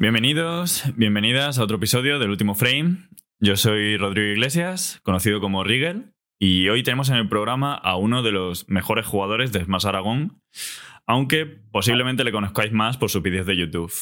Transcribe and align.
Bienvenidos, 0.00 0.84
bienvenidas 0.94 1.58
a 1.58 1.64
otro 1.64 1.78
episodio 1.78 2.20
del 2.20 2.30
último 2.30 2.54
frame. 2.54 3.08
Yo 3.40 3.56
soy 3.56 3.96
Rodrigo 3.96 4.28
Iglesias, 4.28 5.00
conocido 5.02 5.40
como 5.40 5.64
Rigel, 5.64 6.14
y 6.38 6.68
hoy 6.68 6.84
tenemos 6.84 7.10
en 7.10 7.16
el 7.16 7.28
programa 7.28 7.74
a 7.74 7.96
uno 7.96 8.22
de 8.22 8.30
los 8.30 8.68
mejores 8.68 9.06
jugadores 9.06 9.50
de 9.50 9.64
Smash 9.64 9.88
Aragón, 9.88 10.40
aunque 11.04 11.46
posiblemente 11.46 12.22
le 12.22 12.30
conozcáis 12.30 12.70
más 12.70 12.96
por 12.96 13.10
sus 13.10 13.22
vídeos 13.22 13.44
de 13.44 13.56
YouTube. 13.56 13.92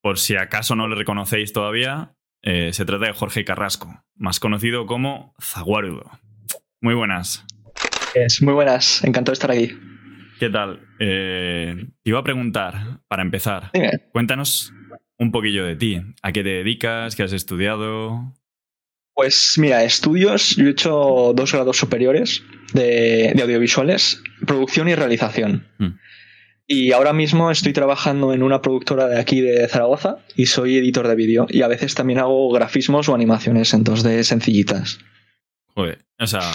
Por 0.00 0.18
si 0.18 0.34
acaso 0.34 0.74
no 0.74 0.88
le 0.88 0.96
reconocéis 0.96 1.52
todavía, 1.52 2.16
eh, 2.42 2.72
se 2.72 2.84
trata 2.84 3.06
de 3.06 3.12
Jorge 3.12 3.44
Carrasco, 3.44 4.02
más 4.16 4.40
conocido 4.40 4.86
como 4.86 5.36
Zaguarudo. 5.40 6.10
Muy 6.80 6.94
buenas. 6.94 7.46
Es 8.16 8.42
muy 8.42 8.54
buenas, 8.54 9.04
encantado 9.04 9.30
de 9.30 9.34
estar 9.34 9.52
aquí. 9.52 9.70
¿Qué 10.40 10.50
tal? 10.50 10.80
Eh, 10.98 11.76
te 12.02 12.10
iba 12.10 12.18
a 12.18 12.24
preguntar, 12.24 12.98
para 13.06 13.22
empezar, 13.22 13.70
cuéntanos 14.10 14.72
un 15.22 15.30
poquillo 15.30 15.64
de 15.64 15.76
ti. 15.76 16.00
¿A 16.22 16.32
qué 16.32 16.42
te 16.42 16.50
dedicas? 16.50 17.16
¿Qué 17.16 17.22
has 17.22 17.32
estudiado? 17.32 18.34
Pues 19.14 19.54
mira, 19.58 19.84
estudios, 19.84 20.56
yo 20.56 20.66
he 20.66 20.70
hecho 20.70 21.32
dos 21.34 21.52
grados 21.52 21.76
superiores 21.76 22.42
de, 22.72 23.38
audiovisuales, 23.40 24.22
producción 24.46 24.88
y 24.88 24.94
realización. 24.94 25.68
Hmm. 25.78 25.98
Y 26.66 26.92
ahora 26.92 27.12
mismo 27.12 27.50
estoy 27.50 27.72
trabajando 27.72 28.32
en 28.32 28.42
una 28.42 28.62
productora 28.62 29.06
de 29.06 29.20
aquí 29.20 29.40
de 29.40 29.66
Zaragoza 29.68 30.18
y 30.36 30.46
soy 30.46 30.78
editor 30.78 31.06
de 31.06 31.14
vídeo. 31.14 31.46
Y 31.48 31.62
a 31.62 31.68
veces 31.68 31.94
también 31.94 32.18
hago 32.18 32.50
grafismos 32.50 33.08
o 33.08 33.14
animaciones 33.14 33.74
en 33.74 33.84
2D 33.84 34.22
sencillitas. 34.22 34.98
Joder, 35.74 36.04
o 36.18 36.26
sea. 36.26 36.52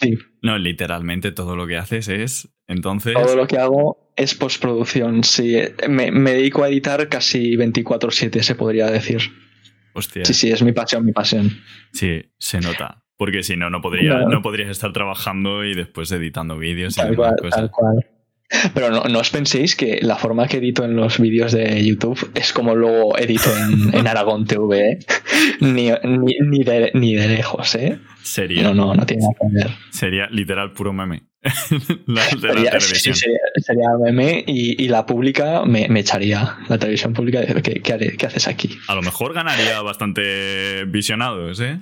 sí. 0.00 0.18
No, 0.42 0.58
literalmente 0.58 1.32
todo 1.32 1.56
lo 1.56 1.66
que 1.66 1.76
haces 1.76 2.08
es. 2.08 2.48
Entonces. 2.66 3.14
Todo 3.14 3.36
lo 3.36 3.46
que 3.46 3.58
hago 3.58 4.09
es 4.20 4.34
postproducción, 4.34 5.24
sí. 5.24 5.56
Me, 5.88 6.10
me 6.10 6.34
dedico 6.34 6.62
a 6.62 6.68
editar 6.68 7.08
casi 7.08 7.56
24-7, 7.56 8.42
se 8.42 8.54
podría 8.54 8.86
decir. 8.86 9.20
Hostia. 9.94 10.24
Sí, 10.24 10.34
sí, 10.34 10.50
es 10.50 10.62
mi 10.62 10.72
pasión, 10.72 11.04
mi 11.04 11.12
pasión. 11.12 11.50
Sí, 11.92 12.22
se 12.38 12.60
nota. 12.60 13.02
Porque 13.16 13.42
si 13.42 13.56
no, 13.56 13.70
no, 13.70 13.80
podría, 13.80 14.20
no. 14.20 14.40
podrías 14.42 14.70
estar 14.70 14.92
trabajando 14.92 15.64
y 15.64 15.74
después 15.74 16.10
editando 16.12 16.58
vídeos 16.58 16.96
y 16.96 17.00
tal 17.00 17.16
cual, 17.16 17.34
Tal 17.50 17.70
cual. 17.70 18.06
Pero 18.74 18.90
no, 18.90 19.18
os 19.18 19.30
penséis 19.30 19.76
que 19.76 20.00
la 20.02 20.16
forma 20.16 20.48
que 20.48 20.56
edito 20.56 20.84
en 20.84 20.96
los 20.96 21.20
vídeos 21.20 21.52
de 21.52 21.84
YouTube 21.84 22.30
es 22.34 22.52
como 22.52 22.74
luego 22.74 23.16
edito 23.16 23.48
en, 23.56 24.06
Aragón 24.08 24.44
TV, 24.44 24.92
¿eh? 24.92 24.98
ni, 25.60 25.90
ni, 26.02 26.64
de, 26.64 26.90
ni, 26.94 27.14
de, 27.14 27.28
lejos, 27.28 27.74
¿eh? 27.76 27.98
Sería. 28.22 28.62
No, 28.64 28.74
no, 28.74 28.94
no 28.94 29.06
tiene 29.06 29.22
nada 29.22 29.34
que 29.40 29.54
ver. 29.54 29.76
Sería 29.90 30.26
literal 30.30 30.72
puro 30.72 30.92
meme. 30.92 31.29
la, 32.06 32.22
sería, 32.22 32.80
sería, 32.80 33.88
meme 33.98 34.44
y, 34.46 34.88
la 34.88 35.06
pública 35.06 35.64
me, 35.64 35.86
echaría. 35.98 36.58
La 36.68 36.78
televisión 36.78 37.14
pública, 37.14 37.40
¿qué, 37.62 37.80
qué, 37.80 38.16
¿qué 38.16 38.26
haces 38.26 38.46
aquí? 38.46 38.78
A 38.88 38.94
lo 38.94 39.02
mejor 39.02 39.32
ganaría 39.32 39.80
bastante 39.80 40.84
visionados, 40.86 41.60
¿eh? 41.60 41.80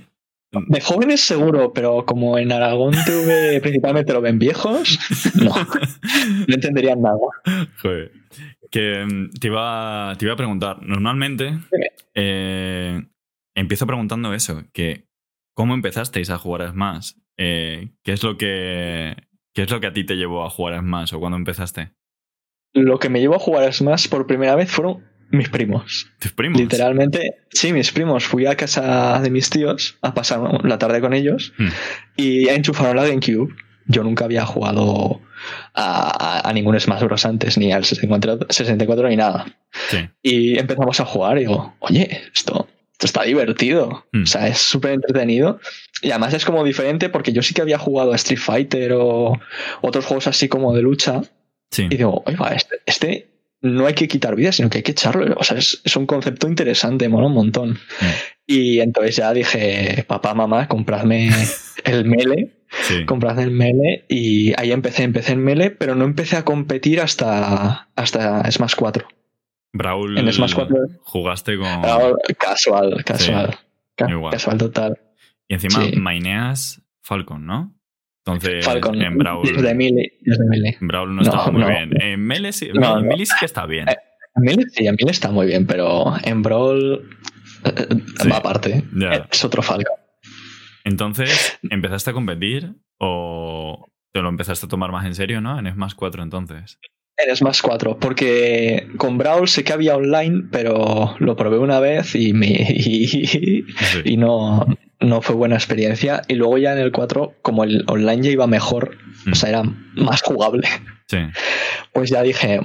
De 0.51 0.81
jóvenes 0.81 1.21
seguro, 1.21 1.75
pero 1.75 2.07
como 2.07 2.39
en 2.39 2.53
Aragón 2.53 2.95
TV 3.05 3.61
principalmente 3.63 4.15
lo 4.15 4.23
ven 4.23 4.39
viejos, 4.39 4.99
no, 5.35 5.55
no 5.55 6.55
entenderían 6.55 7.03
nada. 7.03 7.19
Joder. 7.83 8.13
Que 8.71 9.05
mm, 9.05 9.31
te 9.39 9.49
iba, 9.49 10.15
te 10.19 10.25
iba 10.25 10.33
a 10.33 10.39
preguntar, 10.39 10.83
normalmente 10.83 11.59
eh, 12.15 13.03
empiezo 13.55 13.87
preguntando 13.87 14.33
eso, 14.33 14.65
que 14.73 15.05
¿cómo 15.55 15.75
empezasteis 15.75 16.31
a 16.31 16.39
jugar 16.39 16.63
a 16.63 16.71
Smash? 16.71 17.13
Eh, 17.37 17.91
¿qué, 18.03 18.13
es 18.13 18.23
lo 18.23 18.39
que, 18.39 19.17
¿Qué 19.59 19.65
es 19.65 19.71
lo 19.73 19.81
que 19.81 19.89
a 19.89 19.93
ti 19.93 20.05
te 20.05 20.15
llevó 20.15 20.45
a 20.45 20.51
jugar 20.51 20.75
a 20.75 20.79
Smash 20.79 21.15
o 21.15 21.19
cuándo 21.19 21.37
empezaste? 21.37 21.91
Lo 22.75 23.01
que 23.01 23.09
me 23.09 23.19
llevó 23.19 23.35
a 23.35 23.41
jugar 23.41 23.65
a 23.65 23.73
Smash 23.73 24.09
por 24.09 24.29
primera 24.29 24.55
vez 24.55 24.71
fueron 24.71 25.05
mis 25.33 25.49
primos. 25.49 26.07
¿Tus 26.21 26.31
primos? 26.31 26.61
Literalmente, 26.61 27.39
sí, 27.51 27.73
mis 27.73 27.91
primos. 27.91 28.25
Fui 28.25 28.47
a 28.47 28.55
casa 28.55 29.19
de 29.21 29.31
mis 29.31 29.51
tíos 29.51 29.99
a 30.01 30.15
pasar 30.15 30.65
la 30.65 30.79
tarde 30.79 31.01
con 31.01 31.13
ellos 31.13 31.55
hmm. 31.59 31.69
y 32.15 32.49
enchufaron 32.51 32.95
la 32.95 33.09
GameCube. 33.09 33.53
Yo 33.89 34.05
nunca 34.05 34.27
había 34.27 34.47
jugado 34.47 35.23
a, 35.75 36.53
ningún 36.55 36.79
Smash 36.79 37.03
Bros. 37.03 37.27
antes, 37.27 37.59
ni 37.59 37.73
al 37.73 37.85
64, 37.85 39.09
ni 39.09 39.17
nada. 39.17 39.59
Y 40.23 40.57
empezamos 40.57 41.01
a 41.01 41.05
jugar 41.05 41.37
y 41.37 41.41
digo, 41.41 41.75
oye, 41.81 42.23
esto, 42.33 42.69
está 43.07 43.23
divertido. 43.23 44.05
O 44.13 44.27
sea, 44.27 44.49
es 44.49 44.59
súper 44.59 44.93
entretenido. 44.93 45.61
Y 46.03 46.11
además 46.11 46.35
es 46.35 46.45
como 46.45 46.65
diferente 46.65 47.09
porque 47.09 47.33
yo 47.33 47.43
sí 47.43 47.55
que 47.55 47.63
había 47.63 47.79
jugado 47.79 48.13
a 48.13 48.17
Street 48.17 48.41
Fighter 48.41 48.93
o 48.95 49.39
otros 49.81 50.05
juegos 50.05 50.27
así 50.27 50.49
como 50.49 50.75
de 50.75 50.83
lucha. 50.83 51.23
Y 51.77 51.97
digo, 51.97 52.23
oiga, 52.27 52.49
este, 52.55 52.77
este 52.87 53.29
no 53.61 53.87
hay 53.87 53.95
que 53.95 54.09
quitar 54.09 54.37
vida, 54.37 54.53
sino 54.53 54.71
que 54.71 54.79
hay 54.79 54.83
que 54.83 54.93
echarlo. 54.93 55.35
O 55.37 55.45
sea, 55.45 55.59
es, 55.59 55.81
un 55.97 56.07
concepto 56.07 56.49
interesante, 56.49 57.09
mola 57.09 57.27
un 57.27 57.35
montón. 57.35 57.71
Mm. 57.71 58.07
Y 58.47 58.81
entonces 58.81 59.17
ya 59.17 59.33
dije, 59.33 60.05
papá, 60.07 60.35
mamá, 60.35 60.69
compradme 60.69 61.31
el 61.85 62.05
Mele. 62.05 62.55
Compradme 63.07 63.43
el 63.45 63.51
Mele. 63.51 64.05
Y 64.09 64.53
ahí 64.61 64.73
empecé, 64.73 65.03
empecé 65.03 65.33
en 65.33 65.43
Mele, 65.43 65.71
pero 65.71 65.95
no 65.95 66.05
empecé 66.05 66.37
a 66.37 66.45
competir 66.45 67.01
hasta, 67.01 67.89
hasta 67.97 68.51
Smash 68.51 68.75
4. 68.77 69.07
Brawl, 69.73 70.19
en 70.19 70.33
Smash 70.33 70.55
4 70.55 70.77
jugaste 71.03 71.57
con. 71.57 71.83
casual, 72.39 73.05
casual. 73.05 73.59
casual 73.97 74.59
total. 74.59 74.99
Y 75.47 75.55
encima, 75.55 75.85
Maineas 75.97 76.83
Falcon, 77.03 77.47
¿no? 77.47 77.75
Entonces, 78.25 78.67
en 78.67 79.19
Brawl. 79.19 79.47
Desde 79.47 79.75
Mele, 79.75 80.13
Brawl 80.81 81.17
no, 81.17 81.23
está 81.23 81.51
muy 81.51 81.65
bien. 81.65 81.91
En 82.01 82.21
Mele 82.21 82.53
sí, 82.53 82.71
sí 82.71 83.35
que 83.41 83.47
está 83.47 83.65
bien. 83.67 83.89
Eh, 83.89 83.97
en 84.37 84.43
Mele 84.43 84.65
sí, 84.69 84.87
en 84.87 84.97
Mele 84.97 85.11
está 85.11 85.31
muy 85.31 85.47
bien, 85.47 85.67
pero 85.67 86.15
en 86.23 86.43
Brawl 86.43 87.09
va 88.31 88.37
aparte. 88.37 88.85
Es 89.31 89.45
otro 89.45 89.63
Falcon. 89.63 89.97
Entonces, 90.85 91.59
¿empezaste 91.71 92.11
a 92.11 92.13
competir 92.13 92.75
o 92.99 93.87
te 94.13 94.21
lo 94.21 94.29
empezaste 94.29 94.67
a 94.67 94.69
tomar 94.69 94.93
más 94.93 95.07
en 95.07 95.15
serio, 95.15 95.41
no? 95.41 95.59
En 95.59 95.71
Smash 95.73 95.95
4 95.95 96.23
entonces. 96.23 96.79
En 97.19 97.35
Smash 97.35 97.63
4, 97.63 97.99
porque 97.99 98.87
con 98.97 99.19
Brawl 99.19 99.49
sé 99.49 99.65
que 99.65 99.73
había 99.73 99.97
online, 99.97 100.45
pero 100.53 101.17
lo 101.19 101.37
probé 101.37 101.59
una 101.59 101.81
vez 101.81 102.15
y 102.15 102.33
me 102.33 102.47
y 104.05 104.17
no, 104.17 104.65
no 105.01 105.21
fue 105.21 105.35
buena 105.35 105.57
experiencia. 105.57 106.23
Y 106.29 106.35
luego 106.35 106.59
ya 106.59 106.73
en 106.73 106.79
el 106.79 106.93
4, 106.93 107.35
como 107.43 107.65
el 107.65 107.85
online 107.89 108.23
ya 108.23 108.31
iba 108.31 108.47
mejor, 108.47 108.99
o 109.31 109.35
sea, 109.35 109.49
era 109.49 109.63
más 109.95 110.23
jugable. 110.23 110.69
Pues 111.93 112.11
ya 112.11 112.23
dije, 112.23 112.61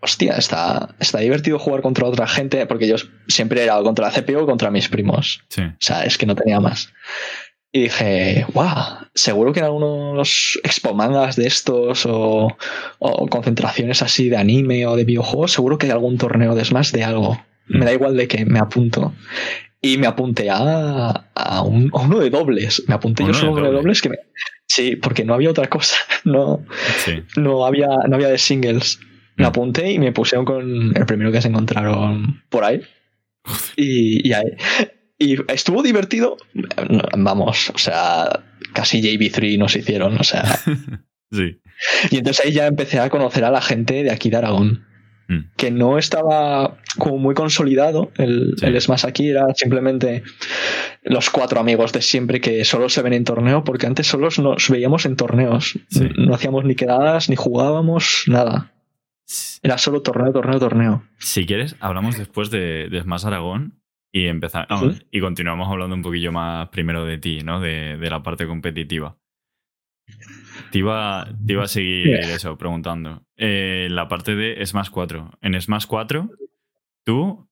hostia, 0.00 0.34
está, 0.36 0.94
está 0.98 1.18
divertido 1.20 1.58
jugar 1.58 1.82
contra 1.82 2.06
otra 2.06 2.26
gente, 2.26 2.66
porque 2.66 2.88
yo 2.88 2.96
siempre 3.28 3.62
era 3.62 3.80
contra 3.82 4.08
la 4.08 4.12
CPU 4.12 4.40
o 4.40 4.46
contra 4.46 4.70
mis 4.70 4.88
primos. 4.88 5.42
O 5.56 5.76
sea, 5.78 6.02
es 6.04 6.18
que 6.18 6.26
no 6.26 6.34
tenía 6.34 6.60
más. 6.60 6.92
Y 7.72 7.82
dije, 7.82 8.46
wow, 8.52 9.06
seguro 9.14 9.52
que 9.52 9.60
en 9.60 9.66
algunos 9.66 10.58
expo 10.64 10.92
mangas 10.92 11.36
de 11.36 11.46
estos 11.46 12.04
o, 12.04 12.56
o, 12.98 13.26
concentraciones 13.28 14.02
así 14.02 14.28
de 14.28 14.36
anime 14.36 14.86
o 14.86 14.96
de 14.96 15.04
videojuegos, 15.04 15.52
seguro 15.52 15.78
que 15.78 15.86
hay 15.86 15.92
algún 15.92 16.18
torneo 16.18 16.54
de 16.56 16.64
Smash 16.64 16.90
de 16.90 17.04
algo. 17.04 17.40
Me 17.68 17.84
da 17.84 17.92
igual 17.92 18.16
de 18.16 18.26
que 18.26 18.44
me 18.44 18.58
apunto. 18.58 19.14
Y 19.80 19.96
me 19.98 20.08
apunté 20.08 20.50
a, 20.50 21.28
a, 21.34 21.62
uno 21.62 22.18
de 22.18 22.28
dobles. 22.28 22.82
Me 22.88 22.94
apunté 22.94 23.24
yo 23.24 23.32
solo 23.32 23.52
a 23.52 23.54
uno 23.54 23.66
de 23.66 23.72
dobles 23.72 24.02
que 24.02 24.08
me... 24.08 24.16
Sí, 24.66 24.96
porque 24.96 25.24
no 25.24 25.34
había 25.34 25.50
otra 25.50 25.68
cosa. 25.68 25.96
No, 26.24 26.66
no, 27.36 27.64
había, 27.64 27.88
no 28.06 28.16
había 28.16 28.28
de 28.28 28.36
singles. 28.36 29.00
Me 29.36 29.44
mm. 29.44 29.48
apunté 29.48 29.92
y 29.92 29.98
me 29.98 30.12
pusieron 30.12 30.44
con 30.44 30.94
el 30.94 31.06
primero 31.06 31.32
que 31.32 31.40
se 31.40 31.48
encontraron 31.48 32.42
por 32.50 32.64
ahí. 32.64 32.82
Y, 33.76 34.28
y, 34.28 34.32
ahí. 34.34 34.52
Y 35.20 35.36
estuvo 35.52 35.82
divertido. 35.82 36.38
Vamos, 37.16 37.70
o 37.70 37.78
sea, 37.78 38.42
casi 38.72 39.02
JB3 39.02 39.58
nos 39.58 39.76
hicieron, 39.76 40.18
o 40.18 40.24
sea. 40.24 40.44
sí. 41.30 41.60
Y 42.10 42.16
entonces 42.16 42.46
ahí 42.46 42.52
ya 42.52 42.66
empecé 42.66 42.98
a 42.98 43.10
conocer 43.10 43.44
a 43.44 43.50
la 43.50 43.60
gente 43.60 44.02
de 44.02 44.10
aquí 44.10 44.30
de 44.30 44.38
Aragón. 44.38 44.86
Mm. 45.28 45.52
que 45.56 45.70
no 45.70 45.96
estaba 45.96 46.78
como 46.98 47.18
muy 47.18 47.36
consolidado. 47.36 48.10
El, 48.16 48.56
el, 48.62 48.80
Smash 48.80 49.06
aquí 49.06 49.28
era 49.28 49.46
simplemente 49.54 50.24
los 51.04 51.30
cuatro 51.30 51.60
amigos 51.60 51.92
de 51.92 52.02
siempre 52.02 52.40
que 52.40 52.64
solo 52.64 52.88
se 52.88 53.00
ven 53.02 53.12
en 53.12 53.22
torneo, 53.22 53.62
porque 53.62 53.86
antes 53.86 54.08
solo 54.08 54.28
nos 54.38 54.68
veíamos 54.68 55.06
en 55.06 55.14
torneos. 55.14 55.78
No 56.16 56.34
hacíamos 56.34 56.64
ni 56.64 56.74
quedadas, 56.74 57.30
ni 57.30 57.36
jugábamos, 57.36 58.24
nada. 58.26 58.72
Era 59.62 59.78
solo 59.78 60.02
torneo, 60.02 60.32
torneo, 60.32 60.58
torneo. 60.58 61.04
Si 61.18 61.46
quieres, 61.46 61.76
hablamos 61.78 62.18
después 62.18 62.50
de, 62.50 62.88
de 62.88 63.00
Smash 63.00 63.26
Aragón 63.26 63.79
y 64.12 64.26
empezamos 64.26 65.02
y 65.10 65.20
continuamos 65.20 65.68
hablando 65.68 65.94
un 65.94 66.02
poquillo 66.02 66.32
más 66.32 66.68
primero 66.68 67.04
de 67.04 67.18
ti, 67.18 67.40
¿no? 67.44 67.60
De, 67.60 67.96
de 67.96 68.10
la 68.10 68.22
parte 68.22 68.46
competitiva. 68.46 69.16
Te 70.70 70.78
iba, 70.78 71.28
te 71.46 71.52
iba 71.52 71.64
a 71.64 71.68
seguir 71.68 72.14
eso 72.14 72.56
preguntando. 72.58 73.22
Eh, 73.36 73.88
la 73.90 74.08
parte 74.08 74.34
de 74.34 74.64
Smash 74.64 74.90
4. 74.90 75.38
En 75.42 75.60
Smash 75.60 75.86
4, 75.86 76.30
tú 77.04 77.48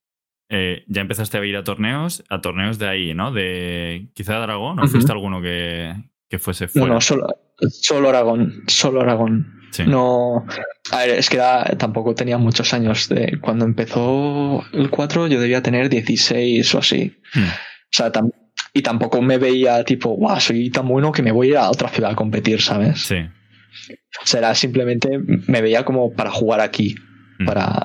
eh, 0.49 0.83
ya 0.87 1.01
empezaste 1.01 1.37
a 1.37 1.45
ir 1.45 1.57
a 1.57 1.63
torneos, 1.63 2.23
a 2.29 2.41
torneos 2.41 2.79
de 2.79 2.87
ahí, 2.87 3.13
¿no? 3.13 3.31
De 3.31 4.09
quizá 4.13 4.41
Aragón, 4.41 4.79
¿o 4.79 4.87
fuiste 4.87 5.11
alguno 5.11 5.41
que, 5.41 5.93
que 6.29 6.39
fuese 6.39 6.67
fuera? 6.67 6.93
No, 6.93 7.01
solo, 7.01 7.27
solo 7.69 8.09
Aragón, 8.09 8.63
solo 8.67 9.01
Aragón. 9.01 9.58
No. 9.85 10.45
A 10.91 10.97
ver, 10.99 11.09
es 11.11 11.29
que 11.29 11.39
tampoco 11.77 12.15
tenía 12.15 12.37
muchos 12.37 12.73
años. 12.73 13.09
De, 13.09 13.37
cuando 13.41 13.65
empezó 13.65 14.63
el 14.73 14.89
4, 14.89 15.27
yo 15.27 15.39
debía 15.39 15.61
tener 15.61 15.89
16 15.89 16.75
o 16.75 16.79
así. 16.79 17.17
Hmm. 17.33 17.43
O 17.43 17.91
sea, 17.91 18.11
y 18.73 18.81
tampoco 18.81 19.21
me 19.21 19.37
veía 19.37 19.83
tipo, 19.83 20.09
guau, 20.09 20.39
soy 20.39 20.69
tan 20.69 20.87
bueno 20.87 21.11
que 21.11 21.21
me 21.21 21.31
voy 21.31 21.47
a 21.47 21.51
ir 21.51 21.57
a 21.57 21.69
otra 21.69 21.89
ciudad 21.89 22.11
a 22.11 22.15
competir, 22.15 22.61
¿sabes? 22.61 23.01
Sí. 23.01 23.17
Será 24.23 24.53
simplemente, 24.55 25.19
me 25.47 25.61
veía 25.61 25.85
como 25.85 26.13
para 26.13 26.31
jugar 26.31 26.61
aquí. 26.61 26.95
Hmm. 27.39 27.45
Para. 27.45 27.79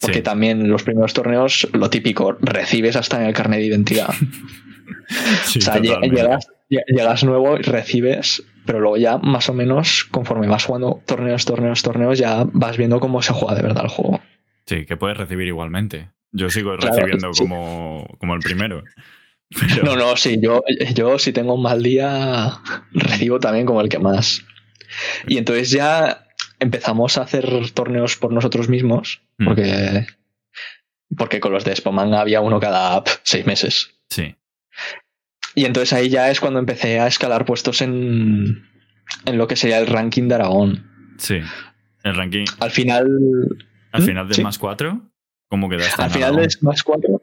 Porque 0.00 0.22
también 0.22 0.68
los 0.68 0.84
primeros 0.84 1.12
torneos, 1.12 1.66
lo 1.72 1.90
típico, 1.90 2.38
recibes 2.40 2.94
hasta 2.94 3.20
en 3.20 3.26
el 3.26 3.34
carnet 3.34 3.58
de 3.58 3.66
identidad. 3.66 4.08
o 5.56 5.60
sea, 5.60 5.80
llegas, 5.80 6.46
llegas 6.68 7.24
nuevo 7.24 7.56
y 7.58 7.62
recibes 7.62 8.44
pero 8.68 8.80
luego 8.80 8.98
ya 8.98 9.16
más 9.16 9.48
o 9.48 9.54
menos 9.54 10.04
conforme 10.10 10.46
vas 10.46 10.66
jugando 10.66 11.02
torneos, 11.06 11.46
torneos, 11.46 11.82
torneos, 11.82 12.18
ya 12.18 12.44
vas 12.52 12.76
viendo 12.76 13.00
cómo 13.00 13.22
se 13.22 13.32
juega 13.32 13.54
de 13.54 13.62
verdad 13.62 13.84
el 13.84 13.88
juego. 13.88 14.20
Sí, 14.66 14.84
que 14.84 14.98
puedes 14.98 15.16
recibir 15.16 15.48
igualmente. 15.48 16.10
Yo 16.32 16.50
sigo 16.50 16.76
recibiendo 16.76 17.30
como, 17.30 18.06
como 18.18 18.34
el 18.34 18.40
primero. 18.40 18.84
No, 19.82 19.96
no, 19.96 20.14
sí, 20.18 20.38
yo, 20.42 20.62
yo 20.94 21.18
si 21.18 21.32
tengo 21.32 21.54
un 21.54 21.62
mal 21.62 21.82
día, 21.82 22.58
recibo 22.92 23.40
también 23.40 23.64
como 23.64 23.80
el 23.80 23.88
que 23.88 23.98
más. 23.98 24.44
Y 25.26 25.38
entonces 25.38 25.70
ya 25.70 26.26
empezamos 26.60 27.16
a 27.16 27.22
hacer 27.22 27.48
torneos 27.72 28.18
por 28.18 28.30
nosotros 28.30 28.68
mismos, 28.68 29.22
mm. 29.38 29.44
porque, 29.46 30.06
porque 31.16 31.40
con 31.40 31.54
los 31.54 31.64
de 31.64 31.74
Spoman 31.74 32.12
había 32.12 32.42
uno 32.42 32.60
cada 32.60 33.02
seis 33.22 33.46
meses. 33.46 33.94
Sí. 34.10 34.34
Y 35.58 35.64
entonces 35.64 35.92
ahí 35.92 36.08
ya 36.08 36.30
es 36.30 36.38
cuando 36.38 36.60
empecé 36.60 37.00
a 37.00 37.08
escalar 37.08 37.44
puestos 37.44 37.82
en, 37.82 38.64
en 39.24 39.38
lo 39.38 39.48
que 39.48 39.56
sería 39.56 39.80
el 39.80 39.88
ranking 39.88 40.28
de 40.28 40.36
Aragón. 40.36 40.86
Sí. 41.16 41.40
El 42.04 42.14
ranking. 42.14 42.44
Al 42.60 42.70
final. 42.70 43.08
¿Al 43.90 44.02
final 44.02 44.28
de 44.28 44.40
más 44.44 44.56
4? 44.56 45.02
¿Cómo 45.48 45.68
quedaste? 45.68 46.00
Al 46.00 46.10
final 46.10 46.36
de 46.36 46.48
más 46.60 46.84
4. 46.84 47.22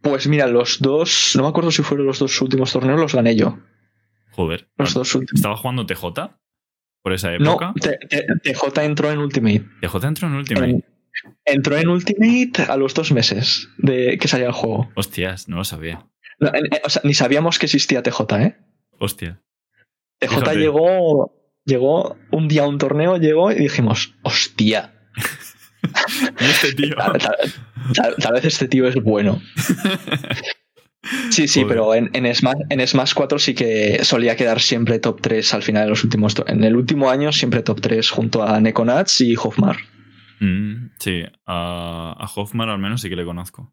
Pues 0.00 0.28
mira, 0.28 0.46
los 0.46 0.80
dos. 0.80 1.32
No 1.34 1.42
me 1.42 1.48
acuerdo 1.48 1.72
si 1.72 1.82
fueron 1.82 2.06
los 2.06 2.20
dos 2.20 2.40
últimos 2.40 2.72
torneos, 2.72 3.00
los 3.00 3.16
gané 3.16 3.34
yo. 3.34 3.58
Joder. 4.30 4.68
Los 4.78 4.94
dos 4.94 5.12
últimos. 5.16 5.40
¿Estaba 5.40 5.56
jugando 5.56 5.86
TJ? 5.86 6.04
¿Por 7.02 7.12
esa 7.14 7.34
época? 7.34 7.74
No, 7.74 7.74
TJ 7.74 8.84
entró 8.84 9.10
en 9.10 9.18
Ultimate. 9.18 9.64
¿TJ 9.80 10.06
entró 10.06 10.28
en 10.28 10.34
Ultimate? 10.34 10.84
entró 11.44 11.76
en 11.76 11.88
Ultimate 11.88 12.62
a 12.68 12.76
los 12.76 12.94
dos 12.94 13.10
meses 13.10 13.68
de 13.78 14.18
que 14.18 14.28
salía 14.28 14.46
el 14.46 14.52
juego. 14.52 14.88
Hostias, 14.94 15.48
no 15.48 15.56
lo 15.56 15.64
sabía. 15.64 16.06
Eh, 16.40 16.80
o 16.84 16.90
sea, 16.90 17.02
ni 17.04 17.14
sabíamos 17.14 17.58
que 17.58 17.66
existía 17.66 18.02
TJ, 18.02 18.20
¿eh? 18.40 18.56
Hostia. 18.98 19.40
TJ 20.18 20.54
llegó, 20.54 21.32
llegó 21.64 22.16
un 22.30 22.48
día 22.48 22.62
a 22.62 22.68
un 22.68 22.78
torneo, 22.78 23.16
llegó 23.16 23.52
y 23.52 23.56
dijimos, 23.56 24.14
hostia. 24.22 24.94
este 26.40 26.74
tío. 26.74 26.96
Tal, 27.94 28.32
vez 28.32 28.44
este 28.44 28.68
tío 28.68 28.86
es 28.88 28.96
bueno. 28.96 29.40
Sí, 31.30 31.46
sí, 31.46 31.64
pero 31.64 31.94
en, 31.94 32.10
en, 32.14 32.34
Smash, 32.34 32.56
en 32.68 32.86
Smash 32.86 33.14
4 33.14 33.38
sí 33.38 33.54
que 33.54 34.04
solía 34.04 34.34
quedar 34.34 34.60
siempre 34.60 34.98
top 34.98 35.20
3 35.20 35.54
al 35.54 35.62
final 35.62 35.84
de 35.84 35.90
los 35.90 36.02
últimos. 36.02 36.34
En 36.46 36.64
el 36.64 36.74
último 36.74 37.10
año 37.10 37.32
siempre 37.32 37.62
top 37.62 37.80
3 37.80 38.10
junto 38.10 38.42
a 38.42 38.58
Nekonats 38.60 39.20
y 39.20 39.36
Hofmar. 39.36 39.76
Mm, 40.40 40.90
sí, 40.98 41.22
a, 41.46 42.16
a 42.18 42.30
Hofmar 42.34 42.70
al 42.70 42.78
menos 42.78 43.02
sí 43.02 43.08
que 43.08 43.16
le 43.16 43.24
conozco. 43.24 43.72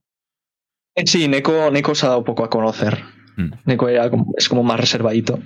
Eh, 0.95 1.05
sí, 1.05 1.27
Neko, 1.27 1.71
Neko 1.71 1.95
se 1.95 2.05
ha 2.05 2.09
dado 2.09 2.23
poco 2.23 2.43
a 2.43 2.49
conocer. 2.49 3.03
Mm. 3.37 3.51
Neko 3.65 3.89
es 4.37 4.49
como 4.49 4.63
más 4.63 4.79
reservadito. 4.79 5.39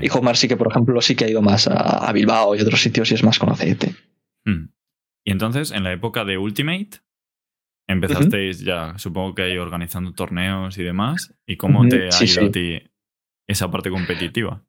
Y 0.00 0.08
Homar 0.10 0.36
sí 0.36 0.48
que, 0.48 0.56
por 0.56 0.68
ejemplo, 0.68 1.00
sí 1.00 1.14
que 1.14 1.24
ha 1.24 1.30
ido 1.30 1.42
más 1.42 1.68
a, 1.68 2.10
Bilbao 2.12 2.54
y 2.54 2.60
otros 2.60 2.80
sitios 2.80 3.10
y 3.10 3.14
es 3.14 3.22
más 3.22 3.38
conocido. 3.38 3.88
Mm. 4.44 4.68
Y 5.24 5.30
entonces, 5.30 5.72
en 5.72 5.84
la 5.84 5.92
época 5.92 6.24
de 6.24 6.38
Ultimate, 6.38 7.00
empezasteis 7.86 8.60
ya, 8.60 8.96
supongo 8.98 9.34
que 9.34 9.42
ahí 9.42 9.58
organizando 9.58 10.12
torneos 10.12 10.78
y 10.78 10.82
demás. 10.82 11.34
¿Y 11.46 11.56
cómo 11.56 11.86
te 11.88 12.08
ha 12.08 12.24
ido 12.24 12.46
a 12.46 12.50
ti 12.50 12.82
esa 13.46 13.70
parte 13.70 13.90
competitiva? 13.90 14.64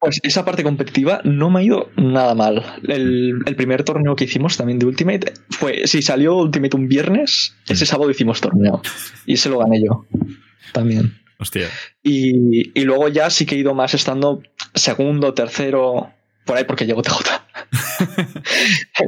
Pues 0.00 0.20
esa 0.22 0.44
parte 0.44 0.62
competitiva 0.62 1.20
no 1.24 1.50
me 1.50 1.60
ha 1.60 1.62
ido 1.64 1.90
nada 1.96 2.34
mal. 2.34 2.64
El, 2.86 3.42
primer 3.56 3.82
torneo 3.82 4.14
que 4.14 4.24
hicimos 4.24 4.56
también 4.56 4.78
de 4.78 4.86
Ultimate 4.86 5.32
fue, 5.50 5.86
si 5.86 6.02
salió 6.02 6.36
Ultimate 6.36 6.76
un 6.76 6.88
viernes, 6.88 7.56
ese 7.68 7.84
mm. 7.84 7.86
sábado 7.86 8.10
hicimos 8.10 8.40
torneo. 8.40 8.80
Y 9.26 9.34
ese 9.34 9.48
lo 9.48 9.58
gané 9.58 9.82
yo 9.82 10.06
también. 10.72 11.18
Hostia. 11.38 11.68
Y, 12.02 12.80
luego 12.84 13.08
ya 13.08 13.30
sí 13.30 13.46
que 13.46 13.56
he 13.56 13.58
ido 13.58 13.74
más 13.74 13.94
estando 13.94 14.42
segundo, 14.74 15.34
tercero, 15.34 16.12
por 16.44 16.56
ahí 16.56 16.64
porque 16.64 16.86
llegó 16.86 17.02
TJ. 17.02 17.42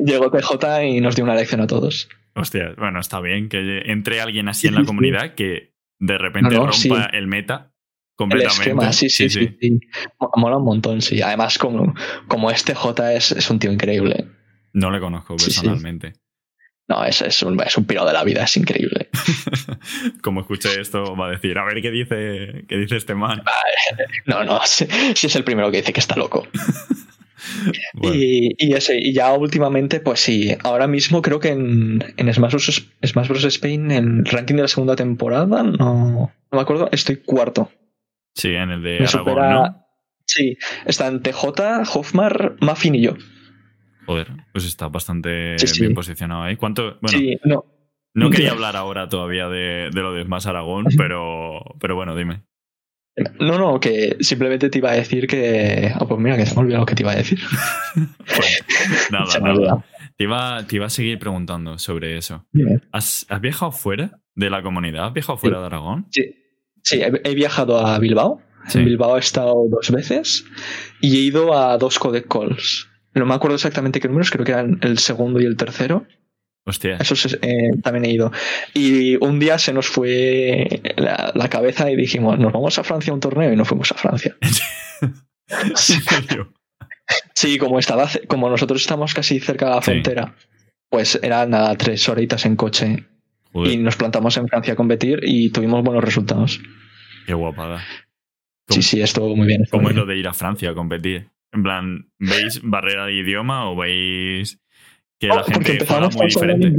llegó 0.05 0.31
TJ 0.31 0.85
y 0.85 1.01
nos 1.01 1.15
dio 1.15 1.25
una 1.25 1.35
lección 1.35 1.61
a 1.61 1.67
todos. 1.67 2.09
Hostia, 2.35 2.75
bueno, 2.79 3.01
está 3.01 3.21
bien 3.21 3.49
que 3.49 3.83
entre 3.87 4.21
alguien 4.21 4.49
así 4.49 4.69
en 4.69 4.75
la 4.75 4.85
comunidad 4.87 5.35
que 5.35 5.75
de 5.99 6.19
repente 6.19 6.57
rompa 6.57 7.07
el 7.13 7.27
meta 7.27 7.73
el 8.31 8.43
esquema, 8.43 8.93
sí, 8.93 9.09
sí, 9.09 9.29
sí, 9.29 9.57
Mola 10.37 10.57
un 10.57 10.65
montón, 10.65 11.01
sí. 11.01 11.23
Además, 11.23 11.59
como, 11.59 11.95
como 12.29 12.51
este 12.51 12.75
J 12.75 13.15
es, 13.15 13.33
es 13.33 13.51
un 13.51 13.59
tío 13.59 13.73
increíble. 13.73 14.27
No 14.73 14.91
le 14.91 15.01
conozco 15.01 15.37
personalmente. 15.37 16.15
No, 16.91 17.05
es, 17.05 17.23
es, 17.23 17.41
un, 17.45 17.61
es 17.63 17.79
un 17.79 17.85
piro 17.85 18.05
de 18.05 18.13
la 18.13 18.25
vida, 18.25 18.43
es 18.43 18.57
increíble. 18.57 19.09
como 20.23 20.41
escuche 20.41 20.81
esto, 20.81 21.15
va 21.15 21.29
a 21.29 21.31
decir, 21.31 21.57
a 21.57 21.65
ver 21.65 21.81
qué 21.81 21.91
dice, 21.93 22.65
qué 22.67 22.77
dice 22.77 22.97
este 22.97 23.15
man. 23.15 23.43
No, 24.27 24.43
no, 24.45 24.61
si, 24.65 24.87
es 24.87 25.37
el 25.37 25.45
primero 25.45 25.71
que 25.71 25.79
dice 25.79 25.93
que 25.93 26.01
está 26.01 26.17
loco. 26.17 26.49
y, 28.03 28.55
y, 28.59 28.75
ese, 28.75 28.99
y 28.99 29.13
ya 29.13 29.33
últimamente, 29.35 30.01
pues 30.01 30.19
sí, 30.19 30.57
ahora 30.65 30.89
mismo 30.89 31.23
creo 31.23 31.39
que 31.39 31.51
en, 31.51 32.13
en 32.17 32.35
Smash, 32.35 32.51
Bros. 32.51 32.89
Smash 33.05 33.29
Bros. 33.29 33.45
Spain, 33.45 33.93
en 33.93 34.19
el 34.19 34.25
ranking 34.27 34.57
de 34.57 34.63
la 34.63 34.69
segunda 34.69 34.97
temporada, 34.97 35.63
no, 35.63 35.73
no 35.79 36.33
me 36.51 36.61
acuerdo, 36.61 36.89
estoy 36.91 37.17
cuarto. 37.17 37.71
Sí, 38.35 38.55
en 38.55 38.71
el 38.71 38.83
de 38.83 39.05
Aragón, 39.07 39.51
¿no? 39.51 39.87
Sí, 40.27 40.57
están 40.87 41.23
TJ, 41.23 41.83
Hofmar, 41.93 42.57
Muffin 42.61 42.95
y 42.95 43.03
yo. 43.03 43.15
Joder, 44.07 44.29
pues 44.53 44.65
está 44.65 44.89
bastante 44.89 45.57
bien 45.79 45.95
posicionado 45.95 46.45
ahí. 46.45 46.57
¿Cuánto? 46.57 46.99
Bueno, 47.01 47.19
sí, 47.19 47.37
no. 47.45 47.65
No 48.15 48.31
quería 48.31 48.53
hablar 48.53 48.77
ahora 48.77 49.09
todavía 49.09 49.49
de, 49.49 49.91
lo 49.93 50.13
de 50.13 50.25
más 50.25 50.47
Aragón, 50.47 50.87
pero, 50.97 51.61
pero 51.81 51.97
bueno, 51.97 52.15
dime. 52.15 52.43
No, 53.39 53.59
no, 53.59 53.81
que 53.81 54.17
simplemente 54.21 54.71
te 54.71 54.79
iba 54.79 54.91
a 54.91 54.95
decir 54.95 55.27
que. 55.27 55.93
Oh, 55.99 56.07
pues 56.07 56.21
mira, 56.21 56.37
que 56.37 56.47
se 56.47 56.55
me 56.55 56.61
ha 56.61 56.63
olvidado 56.63 56.83
lo 56.83 56.87
que 56.87 56.95
te 56.95 57.03
iba 57.03 57.13
a 57.13 57.17
decir. 57.17 57.41
nada, 59.11 59.39
nada. 59.41 59.85
Te 60.17 60.25
iba, 60.25 60.67
te 60.67 60.77
iba, 60.77 60.87
a 60.87 60.91
seguir 60.91 61.19
preguntando 61.19 61.79
sobre 61.79 62.17
eso. 62.17 62.47
¿Has, 62.93 63.27
¿Has, 63.29 63.41
viajado 63.41 63.73
fuera 63.73 64.21
de 64.35 64.51
la 64.51 64.63
comunidad? 64.63 65.07
¿Has 65.07 65.13
viajado 65.13 65.39
fuera 65.39 65.61
de 65.61 65.67
Aragón? 65.67 66.07
Sí, 66.11 66.40
Sí, 66.83 67.03
he, 67.03 67.35
viajado 67.35 67.79
a 67.85 67.99
Bilbao. 67.99 68.43
En 68.75 68.85
Bilbao 68.85 69.17
he 69.17 69.21
estado 69.21 69.55
dos 69.69 69.91
veces 69.91 70.45
y 71.01 71.17
he 71.17 71.21
ido 71.21 71.59
a 71.59 71.79
dos 71.79 71.99
codec 71.99 72.29
calls. 72.29 72.89
No 73.15 73.27
me 73.27 73.35
acuerdo 73.35 73.57
exactamente 73.57 74.01
qué 74.01 74.09
números, 74.09 74.31
creo 74.31 74.45
que 74.45 74.53
eran 74.53 74.79
el 74.83 74.99
segundo 74.99 75.41
y 75.41 75.45
el 75.45 75.57
tercero. 75.57 76.07
Hostia. 76.67 76.99
Eso 76.99 77.15
eh, 77.43 77.71
también 77.83 78.05
he 78.05 78.11
ido. 78.11 78.33
Y 78.75 79.17
un 79.17 79.41
día 79.41 79.59
se 79.59 79.73
nos 79.73 79.89
fue 79.89 80.83
la, 80.97 81.49
cabeza 81.49 81.91
y 81.91 81.97
dijimos, 81.97 82.39
nos 82.39 82.53
vamos 82.53 82.79
a 82.79 82.85
Francia 82.85 83.11
a 83.11 83.15
un 83.15 83.21
torneo 83.21 83.53
y 83.53 83.57
no 83.57 83.65
fuimos 83.65 83.91
a 83.93 83.97
Francia. 83.97 84.37
sí, 87.35 87.59
como, 87.59 87.79
estaba, 87.79 88.09
como 88.29 88.49
nosotros 88.51 88.81
estamos 88.83 89.15
casi 89.15 89.41
cerca 89.41 89.67
de 89.67 89.75
la 89.75 89.83
frontera, 89.83 90.37
pues 90.89 91.19
eran 91.23 91.51
nada, 91.51 91.77
tres 91.77 92.09
horitas 92.09 92.47
en 92.47 92.57
coche 92.57 93.07
y 93.55 93.77
nos 93.77 93.97
plantamos 93.97 94.37
en 94.37 94.49
Francia 94.49 94.75
a 94.75 94.77
competir 94.77 95.21
y 95.23 95.51
tuvimos 95.51 95.83
buenos 95.83 96.05
resultados. 96.05 96.61
Qué 97.27 97.35
guapada. 97.35 97.83
Sí, 98.69 98.83
sí, 98.83 99.03
estuvo 99.03 99.35
muy 99.35 99.47
bien. 99.47 99.65
¿Cómo 99.71 99.91
es 99.91 99.97
lo 99.97 100.07
de 100.07 100.17
ir 100.17 100.29
a 100.29 100.33
Francia 100.33 100.71
a 100.71 100.75
competir? 100.75 101.29
En 101.53 101.63
plan, 101.63 102.09
¿veis 102.19 102.61
barrera 102.63 103.07
de 103.07 103.15
idioma 103.15 103.69
o 103.69 103.77
veis 103.77 104.61
que 105.19 105.27
la 105.27 105.43
gente 105.43 105.85
juega 105.85 106.09
muy 106.09 106.27
diferente? 106.27 106.73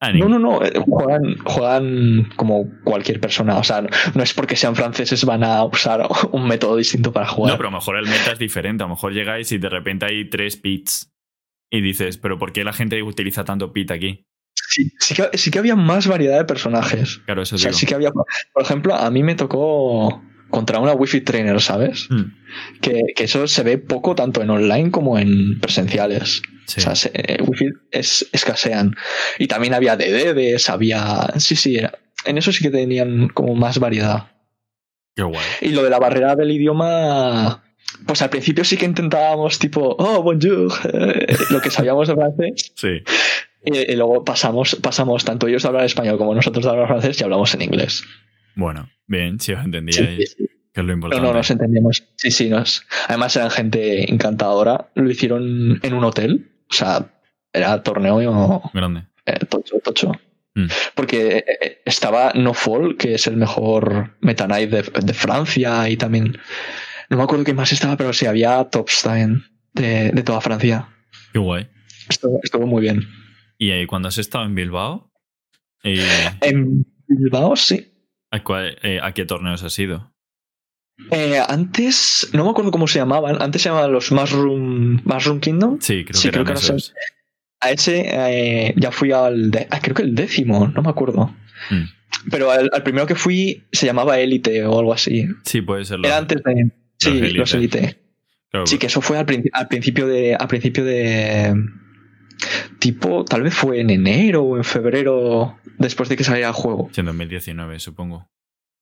Ah, 0.00 0.12
no, 0.12 0.28
no, 0.28 0.38
no, 0.38 0.62
eh, 0.62 0.72
juegan, 0.78 1.38
juegan 1.38 2.30
como 2.36 2.66
cualquier 2.84 3.20
persona. 3.20 3.56
O 3.58 3.64
sea, 3.64 3.82
no 4.14 4.22
es 4.22 4.32
porque 4.32 4.54
sean 4.54 4.76
franceses 4.76 5.24
van 5.24 5.42
a 5.42 5.64
usar 5.64 6.06
un 6.30 6.46
método 6.46 6.76
distinto 6.76 7.12
para 7.12 7.26
jugar. 7.26 7.54
No, 7.54 7.56
pero 7.56 7.68
a 7.70 7.72
lo 7.72 7.78
mejor 7.78 7.96
el 7.96 8.04
meta 8.04 8.32
es 8.32 8.38
diferente. 8.38 8.84
A 8.84 8.86
lo 8.86 8.94
mejor 8.94 9.12
llegáis 9.12 9.50
y 9.50 9.58
de 9.58 9.68
repente 9.68 10.06
hay 10.06 10.28
tres 10.28 10.56
pits 10.56 11.12
y 11.70 11.80
dices, 11.80 12.16
pero 12.18 12.38
¿por 12.38 12.52
qué 12.52 12.62
la 12.62 12.72
gente 12.72 13.02
utiliza 13.02 13.44
tanto 13.44 13.72
pit 13.72 13.90
aquí? 13.90 14.27
Sí, 14.68 14.92
sí 15.32 15.50
que, 15.50 15.58
había 15.58 15.76
más 15.76 16.06
variedad 16.06 16.38
de 16.38 16.44
personajes. 16.44 17.20
Claro, 17.24 17.42
eso 17.42 17.56
sí 17.56 17.86
que 17.86 17.94
había. 17.94 18.10
Por 18.10 18.62
ejemplo, 18.62 18.94
a 18.94 19.10
mí 19.10 19.22
me 19.22 19.34
tocó 19.34 20.22
contra 20.50 20.78
una 20.78 20.92
Wi-Fi 20.92 21.22
trainer, 21.22 21.60
¿sabes? 21.60 22.06
Hmm. 22.10 22.32
Que, 22.82 23.02
eso 23.16 23.46
se 23.48 23.62
ve 23.62 23.78
poco 23.78 24.14
tanto 24.14 24.42
en 24.42 24.50
online 24.50 24.90
como 24.90 25.18
en 25.18 25.58
presenciales. 25.60 26.42
O 26.66 26.80
sea, 26.80 26.94
se, 26.94 27.10
eh, 27.14 27.42
Wi-Fi 27.42 27.66
es, 27.90 28.28
escasean. 28.32 28.94
Y 29.38 29.46
también 29.46 29.72
había 29.72 29.96
DDDs, 29.96 30.68
había. 30.68 31.32
Sí, 31.38 31.56
sí, 31.56 31.78
en 32.26 32.38
eso 32.38 32.52
sí 32.52 32.62
que 32.62 32.70
tenían 32.70 33.28
como 33.28 33.54
más 33.54 33.78
variedad. 33.78 34.32
Qué 35.16 35.22
guay. 35.22 35.46
Y 35.62 35.70
lo 35.70 35.82
de 35.82 35.90
la 35.90 35.98
barrera 35.98 36.36
del 36.36 36.50
idioma 36.50 37.62
pues 38.06 38.22
al 38.22 38.30
principio 38.30 38.64
sí 38.64 38.76
que 38.76 38.84
intentábamos 38.84 39.58
tipo, 39.58 39.96
oh, 39.98 40.22
bonjour, 40.22 40.72
eh, 40.92 41.26
lo 41.50 41.60
que 41.60 41.70
sabíamos 41.70 42.08
de 42.08 42.14
francés. 42.14 42.72
Sí. 42.74 43.02
Y, 43.64 43.96
luego 43.96 44.24
pasamos, 44.24 44.76
pasamos 44.76 45.24
tanto 45.24 45.48
ellos 45.48 45.62
de 45.62 45.68
hablar 45.68 45.84
español 45.84 46.16
como 46.16 46.34
nosotros 46.34 46.64
de 46.64 46.70
hablar 46.70 46.88
francés 46.88 47.20
y 47.20 47.24
hablamos 47.24 47.54
en 47.54 47.62
inglés. 47.62 48.04
Bueno, 48.54 48.88
bien, 49.06 49.40
si 49.40 49.52
os 49.52 49.64
entendíais. 49.64 50.36
Que 50.72 50.80
es 50.80 50.86
lo 50.86 50.92
importante. 50.92 51.22
No, 51.22 51.32
no, 51.32 51.38
nos 51.38 51.50
entendíamos. 51.50 52.04
Sí, 52.16 52.30
sí, 52.30 52.48
nos. 52.48 52.86
Además 53.08 53.34
eran 53.36 53.50
gente 53.50 54.10
encantadora. 54.10 54.90
Lo 54.94 55.10
hicieron 55.10 55.80
en 55.82 55.94
un 55.94 56.04
hotel. 56.04 56.50
O 56.70 56.74
sea, 56.74 57.10
era 57.52 57.82
torneo. 57.82 58.62
Grande. 58.72 59.04
Eh, 59.26 59.44
tocho, 59.48 59.78
tocho. 59.80 60.12
Mm. 60.54 60.66
Porque 60.94 61.38
eh, 61.38 61.82
estaba 61.84 62.32
No 62.34 62.54
Fall, 62.54 62.96
que 62.96 63.14
es 63.14 63.26
el 63.26 63.36
mejor 63.36 64.16
Meta 64.20 64.46
Knight 64.46 64.70
de, 64.70 64.82
de 64.82 65.14
Francia 65.14 65.88
y 65.88 65.96
también 65.96 66.38
no 67.08 67.16
me 67.16 67.22
acuerdo 67.22 67.44
qué 67.44 67.54
más 67.54 67.72
estaba, 67.72 67.96
pero 67.96 68.12
sí, 68.12 68.26
había 68.26 68.62
tops 68.64 69.02
también 69.02 69.44
de, 69.72 70.10
de 70.10 70.22
toda 70.22 70.40
Francia. 70.40 70.88
Qué 71.32 71.38
guay. 71.38 71.68
Estuvo, 72.08 72.40
estuvo 72.42 72.66
muy 72.66 72.82
bien. 72.82 73.08
¿Y 73.58 73.72
ahí 73.72 73.86
cuando 73.86 74.08
has 74.08 74.18
estado 74.18 74.44
en 74.44 74.54
Bilbao? 74.54 75.12
Eh, 75.82 76.06
en 76.40 76.86
Bilbao, 77.08 77.56
sí. 77.56 77.92
¿A, 78.30 78.40
eh, 78.82 79.00
¿A, 79.02 79.12
qué 79.12 79.24
torneos 79.24 79.62
has 79.64 79.78
ido? 79.78 80.12
Eh, 81.10 81.40
antes, 81.46 82.30
no 82.32 82.44
me 82.44 82.50
acuerdo 82.50 82.70
cómo 82.70 82.86
se 82.86 82.98
llamaban. 82.98 83.42
Antes 83.42 83.62
se 83.62 83.68
llamaban 83.68 83.92
los 83.92 84.12
Mushroom, 84.12 85.02
Mushroom 85.04 85.40
Kingdom. 85.40 85.78
Sí, 85.80 86.04
creo 86.04 86.20
que, 86.20 86.30
creo 86.30 86.44
que 86.44 86.52
esos. 86.52 86.94
A 87.60 87.72
ese 87.72 88.74
ya 88.76 88.92
fui 88.92 89.10
al. 89.10 89.50
ah, 89.70 89.80
creo 89.82 89.94
que 89.94 90.02
el 90.02 90.14
décimo, 90.14 90.68
no 90.68 90.82
me 90.82 90.90
acuerdo. 90.90 91.34
Mm. 91.70 91.84
Pero 92.30 92.50
al, 92.50 92.70
primero 92.84 93.06
que 93.06 93.14
fui 93.14 93.64
se 93.72 93.86
llamaba 93.86 94.20
Elite 94.20 94.64
o 94.64 94.78
algo 94.78 94.92
así. 94.92 95.26
Sí, 95.44 95.62
puede 95.62 95.84
ser. 95.84 95.98
Era 96.04 96.18
antes 96.18 96.42
de. 96.44 96.70
Sí, 96.98 97.20
los 97.32 97.54
Elite. 97.54 97.98
Sí, 98.64 98.78
que 98.78 98.86
eso 98.86 99.00
fue 99.00 99.18
al, 99.18 99.26
principio 99.26 100.06
de. 100.06 100.34
Al 100.34 100.48
principio 100.48 100.84
de. 100.84 101.54
Tipo, 102.78 103.24
tal 103.24 103.42
vez 103.42 103.54
fue 103.54 103.80
en 103.80 103.90
enero 103.90 104.42
o 104.42 104.56
en 104.56 104.64
febrero 104.64 105.58
después 105.78 106.08
de 106.08 106.16
que 106.16 106.24
saliera 106.24 106.48
el 106.48 106.54
juego. 106.54 106.90
en 106.96 107.06
2019, 107.06 107.78
supongo. 107.80 108.28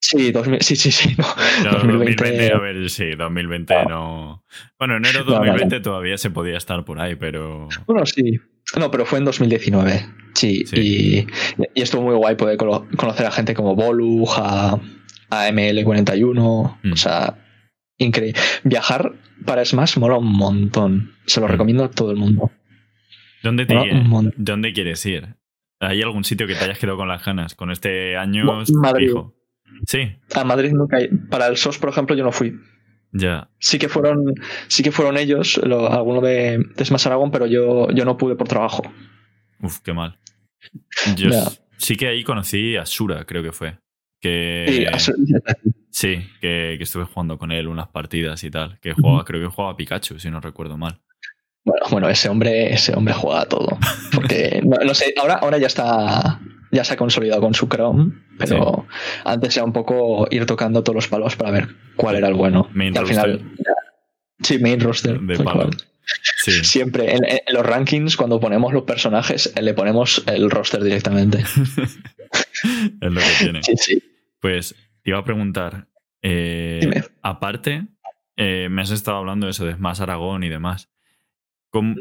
Sí, 0.01 0.33
sí, 0.61 0.77
sí, 0.77 0.93
sí. 0.93 1.17
No, 1.65 1.73
2020, 1.73 2.53
a 2.53 2.59
ver, 2.59 2.91
sí, 2.91 3.11
2020 3.17 3.75
ah. 3.75 3.85
no. 3.89 4.45
Bueno, 4.79 4.97
enero 4.97 5.25
de 5.25 5.33
2020 5.33 5.81
todavía 5.81 6.19
se 6.19 6.31
podía 6.31 6.57
estar 6.57 6.85
por 6.85 7.01
ahí, 7.01 7.17
pero. 7.17 7.69
Bueno, 7.87 8.07
sí. 8.07 8.39
No, 8.79 8.91
pero 8.91 9.07
fue 9.07 9.19
en 9.19 9.25
2019. 9.25 10.07
Sí, 10.35 10.65
Y, 10.73 11.27
estuvo 11.75 12.03
muy 12.03 12.15
guay 12.15 12.37
poder 12.37 12.57
conocer 12.57 13.27
a 13.27 13.31
gente 13.31 13.55
como 13.55 13.75
Bolu, 13.75 14.27
a, 14.37 14.79
ML41. 15.31 16.79
Mm. 16.83 16.93
O 16.93 16.97
sea, 16.97 17.39
increíble. 17.99 18.39
Viajar 18.65 19.13
para 19.45 19.65
Smash 19.65 19.99
mola 19.99 20.19
un 20.19 20.33
montón. 20.33 21.15
Se 21.27 21.41
lo 21.41 21.47
mm. 21.47 21.51
recomiendo 21.51 21.85
a 21.85 21.91
todo 21.91 22.11
el 22.11 22.17
mundo. 22.17 22.51
¿Dónde, 23.47 23.65
te 23.67 23.77
¿Dónde 24.37 24.73
quieres 24.73 25.07
ir? 25.07 25.37
¿Hay 25.79 26.03
algún 26.03 26.25
sitio 26.25 26.49
que 26.49 26.55
te 26.55 26.65
hayas 26.65 26.79
quedado 26.79 26.97
con 26.99 27.07
las 27.07 27.25
ganas? 27.25 27.55
Con 27.55 27.71
este 27.71 28.17
año 28.17 28.45
Madrid. 28.75 29.13
Sí. 29.87 30.17
A 30.35 30.43
Madrid 30.43 30.73
nunca. 30.73 30.99
Para 31.31 31.47
el 31.47 31.57
SOS, 31.57 31.79
por 31.79 31.91
ejemplo, 31.91 32.17
yo 32.17 32.25
no 32.25 32.33
fui. 32.33 32.59
Ya. 33.13 33.49
Sí 33.61 33.79
que 33.79 33.89
fueron, 33.89 34.35
sí 34.67 34.83
que 34.83 34.91
fueron 34.91 35.17
ellos, 35.17 35.59
alguno 35.59 36.21
de, 36.21 36.59
de 36.77 36.85
Smash 36.85 37.07
Aragón, 37.07 37.31
pero 37.31 37.47
yo, 37.47 37.89
yo 37.93 38.05
no 38.05 38.17
pude 38.17 38.35
por 38.35 38.49
trabajo. 38.49 38.83
Uf, 39.61 39.79
qué 39.79 39.93
mal. 39.93 40.19
Yo 41.17 41.31
sí 41.77 41.97
que 41.97 42.09
ahí 42.09 42.25
conocí 42.25 42.77
a 42.77 42.85
Sura, 42.85 43.25
creo 43.25 43.45
que 43.45 43.53
fue. 43.53 43.79
Que, 44.21 44.89
sí, 45.91 46.27
que, 46.41 46.75
que, 46.79 46.83
estuve 46.83 47.05
jugando 47.05 47.39
con 47.39 47.53
él 47.53 47.69
unas 47.69 47.89
partidas 47.89 48.43
y 48.43 48.51
tal. 48.51 48.81
Que 48.81 48.93
jugaba, 48.93 49.25
creo 49.25 49.41
que 49.41 49.55
jugaba 49.55 49.75
a 49.75 49.77
Pikachu, 49.77 50.19
si 50.19 50.31
no 50.31 50.41
recuerdo 50.41 50.77
mal. 50.77 51.01
Bueno, 51.67 51.87
bueno, 51.91 52.09
ese 52.09 52.29
hombre, 52.29 52.73
ese 52.73 52.95
hombre 52.95 53.13
juega 53.13 53.45
todo. 53.47 53.77
Porque 54.15 54.63
no, 54.65 54.95
sé, 54.95 55.13
ahora, 55.21 55.35
ahora 55.35 55.59
ya 55.59 55.67
está. 55.67 56.41
Ya 56.71 56.85
se 56.85 56.95
ha 56.95 56.97
consolidado 56.97 57.41
con 57.41 57.55
su 57.55 57.69
Chrome, 57.69 58.13
pero 58.39 58.87
antes 59.25 59.57
era 59.57 59.65
un 59.65 59.73
poco 59.73 60.27
ir 60.31 60.47
tocando 60.47 60.83
todos 60.83 60.95
los 60.95 61.09
palos 61.09 61.37
para 61.37 61.51
ver 61.51 61.69
cuál 61.97 62.17
era 62.17 62.29
el 62.29 62.35
bueno. 62.35 62.69
Main 62.73 62.95
y 62.95 62.99
al 62.99 63.07
final. 63.07 63.53
sí, 64.43 64.59
main 64.59 64.81
roster. 64.81 65.21
De 65.21 65.39
palo. 65.39 65.71
Siempre 66.63 67.15
en, 67.15 67.23
los 67.49 67.67
rankings, 67.67 68.17
cuando 68.17 68.39
ponemos 68.39 68.73
los 68.73 68.85
personajes, 68.85 69.53
le 69.61 69.75
ponemos 69.75 70.23
el 70.27 70.51
roster 70.51 70.83
directamente. 70.83 71.39
es 73.01 73.13
lo 73.13 73.21
que 73.21 73.33
tiene. 73.39 73.63
Sí, 73.63 73.77
sí. 73.77 74.03
Pues 74.41 74.75
te 75.03 75.11
iba 75.11 75.19
a 75.19 75.25
preguntar. 75.25 75.89
Eh, 76.23 77.03
aparte, 77.23 77.87
eh, 78.37 78.69
me 78.71 78.83
has 78.83 78.91
estado 78.91 79.19
hablando 79.19 79.47
de 79.47 79.53
eso 79.53 79.65
de 79.65 79.77
más 79.77 80.01
Aragón 80.01 80.45
y 80.45 80.49
demás. 80.49 80.91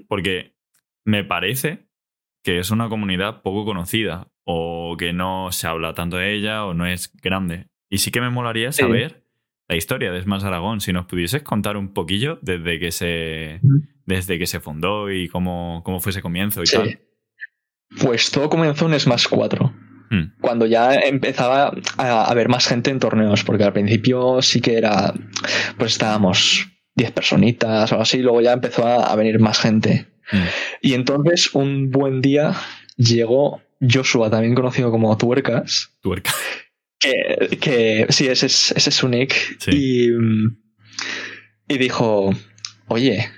Porque 0.08 0.55
me 1.03 1.24
parece 1.24 1.88
que 2.44 2.60
es 2.60 2.72
una 2.72 2.89
comunidad 2.89 3.41
poco 3.41 3.65
conocida 3.65 4.27
o 4.44 4.96
que 4.98 5.13
no 5.13 5.51
se 5.51 5.67
habla 5.67 5.94
tanto 5.94 6.17
de 6.17 6.34
ella 6.34 6.65
o 6.65 6.74
no 6.74 6.86
es 6.86 7.12
grande. 7.22 7.67
Y 7.89 7.98
sí 7.98 8.12
que 8.12 8.22
me 8.22 8.29
molaría 8.29 8.72
saber 8.72 9.25
la 9.67 9.75
historia 9.75 10.12
de 10.12 10.22
Smash 10.22 10.46
Aragón. 10.46 10.82
Si 10.82 10.94
nos 10.94 11.05
pudieses 11.05 11.41
contar 11.44 11.77
un 11.77 11.94
poquillo 11.94 12.39
desde 12.41 12.79
que 12.79 12.91
se, 12.91 13.62
desde 14.05 14.38
que 14.38 14.46
se 14.46 14.60
fundó 14.60 15.12
y 15.12 15.27
cómo, 15.27 15.82
cómo 15.84 16.00
fue 16.00 16.12
ese 16.12 16.22
comienzo 16.22 16.62
y 16.63 16.67
tal. 16.67 17.00
Pues 18.00 18.29
todo 18.32 18.50
comenzó 18.50 18.88
en 18.88 19.00
Smash 19.00 19.27
4. 19.29 19.74
Hmm. 20.12 20.24
Cuando 20.39 20.67
ya 20.67 20.94
empezaba 20.96 21.74
a 21.98 22.25
haber 22.25 22.50
más 22.50 22.67
gente 22.67 22.91
en 22.91 23.00
torneos, 23.00 23.44
porque 23.44 23.63
al 23.63 23.74
principio 23.74 24.41
sí 24.41 24.62
que 24.62 24.77
era, 24.77 25.13
pues 25.77 25.94
estábamos 25.94 26.67
10 26.95 27.11
personitas 27.11 27.91
o 27.91 28.01
así, 28.01 28.19
luego 28.19 28.41
ya 28.41 28.53
empezó 28.53 28.85
a, 28.85 29.15
venir 29.15 29.39
más 29.39 29.59
gente. 29.59 30.07
Mm. 30.31 30.43
Y 30.81 30.93
entonces 30.93 31.53
un 31.53 31.91
buen 31.91 32.21
día 32.21 32.55
llegó 32.97 33.61
Joshua, 33.81 34.29
también 34.29 34.55
conocido 34.55 34.91
como 34.91 35.17
Tuercas. 35.17 35.91
Tuercas. 36.01 36.35
Que, 36.99 37.57
que, 37.59 38.05
sí, 38.09 38.27
ese 38.27 38.45
es, 38.45 38.71
ese 38.71 38.89
es 38.89 38.95
su 38.95 39.07
nick. 39.09 39.35
Y, 39.67 40.09
y 41.67 41.77
dijo, 41.77 42.33
oye, 42.87 43.29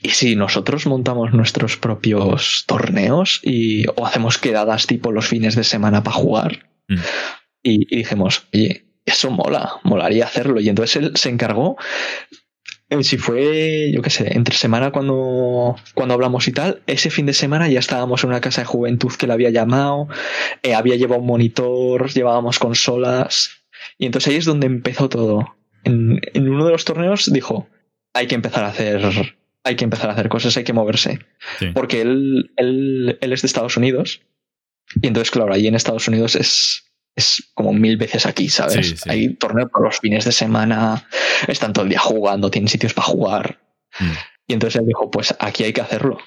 ¿y 0.00 0.10
si 0.10 0.36
nosotros 0.36 0.86
montamos 0.86 1.32
nuestros 1.32 1.76
propios 1.76 2.64
torneos 2.66 3.40
y, 3.42 3.86
o 3.88 4.06
hacemos 4.06 4.38
quedadas 4.38 4.86
tipo 4.86 5.10
los 5.10 5.26
fines 5.26 5.56
de 5.56 5.64
semana 5.64 6.04
para 6.04 6.16
jugar? 6.16 6.70
Mm. 6.88 6.94
Y, 7.64 7.94
y 7.94 7.98
dijimos, 7.98 8.46
oye, 8.54 8.86
eso 9.04 9.30
mola, 9.30 9.72
molaría 9.82 10.24
hacerlo. 10.24 10.60
Y 10.60 10.68
entonces 10.68 10.96
él 10.96 11.12
se 11.16 11.28
encargó 11.28 11.76
si 13.00 13.18
fue, 13.18 13.90
yo 13.92 14.00
qué 14.00 14.10
sé, 14.10 14.36
entre 14.36 14.54
semana 14.54 14.92
cuando, 14.92 15.76
cuando 15.94 16.14
hablamos 16.14 16.46
y 16.46 16.52
tal, 16.52 16.82
ese 16.86 17.10
fin 17.10 17.26
de 17.26 17.32
semana 17.32 17.68
ya 17.68 17.80
estábamos 17.80 18.22
en 18.22 18.30
una 18.30 18.40
casa 18.40 18.60
de 18.60 18.66
juventud 18.66 19.12
que 19.18 19.26
le 19.26 19.32
había 19.32 19.50
llamado, 19.50 20.08
eh, 20.62 20.74
había 20.74 20.96
llevado 20.96 21.20
un 21.20 21.26
monitor, 21.26 22.10
llevábamos 22.12 22.58
consolas, 22.58 23.64
y 23.98 24.06
entonces 24.06 24.32
ahí 24.32 24.38
es 24.38 24.44
donde 24.44 24.66
empezó 24.66 25.08
todo. 25.08 25.56
En, 25.82 26.20
uno 26.34 26.64
de 26.64 26.72
los 26.72 26.84
torneos 26.84 27.32
dijo, 27.32 27.68
hay 28.14 28.28
que 28.28 28.36
empezar 28.36 28.64
a 28.64 28.68
hacer, 28.68 29.02
hay 29.64 29.76
que 29.76 29.84
empezar 29.84 30.08
a 30.10 30.12
hacer 30.12 30.28
cosas, 30.28 30.56
hay 30.56 30.64
que 30.64 30.72
moverse. 30.72 31.18
Porque 31.74 32.00
él, 32.02 32.52
él, 32.56 33.18
él 33.20 33.32
es 33.32 33.42
de 33.42 33.46
Estados 33.46 33.76
Unidos, 33.76 34.22
y 35.02 35.08
entonces, 35.08 35.32
claro, 35.32 35.52
ahí 35.52 35.66
en 35.66 35.74
Estados 35.74 36.06
Unidos 36.06 36.36
es, 36.36 36.85
es 37.16 37.50
como 37.54 37.72
mil 37.72 37.96
veces 37.96 38.26
aquí, 38.26 38.48
¿sabes? 38.50 39.06
Hay 39.06 39.34
torneos 39.34 39.70
por 39.70 39.82
los 39.82 39.98
fines 39.98 40.26
de 40.26 40.32
semana, 40.32 41.08
están 41.48 41.72
todo 41.72 41.84
el 41.84 41.88
día 41.88 41.98
jugando, 41.98 42.50
tienen 42.50 42.68
sitios 42.68 42.92
para 42.92 43.08
jugar. 43.08 43.58
Mm. 43.98 44.12
Y 44.48 44.52
entonces 44.52 44.80
él 44.80 44.86
dijo, 44.86 45.10
pues 45.10 45.34
aquí 45.40 45.64
hay 45.64 45.72
que 45.72 45.80
hacerlo. 45.80 46.18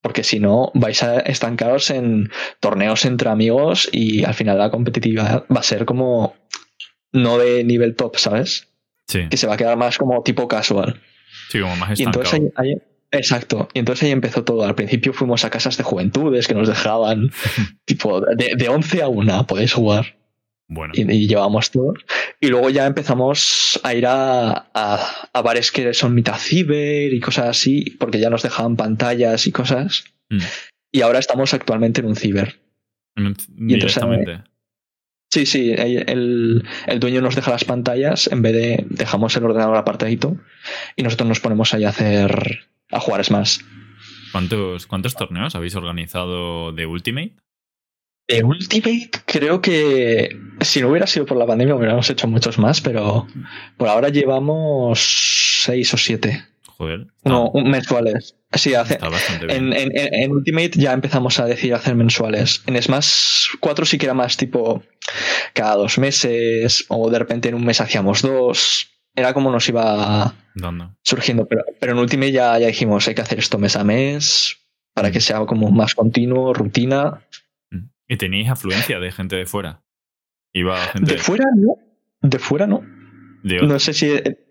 Porque 0.00 0.24
si 0.24 0.40
no, 0.40 0.70
vais 0.74 1.02
a 1.02 1.18
estancaros 1.20 1.90
en 1.90 2.30
torneos 2.60 3.04
entre 3.04 3.28
amigos 3.28 3.88
y 3.92 4.24
al 4.24 4.34
final 4.34 4.58
la 4.58 4.70
competitividad 4.70 5.44
va 5.54 5.60
a 5.60 5.64
ser 5.64 5.84
como 5.84 6.34
no 7.12 7.38
de 7.38 7.62
nivel 7.64 7.94
top, 7.94 8.16
¿sabes? 8.16 8.68
Sí. 9.06 9.28
Que 9.28 9.36
se 9.36 9.46
va 9.46 9.54
a 9.54 9.56
quedar 9.56 9.76
más 9.76 9.98
como 9.98 10.22
tipo 10.22 10.48
casual. 10.48 11.02
Sí, 11.50 11.60
como 11.60 11.76
más 11.76 11.90
estancado. 11.90 12.24
Y 12.24 12.36
entonces 12.36 12.52
ahí, 12.56 12.74
Exacto. 13.10 13.68
Y 13.74 13.78
entonces 13.78 14.04
ahí 14.04 14.10
empezó 14.10 14.44
todo. 14.44 14.64
Al 14.64 14.74
principio 14.74 15.12
fuimos 15.12 15.44
a 15.44 15.50
casas 15.50 15.76
de 15.76 15.84
juventudes 15.84 16.46
que 16.48 16.54
nos 16.54 16.68
dejaban, 16.68 17.30
tipo, 17.84 18.20
de, 18.20 18.54
de 18.56 18.68
11 18.68 19.02
a 19.02 19.08
1 19.08 19.46
podéis 19.46 19.72
jugar. 19.72 20.16
Bueno. 20.68 20.94
Y, 20.96 21.28
llevamos 21.28 21.70
todo. 21.70 21.94
Y 22.40 22.48
luego 22.48 22.70
ya 22.70 22.86
empezamos 22.86 23.78
a 23.84 23.94
ir 23.94 24.06
a, 24.06 24.68
a, 24.74 25.42
bares 25.42 25.70
que 25.70 25.94
son 25.94 26.14
mitad 26.14 26.36
ciber 26.36 27.12
y 27.12 27.20
cosas 27.20 27.46
así, 27.46 27.96
porque 28.00 28.18
ya 28.18 28.30
nos 28.30 28.42
dejaban 28.42 28.76
pantallas 28.76 29.46
y 29.46 29.52
cosas. 29.52 30.04
Mm. 30.28 30.40
Y 30.90 31.02
ahora 31.02 31.20
estamos 31.20 31.54
actualmente 31.54 32.00
en 32.00 32.08
un 32.08 32.16
ciber. 32.16 32.60
Directamente. 33.48 34.42
sí, 35.30 35.46
sí, 35.46 35.72
el, 35.72 36.64
el, 36.86 37.00
dueño 37.00 37.22
nos 37.22 37.34
deja 37.34 37.50
las 37.50 37.64
pantallas 37.64 38.26
en 38.26 38.42
vez 38.42 38.52
de 38.52 38.84
dejamos 38.90 39.34
el 39.36 39.44
ordenador 39.44 39.76
apartadito 39.76 40.36
y 40.96 41.02
nosotros 41.02 41.26
nos 41.26 41.40
ponemos 41.40 41.72
ahí 41.72 41.84
a 41.84 41.90
hacer 41.90 42.66
a 42.90 43.00
jugar 43.00 43.28
más 43.30 43.60
¿Cuántos, 44.32 44.86
¿Cuántos 44.86 45.14
torneos 45.14 45.54
habéis 45.54 45.74
organizado 45.76 46.72
de 46.72 46.86
Ultimate? 46.86 47.36
De 48.28 48.42
Ultimate, 48.42 49.10
creo 49.24 49.60
que 49.62 50.36
si 50.60 50.80
no 50.82 50.88
hubiera 50.90 51.06
sido 51.06 51.26
por 51.26 51.36
la 51.36 51.46
pandemia 51.46 51.74
hubiéramos 51.76 52.10
hecho 52.10 52.26
muchos 52.26 52.58
más, 52.58 52.80
pero 52.80 53.26
por 53.76 53.88
ahora 53.88 54.08
llevamos 54.08 55.62
seis 55.64 55.94
o 55.94 55.96
siete. 55.96 56.44
Joder. 56.66 57.06
No, 57.24 57.50
mensuales. 57.54 58.36
Sí, 58.52 58.74
hace, 58.74 58.94
Está 58.94 59.08
bastante 59.08 59.46
bien. 59.46 59.72
en, 59.72 59.90
en- 59.96 60.14
en- 60.14 60.30
Ultimate 60.32 60.72
ya 60.74 60.92
empezamos 60.92 61.38
a 61.40 61.46
decir 61.46 61.72
hacer 61.72 61.94
mensuales. 61.94 62.62
En 62.66 62.80
Smash 62.82 63.46
4 63.60 63.86
sí 63.86 63.96
que 63.96 64.06
era 64.06 64.14
más 64.14 64.36
tipo 64.36 64.82
cada 65.54 65.76
dos 65.76 65.96
meses 65.98 66.84
o 66.88 67.08
de 67.10 67.18
repente 67.18 67.48
en 67.48 67.54
un 67.54 67.64
mes 67.64 67.80
hacíamos 67.80 68.20
dos. 68.22 68.90
Era 69.16 69.32
como 69.32 69.50
nos 69.50 69.68
iba 69.68 70.34
surgiendo, 71.02 71.46
pero, 71.46 71.64
pero 71.80 71.92
en 71.92 71.98
Ultimate 71.98 72.32
ya, 72.32 72.58
ya 72.58 72.66
dijimos 72.66 73.08
hay 73.08 73.14
que 73.14 73.22
hacer 73.22 73.38
esto 73.38 73.58
mes 73.58 73.74
a 73.76 73.82
mes 73.84 74.58
para 74.94 75.10
que 75.10 75.20
sea 75.20 75.44
como 75.46 75.70
más 75.70 75.94
continuo, 75.94 76.54
rutina. 76.54 77.22
Mm. 77.70 77.88
¿Y 78.08 78.16
tenéis 78.16 78.48
afluencia 78.50 79.00
de 79.00 79.10
gente 79.10 79.36
de 79.36 79.46
fuera? 79.46 79.82
Iba 80.52 80.78
gente 80.88 81.14
De 81.14 81.18
fuera 81.18 81.46
no. 81.56 81.76
De 82.22 82.38
fuera 82.38 82.66
no. 82.66 82.82
de 83.42 83.62
No 83.62 83.78
sé 83.78 83.92
si 83.94 84.06
eh, 84.06 84.46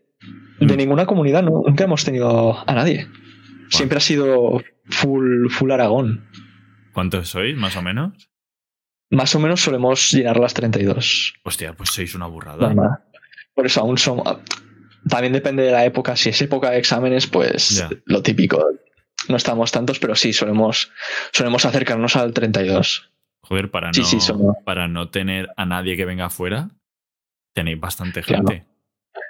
Mm. 0.59 0.67
de 0.67 0.77
ninguna 0.77 1.05
comunidad 1.05 1.43
no, 1.43 1.63
nunca 1.65 1.83
hemos 1.83 2.03
tenido 2.05 2.57
a 2.67 2.73
nadie. 2.73 3.07
Siempre 3.69 3.97
ha 3.97 4.01
sido 4.01 4.61
full, 4.85 5.49
full 5.49 5.71
Aragón. 5.71 6.29
¿Cuántos 6.93 7.29
sois, 7.29 7.57
más 7.57 7.75
o 7.75 7.81
menos? 7.81 8.29
Más 9.09 9.35
o 9.35 9.39
menos 9.39 9.61
solemos 9.61 10.11
llenar 10.11 10.39
las 10.39 10.53
32. 10.53 11.35
Hostia, 11.43 11.73
pues 11.73 11.89
sois 11.89 12.15
una 12.15 12.27
burrada. 12.27 12.67
Normal. 12.67 13.03
Por 13.55 13.65
eso 13.65 13.81
aún 13.81 13.97
son. 13.97 14.21
También 15.09 15.33
depende 15.33 15.63
de 15.63 15.71
la 15.71 15.85
época. 15.85 16.15
Si 16.15 16.29
es 16.29 16.41
época 16.41 16.69
de 16.71 16.77
exámenes, 16.77 17.25
pues 17.27 17.83
lo 18.05 18.21
típico. 18.21 18.63
No 19.29 19.37
estamos 19.37 19.71
tantos, 19.71 19.97
pero 19.97 20.13
sí, 20.15 20.33
solemos, 20.33 20.91
solemos 21.31 21.65
acercarnos 21.65 22.15
al 22.15 22.33
32. 22.33 23.09
Joder, 23.41 23.71
para 23.71 23.87
no, 23.87 23.93
Sí, 23.93 24.03
sí, 24.03 24.19
somos- 24.19 24.55
para 24.65 24.87
no 24.87 25.09
tener 25.09 25.49
a 25.57 25.65
nadie 25.65 25.95
que 25.95 26.05
venga 26.05 26.25
afuera, 26.25 26.69
tenéis 27.53 27.79
bastante 27.79 28.21
Claro. 28.21 28.43
gente. 28.47 28.65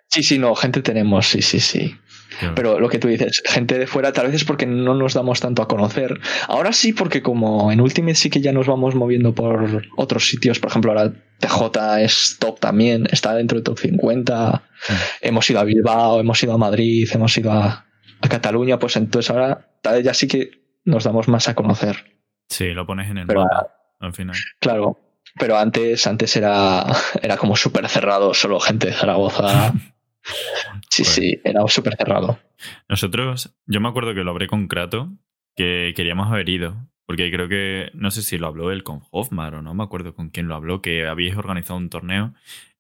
Sí, 0.10 0.24
sí, 0.24 0.40
no, 0.40 0.56
gente 0.56 0.82
tenemos, 0.82 1.28
sí, 1.28 1.42
sí, 1.42 1.60
sí. 1.60 1.96
Claro. 2.40 2.56
Pero 2.56 2.80
lo 2.80 2.90
que 2.90 3.00
tú 3.00 3.08
dices, 3.08 3.42
gente 3.46 3.78
de 3.78 3.88
fuera, 3.88 4.12
tal 4.12 4.28
vez 4.28 4.36
es 4.36 4.44
porque 4.44 4.66
no 4.66 4.94
nos 4.94 5.14
damos 5.14 5.40
tanto 5.40 5.62
a 5.62 5.68
conocer. 5.68 6.20
Ahora 6.48 6.74
sí, 6.74 6.94
porque 6.94 7.22
como 7.22 7.72
en 7.72 7.82
Ultimate 7.82 8.16
sí 8.16 8.30
que 8.30 8.42
ya 8.42 8.52
nos 8.52 8.68
vamos 8.68 8.96
moviendo 8.96 9.34
por 9.34 9.84
otros 9.96 10.28
sitios. 10.28 10.60
Por 10.60 10.70
ejemplo, 10.70 10.92
ahora 10.92 11.14
TJ 11.40 12.02
es 12.02 12.38
top 12.40 12.60
también, 12.60 13.08
está 13.12 13.34
dentro 13.34 13.56
del 13.56 13.64
top 13.64 13.80
50. 13.80 14.52
Mm. 14.52 14.94
Hemos 15.22 15.50
ido 15.50 15.60
a 15.60 15.64
Bilbao, 15.64 16.20
hemos 16.20 16.44
ido 16.44 16.54
a 16.54 16.58
Madrid, 16.58 17.10
hemos 17.14 17.38
ido 17.38 17.52
a, 17.52 17.86
a 18.22 18.30
Cataluña. 18.30 18.80
Pues 18.80 18.96
entonces 18.98 19.30
ahora 19.32 19.68
tal 19.82 19.96
vez 19.96 20.04
ya 20.04 20.14
sí 20.14 20.28
que 20.28 20.52
nos 20.84 21.04
damos 21.04 21.28
más 21.28 21.48
a 21.48 21.56
conocer. 21.56 22.16
Sí, 22.50 22.72
lo 22.72 22.86
pones 22.86 23.10
en 23.10 23.20
el 23.20 23.28
Pero, 23.28 23.42
mapa, 23.42 23.68
al 24.00 24.14
final. 24.14 24.36
Claro. 24.60 25.00
Pero 25.38 25.58
antes, 25.58 26.08
antes 26.08 26.36
era, 26.36 26.86
era 27.22 27.38
como 27.38 27.56
súper 27.56 27.88
cerrado, 27.90 28.34
solo 28.34 28.60
gente 28.60 28.88
de 28.88 28.94
Zaragoza. 28.94 29.74
Sí, 30.96 31.04
Joder. 31.04 31.16
sí, 31.16 31.42
era 31.44 31.68
súper 31.68 31.96
cerrado. 31.98 32.40
Nosotros, 32.88 33.56
yo 33.66 33.82
me 33.82 33.90
acuerdo 33.90 34.14
que 34.14 34.24
lo 34.24 34.32
hablé 34.32 34.48
con 34.48 34.68
Krato, 34.68 35.12
que 35.56 35.94
queríamos 35.96 36.28
haber 36.32 36.48
ido, 36.50 36.88
porque 37.06 37.30
creo 37.32 37.48
que, 37.50 37.92
no 37.94 38.12
sé 38.12 38.22
si 38.22 38.38
lo 38.38 38.48
habló 38.48 38.72
él 38.72 38.84
con 38.84 39.02
Hofmar 39.12 39.56
o 39.56 39.62
no 39.62 39.74
me 39.74 39.84
acuerdo 39.84 40.14
con 40.16 40.30
quién 40.30 40.48
lo 40.48 40.56
habló, 40.56 40.82
que 40.82 41.06
habíais 41.08 41.36
organizado 41.38 41.78
un 41.78 41.90
torneo 41.90 42.34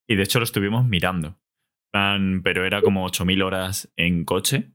y 0.08 0.16
de 0.16 0.24
hecho 0.24 0.40
lo 0.40 0.46
estuvimos 0.46 0.86
mirando. 0.86 1.38
Plan, 1.92 2.42
Pero 2.44 2.66
era 2.66 2.82
como 2.82 3.06
8.000 3.06 3.42
horas 3.42 3.92
en 3.96 4.26
coche. 4.26 4.72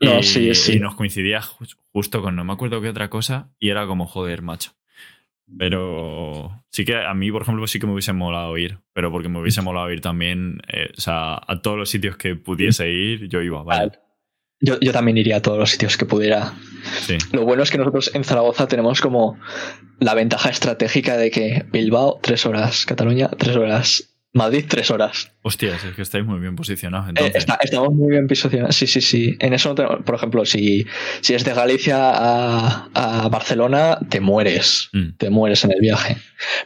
No, 0.00 0.18
y, 0.18 0.22
sí, 0.22 0.54
sí. 0.54 0.74
y 0.76 0.78
nos 0.80 0.94
coincidía 0.94 1.40
ju- 1.40 1.76
justo 1.92 2.20
con 2.22 2.36
no 2.36 2.44
me 2.44 2.52
acuerdo 2.52 2.80
qué 2.82 2.88
otra 2.90 3.08
cosa 3.08 3.54
y 3.58 3.70
era 3.70 3.86
como 3.86 4.06
joder, 4.06 4.42
macho. 4.42 4.72
Pero 5.58 6.64
sí 6.70 6.84
que 6.84 6.96
a 6.96 7.14
mí, 7.14 7.30
por 7.30 7.42
ejemplo, 7.42 7.66
sí 7.66 7.78
que 7.78 7.86
me 7.86 7.92
hubiese 7.92 8.12
molado 8.12 8.56
ir, 8.58 8.80
pero 8.92 9.12
porque 9.12 9.28
me 9.28 9.40
hubiese 9.40 9.62
molado 9.62 9.90
ir 9.92 10.00
también, 10.00 10.60
eh, 10.72 10.90
o 10.96 11.00
sea, 11.00 11.34
a 11.34 11.60
todos 11.62 11.78
los 11.78 11.88
sitios 11.88 12.16
que 12.16 12.34
pudiese 12.34 12.90
ir, 12.90 13.28
yo 13.28 13.40
iba, 13.40 13.62
vale. 13.62 13.92
Yo, 14.58 14.80
yo 14.80 14.92
también 14.92 15.18
iría 15.18 15.36
a 15.36 15.42
todos 15.42 15.58
los 15.58 15.70
sitios 15.70 15.96
que 15.96 16.06
pudiera. 16.06 16.54
Sí. 17.00 17.18
Lo 17.32 17.44
bueno 17.44 17.62
es 17.62 17.70
que 17.70 17.78
nosotros 17.78 18.10
en 18.14 18.24
Zaragoza 18.24 18.66
tenemos 18.66 19.00
como 19.00 19.38
la 20.00 20.14
ventaja 20.14 20.48
estratégica 20.48 21.16
de 21.16 21.30
que 21.30 21.66
Bilbao, 21.70 22.18
tres 22.22 22.46
horas, 22.46 22.86
Cataluña, 22.86 23.28
tres 23.28 23.56
horas, 23.56 24.15
Madrid, 24.36 24.64
tres 24.68 24.90
horas. 24.90 25.32
Hostias, 25.42 25.82
es 25.84 25.94
que 25.94 26.02
estáis 26.02 26.24
muy 26.24 26.38
bien 26.38 26.54
posicionados 26.54 27.08
Eh, 27.16 27.32
está- 27.34 27.58
estamos 27.62 27.92
muy 27.92 28.10
bien 28.10 28.26
posicionados. 28.28 28.76
Sí, 28.76 28.86
sí, 28.86 29.00
sí. 29.00 29.36
En 29.40 29.52
eso, 29.54 29.74
por 29.74 30.14
ejemplo, 30.14 30.44
si, 30.44 30.86
si 31.20 31.34
es 31.34 31.44
de 31.44 31.54
Galicia 31.54 31.96
a, 31.98 32.88
a 32.94 33.28
Barcelona, 33.28 33.98
te 34.08 34.20
mueres. 34.20 34.88
Mm, 34.92 35.16
Te 35.18 35.30
mueres 35.30 35.64
en 35.64 35.72
el 35.72 35.80
viaje. 35.80 36.16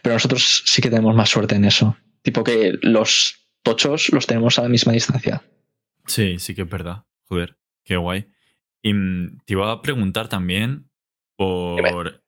Pero 0.02 0.14
nosotros 0.16 0.62
sí 0.66 0.82
que 0.82 0.90
tenemos 0.90 1.14
más 1.14 1.30
suerte 1.30 1.54
en 1.54 1.64
eso. 1.64 1.96
Tipo 2.22 2.44
que 2.44 2.74
los 2.82 3.36
tochos 3.62 4.10
los 4.12 4.26
tenemos 4.26 4.58
a 4.58 4.62
la 4.62 4.68
misma 4.68 4.92
distancia. 4.92 5.42
Sí, 6.06 6.38
sí 6.38 6.54
que 6.54 6.62
es 6.62 6.68
verdad. 6.68 7.04
Joder, 7.28 7.56
qué 7.84 7.96
guay. 7.96 8.26
Y 8.82 8.92
mm, 8.92 9.38
te 9.44 9.52
iba 9.54 9.70
a 9.70 9.80
preguntar 9.82 10.28
también 10.28 10.90
por... 11.36 12.22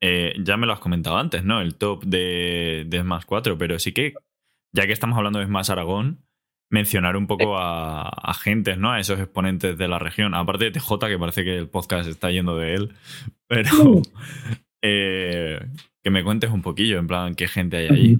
eh, 0.00 0.34
ya 0.42 0.56
me 0.56 0.66
lo 0.66 0.72
has 0.72 0.80
comentado 0.80 1.16
antes, 1.18 1.44
¿no? 1.44 1.60
El 1.60 1.76
top 1.76 2.04
de, 2.04 2.84
de 2.86 3.00
Smash 3.00 3.24
4, 3.26 3.56
pero 3.58 3.78
sí 3.78 3.92
que, 3.92 4.14
ya 4.72 4.86
que 4.86 4.92
estamos 4.92 5.16
hablando 5.16 5.38
de 5.38 5.46
Smash 5.46 5.70
Aragón, 5.70 6.24
mencionar 6.70 7.16
un 7.16 7.26
poco 7.26 7.58
a, 7.58 8.08
a 8.08 8.34
gentes, 8.34 8.78
¿no? 8.78 8.92
A 8.92 9.00
esos 9.00 9.18
exponentes 9.18 9.76
de 9.76 9.88
la 9.88 9.98
región. 9.98 10.34
Aparte 10.34 10.66
de 10.66 10.70
TJ, 10.70 11.08
que 11.08 11.18
parece 11.18 11.42
que 11.44 11.56
el 11.58 11.68
podcast 11.68 12.08
está 12.08 12.30
yendo 12.30 12.56
de 12.56 12.74
él, 12.74 12.94
pero 13.48 14.02
eh, 14.82 15.60
que 16.02 16.10
me 16.10 16.22
cuentes 16.24 16.50
un 16.50 16.62
poquillo, 16.62 16.98
en 16.98 17.06
plan, 17.06 17.34
qué 17.34 17.48
gente 17.48 17.76
hay 17.78 17.88
ahí. 17.88 18.18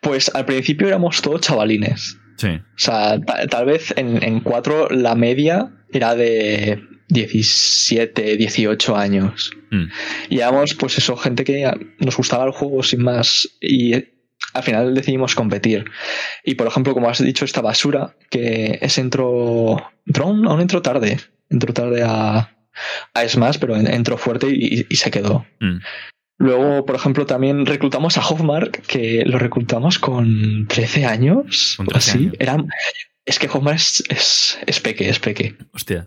Pues 0.00 0.34
al 0.34 0.44
principio 0.44 0.88
éramos 0.88 1.22
todos 1.22 1.40
chavalines. 1.42 2.18
Sí. 2.36 2.48
O 2.48 2.62
sea, 2.78 3.20
ta- 3.20 3.46
tal 3.46 3.66
vez 3.66 3.94
en, 3.96 4.22
en 4.22 4.40
cuatro 4.40 4.88
la 4.90 5.14
media 5.14 5.72
era 5.92 6.16
de 6.16 6.82
17, 7.08 8.36
18 8.36 8.96
años. 8.96 9.52
Mm. 9.70 9.84
Y 10.30 10.38
éramos, 10.40 10.74
pues 10.74 10.98
eso, 10.98 11.16
gente 11.16 11.44
que 11.44 11.70
nos 12.00 12.16
gustaba 12.16 12.44
el 12.44 12.50
juego 12.50 12.82
sin 12.82 13.02
más. 13.02 13.48
Y 13.60 13.94
al 14.54 14.62
final 14.62 14.94
decidimos 14.94 15.34
competir. 15.34 15.84
Y 16.44 16.54
por 16.54 16.66
ejemplo, 16.66 16.94
como 16.94 17.08
has 17.10 17.22
dicho, 17.22 17.44
esta 17.44 17.60
basura, 17.60 18.16
que 18.30 18.78
es 18.80 18.96
entró. 18.98 19.90
Entró 20.06 20.24
aún, 20.26 20.60
entró 20.60 20.80
tarde. 20.80 21.18
Entró 21.50 21.72
tarde 21.74 22.02
a, 22.06 22.56
a 23.14 23.28
Smash, 23.28 23.58
pero 23.58 23.76
en- 23.76 23.86
entró 23.92 24.16
fuerte 24.16 24.46
y, 24.50 24.86
y 24.88 24.96
se 24.96 25.10
quedó. 25.10 25.44
Mm. 25.60 25.78
Luego, 26.38 26.84
por 26.84 26.96
ejemplo, 26.96 27.26
también 27.26 27.64
reclutamos 27.66 28.16
a 28.18 28.26
Hofmark, 28.26 28.82
que 28.86 29.22
lo 29.24 29.38
reclutamos 29.38 29.98
con 29.98 30.66
13 30.68 31.04
años. 31.06 31.74
Con 31.76 31.86
o 31.86 31.90
13 31.90 32.10
así. 32.10 32.18
años. 32.18 32.34
Era, 32.38 32.56
es 33.24 33.38
que 33.38 33.46
Hofmark 33.48 33.76
es, 33.76 34.02
es, 34.08 34.58
es 34.66 34.80
peque, 34.80 35.08
es 35.08 35.18
peque. 35.20 35.56
Hostia. 35.72 36.04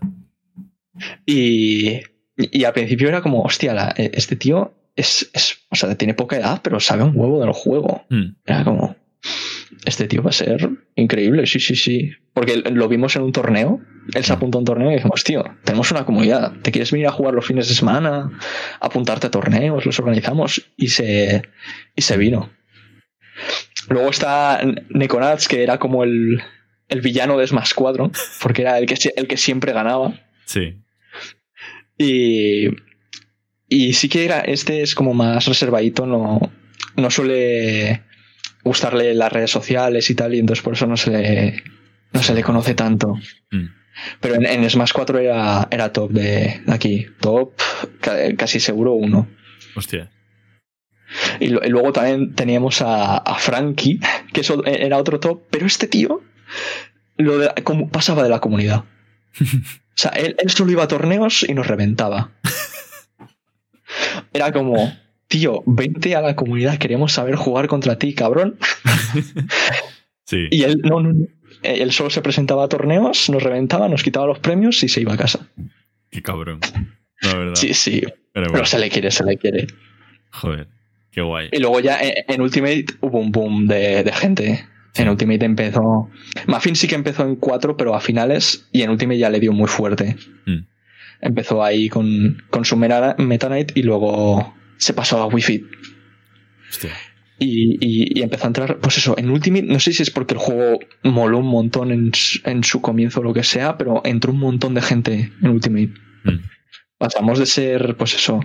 Y, 1.26 2.00
y 2.36 2.64
al 2.64 2.72
principio 2.72 3.08
era 3.08 3.22
como, 3.22 3.42
hostia, 3.42 3.72
la- 3.74 3.94
este 3.96 4.36
tío 4.36 4.74
es, 4.98 5.30
es, 5.32 5.58
o 5.70 5.76
sea, 5.76 5.94
tiene 5.96 6.14
poca 6.14 6.36
edad, 6.36 6.60
pero 6.62 6.80
sabe 6.80 7.04
un 7.04 7.12
huevo 7.14 7.40
del 7.40 7.52
juego. 7.52 8.04
Mm. 8.10 8.24
Era 8.44 8.64
como, 8.64 8.96
este 9.84 10.06
tío 10.08 10.22
va 10.22 10.30
a 10.30 10.32
ser 10.32 10.68
increíble, 10.96 11.46
sí, 11.46 11.60
sí, 11.60 11.76
sí. 11.76 12.12
Porque 12.34 12.56
lo 12.58 12.88
vimos 12.88 13.16
en 13.16 13.22
un 13.22 13.32
torneo, 13.32 13.80
él 14.14 14.24
se 14.24 14.32
Mm. 14.32 14.36
apuntó 14.36 14.58
a 14.58 14.60
un 14.60 14.64
torneo 14.64 14.90
y 14.90 14.94
dijimos, 14.94 15.24
tío, 15.24 15.44
tenemos 15.64 15.90
una 15.90 16.04
comunidad, 16.04 16.52
¿te 16.62 16.70
quieres 16.72 16.90
venir 16.90 17.06
a 17.06 17.12
jugar 17.12 17.34
los 17.34 17.46
fines 17.46 17.68
de 17.68 17.74
semana? 17.74 18.30
Apuntarte 18.80 19.26
a 19.28 19.30
torneos, 19.30 19.86
los 19.86 19.98
organizamos 19.98 20.70
y 20.76 20.88
se, 20.88 21.42
y 21.94 22.02
se 22.02 22.16
vino. 22.16 22.50
Luego 23.88 24.10
está 24.10 24.60
Nekonats, 24.90 25.48
que 25.48 25.62
era 25.62 25.78
como 25.78 26.02
el, 26.04 26.42
el 26.88 27.00
villano 27.00 27.38
de 27.38 27.46
Smash 27.46 27.68
Squadron, 27.68 28.12
porque 28.42 28.62
era 28.62 28.78
el 28.78 28.86
que, 28.86 28.96
el 29.16 29.28
que 29.28 29.36
siempre 29.36 29.72
ganaba. 29.72 30.12
Sí. 30.44 30.82
Y, 31.96 32.68
y 33.68 33.92
sí 33.92 34.08
que 34.08 34.24
era, 34.24 34.40
este 34.40 34.82
es 34.82 34.94
como 34.94 35.14
más 35.14 35.46
reservadito, 35.46 36.06
no, 36.06 36.40
no 36.96 37.10
suele 37.10 38.02
gustarle 38.64 39.14
las 39.14 39.32
redes 39.32 39.50
sociales 39.50 40.10
y 40.10 40.14
tal, 40.14 40.34
y 40.34 40.38
entonces 40.38 40.62
por 40.62 40.74
eso 40.74 40.86
no 40.86 40.96
se 40.96 41.10
le, 41.10 41.62
no 42.12 42.22
se 42.22 42.34
le 42.34 42.42
conoce 42.42 42.74
tanto. 42.74 43.14
Mm. 43.50 43.66
Pero 44.20 44.34
en, 44.36 44.46
en 44.46 44.68
Smash 44.70 44.92
4 44.92 45.18
era, 45.18 45.68
era 45.70 45.92
top 45.92 46.10
de, 46.12 46.60
de 46.64 46.72
aquí, 46.72 47.06
top 47.20 47.52
ca- 48.00 48.34
casi 48.36 48.60
seguro 48.60 48.92
uno. 48.92 49.28
Hostia. 49.74 50.10
Y, 51.40 51.48
lo- 51.48 51.64
y 51.64 51.68
luego 51.70 51.92
también 51.92 52.34
teníamos 52.34 52.80
a, 52.82 53.16
a 53.16 53.34
Frankie, 53.36 53.98
que 54.32 54.42
eso 54.42 54.64
era 54.66 54.98
otro 54.98 55.18
top, 55.20 55.42
pero 55.50 55.66
este 55.66 55.86
tío 55.88 56.22
lo 57.16 57.38
de- 57.38 57.62
como 57.64 57.88
pasaba 57.88 58.22
de 58.22 58.28
la 58.28 58.40
comunidad. 58.40 58.84
O 59.98 60.00
sea, 60.00 60.12
él, 60.12 60.36
él 60.38 60.48
solo 60.50 60.70
iba 60.70 60.84
a 60.84 60.88
torneos 60.88 61.44
y 61.48 61.54
nos 61.54 61.66
reventaba. 61.66 62.30
Era 64.32 64.52
como, 64.52 64.92
tío, 65.26 65.62
vente 65.66 66.14
a 66.16 66.20
la 66.20 66.36
comunidad, 66.36 66.78
queremos 66.78 67.12
saber 67.12 67.36
jugar 67.36 67.68
contra 67.68 67.98
ti, 67.98 68.14
cabrón. 68.14 68.58
Sí. 70.24 70.46
Y 70.50 70.64
él 70.64 70.82
no, 70.84 71.00
no, 71.00 71.14
no. 71.14 71.26
él 71.62 71.90
solo 71.90 72.10
se 72.10 72.20
presentaba 72.20 72.62
a 72.62 72.68
torneos, 72.68 73.30
nos 73.30 73.42
reventaba, 73.42 73.88
nos 73.88 74.02
quitaba 74.02 74.26
los 74.26 74.38
premios 74.38 74.82
y 74.82 74.88
se 74.90 75.00
iba 75.00 75.14
a 75.14 75.16
casa. 75.16 75.48
Qué 76.10 76.20
cabrón. 76.20 76.60
La 77.22 77.34
verdad. 77.34 77.54
Sí, 77.54 77.72
sí, 77.72 78.02
Pero 78.34 78.66
se 78.66 78.78
le 78.78 78.90
quiere, 78.90 79.10
se 79.10 79.24
le 79.24 79.38
quiere. 79.38 79.66
joder. 80.30 80.68
Qué 81.10 81.22
guay. 81.22 81.48
Y 81.52 81.58
luego 81.58 81.80
ya 81.80 81.98
en, 82.00 82.40
Ultimate 82.40 82.84
hubo 83.00 83.18
un 83.18 83.32
boom 83.32 83.66
de, 83.66 84.10
gente. 84.14 84.66
En 84.94 85.08
Ultimate 85.08 85.44
empezó. 85.44 86.10
Muffin 86.46 86.76
sí 86.76 86.86
que 86.86 86.94
empezó 86.94 87.24
en 87.24 87.36
4, 87.36 87.76
pero 87.76 87.94
a 87.94 88.00
finales. 88.00 88.68
Y 88.72 88.82
en 88.82 88.90
Ultimate 88.90 89.18
ya 89.18 89.30
le 89.30 89.40
dio 89.40 89.52
muy 89.52 89.68
fuerte. 89.68 90.16
Mm. 90.46 90.58
Empezó 91.20 91.64
ahí 91.64 91.88
con, 91.88 92.42
con 92.50 92.64
su 92.64 92.76
Meta 92.76 93.16
Knight 93.16 93.76
y 93.76 93.82
luego 93.82 94.54
se 94.76 94.92
pasó 94.92 95.20
a 95.20 95.26
Wi-Fi. 95.26 95.64
Hostia. 96.70 96.90
Y, 97.40 98.20
empezó 98.20 98.44
a 98.44 98.48
entrar, 98.48 98.78
pues 98.78 98.98
eso, 98.98 99.14
en 99.16 99.30
Ultimate, 99.30 99.62
no 99.62 99.78
sé 99.78 99.92
si 99.92 100.02
es 100.02 100.10
porque 100.10 100.34
el 100.34 100.40
juego 100.40 100.80
moló 101.04 101.38
un 101.38 101.46
montón 101.46 101.92
en, 101.92 102.64
su 102.64 102.80
comienzo 102.80 103.20
o 103.20 103.22
lo 103.22 103.32
que 103.32 103.44
sea, 103.44 103.78
pero 103.78 104.02
entró 104.04 104.32
un 104.32 104.40
montón 104.40 104.74
de 104.74 104.82
gente 104.82 105.32
en 105.40 105.48
Ultimate. 105.48 105.92
Mm. 106.24 106.38
Pasamos 106.98 107.38
de 107.38 107.46
ser, 107.46 107.96
pues 107.96 108.14
eso, 108.14 108.40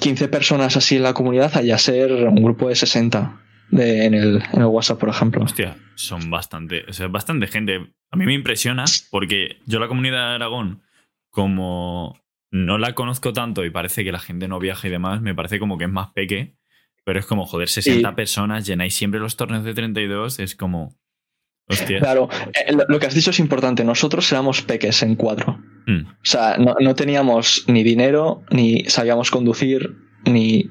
15 0.00 0.28
personas 0.28 0.76
así 0.78 0.96
en 0.96 1.02
la 1.02 1.12
comunidad 1.12 1.54
a 1.56 1.62
ya 1.62 1.76
ser 1.76 2.12
un 2.12 2.42
grupo 2.42 2.70
de 2.70 2.76
60 2.76 3.40
de, 3.70 4.06
en, 4.06 4.14
el, 4.14 4.42
en, 4.52 4.60
el, 4.62 4.66
WhatsApp, 4.66 4.98
por 4.98 5.10
ejemplo. 5.10 5.44
Hostia, 5.44 5.76
son 5.96 6.30
bastante, 6.30 6.84
o 6.88 6.92
sea, 6.94 7.08
bastante 7.08 7.46
gente. 7.46 7.92
A 8.12 8.16
mí 8.16 8.26
me 8.26 8.34
impresiona 8.34 8.84
porque 9.10 9.58
yo 9.66 9.80
la 9.80 9.88
comunidad 9.88 10.28
de 10.28 10.34
Aragón, 10.36 10.82
como 11.30 12.20
no 12.50 12.78
la 12.78 12.94
conozco 12.94 13.32
tanto 13.32 13.64
y 13.64 13.70
parece 13.70 14.04
que 14.04 14.12
la 14.12 14.20
gente 14.20 14.46
no 14.46 14.60
viaja 14.60 14.86
y 14.86 14.90
demás, 14.90 15.20
me 15.20 15.34
parece 15.34 15.58
como 15.58 15.78
que 15.78 15.84
es 15.84 15.90
más 15.90 16.10
peque 16.12 16.54
pero 17.04 17.18
es 17.18 17.26
como, 17.26 17.46
joder, 17.46 17.68
60 17.68 18.14
personas, 18.14 18.66
llenáis 18.66 18.94
siempre 18.94 19.18
los 19.18 19.36
torneos 19.36 19.64
de 19.64 19.74
32, 19.74 20.38
es 20.38 20.54
como. 20.54 20.96
Hostia. 21.68 22.00
Claro, 22.00 22.28
eh, 22.54 22.76
lo 22.88 22.98
que 22.98 23.06
has 23.06 23.14
dicho 23.14 23.30
es 23.30 23.38
importante. 23.38 23.84
Nosotros 23.84 24.30
éramos 24.30 24.62
peques 24.62 25.02
en 25.02 25.14
cuatro. 25.14 25.58
Mm. 25.86 26.06
O 26.06 26.24
sea, 26.24 26.56
no, 26.58 26.94
teníamos 26.94 27.64
ni 27.66 27.82
dinero, 27.82 28.42
ni 28.50 28.84
sabíamos 28.84 29.30
conducir, 29.30 29.96
ni, 30.24 30.70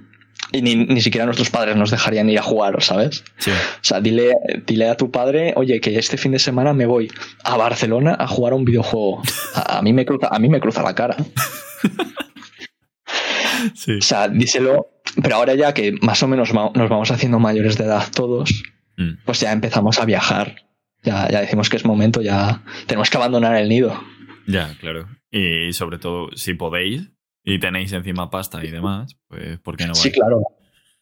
ni, 0.53 0.75
ni, 0.75 1.01
siquiera 1.01 1.25
nuestros 1.25 1.49
padres 1.49 1.75
nos 1.75 1.91
dejarían 1.91 2.29
ir 2.29 2.39
a 2.39 2.43
jugar, 2.43 2.81
¿sabes? 2.81 3.23
Sí. 3.37 3.51
O 3.51 3.83
sea, 3.83 4.01
dile, 4.01 4.33
dile 4.65 4.89
a 4.89 4.97
tu 4.97 5.11
padre, 5.11 5.53
oye, 5.55 5.79
que 5.81 5.97
este 5.97 6.17
fin 6.17 6.31
de 6.31 6.39
semana 6.39 6.73
me 6.73 6.85
voy 6.85 7.11
a 7.43 7.57
Barcelona 7.57 8.15
a 8.19 8.27
jugar 8.27 8.53
a 8.53 8.55
un 8.55 8.65
videojuego. 8.65 9.21
A, 9.55 9.81
mí, 9.81 9.93
me 9.93 10.05
cruza, 10.05 10.27
a 10.27 10.39
mí 10.39 10.49
me 10.49 10.59
cruza 10.59 10.83
la 10.83 10.95
cara. 10.95 11.17
sí. 13.75 13.93
O 13.93 14.01
sea, 14.01 14.27
díselo 14.27 14.91
pero 15.21 15.35
ahora 15.35 15.55
ya 15.55 15.73
que 15.73 15.93
más 16.01 16.21
o 16.23 16.27
menos 16.27 16.53
nos 16.53 16.89
vamos 16.89 17.11
haciendo 17.11 17.39
mayores 17.39 17.77
de 17.77 17.85
edad 17.85 18.07
todos, 18.13 18.63
mm. 18.97 19.23
pues 19.25 19.39
ya 19.39 19.51
empezamos 19.51 19.99
a 19.99 20.05
viajar. 20.05 20.55
Ya, 21.03 21.27
ya 21.29 21.41
decimos 21.41 21.69
que 21.69 21.77
es 21.77 21.85
momento, 21.85 22.21
ya 22.21 22.63
tenemos 22.85 23.09
que 23.09 23.17
abandonar 23.17 23.55
el 23.55 23.69
nido. 23.69 23.99
Ya, 24.47 24.75
claro. 24.79 25.07
Y 25.31 25.73
sobre 25.73 25.97
todo, 25.97 26.29
si 26.35 26.53
podéis 26.53 27.09
y 27.43 27.59
tenéis 27.59 27.91
encima 27.93 28.29
pasta 28.29 28.63
y 28.63 28.69
demás, 28.69 29.17
pues 29.27 29.59
¿por 29.59 29.77
qué 29.77 29.85
no 29.85 29.93
vais? 29.93 29.99
Sí, 29.99 30.11
claro. 30.11 30.41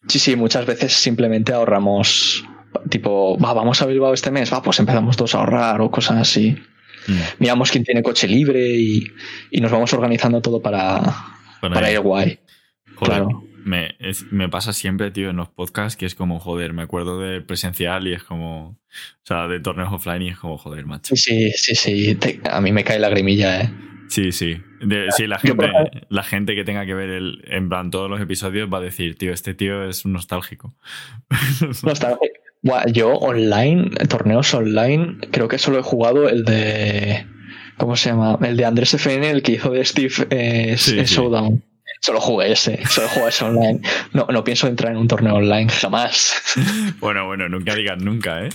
Sí, 0.08 0.18
sí, 0.18 0.36
muchas 0.36 0.64
veces 0.64 0.92
simplemente 0.94 1.52
ahorramos, 1.52 2.44
tipo, 2.88 3.38
va, 3.38 3.52
vamos 3.52 3.82
a 3.82 3.86
Bilbao 3.86 4.14
este 4.14 4.30
mes, 4.30 4.52
va, 4.52 4.62
pues 4.62 4.78
empezamos 4.80 5.16
todos 5.16 5.34
a 5.34 5.38
ahorrar 5.38 5.80
o 5.80 5.90
cosas 5.90 6.18
así. 6.18 6.56
Mm. 7.06 7.20
Miramos 7.38 7.70
quién 7.70 7.84
tiene 7.84 8.02
coche 8.02 8.26
libre 8.26 8.60
y, 8.60 9.04
nos 9.60 9.70
vamos 9.70 9.92
organizando 9.92 10.40
todo 10.40 10.62
para, 10.62 11.00
para, 11.60 11.92
ir 11.92 12.00
guay. 12.00 12.38
Claro 12.98 13.50
me, 13.64 13.96
me 14.30 14.48
pasa 14.48 14.72
siempre, 14.72 15.10
tío, 15.10 15.30
en 15.30 15.36
los 15.36 15.48
podcasts 15.48 15.96
que 15.96 16.06
es 16.06 16.14
como, 16.14 16.38
joder, 16.38 16.72
me 16.72 16.82
acuerdo 16.82 17.20
de 17.20 17.40
presencial 17.40 18.06
y 18.06 18.14
es 18.14 18.22
como, 18.22 18.68
o 18.68 18.78
sea, 19.24 19.48
de 19.48 19.60
torneos 19.60 19.92
offline 19.92 20.22
y 20.22 20.28
es 20.30 20.38
como, 20.38 20.58
joder, 20.58 20.86
macho. 20.86 21.14
Sí, 21.16 21.50
sí, 21.52 21.74
sí, 21.74 22.18
a 22.50 22.60
mí 22.60 22.72
me 22.72 22.84
cae 22.84 22.98
la 22.98 23.08
grimilla, 23.08 23.62
¿eh? 23.62 23.70
Sí, 24.10 24.32
sí. 24.32 24.60
sí, 25.16 25.26
la 25.28 25.38
gente, 25.38 25.70
la 26.08 26.24
gente 26.24 26.56
que 26.56 26.64
tenga 26.64 26.84
que 26.84 26.94
ver 26.94 27.10
el, 27.10 27.44
en 27.46 27.68
plan 27.68 27.92
todos 27.92 28.10
los 28.10 28.20
episodios 28.20 28.68
va 28.68 28.78
a 28.78 28.80
decir, 28.80 29.16
tío, 29.16 29.32
este 29.32 29.54
tío 29.54 29.88
es 29.88 30.04
un 30.04 30.12
nostálgico. 30.12 30.74
Nostálgico. 31.84 32.34
Yo 32.92 33.12
online, 33.12 33.90
torneos 34.08 34.52
online, 34.52 35.18
creo 35.30 35.46
que 35.46 35.58
solo 35.58 35.78
he 35.78 35.82
jugado 35.82 36.28
el 36.28 36.44
de. 36.44 37.24
¿Cómo 37.78 37.94
se 37.94 38.10
llama? 38.10 38.36
El 38.42 38.56
de 38.56 38.64
Andrés 38.64 38.92
FN, 38.94 39.30
el 39.30 39.42
que 39.42 39.52
hizo 39.52 39.70
de 39.70 39.84
Steve 39.84 40.12
eh, 40.30 40.74
Showdown. 40.76 41.62
Solo 42.00 42.20
jugué 42.20 42.52
ese, 42.52 42.84
solo 42.86 43.08
jugué 43.08 43.28
ese 43.28 43.44
online. 43.44 43.80
No, 44.12 44.26
no 44.28 44.42
pienso 44.42 44.66
entrar 44.66 44.90
en 44.90 44.98
un 44.98 45.06
torneo 45.06 45.36
online 45.36 45.70
jamás. 45.70 46.34
Bueno, 46.98 47.26
bueno, 47.26 47.48
nunca 47.48 47.74
digas 47.76 47.98
nunca, 48.02 48.44
¿eh? 48.44 48.50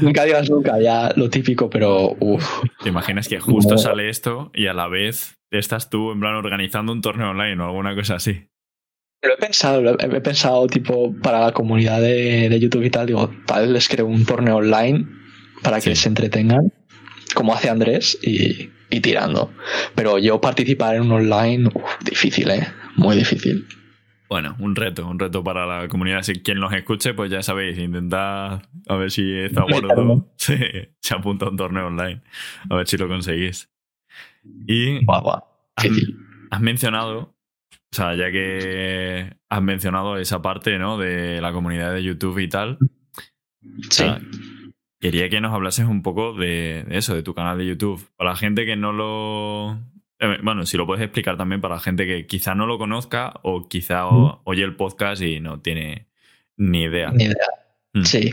Nunca 0.00 0.24
digas 0.24 0.50
nunca, 0.50 0.78
ya 0.80 1.12
lo 1.16 1.30
típico, 1.30 1.70
pero 1.70 2.14
uff. 2.20 2.62
¿Te 2.82 2.90
imaginas 2.90 3.28
que 3.28 3.40
justo 3.40 3.78
sale 3.78 4.08
esto 4.08 4.50
y 4.54 4.66
a 4.66 4.74
la 4.74 4.88
vez 4.88 5.38
estás 5.50 5.88
tú 5.88 6.12
en 6.12 6.20
plan 6.20 6.34
organizando 6.34 6.92
un 6.92 7.00
torneo 7.00 7.30
online 7.30 7.60
o 7.62 7.66
alguna 7.66 7.94
cosa 7.94 8.16
así? 8.16 8.48
Lo 9.22 9.34
he 9.34 9.36
pensado, 9.36 9.96
he 9.98 10.20
pensado 10.20 10.66
tipo 10.66 11.14
para 11.22 11.40
la 11.40 11.52
comunidad 11.52 12.00
de, 12.00 12.58
YouTube 12.60 12.82
y 12.82 12.90
tal, 12.90 13.06
digo, 13.06 13.30
tal 13.46 13.62
vez 13.62 13.70
les 13.70 13.88
creo 13.88 14.06
un 14.06 14.26
torneo 14.26 14.56
online 14.56 15.06
para 15.62 15.80
que 15.80 15.94
se 15.94 16.08
entretengan, 16.08 16.72
como 17.34 17.54
hace 17.54 17.70
Andrés, 17.70 18.18
y, 18.20 18.70
y 18.90 19.00
tirando. 19.00 19.52
Pero 19.94 20.18
yo 20.18 20.40
participar 20.40 20.96
en 20.96 21.02
un 21.02 21.12
online, 21.12 21.70
difícil, 22.00 22.50
¿eh? 22.50 22.66
Muy 22.96 23.16
difícil. 23.16 23.64
Bueno, 24.32 24.56
un 24.60 24.74
reto, 24.74 25.06
un 25.06 25.18
reto 25.18 25.44
para 25.44 25.66
la 25.66 25.88
comunidad. 25.88 26.22
Si 26.22 26.40
quien 26.40 26.58
los 26.58 26.72
escuche, 26.72 27.12
pues 27.12 27.30
ya 27.30 27.42
sabéis, 27.42 27.76
intentad 27.76 28.62
a 28.88 28.96
ver 28.96 29.10
si 29.10 29.30
está 29.30 29.62
guardado. 29.64 30.26
se, 30.36 30.94
se 31.00 31.14
apunta 31.14 31.44
a 31.44 31.50
un 31.50 31.58
torneo 31.58 31.88
online. 31.88 32.22
A 32.70 32.76
ver 32.76 32.88
si 32.88 32.96
lo 32.96 33.08
conseguís. 33.08 33.70
Y 34.66 35.00
has, 36.50 36.60
mencionado, 36.62 37.18
o 37.18 37.94
sea, 37.94 38.14
ya 38.14 38.32
que 38.32 39.36
has 39.50 39.62
mencionado 39.62 40.16
esa 40.16 40.40
parte, 40.40 40.78
¿no? 40.78 40.96
De 40.96 41.42
la 41.42 41.52
comunidad 41.52 41.92
de 41.92 42.02
YouTube 42.02 42.38
y 42.38 42.48
tal. 42.48 42.78
Sí. 43.90 44.06
Quería 44.98 45.28
que 45.28 45.42
nos 45.42 45.52
hablases 45.52 45.84
un 45.84 46.02
poco 46.02 46.32
de, 46.32 46.86
eso, 46.88 47.14
de 47.14 47.22
tu 47.22 47.34
canal 47.34 47.58
de 47.58 47.66
YouTube. 47.66 48.02
Para 48.16 48.30
la 48.30 48.36
gente 48.36 48.64
que 48.64 48.76
no 48.76 48.92
lo. 48.92 49.78
Eh, 50.22 50.38
bueno, 50.42 50.64
si 50.64 50.76
lo 50.76 50.86
puedes 50.86 51.02
explicar 51.02 51.36
también 51.36 51.60
para 51.60 51.74
la 51.74 51.80
gente 51.80 52.06
que 52.06 52.26
quizá 52.26 52.54
no 52.54 52.66
lo 52.66 52.78
conozca 52.78 53.40
o 53.42 53.68
quizá 53.68 54.06
oye 54.06 54.62
el 54.62 54.76
podcast 54.76 55.20
y 55.20 55.40
no 55.40 55.60
tiene 55.60 56.06
ni 56.56 56.84
idea. 56.84 57.10
Ni 57.10 57.24
idea. 57.24 57.48
Mm. 57.92 58.04
Sí. 58.04 58.32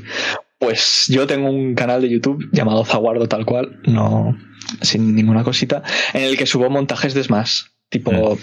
Pues 0.60 1.08
yo 1.10 1.26
tengo 1.26 1.50
un 1.50 1.74
canal 1.74 2.02
de 2.02 2.10
YouTube 2.10 2.48
llamado 2.52 2.86
Zaguardo 2.86 3.28
tal 3.28 3.46
cual, 3.46 3.80
no 3.88 4.38
sin 4.82 5.16
ninguna 5.16 5.44
cosita, 5.44 5.82
en 6.14 6.24
el 6.24 6.38
que 6.38 6.46
subo 6.46 6.70
montajes 6.70 7.14
de 7.14 7.24
Smash, 7.24 7.64
tipo 7.90 8.12
mm. 8.12 8.38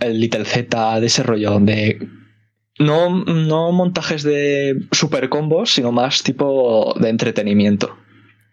el 0.00 0.20
Little 0.20 0.44
Z 0.44 1.00
de 1.00 1.06
ese 1.06 1.22
rollo, 1.22 1.52
donde 1.52 2.08
no, 2.78 3.24
no 3.24 3.70
montajes 3.70 4.22
de 4.22 4.88
super 4.90 5.28
combos, 5.28 5.74
sino 5.74 5.92
más 5.92 6.24
tipo 6.24 6.94
de 6.98 7.10
entretenimiento. 7.10 7.96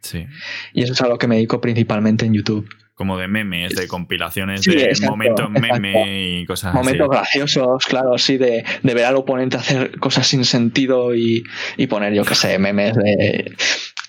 Sí. 0.01 0.25
Y 0.73 0.83
eso 0.83 0.93
es 0.93 1.01
a 1.01 1.07
lo 1.07 1.17
que 1.17 1.27
me 1.27 1.35
dedico 1.35 1.61
principalmente 1.61 2.25
en 2.25 2.33
YouTube. 2.33 2.69
Como 2.97 3.19
de 3.19 3.27
memes, 3.27 3.75
de 3.75 3.87
compilaciones 3.87 4.63
de 4.63 4.97
momentos 5.05 5.51
meme 5.51 6.39
y 6.39 6.45
cosas 6.47 6.71
así. 6.71 6.77
Momentos 6.77 7.09
graciosos, 7.09 7.85
claro, 7.85 8.17
sí, 8.17 8.39
de, 8.39 8.65
ver 8.81 9.05
al 9.05 9.17
oponente 9.17 9.55
hacer 9.55 9.99
cosas 9.99 10.25
sin 10.25 10.45
sentido 10.45 11.13
y, 11.13 11.43
poner, 11.87 12.15
yo 12.15 12.25
qué 12.25 12.33
sé, 12.33 12.57
memes 12.57 12.95
de 12.95 13.55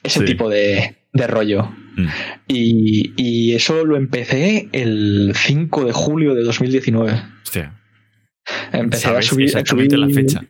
ese 0.03 0.25
tipo 0.25 0.49
de, 0.49 0.97
rollo. 1.13 1.71
Mm. 1.97 2.09
Y, 2.49 3.13
y, 3.17 3.55
eso 3.55 3.85
lo 3.85 3.97
empecé 3.97 4.71
el 4.73 5.33
5 5.35 5.85
de 5.85 5.93
julio 5.93 6.35
de 6.35 6.45
2019. 6.45 7.23
Hostia. 7.43 7.79
Empecé 8.73 9.09
a 9.09 9.21
subir. 9.21 9.49
Exactamente 9.49 9.99
la 9.99 10.09
fecha. 10.09 10.45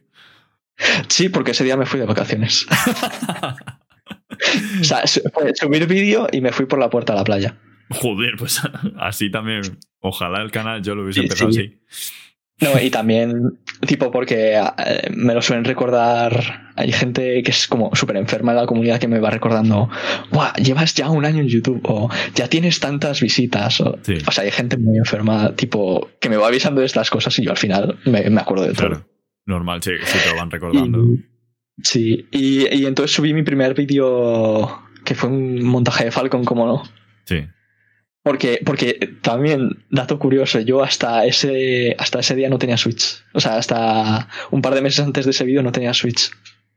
Sí, 1.08 1.28
porque 1.28 1.50
ese 1.50 1.64
día 1.64 1.76
me 1.76 1.86
fui 1.86 1.98
de 1.98 2.06
vacaciones. 2.06 2.68
o 4.80 4.84
sea, 4.84 5.02
subir 5.06 5.88
vídeo 5.88 6.28
y 6.30 6.40
me 6.40 6.52
fui 6.52 6.66
por 6.66 6.78
la 6.78 6.88
puerta 6.88 7.14
a 7.14 7.16
la 7.16 7.24
playa. 7.24 7.56
Joder, 7.90 8.36
pues 8.36 8.60
así 8.98 9.30
también. 9.30 9.62
Ojalá 10.00 10.42
el 10.42 10.50
canal 10.50 10.82
yo 10.82 10.94
lo 10.94 11.02
hubiese 11.02 11.20
empezado 11.20 11.50
así. 11.50 11.74
No, 12.60 12.80
y 12.80 12.90
también, 12.90 13.60
tipo, 13.86 14.10
porque 14.10 14.56
eh, 14.56 15.10
me 15.14 15.32
lo 15.32 15.42
suelen 15.42 15.64
recordar. 15.64 16.72
Hay 16.74 16.90
gente 16.90 17.40
que 17.44 17.52
es 17.52 17.68
como 17.68 17.94
súper 17.94 18.16
enferma 18.16 18.50
en 18.50 18.56
la 18.56 18.66
comunidad 18.66 18.98
que 18.98 19.06
me 19.06 19.20
va 19.20 19.30
recordando, 19.30 19.88
Buah, 20.32 20.54
llevas 20.54 20.94
ya 20.94 21.08
un 21.08 21.24
año 21.24 21.40
en 21.40 21.48
YouTube, 21.48 21.80
o 21.84 22.10
ya 22.34 22.48
tienes 22.48 22.80
tantas 22.80 23.20
visitas. 23.20 23.80
O, 23.80 23.96
o 24.26 24.32
sea, 24.32 24.42
hay 24.42 24.50
gente 24.50 24.76
muy 24.76 24.98
enferma, 24.98 25.54
tipo, 25.54 26.10
que 26.20 26.28
me 26.28 26.36
va 26.36 26.48
avisando 26.48 26.80
de 26.80 26.86
estas 26.86 27.10
cosas 27.10 27.38
y 27.38 27.44
yo 27.44 27.52
al 27.52 27.56
final 27.56 27.96
me, 28.04 28.20
acuerdo 28.40 28.64
de 28.64 28.74
todo. 28.74 28.88
Claro, 28.88 29.08
normal, 29.46 29.80
sí, 29.80 29.92
sí 30.04 30.18
te 30.18 30.30
lo 30.30 30.36
van 30.36 30.50
recordando. 30.50 31.04
sí, 31.80 32.26
y, 32.32 32.74
y 32.74 32.86
entonces 32.86 33.14
subí 33.14 33.34
mi 33.34 33.44
primer 33.44 33.74
vídeo, 33.74 34.82
que 35.04 35.14
fue 35.14 35.30
un 35.30 35.62
montaje 35.62 36.06
de 36.06 36.10
Falcon, 36.10 36.44
como 36.44 36.66
no. 36.66 36.82
Sí. 37.24 37.44
Porque, 38.22 38.60
porque 38.64 38.94
también, 39.22 39.86
dato 39.90 40.18
curioso, 40.18 40.60
yo 40.60 40.82
hasta 40.82 41.24
ese, 41.24 41.94
hasta 41.98 42.20
ese 42.20 42.34
día 42.34 42.50
no 42.50 42.58
tenía 42.58 42.76
Switch. 42.76 43.24
O 43.32 43.40
sea, 43.40 43.56
hasta 43.56 44.28
un 44.50 44.60
par 44.60 44.74
de 44.74 44.82
meses 44.82 45.04
antes 45.04 45.24
de 45.24 45.30
ese 45.30 45.44
vídeo 45.44 45.62
no 45.62 45.72
tenía 45.72 45.94
Switch. 45.94 46.30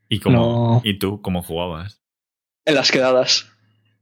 ¿Y, 0.08 0.19
cómo, 0.19 0.82
¿Y 0.84 0.99
tú 0.99 1.21
cómo 1.21 1.41
jugabas? 1.41 2.01
En 2.65 2.75
las 2.75 2.91
quedadas. 2.91 3.51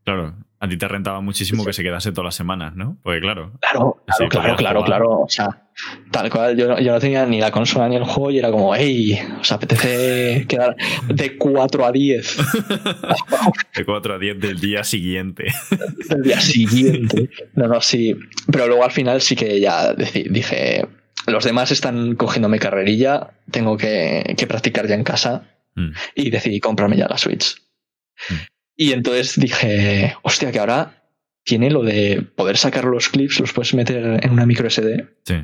Claro. 0.03 0.35
A 0.61 0.67
ti 0.67 0.77
te 0.77 0.87
rentaba 0.89 1.21
muchísimo 1.21 1.63
que 1.63 1.71
se 1.71 1.83
quedase 1.83 2.11
todas 2.11 2.25
las 2.25 2.35
semanas, 2.35 2.75
¿no? 2.75 2.97
Porque 3.01 3.21
claro. 3.21 3.53
Claro, 3.61 4.03
claro, 4.05 4.29
claro, 4.29 4.55
claro, 4.57 4.83
claro, 4.83 5.09
O 5.21 5.29
sea, 5.29 5.69
tal 6.11 6.29
cual, 6.29 6.57
yo, 6.57 6.77
yo, 6.79 6.91
no 6.91 6.99
tenía 6.99 7.25
ni 7.25 7.39
la 7.39 7.49
consola 7.49 7.87
ni 7.87 7.95
el 7.95 8.03
juego 8.03 8.29
y 8.29 8.39
era 8.39 8.51
como, 8.51 8.75
hey, 8.75 9.17
o 9.39 9.43
sea, 9.43 9.55
apetece 9.55 10.45
quedar 10.49 10.75
de 11.07 11.37
4 11.37 11.85
a 11.85 11.91
10. 11.93 12.37
de 13.75 13.85
4 13.85 14.13
a 14.13 14.19
10 14.19 14.39
del 14.39 14.59
día 14.59 14.83
siguiente. 14.83 15.45
del 16.09 16.23
día 16.23 16.41
siguiente. 16.41 17.29
No, 17.53 17.67
no, 17.67 17.79
sí. 17.79 18.17
Pero 18.51 18.67
luego 18.67 18.83
al 18.83 18.91
final 18.91 19.21
sí 19.21 19.37
que 19.37 19.61
ya 19.61 19.93
dije, 19.93 20.85
los 21.25 21.45
demás 21.45 21.71
están 21.71 22.15
cogiéndome 22.15 22.59
carrerilla, 22.59 23.31
tengo 23.49 23.77
que, 23.77 24.35
que 24.37 24.45
practicar 24.45 24.87
ya 24.87 24.95
en 24.95 25.05
casa 25.05 25.55
mm. 25.75 25.91
y 26.15 26.29
decidí 26.31 26.59
comprarme 26.59 26.97
ya 26.97 27.07
la 27.07 27.17
Switch. 27.17 27.55
Mm. 28.29 28.58
Y 28.81 28.93
entonces 28.93 29.37
dije, 29.37 30.15
hostia, 30.21 30.53
que 30.53 30.59
ahora 30.59 31.03
tiene 31.43 31.69
lo 31.69 31.83
de 31.83 32.25
poder 32.37 32.55
sacar 32.55 32.85
los 32.85 33.09
clips, 33.09 33.41
los 33.41 33.51
puedes 33.51 33.73
meter 33.73 34.21
en 34.23 34.31
una 34.31 34.45
micro 34.45 34.69
SD 34.69 35.05
sí. 35.25 35.35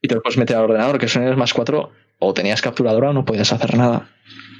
y 0.00 0.08
te 0.08 0.14
los 0.14 0.22
puedes 0.22 0.38
meter 0.38 0.56
al 0.56 0.64
ordenador, 0.64 0.98
que 0.98 1.06
son 1.06 1.24
el 1.24 1.36
más 1.36 1.52
4, 1.52 1.92
o 2.18 2.32
tenías 2.32 2.62
capturadora 2.62 3.10
o 3.10 3.12
no 3.12 3.26
puedes 3.26 3.52
hacer 3.52 3.76
nada. 3.76 4.08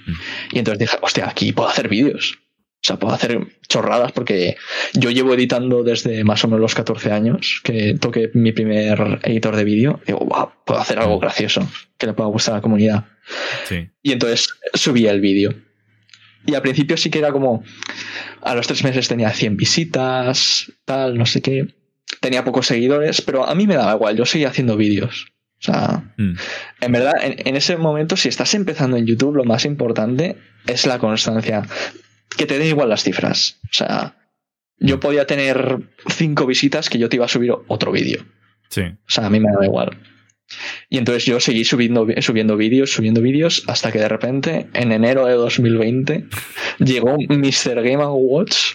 Mm. 0.07 0.13
Y 0.53 0.59
entonces 0.59 0.79
dije, 0.79 0.99
hostia, 1.01 1.27
aquí 1.27 1.53
puedo 1.55 1.71
hacer 1.71 1.89
vídeos. 1.89 2.37
O 2.37 2.81
sea, 2.83 2.99
puedo 2.99 3.15
hacer 3.15 3.47
chorradas 3.67 4.13
porque 4.13 4.59
yo 4.93 5.11
llevo 5.11 5.33
editando 5.33 5.83
desde 5.83 6.23
más 6.23 6.45
o 6.45 6.49
menos 6.49 6.61
los 6.61 6.75
14 6.75 7.11
años 7.11 7.63
que 7.65 7.95
toqué 7.99 8.31
mi 8.35 8.53
primer 8.53 9.21
editor 9.23 9.57
de 9.57 9.65
vídeo. 9.65 10.01
Digo, 10.07 10.19
wow, 10.19 10.51
puedo 10.67 10.79
hacer 10.79 10.99
algo 10.99 11.19
gracioso 11.19 11.67
que 11.97 12.07
le 12.07 12.13
pueda 12.13 12.29
gustar 12.29 12.53
a 12.53 12.59
la 12.59 12.63
comunidad. 12.63 13.07
Sí. 13.65 13.89
Y 14.03 14.13
entonces 14.13 14.51
subí 14.75 15.07
el 15.07 15.23
vídeo. 15.23 15.55
Y 16.47 16.55
al 16.55 16.63
principio 16.63 16.97
sí 16.97 17.11
que 17.11 17.19
era 17.19 17.33
como, 17.33 17.63
a 18.43 18.55
los 18.55 18.67
tres 18.67 18.85
meses 18.85 19.09
tenía 19.09 19.31
100 19.31 19.57
visitas, 19.57 20.73
tal, 20.85 21.19
no 21.19 21.27
sé 21.27 21.43
qué. 21.43 21.75
Tenía 22.21 22.45
pocos 22.45 22.67
seguidores, 22.67 23.21
pero 23.21 23.47
a 23.47 23.55
mí 23.55 23.67
me 23.67 23.77
daba 23.77 23.95
igual, 23.95 24.17
yo 24.17 24.25
seguía 24.25 24.49
haciendo 24.49 24.77
vídeos. 24.77 25.27
O 25.61 25.65
sea, 25.65 26.15
mm. 26.17 26.35
en 26.81 26.93
verdad, 26.93 27.15
en, 27.21 27.57
ese 27.57 27.77
momento, 27.77 28.17
si 28.17 28.29
estás 28.29 28.55
empezando 28.55 28.97
en 28.97 29.07
YouTube, 29.07 29.35
lo 29.35 29.45
más 29.45 29.65
importante 29.65 30.37
es 30.67 30.87
la 30.87 30.99
constancia. 30.99 31.63
Que 32.37 32.47
te 32.47 32.59
dé 32.59 32.69
igual 32.69 32.89
las 32.89 33.03
cifras. 33.03 33.59
O 33.65 33.73
sea, 33.73 34.17
yo 34.79 35.01
podía 35.01 35.27
tener 35.27 35.81
cinco 36.09 36.47
visitas 36.47 36.89
que 36.89 36.99
yo 36.99 37.09
te 37.09 37.17
iba 37.17 37.25
a 37.25 37.29
subir 37.29 37.53
otro 37.67 37.91
vídeo. 37.91 38.25
Sí. 38.69 38.83
O 38.83 39.11
sea, 39.11 39.27
a 39.27 39.31
mí 39.31 39.41
me 39.41 39.51
daba 39.51 39.65
igual. 39.65 39.99
Y 40.89 40.99
entonces 40.99 41.25
yo 41.27 41.41
seguí 41.41 41.65
subiendo, 41.65 42.07
subiendo 42.21 42.57
vídeos, 42.57 42.93
subiendo 42.93 43.21
vídeos, 43.21 43.65
hasta 43.67 43.93
que 43.93 43.99
de 43.99 44.09
repente, 44.09 44.69
en 44.73 44.93
enero 44.93 45.27
de 45.27 45.35
2020, 45.35 46.25
llegó 46.79 47.17
Mr. 47.19 47.83
Game 47.83 48.05
Watch, 48.07 48.75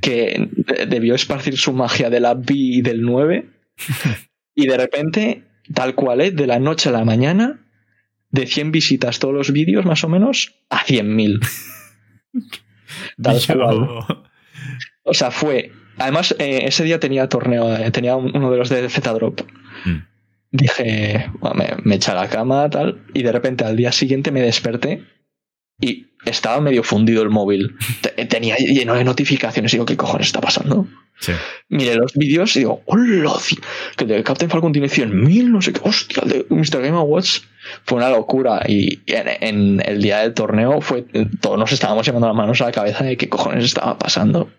que 0.00 0.48
debió 0.88 1.14
esparcir 1.14 1.56
su 1.56 1.72
magia 1.72 2.10
de 2.10 2.20
la 2.20 2.34
B 2.34 2.54
y 2.54 2.82
del 2.82 3.02
9, 3.02 3.48
y 4.54 4.66
de 4.66 4.76
repente, 4.76 5.44
tal 5.72 5.94
cual 5.94 6.20
es, 6.20 6.34
de 6.34 6.48
la 6.48 6.58
noche 6.58 6.88
a 6.88 6.92
la 6.92 7.04
mañana, 7.04 7.64
de 8.30 8.46
100 8.46 8.72
visitas 8.72 9.20
todos 9.20 9.34
los 9.34 9.52
vídeos, 9.52 9.84
más 9.84 10.02
o 10.02 10.08
menos, 10.08 10.56
a 10.68 10.84
100.000. 10.84 11.40
tal 13.22 13.40
cual. 13.46 13.88
O 15.04 15.14
sea, 15.14 15.30
fue. 15.30 15.70
Además, 15.96 16.34
eh, 16.38 16.62
ese 16.64 16.84
día 16.84 17.00
tenía 17.00 17.28
torneo, 17.28 17.74
eh, 17.74 17.90
tenía 17.90 18.16
uno 18.16 18.50
de 18.50 18.58
los 18.58 18.68
de 18.68 18.88
Z-Drop. 18.88 19.40
Mm 19.84 20.17
dije, 20.50 21.30
me, 21.84 21.94
eché 21.94 22.10
a 22.10 22.14
la 22.14 22.28
cama, 22.28 22.68
tal, 22.70 23.04
y 23.14 23.22
de 23.22 23.32
repente 23.32 23.64
al 23.64 23.76
día 23.76 23.92
siguiente 23.92 24.30
me 24.30 24.42
desperté 24.42 25.04
y 25.80 26.08
estaba 26.24 26.60
medio 26.60 26.82
fundido 26.82 27.22
el 27.22 27.30
móvil. 27.30 27.76
Tenía 28.28 28.56
lleno 28.56 28.94
de 28.94 29.04
notificaciones. 29.04 29.72
Y 29.72 29.76
digo, 29.76 29.86
¿qué 29.86 29.96
cojones 29.96 30.26
está 30.26 30.40
pasando? 30.40 30.86
Sí. 31.20 31.32
Miré 31.68 31.96
los 31.96 32.14
vídeos 32.14 32.54
y 32.56 32.60
digo, 32.60 32.82
¡hola! 32.86 33.34
Que 33.96 34.04
de 34.04 34.22
Captain 34.22 34.50
Falcon 34.50 34.72
tiene 34.72 34.88
100.000, 34.88 35.48
no 35.48 35.60
sé 35.60 35.72
qué. 35.72 35.80
¡Hostia! 35.84 36.22
El 36.24 36.30
de 36.30 36.46
Mr. 36.48 36.82
Game 36.82 36.98
Watch 36.98 37.40
fue 37.84 37.98
una 37.98 38.10
locura. 38.10 38.62
Y 38.66 39.00
en, 39.06 39.80
el 39.84 40.02
día 40.02 40.20
del 40.20 40.34
torneo 40.34 40.80
fue 40.80 41.06
todos 41.40 41.58
nos 41.58 41.72
estábamos 41.72 42.06
llevando 42.06 42.28
las 42.28 42.36
manos 42.36 42.60
a 42.60 42.66
la 42.66 42.72
cabeza 42.72 43.04
de 43.04 43.16
qué 43.16 43.28
cojones 43.28 43.64
estaba 43.64 43.98
pasando. 43.98 44.50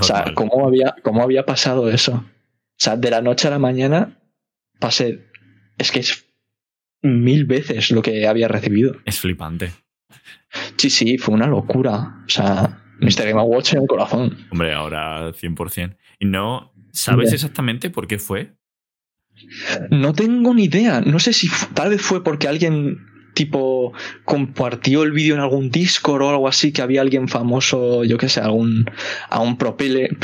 O 0.00 0.02
sea, 0.02 0.32
¿cómo 0.34 0.66
había, 0.66 0.96
¿cómo 1.02 1.22
había 1.22 1.44
pasado 1.44 1.88
eso? 1.90 2.12
O 2.14 2.80
sea, 2.80 2.96
de 2.96 3.10
la 3.10 3.20
noche 3.20 3.48
a 3.48 3.50
la 3.50 3.58
mañana 3.58 4.18
pasé. 4.78 5.26
Es 5.78 5.92
que 5.92 6.00
es 6.00 6.26
mil 7.02 7.44
veces 7.44 7.90
lo 7.90 8.02
que 8.02 8.26
había 8.26 8.48
recibido. 8.48 8.96
Es 9.04 9.20
flipante. 9.20 9.72
Sí, 10.76 10.90
sí, 10.90 11.18
fue 11.18 11.34
una 11.34 11.46
locura. 11.46 12.22
O 12.26 12.28
sea, 12.28 12.82
Mr. 13.00 13.28
Game 13.28 13.42
Watch 13.42 13.74
en 13.74 13.82
el 13.82 13.86
corazón. 13.86 14.46
Hombre, 14.50 14.72
ahora 14.72 15.30
100%. 15.32 15.96
¿Y 16.18 16.26
no 16.26 16.72
sabes 16.92 17.32
exactamente 17.32 17.90
por 17.90 18.06
qué 18.06 18.18
fue? 18.18 18.54
No 19.90 20.12
tengo 20.14 20.54
ni 20.54 20.64
idea. 20.64 21.00
No 21.00 21.18
sé 21.18 21.32
si 21.32 21.48
tal 21.74 21.90
vez 21.90 22.02
fue 22.02 22.24
porque 22.24 22.48
alguien 22.48 23.06
tipo 23.34 23.92
compartió 24.24 25.04
el 25.04 25.12
vídeo 25.12 25.36
en 25.36 25.40
algún 25.40 25.70
Discord 25.70 26.22
o 26.22 26.30
algo 26.30 26.48
así, 26.48 26.72
que 26.72 26.82
había 26.82 27.02
alguien 27.02 27.28
famoso, 27.28 28.02
yo 28.02 28.18
qué 28.18 28.28
sé, 28.28 28.40
algún 28.40 28.90
a 29.28 29.40
un 29.40 29.56
pro, 29.56 29.76
player, 29.76 30.16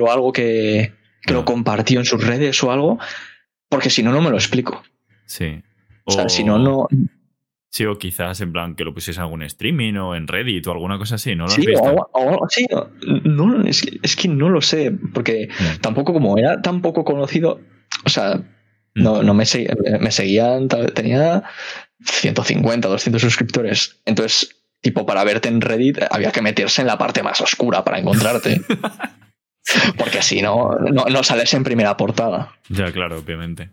o 0.00 0.10
algo 0.10 0.32
que, 0.32 0.92
que 1.22 1.34
lo 1.34 1.44
compartió 1.44 2.00
en 2.00 2.04
sus 2.04 2.26
redes 2.26 2.60
o 2.64 2.72
algo. 2.72 2.98
Porque 3.72 3.88
si 3.88 4.02
no, 4.02 4.12
no 4.12 4.20
me 4.20 4.28
lo 4.28 4.36
explico. 4.36 4.82
Sí. 5.24 5.62
O, 6.04 6.12
sea, 6.12 6.28
si 6.28 6.44
no, 6.44 6.58
no. 6.58 6.88
Sí, 7.70 7.86
o 7.86 7.96
quizás 7.96 8.38
en 8.42 8.52
plan 8.52 8.74
que 8.74 8.84
lo 8.84 8.92
pusiese 8.92 9.18
en 9.18 9.22
algún 9.22 9.42
streaming 9.44 9.94
o 9.94 10.14
en 10.14 10.28
Reddit 10.28 10.66
o 10.66 10.72
alguna 10.72 10.98
cosa 10.98 11.14
así, 11.14 11.34
¿no? 11.34 11.48
sí, 11.48 11.64
O, 11.80 12.46
sí, 12.50 12.66
no, 13.24 13.64
es, 13.64 13.80
que, 14.14 14.28
no 14.28 14.50
lo 14.50 14.60
sé, 14.60 14.92
porque 15.14 15.48
tampoco 15.80 16.12
como 16.12 16.36
era 16.36 16.60
tan 16.60 16.82
poco 16.82 17.02
conocido, 17.02 17.62
o 18.04 18.10
sea, 18.10 18.42
no, 18.94 19.22
mm. 19.22 19.24
no 19.24 19.32
me, 19.32 19.44
me 20.00 20.10
seguían, 20.10 20.68
tenía 20.68 21.44
150, 22.04 22.88
200 22.88 23.22
suscriptores, 23.22 24.02
entonces, 24.04 24.54
tipo, 24.82 25.06
para 25.06 25.24
verte 25.24 25.48
en 25.48 25.62
Reddit 25.62 26.00
había 26.10 26.30
que 26.30 26.42
meterse 26.42 26.82
en 26.82 26.88
la 26.88 26.98
parte 26.98 27.22
más 27.22 27.40
oscura 27.40 27.82
para 27.84 28.00
encontrarte. 28.00 28.60
Porque 29.96 30.22
si 30.22 30.42
no, 30.42 30.70
no, 30.78 31.22
sales 31.22 31.52
en 31.54 31.64
primera 31.64 31.96
portada. 31.96 32.52
Ya, 32.68 32.92
claro, 32.92 33.18
obviamente. 33.18 33.70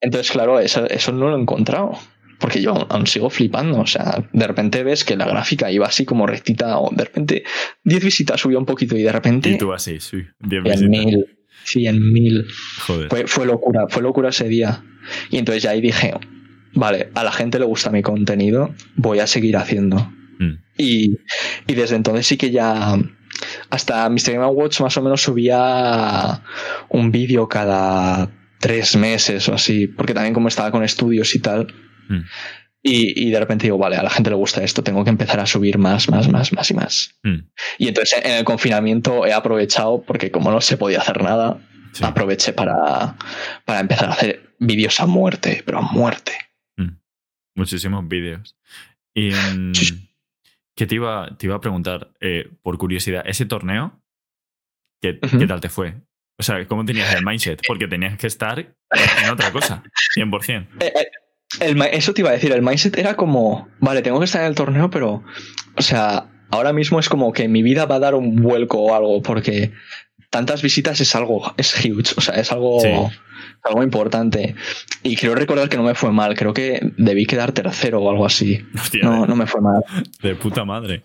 Entonces, 0.00 0.30
claro, 0.30 0.60
eso, 0.60 0.86
eso 0.86 1.12
no 1.12 1.28
lo 1.28 1.36
he 1.36 1.40
encontrado. 1.40 1.92
Porque 2.38 2.60
yo 2.60 2.86
aún 2.90 3.06
sigo 3.06 3.30
flipando. 3.30 3.80
O 3.80 3.86
sea, 3.86 4.28
de 4.32 4.46
repente 4.46 4.82
ves 4.82 5.04
que 5.04 5.16
la 5.16 5.26
gráfica 5.26 5.70
iba 5.70 5.86
así 5.86 6.04
como 6.04 6.26
rectita. 6.26 6.78
O 6.78 6.90
de 6.94 7.04
repente 7.04 7.44
10 7.84 8.04
visitas 8.04 8.40
subió 8.40 8.58
un 8.58 8.66
poquito 8.66 8.96
y 8.96 9.02
de 9.02 9.12
repente. 9.12 9.50
Y 9.50 9.58
tú 9.58 9.72
así, 9.72 10.00
sí. 10.00 10.18
10 10.40 10.62
visitas. 10.62 10.82
mil. 10.82 11.26
Sí, 11.64 11.86
en 11.86 12.12
mil. 12.12 12.46
Joder. 12.86 13.08
Fue, 13.08 13.26
fue 13.26 13.46
locura, 13.46 13.86
fue 13.88 14.02
locura 14.02 14.28
ese 14.28 14.48
día. 14.48 14.84
Y 15.30 15.38
entonces 15.38 15.62
ya 15.62 15.70
ahí 15.70 15.80
dije, 15.80 16.12
vale, 16.74 17.10
a 17.14 17.24
la 17.24 17.32
gente 17.32 17.58
le 17.58 17.64
gusta 17.64 17.90
mi 17.90 18.02
contenido, 18.02 18.74
voy 18.96 19.20
a 19.20 19.26
seguir 19.26 19.56
haciendo. 19.56 20.12
Mm. 20.38 20.58
Y, 20.76 21.18
y 21.66 21.74
desde 21.74 21.96
entonces 21.96 22.26
sí 22.26 22.36
que 22.36 22.50
ya 22.50 22.98
hasta 23.70 24.08
Mr. 24.08 24.32
Game 24.32 24.46
Watch 24.46 24.80
más 24.80 24.96
o 24.96 25.02
menos 25.02 25.22
subía 25.22 26.42
un 26.88 27.10
vídeo 27.10 27.48
cada 27.48 28.30
tres 28.60 28.96
meses 28.96 29.48
o 29.48 29.54
así, 29.54 29.86
porque 29.86 30.14
también 30.14 30.34
como 30.34 30.48
estaba 30.48 30.70
con 30.70 30.84
estudios 30.84 31.34
y 31.34 31.38
tal. 31.40 31.74
Mm. 32.08 32.20
Y, 32.86 33.30
de 33.30 33.40
repente 33.40 33.64
digo, 33.64 33.78
vale, 33.78 33.96
a 33.96 34.02
la 34.02 34.10
gente 34.10 34.28
le 34.28 34.36
gusta 34.36 34.62
esto, 34.62 34.84
tengo 34.84 35.04
que 35.04 35.10
empezar 35.10 35.40
a 35.40 35.46
subir 35.46 35.78
más, 35.78 36.10
más, 36.10 36.28
más, 36.28 36.52
más 36.52 36.70
y 36.70 36.74
más. 36.74 37.14
Mm. 37.22 37.38
Y 37.78 37.88
entonces 37.88 38.22
en 38.22 38.32
el 38.32 38.44
confinamiento 38.44 39.24
he 39.24 39.32
aprovechado, 39.32 40.02
porque 40.02 40.30
como 40.30 40.50
no 40.50 40.60
se 40.60 40.76
podía 40.76 40.98
hacer 40.98 41.22
nada, 41.22 41.60
aproveché 42.02 42.52
para, 42.52 43.16
para 43.64 43.80
empezar 43.80 44.10
a 44.10 44.12
hacer 44.12 44.54
vídeos 44.58 45.00
a 45.00 45.06
muerte, 45.06 45.62
pero 45.64 45.78
a 45.78 45.82
muerte. 45.82 46.32
Mm. 46.76 46.98
Muchísimos 47.54 48.06
vídeos. 48.06 48.54
Y, 49.14 49.30
que 50.76 50.86
te 50.86 50.96
iba, 50.96 51.36
te 51.38 51.46
iba 51.46 51.56
a 51.56 51.60
preguntar, 51.60 52.12
eh, 52.20 52.50
por 52.62 52.78
curiosidad, 52.78 53.22
ese 53.26 53.46
torneo, 53.46 54.02
¿qué, 55.00 55.18
¿qué, 55.20 55.46
tal 55.46 55.60
te 55.60 55.68
fue? 55.68 55.94
O 56.38 56.42
sea, 56.42 56.66
¿cómo 56.66 56.84
tenías 56.84 57.14
el 57.14 57.24
mindset? 57.24 57.62
Porque 57.66 57.86
tenías 57.86 58.18
que 58.18 58.26
estar 58.26 58.58
en 58.58 59.30
otra 59.30 59.52
cosa, 59.52 59.82
100%. 60.16 60.68
Eh, 60.80 60.92
eh, 60.94 61.06
el, 61.60 61.80
eso 61.82 62.12
te 62.12 62.22
iba 62.22 62.30
a 62.30 62.34
decir, 62.34 62.52
el 62.52 62.62
mindset 62.62 62.98
era 62.98 63.14
como, 63.14 63.68
vale, 63.78 64.02
tengo 64.02 64.18
que 64.18 64.24
estar 64.24 64.42
en 64.42 64.48
el 64.48 64.54
torneo, 64.54 64.90
pero, 64.90 65.22
o 65.76 65.82
sea, 65.82 66.28
ahora 66.50 66.72
mismo 66.72 66.98
es 66.98 67.08
como 67.08 67.32
que 67.32 67.48
mi 67.48 67.62
vida 67.62 67.86
va 67.86 67.96
a 67.96 68.00
dar 68.00 68.14
un 68.14 68.36
vuelco 68.36 68.78
o 68.80 68.94
algo, 68.94 69.22
porque 69.22 69.72
tantas 70.34 70.62
visitas 70.62 71.00
es 71.00 71.14
algo, 71.14 71.54
es 71.56 71.72
huge, 71.76 72.14
o 72.16 72.20
sea, 72.20 72.34
es 72.34 72.50
algo 72.50 72.80
algo 73.62 73.84
importante. 73.84 74.56
Y 75.04 75.14
quiero 75.14 75.36
recordar 75.36 75.68
que 75.68 75.76
no 75.76 75.84
me 75.84 75.94
fue 75.94 76.10
mal. 76.10 76.34
Creo 76.34 76.52
que 76.52 76.80
debí 76.98 77.24
quedar 77.24 77.52
tercero 77.52 78.00
o 78.00 78.10
algo 78.10 78.26
así. 78.26 78.66
no, 79.00 79.26
no 79.26 79.36
me 79.36 79.46
fue 79.46 79.60
mal. 79.60 79.84
De 80.20 80.34
puta 80.34 80.64
madre. 80.64 81.04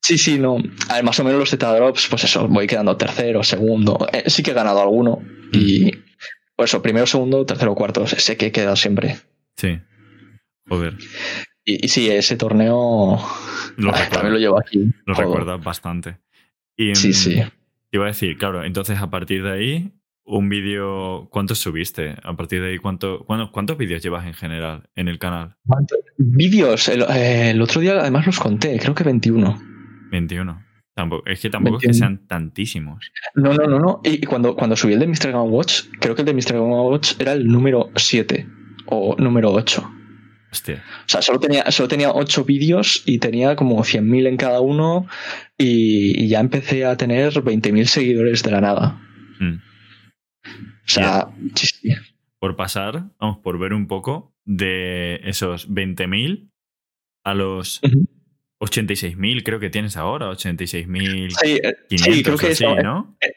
Sí, 0.00 0.16
sí, 0.16 0.38
no. 0.38 0.58
A 0.88 0.94
ver, 0.94 1.02
más 1.02 1.18
o 1.18 1.24
menos 1.24 1.40
los 1.40 1.50
Z 1.50 1.74
Drops, 1.74 2.06
pues 2.08 2.22
eso, 2.22 2.46
voy 2.46 2.68
quedando 2.68 2.96
tercero, 2.96 3.42
segundo. 3.42 4.06
Eh, 4.12 4.30
sí 4.30 4.44
que 4.44 4.52
he 4.52 4.54
ganado 4.54 4.80
alguno. 4.80 5.18
Y 5.52 5.90
pues 6.54 6.70
eso, 6.70 6.82
primero, 6.82 7.06
segundo, 7.08 7.44
tercero, 7.44 7.74
cuarto. 7.74 8.06
Sé 8.06 8.36
que 8.36 8.46
he 8.46 8.52
quedado 8.52 8.76
siempre. 8.76 9.18
Sí. 9.56 9.80
Joder. 10.68 10.98
Y, 11.64 11.88
sí, 11.88 12.08
ese 12.08 12.36
torneo 12.36 13.18
lo 13.76 13.92
también 14.12 14.34
lo 14.34 14.38
llevo 14.38 14.60
aquí. 14.60 14.88
Lo 15.04 15.14
recuerdas 15.14 15.60
bastante. 15.60 16.18
sí, 16.94 17.12
sí. 17.12 17.42
Te 17.92 17.98
iba 17.98 18.06
a 18.06 18.08
decir, 18.08 18.38
claro, 18.38 18.64
entonces 18.64 18.98
a 18.98 19.10
partir 19.10 19.42
de 19.42 19.52
ahí, 19.52 19.92
un 20.24 20.48
vídeo, 20.48 21.28
¿cuántos 21.30 21.58
subiste? 21.58 22.16
A 22.22 22.34
partir 22.34 22.62
de 22.62 22.70
ahí, 22.70 22.78
¿cuánto, 22.78 23.26
¿cuántos 23.26 23.76
vídeos 23.76 24.02
llevas 24.02 24.24
en 24.24 24.32
general 24.32 24.88
en 24.96 25.08
el 25.08 25.18
canal? 25.18 25.56
Vídeos, 26.16 26.88
el, 26.88 27.02
eh, 27.02 27.50
el, 27.50 27.60
otro 27.60 27.82
día 27.82 28.00
además 28.00 28.24
los 28.24 28.40
conté, 28.40 28.78
creo 28.78 28.94
que 28.94 29.04
21. 29.04 29.60
21. 30.10 30.64
Tampoco, 30.94 31.22
es 31.26 31.40
que 31.40 31.50
tampoco 31.50 31.76
es 31.76 31.82
que 31.82 31.92
sean 31.92 32.26
tantísimos. 32.26 33.12
No, 33.34 33.52
no, 33.52 33.66
no, 33.66 33.78
no. 33.78 34.00
Y 34.04 34.22
cuando, 34.22 34.56
cuando 34.56 34.74
subí 34.74 34.94
el 34.94 35.00
de 35.00 35.08
Mr. 35.08 35.30
Game 35.30 35.50
Watch, 35.50 35.82
creo 36.00 36.14
que 36.14 36.22
el 36.22 36.26
de 36.26 36.32
Mr. 36.32 36.54
Game 36.54 36.70
Watch 36.70 37.20
era 37.20 37.34
el 37.34 37.46
número 37.46 37.90
7 37.94 38.46
o 38.86 39.16
número 39.18 39.52
8. 39.52 40.01
Hostia. 40.52 40.84
O 41.06 41.08
sea, 41.08 41.22
solo 41.22 41.40
tenía, 41.40 41.70
solo 41.70 41.88
tenía 41.88 42.12
8 42.12 42.44
vídeos 42.44 43.02
y 43.06 43.18
tenía 43.18 43.56
como 43.56 43.82
100.000 43.82 44.26
en 44.26 44.36
cada 44.36 44.60
uno 44.60 45.06
y, 45.56 46.28
ya 46.28 46.40
empecé 46.40 46.84
a 46.84 46.96
tener 46.96 47.32
20.000 47.32 47.84
seguidores 47.86 48.42
de 48.42 48.50
la 48.50 48.60
nada. 48.60 49.00
Mm. 49.40 49.54
O 50.44 50.88
sea, 50.88 51.28
Por 52.38 52.56
pasar, 52.56 53.04
vamos, 53.18 53.38
por 53.38 53.58
ver 53.58 53.72
un 53.72 53.86
poco 53.86 54.34
de 54.44 55.20
esos 55.24 55.70
20.000 55.70 56.50
a 57.24 57.34
los 57.34 57.80
86.000 58.60 59.42
creo 59.42 59.58
que 59.58 59.70
tienes 59.70 59.96
ahora, 59.96 60.30
86.000. 60.30 61.30
Sí, 61.30 61.60
eh, 61.62 61.74
sí, 61.96 62.22
creo 62.22 62.36
que 62.36 62.48
así, 62.48 62.64
¿no? 62.82 63.16
Eh, 63.22 63.32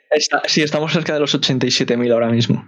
sí, 0.48 0.64
estamos 0.64 0.92
cerca 0.92 1.14
de 1.14 1.22
los 1.22 1.34
87.000 1.34 2.12
ahora 2.12 2.30
mismo. 2.30 2.68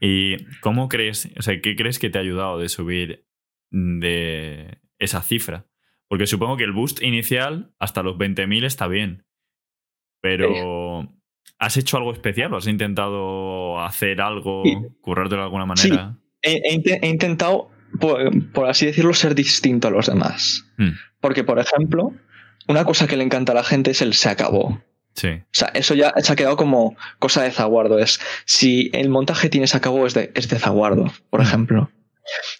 ¿Y 0.00 0.36
cómo 0.60 0.88
crees, 0.88 1.28
o 1.36 1.42
sea, 1.42 1.60
qué 1.60 1.74
crees 1.74 1.98
que 1.98 2.10
te 2.10 2.18
ha 2.18 2.20
ayudado 2.20 2.60
de 2.60 2.68
subir 2.68 3.27
de 3.70 4.78
esa 4.98 5.22
cifra? 5.22 5.66
Porque 6.08 6.26
supongo 6.26 6.56
que 6.56 6.64
el 6.64 6.72
boost 6.72 7.02
inicial 7.02 7.74
hasta 7.78 8.02
los 8.02 8.16
20.000 8.16 8.64
está 8.64 8.88
bien. 8.88 9.26
Pero 10.20 11.12
¿has 11.58 11.76
hecho 11.76 11.96
algo 11.96 12.12
especial? 12.12 12.54
¿Has 12.54 12.66
intentado 12.66 13.80
hacer 13.80 14.20
algo, 14.20 14.62
currarte 15.00 15.36
de 15.36 15.42
alguna 15.42 15.66
manera? 15.66 16.16
Sí. 16.42 16.60
He, 16.62 17.08
intentado, 17.08 17.70
por, 18.00 18.66
así 18.66 18.86
decirlo, 18.86 19.12
ser 19.12 19.34
distinto 19.34 19.88
a 19.88 19.90
los 19.90 20.06
demás. 20.06 20.64
Hmm. 20.76 20.90
Porque, 21.20 21.44
por 21.44 21.58
ejemplo, 21.58 22.12
una 22.68 22.84
cosa 22.84 23.06
que 23.06 23.16
le 23.16 23.24
encanta 23.24 23.52
a 23.52 23.56
la 23.56 23.64
gente 23.64 23.90
es 23.90 24.02
el 24.02 24.14
se 24.14 24.28
acabó. 24.28 24.80
Sí. 25.14 25.28
O 25.28 25.46
sea, 25.50 25.68
eso 25.74 25.94
ya 25.94 26.14
se 26.18 26.32
ha 26.32 26.36
quedado 26.36 26.56
como 26.56 26.96
cosa 27.18 27.42
de 27.42 27.50
zaguardo. 27.50 27.98
Es 27.98 28.20
si 28.44 28.90
el 28.92 29.08
montaje 29.08 29.48
tiene 29.48 29.66
se 29.66 29.76
acabó, 29.76 30.06
es 30.06 30.14
de, 30.14 30.30
es 30.34 30.48
de 30.48 30.58
zaguardo, 30.58 31.12
por 31.28 31.40
hmm. 31.40 31.44
ejemplo. 31.44 31.90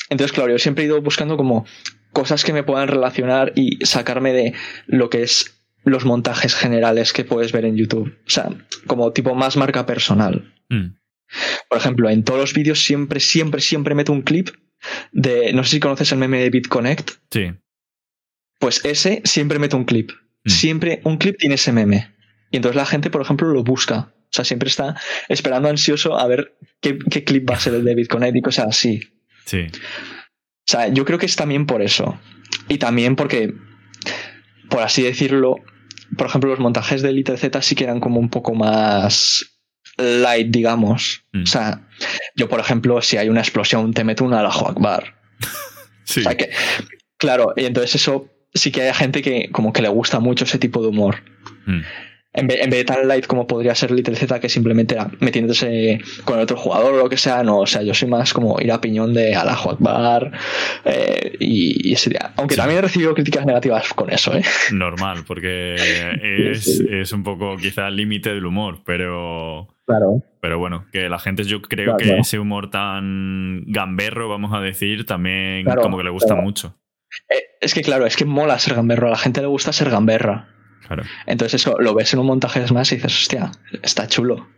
Entonces, 0.08 0.32
claro, 0.32 0.50
yo 0.50 0.58
siempre 0.58 0.84
he 0.84 0.86
ido 0.86 1.00
buscando 1.00 1.36
como 1.36 1.66
cosas 2.12 2.44
que 2.44 2.52
me 2.52 2.62
puedan 2.62 2.88
relacionar 2.88 3.52
y 3.54 3.84
sacarme 3.84 4.32
de 4.32 4.54
lo 4.86 5.10
que 5.10 5.22
es 5.22 5.58
los 5.84 6.04
montajes 6.04 6.54
generales 6.54 7.12
que 7.12 7.24
puedes 7.24 7.52
ver 7.52 7.64
en 7.64 7.76
YouTube. 7.76 8.16
O 8.26 8.30
sea, 8.30 8.48
como 8.86 9.12
tipo 9.12 9.34
más 9.34 9.56
marca 9.56 9.86
personal. 9.86 10.54
Hmm. 10.68 10.96
Por 11.68 11.78
ejemplo, 11.78 12.08
en 12.08 12.24
todos 12.24 12.40
los 12.40 12.54
vídeos 12.54 12.82
siempre, 12.82 13.20
siempre, 13.20 13.60
siempre 13.60 13.94
meto 13.94 14.12
un 14.12 14.22
clip 14.22 14.48
de. 15.12 15.52
No 15.52 15.64
sé 15.64 15.72
si 15.72 15.80
conoces 15.80 16.12
el 16.12 16.18
meme 16.18 16.40
de 16.40 16.50
BitConnect. 16.50 17.10
Sí. 17.30 17.52
Pues 18.58 18.84
ese 18.84 19.22
siempre 19.24 19.58
meto 19.58 19.76
un 19.76 19.84
clip. 19.84 20.10
Hmm. 20.44 20.50
Siempre 20.50 21.00
un 21.04 21.18
clip 21.18 21.36
tiene 21.38 21.56
ese 21.56 21.72
meme. 21.72 22.14
Y 22.50 22.56
entonces 22.56 22.76
la 22.76 22.86
gente, 22.86 23.10
por 23.10 23.22
ejemplo, 23.22 23.48
lo 23.48 23.62
busca. 23.62 24.14
O 24.30 24.30
sea, 24.30 24.44
siempre 24.44 24.68
está 24.68 25.00
esperando 25.28 25.68
ansioso 25.68 26.18
a 26.18 26.26
ver 26.26 26.56
qué, 26.80 26.98
clip 27.24 27.48
va 27.48 27.54
a 27.54 27.60
ser 27.60 27.74
el 27.74 27.84
de 27.84 27.94
BitConnect 27.94 28.36
y 28.36 28.42
cosas 28.42 28.66
así. 28.68 29.00
Sí. 29.48 29.66
O 29.70 30.70
sea, 30.70 30.88
yo 30.88 31.06
creo 31.06 31.18
que 31.18 31.24
es 31.24 31.36
también 31.36 31.64
por 31.64 31.80
eso. 31.80 32.20
Y 32.68 32.76
también 32.76 33.16
porque, 33.16 33.54
por 34.68 34.82
así 34.82 35.02
decirlo, 35.02 35.56
por 36.18 36.26
ejemplo, 36.26 36.50
los 36.50 36.58
montajes 36.58 37.00
de 37.00 37.08
Elite 37.08 37.36
Z 37.38 37.62
sí 37.62 37.74
que 37.74 37.84
eran 37.84 38.00
como 38.00 38.20
un 38.20 38.28
poco 38.28 38.54
más 38.54 39.58
light, 39.96 40.48
digamos. 40.48 41.24
Mm. 41.32 41.44
O 41.44 41.46
sea, 41.46 41.88
yo, 42.36 42.50
por 42.50 42.60
ejemplo, 42.60 43.00
si 43.00 43.16
hay 43.16 43.30
una 43.30 43.40
explosión, 43.40 43.94
te 43.94 44.04
meto 44.04 44.24
una 44.24 44.40
a 44.40 44.42
la 44.42 44.50
Akbar. 44.50 45.16
sí. 46.04 46.20
O 46.20 46.22
sea 46.24 46.36
que, 46.36 46.50
claro, 47.16 47.54
y 47.56 47.64
entonces 47.64 47.94
eso 47.94 48.28
sí 48.52 48.70
que 48.70 48.82
hay 48.82 48.92
gente 48.92 49.22
que 49.22 49.48
como 49.50 49.72
que 49.72 49.80
le 49.80 49.88
gusta 49.88 50.20
mucho 50.20 50.44
ese 50.44 50.58
tipo 50.58 50.82
de 50.82 50.88
humor. 50.88 51.24
Mm 51.64 51.80
en 52.34 52.46
vez, 52.46 52.68
de 52.68 52.84
tan 52.84 53.08
light 53.08 53.26
como 53.26 53.46
podría 53.46 53.74
ser 53.74 53.90
Little 53.90 54.14
Z, 54.14 54.38
que 54.40 54.48
simplemente 54.48 54.94
era 54.94 55.10
metiéndose 55.20 55.98
con 56.24 56.36
el 56.36 56.42
otro 56.42 56.56
jugador 56.56 56.94
o 56.94 56.98
lo 56.98 57.08
que 57.08 57.16
sea, 57.16 57.42
no, 57.42 57.60
o 57.60 57.66
sea, 57.66 57.82
yo 57.82 57.94
soy 57.94 58.08
más 58.08 58.32
como 58.32 58.60
ir 58.60 58.70
a 58.70 58.80
piñón 58.80 59.14
de 59.14 59.34
Alajo 59.34 59.70
Akbar 59.70 60.32
eh, 60.84 61.36
y, 61.40 61.92
ese 61.92 62.10
día. 62.10 62.32
Aunque 62.36 62.56
también 62.56 62.78
he 62.78 62.82
recibido 62.82 63.14
críticas 63.14 63.46
negativas 63.46 63.94
con 63.94 64.10
eso, 64.10 64.36
¿eh? 64.36 64.42
Normal, 64.72 65.24
porque 65.26 65.74
es, 66.52 67.12
un 67.12 67.22
poco 67.22 67.56
quizá 67.56 67.88
el 67.88 67.96
límite 67.96 68.34
del 68.34 68.46
humor, 68.46 68.82
pero. 68.84 69.68
Claro. 69.86 70.22
Pero 70.42 70.58
bueno, 70.58 70.84
que 70.92 71.08
la 71.08 71.18
gente, 71.18 71.44
yo 71.44 71.62
creo 71.62 71.96
que 71.96 72.18
ese 72.18 72.38
humor 72.38 72.70
tan 72.70 73.64
gamberro, 73.66 74.28
vamos 74.28 74.52
a 74.52 74.60
decir, 74.60 75.06
también 75.06 75.64
como 75.64 75.96
que 75.96 76.04
le 76.04 76.10
gusta 76.10 76.34
mucho. 76.34 76.76
Eh, 77.30 77.42
es 77.62 77.72
que 77.72 77.80
claro, 77.80 78.04
es 78.04 78.14
que 78.14 78.26
mola 78.26 78.58
ser 78.58 78.74
gamberro, 78.74 79.06
a 79.06 79.12
la 79.12 79.16
gente 79.16 79.40
le 79.40 79.46
gusta 79.46 79.72
ser 79.72 79.88
gamberra. 79.88 80.57
Entonces 81.26 81.60
eso 81.60 81.76
lo 81.78 81.94
ves 81.94 82.12
en 82.12 82.20
un 82.20 82.26
montaje 82.26 82.64
más 82.72 82.92
y 82.92 82.96
dices, 82.96 83.14
hostia, 83.14 83.50
está 83.82 84.06
chulo. 84.06 84.48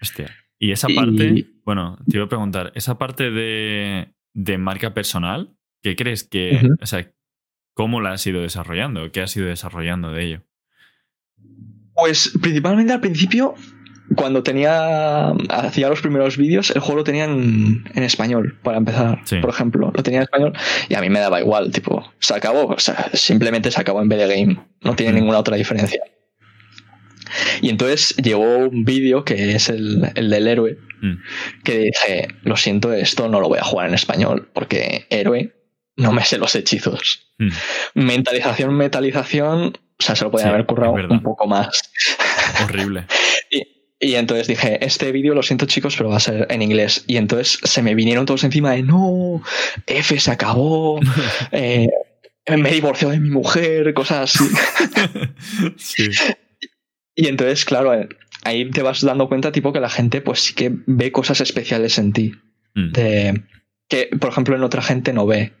Hostia. 0.00 0.34
Y 0.58 0.72
esa 0.72 0.88
parte, 0.88 1.46
bueno, 1.64 1.98
te 2.08 2.16
iba 2.16 2.26
a 2.26 2.28
preguntar, 2.28 2.72
esa 2.74 2.98
parte 2.98 3.30
de, 3.30 4.58
marca 4.58 4.92
personal, 4.92 5.56
¿qué 5.82 5.96
crees 5.96 6.24
que, 6.24 6.60
o 6.80 6.86
sea, 6.86 7.10
cómo 7.74 8.00
la 8.00 8.12
has 8.12 8.26
ido 8.26 8.42
desarrollando? 8.42 9.10
¿Qué 9.10 9.22
has 9.22 9.34
ido 9.36 9.46
desarrollando 9.46 10.12
de 10.12 10.24
ello? 10.24 10.42
Pues 11.94 12.36
principalmente 12.40 12.92
al 12.92 13.00
principio 13.00 13.54
cuando 14.16 14.42
tenía 14.42 15.30
hacía 15.48 15.88
los 15.88 16.00
primeros 16.00 16.36
vídeos, 16.36 16.70
el 16.70 16.80
juego 16.80 16.98
lo 16.98 17.04
tenía 17.04 17.24
en, 17.24 17.84
español, 17.94 18.58
para 18.62 18.78
empezar, 18.78 19.22
por 19.40 19.50
ejemplo. 19.50 19.92
Lo 19.94 20.02
tenía 20.02 20.20
en 20.20 20.24
español 20.24 20.52
y 20.88 20.94
a 20.94 21.00
mí 21.00 21.08
me 21.08 21.20
daba 21.20 21.40
igual, 21.40 21.70
tipo, 21.70 22.12
se 22.18 22.34
acabó, 22.34 22.66
o 22.66 22.78
sea, 22.78 23.10
simplemente 23.12 23.70
se 23.70 23.80
acabó 23.80 24.02
en 24.02 24.08
BD 24.08 24.28
Game, 24.28 24.60
no 24.82 24.96
tiene 24.96 25.12
mm. 25.12 25.16
ninguna 25.16 25.38
otra 25.38 25.56
diferencia. 25.56 26.02
Y 27.60 27.68
entonces 27.68 28.16
llegó 28.16 28.58
un 28.58 28.84
vídeo 28.84 29.24
que 29.24 29.54
es 29.54 29.68
el, 29.68 30.00
del 30.00 30.48
héroe, 30.48 30.78
mm. 31.02 31.14
que 31.62 31.78
dije, 31.78 32.28
lo 32.42 32.56
siento, 32.56 32.92
esto 32.92 33.28
no 33.28 33.40
lo 33.40 33.48
voy 33.48 33.58
a 33.58 33.64
jugar 33.64 33.88
en 33.88 33.94
español, 33.94 34.48
porque 34.52 35.06
héroe 35.10 35.54
no 35.96 36.12
me 36.12 36.24
sé 36.24 36.38
los 36.38 36.54
hechizos. 36.54 37.32
Mm. 37.38 37.50
Mentalización, 37.94 38.74
metalización, 38.74 39.78
o 40.00 40.02
sea, 40.02 40.16
se 40.16 40.24
lo 40.24 40.30
podían 40.30 40.48
haber 40.48 40.66
currado 40.66 40.94
un 40.94 41.22
poco 41.22 41.46
más. 41.46 41.92
Horrible. 42.64 43.06
Y 44.02 44.14
entonces 44.14 44.48
dije, 44.48 44.82
este 44.82 45.12
vídeo 45.12 45.34
lo 45.34 45.42
siento 45.42 45.66
chicos, 45.66 45.94
pero 45.94 46.08
va 46.08 46.16
a 46.16 46.20
ser 46.20 46.46
en 46.48 46.62
inglés. 46.62 47.04
Y 47.06 47.18
entonces 47.18 47.60
se 47.62 47.82
me 47.82 47.94
vinieron 47.94 48.24
todos 48.24 48.42
encima 48.44 48.72
de, 48.72 48.82
no, 48.82 49.42
F 49.86 50.18
se 50.18 50.30
acabó, 50.30 50.98
eh, 51.52 51.86
me 52.48 52.70
divorció 52.72 53.10
de 53.10 53.20
mi 53.20 53.28
mujer, 53.28 53.92
cosas 53.92 54.34
así. 54.34 54.48
sí. 55.76 56.08
Y 57.14 57.28
entonces, 57.28 57.66
claro, 57.66 57.92
eh, 57.92 58.08
ahí 58.42 58.70
te 58.70 58.80
vas 58.80 59.02
dando 59.02 59.28
cuenta 59.28 59.52
tipo 59.52 59.70
que 59.70 59.80
la 59.80 59.90
gente 59.90 60.22
pues 60.22 60.40
sí 60.40 60.54
que 60.54 60.72
ve 60.86 61.12
cosas 61.12 61.42
especiales 61.42 61.98
en 61.98 62.14
ti. 62.14 62.32
Mm. 62.74 62.92
De, 62.92 63.42
que, 63.86 64.08
por 64.18 64.30
ejemplo, 64.30 64.56
en 64.56 64.62
otra 64.62 64.80
gente 64.80 65.12
no 65.12 65.26
ve. 65.26 65.52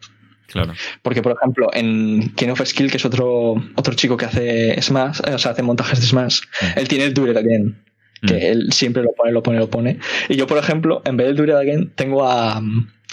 Claro. 0.46 0.72
Porque, 1.02 1.20
por 1.20 1.36
ejemplo, 1.36 1.68
en 1.74 2.32
King 2.36 2.48
of 2.48 2.64
Skill, 2.64 2.90
que 2.90 2.96
es 2.96 3.04
otro, 3.04 3.62
otro 3.76 3.94
chico 3.94 4.16
que 4.16 4.24
hace 4.24 4.80
Smash, 4.80 5.20
o 5.30 5.38
sea, 5.38 5.52
hace 5.52 5.62
montajes 5.62 6.00
de 6.00 6.06
Smash, 6.06 6.40
mm. 6.40 6.78
él 6.78 6.88
tiene 6.88 7.04
el 7.04 7.10
It 7.10 7.36
Again 7.36 7.89
que 8.26 8.34
mm. 8.34 8.38
él 8.42 8.72
siempre 8.72 9.02
lo 9.02 9.12
pone, 9.12 9.32
lo 9.32 9.42
pone, 9.42 9.58
lo 9.58 9.70
pone. 9.70 9.98
Y 10.28 10.36
yo, 10.36 10.46
por 10.46 10.58
ejemplo, 10.58 11.02
en 11.04 11.16
vez 11.16 11.34
del 11.34 11.48
It 11.48 11.54
Again, 11.54 11.92
tengo 11.94 12.28
a. 12.28 12.62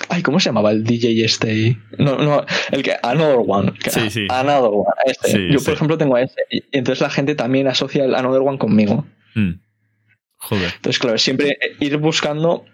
Ay, 0.09 0.21
¿cómo 0.21 0.39
se 0.39 0.49
llamaba 0.49 0.71
el 0.71 0.83
DJ 0.83 1.23
este? 1.23 1.77
No, 1.97 2.17
no, 2.17 2.45
el 2.71 2.83
que. 2.83 2.95
Another 3.01 3.39
One. 3.45 3.73
sí, 3.87 4.09
sí. 4.09 4.27
Another 4.29 4.71
One. 4.71 4.85
Este. 5.05 5.51
yo, 5.51 5.59
por 5.61 5.73
ejemplo, 5.73 5.97
tengo 5.97 6.15
a 6.15 6.21
ese. 6.21 6.41
Y 6.49 6.63
entonces 6.71 7.01
la 7.01 7.09
gente 7.09 7.35
también 7.35 7.67
asocia 7.67 8.03
el 8.05 8.15
Another 8.15 8.41
One 8.41 8.57
conmigo. 8.57 9.05
Mm. 9.35 9.59
Joder. 10.37 10.71
Entonces, 10.75 10.99
claro, 10.99 11.17
siempre 11.17 11.57
ir 11.79 11.97
buscando. 11.97 12.65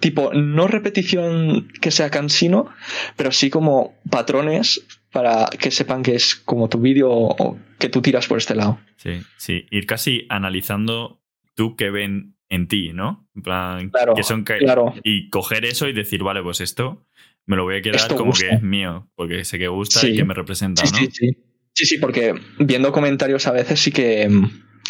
Tipo, 0.00 0.32
no 0.34 0.66
repetición 0.66 1.68
que 1.80 1.92
sea 1.92 2.10
cansino, 2.10 2.68
pero 3.16 3.30
sí 3.30 3.50
como 3.50 3.94
patrones 4.10 4.84
para 5.12 5.46
que 5.46 5.70
sepan 5.70 6.02
que 6.02 6.16
es 6.16 6.34
como 6.34 6.68
tu 6.68 6.80
vídeo 6.80 7.08
o 7.12 7.56
que 7.78 7.88
tú 7.88 8.02
tiras 8.02 8.26
por 8.26 8.38
este 8.38 8.56
lado. 8.56 8.80
Sí, 8.96 9.22
sí. 9.36 9.66
Ir 9.70 9.86
casi 9.86 10.26
analizando 10.28 11.21
tú 11.54 11.76
que 11.76 11.90
ven 11.90 12.36
en 12.48 12.68
ti, 12.68 12.92
¿no? 12.92 13.28
En 13.34 13.42
plan, 13.42 13.90
claro, 13.90 14.14
que 14.14 14.22
son 14.22 14.44
claro. 14.44 14.94
y 15.02 15.30
coger 15.30 15.64
eso 15.64 15.88
y 15.88 15.92
decir, 15.92 16.22
vale, 16.22 16.42
pues 16.42 16.60
esto 16.60 17.06
me 17.46 17.56
lo 17.56 17.64
voy 17.64 17.76
a 17.76 17.82
quedar 17.82 18.14
como 18.14 18.32
que 18.32 18.50
es 18.50 18.62
mío, 18.62 19.10
porque 19.14 19.44
sé 19.44 19.58
que 19.58 19.68
gusta 19.68 20.06
y 20.06 20.16
que 20.16 20.24
me 20.24 20.34
representa, 20.34 20.84
sí, 20.86 20.92
¿no? 20.92 20.98
Sí, 20.98 21.08
sí. 21.12 21.36
Sí, 21.74 21.86
sí, 21.86 21.98
porque 21.98 22.34
viendo 22.58 22.92
comentarios 22.92 23.46
a 23.46 23.52
veces 23.52 23.80
sí 23.80 23.92
que 23.92 24.28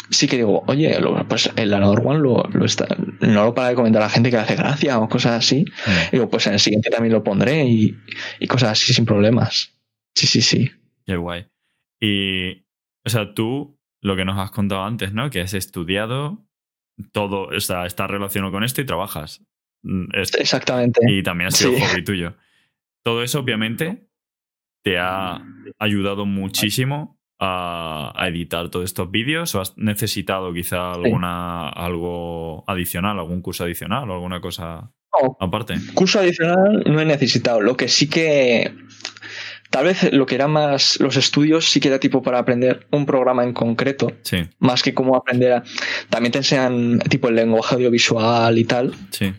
sí 0.09 0.27
que 0.27 0.37
digo, 0.37 0.63
oye, 0.67 0.97
pues 1.27 1.51
el 1.55 1.73
Another 1.73 2.05
One 2.05 2.19
lo, 2.19 2.65
está, 2.65 2.87
no 3.21 3.45
lo 3.45 3.53
para 3.53 3.69
de 3.69 3.75
comentar 3.75 4.01
a 4.01 4.05
la 4.05 4.11
gente 4.11 4.29
que 4.29 4.35
le 4.35 4.41
hace 4.41 4.55
gracia 4.55 4.99
o 4.99 5.07
cosas 5.07 5.33
así. 5.33 5.65
Mm. 5.65 6.11
Digo, 6.11 6.29
pues 6.29 6.45
en 6.47 6.53
el 6.53 6.59
siguiente 6.59 6.89
también 6.89 7.13
lo 7.13 7.23
pondré 7.23 7.65
y, 7.65 7.97
y 8.39 8.47
cosas 8.47 8.71
así 8.71 8.93
sin 8.93 9.05
problemas. 9.05 9.79
Sí, 10.13 10.27
sí, 10.27 10.41
sí. 10.41 10.71
Qué 11.05 11.15
guay. 11.15 11.47
Y, 11.99 12.65
o 13.05 13.09
sea, 13.09 13.33
tú, 13.33 13.79
lo 14.01 14.15
que 14.15 14.25
nos 14.25 14.37
has 14.37 14.51
contado 14.51 14.83
antes, 14.83 15.13
¿no? 15.13 15.29
Que 15.29 15.41
has 15.41 15.53
estudiado 15.53 16.45
todo 17.11 17.51
está, 17.51 17.85
está 17.85 18.07
relacionado 18.07 18.51
con 18.51 18.63
esto 18.63 18.81
y 18.81 18.85
trabajas. 18.85 19.43
Mm, 19.83 20.05
Exactamente. 20.13 21.01
Y 21.07 21.23
también 21.23 21.49
ha 21.49 21.51
sido 21.51 21.71
un 21.71 21.79
hobby 21.79 22.03
tuyo. 22.03 22.35
Todo 23.03 23.23
eso, 23.23 23.39
obviamente, 23.39 24.07
te 24.83 24.97
ha 24.97 25.41
ayudado 25.79 26.25
muchísimo 26.25 27.19
a, 27.39 28.13
editar 28.27 28.69
todos 28.69 28.85
estos 28.85 29.11
vídeos 29.11 29.53
o 29.55 29.61
has 29.61 29.77
necesitado 29.77 30.53
quizá 30.53 30.93
alguna 30.93 31.67
algo 31.69 32.63
adicional, 32.67 33.19
algún 33.19 33.41
curso 33.41 33.65
adicional 33.65 34.09
o 34.09 34.13
alguna 34.13 34.39
cosa 34.39 34.91
aparte? 35.39 35.75
Curso 35.93 36.19
adicional 36.19 36.83
no 36.85 36.99
he 36.99 37.05
necesitado. 37.05 37.61
Lo 37.61 37.75
que 37.75 37.87
sí 37.87 38.09
que 38.09 38.73
Tal 39.73 39.85
vez 39.85 40.13
lo 40.13 40.27
que 40.27 40.35
era 40.35 40.47
más 40.47 40.99
los 40.99 41.17
estudios 41.17 41.67
sí 41.67 41.79
que 41.79 41.87
era 41.87 41.99
tipo 41.99 42.21
para 42.21 42.37
aprender 42.37 42.85
un 42.91 43.07
programa 43.07 43.43
en 43.43 43.53
concreto, 43.53 44.11
sí. 44.21 44.47
más 44.59 44.83
que 44.83 44.93
cómo 44.93 45.15
aprender 45.15 45.51
a... 45.51 45.63
También 46.09 46.31
te 46.31 46.37
enseñan 46.37 46.99
tipo 47.09 47.27
el 47.27 47.33
lenguaje 47.33 47.73
audiovisual 47.73 48.55
y 48.55 48.65
tal, 48.65 48.93
sí. 49.09 49.33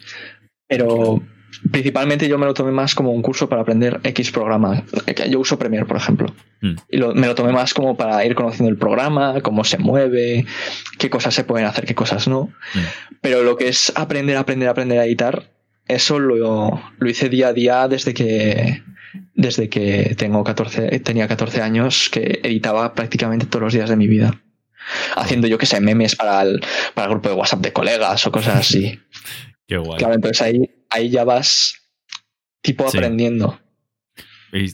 pero 0.66 1.22
principalmente 1.70 2.26
yo 2.26 2.36
me 2.36 2.46
lo 2.46 2.52
tomé 2.52 2.72
más 2.72 2.96
como 2.96 3.12
un 3.12 3.22
curso 3.22 3.48
para 3.48 3.62
aprender 3.62 4.00
X 4.02 4.32
programa. 4.32 4.82
Yo 5.30 5.38
uso 5.38 5.56
Premiere, 5.56 5.86
por 5.86 5.98
ejemplo. 5.98 6.34
Mm. 6.62 6.74
Y 6.90 6.98
me 6.98 7.28
lo 7.28 7.36
tomé 7.36 7.52
más 7.52 7.72
como 7.72 7.96
para 7.96 8.24
ir 8.24 8.34
conociendo 8.34 8.72
el 8.72 8.76
programa, 8.76 9.40
cómo 9.40 9.62
se 9.62 9.78
mueve, 9.78 10.46
qué 10.98 11.10
cosas 11.10 11.32
se 11.32 11.44
pueden 11.44 11.68
hacer, 11.68 11.86
qué 11.86 11.94
cosas 11.94 12.26
no. 12.26 12.46
Mm. 12.74 12.80
Pero 13.20 13.44
lo 13.44 13.56
que 13.56 13.68
es 13.68 13.92
aprender, 13.94 14.36
aprender, 14.36 14.68
aprender 14.68 14.98
a 14.98 15.04
editar, 15.04 15.44
eso 15.86 16.18
lo, 16.18 16.82
lo 16.98 17.08
hice 17.08 17.28
día 17.28 17.48
a 17.48 17.52
día 17.52 17.86
desde 17.86 18.14
que 18.14 18.82
desde 19.34 19.68
que 19.68 20.14
tengo 20.16 20.44
14, 20.44 21.00
tenía 21.00 21.28
14 21.28 21.62
años 21.62 22.08
que 22.10 22.40
editaba 22.42 22.94
prácticamente 22.94 23.46
todos 23.46 23.62
los 23.62 23.72
días 23.72 23.90
de 23.90 23.96
mi 23.96 24.06
vida. 24.06 24.40
Haciendo, 25.16 25.46
yo 25.46 25.58
que 25.58 25.66
sé, 25.66 25.80
memes 25.80 26.16
para 26.16 26.42
el, 26.42 26.60
para 26.94 27.06
el 27.06 27.12
grupo 27.12 27.28
de 27.28 27.34
WhatsApp 27.34 27.60
de 27.60 27.72
colegas 27.72 28.26
o 28.26 28.32
cosas 28.32 28.56
así. 28.56 29.00
Qué 29.66 29.78
guay. 29.78 29.98
Claro, 29.98 30.14
entonces 30.14 30.42
ahí, 30.42 30.60
ahí 30.90 31.10
ya 31.10 31.24
vas 31.24 31.80
tipo 32.60 32.86
aprendiendo. 32.86 33.58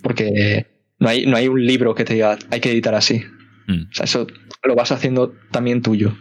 Porque 0.03 0.67
no 0.99 1.09
hay, 1.09 1.27
no 1.27 1.37
hay 1.37 1.49
un 1.49 1.65
libro 1.65 1.95
que 1.95 2.05
te 2.05 2.15
diga, 2.15 2.39
hay 2.51 2.61
que 2.61 2.71
editar 2.71 2.95
así. 2.95 3.23
Mm. 3.67 3.83
O 3.91 3.95
sea, 3.95 4.05
eso 4.05 4.27
lo 4.63 4.75
vas 4.75 4.93
haciendo 4.93 5.33
también 5.51 5.81
tuyo. 5.81 6.17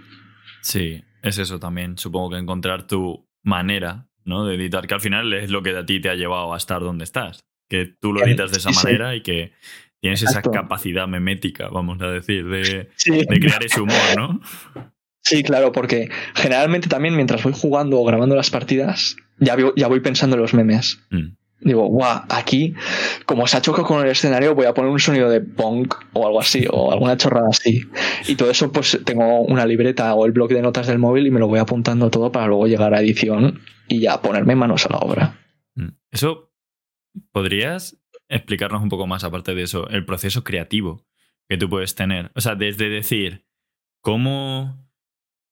Sí, 0.61 1.03
es 1.23 1.39
eso 1.39 1.59
también. 1.59 1.97
Supongo 1.97 2.31
que 2.31 2.37
encontrar 2.37 2.85
tu 2.85 3.27
manera 3.41 4.07
¿no? 4.23 4.45
de 4.45 4.55
editar, 4.55 4.87
que 4.87 4.93
al 4.93 5.01
final 5.01 5.33
es 5.33 5.49
lo 5.49 5.63
que 5.63 5.75
a 5.75 5.85
ti 5.85 5.99
te 5.99 6.09
ha 6.09 6.15
llevado 6.15 6.53
a 6.53 6.57
estar 6.57 6.81
donde 6.81 7.03
estás 7.03 7.48
que 7.69 7.85
tú 7.85 8.11
lo 8.11 8.25
editas 8.25 8.51
de 8.51 8.57
esa 8.57 8.71
manera 8.71 9.15
y 9.15 9.21
que 9.21 9.53
tienes 10.01 10.23
esa 10.23 10.41
capacidad 10.41 11.07
memética, 11.07 11.69
vamos 11.69 12.01
a 12.01 12.07
decir, 12.07 12.47
de, 12.47 12.89
crear 13.39 13.63
ese 13.63 13.81
humor, 13.81 13.97
¿no? 14.17 14.41
Sí, 15.21 15.43
claro, 15.43 15.71
porque 15.71 16.09
generalmente 16.33 16.87
también 16.87 17.15
mientras 17.15 17.43
voy 17.43 17.53
jugando 17.53 17.99
o 17.99 18.05
grabando 18.05 18.35
las 18.35 18.49
partidas, 18.49 19.17
ya, 19.37 19.55
ya 19.75 19.87
voy 19.87 19.99
pensando 19.99 20.35
en 20.35 20.41
los 20.41 20.53
memes. 20.53 20.99
Mm. 21.11 21.35
Digo, 21.61 21.87
guau, 21.87 22.21
aquí, 22.29 22.73
como 23.25 23.45
se 23.45 23.57
ha 23.57 23.61
chocado 23.61 23.85
con 23.85 24.01
el 24.03 24.09
escenario, 24.09 24.55
voy 24.55 24.65
a 24.65 24.73
poner 24.73 24.89
un 24.89 24.99
sonido 24.99 25.29
de 25.29 25.41
punk 25.41 25.93
o 26.13 26.25
algo 26.25 26.39
así, 26.39 26.65
o 26.71 26.91
alguna 26.93 27.17
chorrada 27.17 27.49
así. 27.49 27.83
Y 28.27 28.35
todo 28.35 28.49
eso, 28.49 28.71
pues 28.71 28.97
tengo 29.03 29.41
una 29.41 29.65
libreta 29.65 30.13
o 30.15 30.25
el 30.25 30.31
bloque 30.31 30.53
de 30.53 30.61
notas 30.61 30.87
del 30.87 30.99
móvil 30.99 31.27
y 31.27 31.31
me 31.31 31.39
lo 31.39 31.47
voy 31.47 31.59
apuntando 31.59 32.09
todo 32.09 32.31
para 32.31 32.47
luego 32.47 32.67
llegar 32.67 32.93
a 32.93 33.01
edición 33.01 33.59
y 33.89 33.99
ya 33.99 34.21
ponerme 34.21 34.55
manos 34.55 34.85
a 34.85 34.93
la 34.93 34.99
obra. 34.99 35.37
Mm. 35.75 35.89
Eso 36.11 36.48
¿Podrías 37.31 38.01
explicarnos 38.27 38.81
un 38.81 38.89
poco 38.89 39.07
más, 39.07 39.23
aparte 39.23 39.55
de 39.55 39.63
eso, 39.63 39.87
el 39.89 40.05
proceso 40.05 40.43
creativo 40.43 41.05
que 41.47 41.57
tú 41.57 41.69
puedes 41.69 41.95
tener? 41.95 42.31
O 42.35 42.41
sea, 42.41 42.55
desde 42.55 42.89
decir, 42.89 43.45
¿cómo 44.01 44.89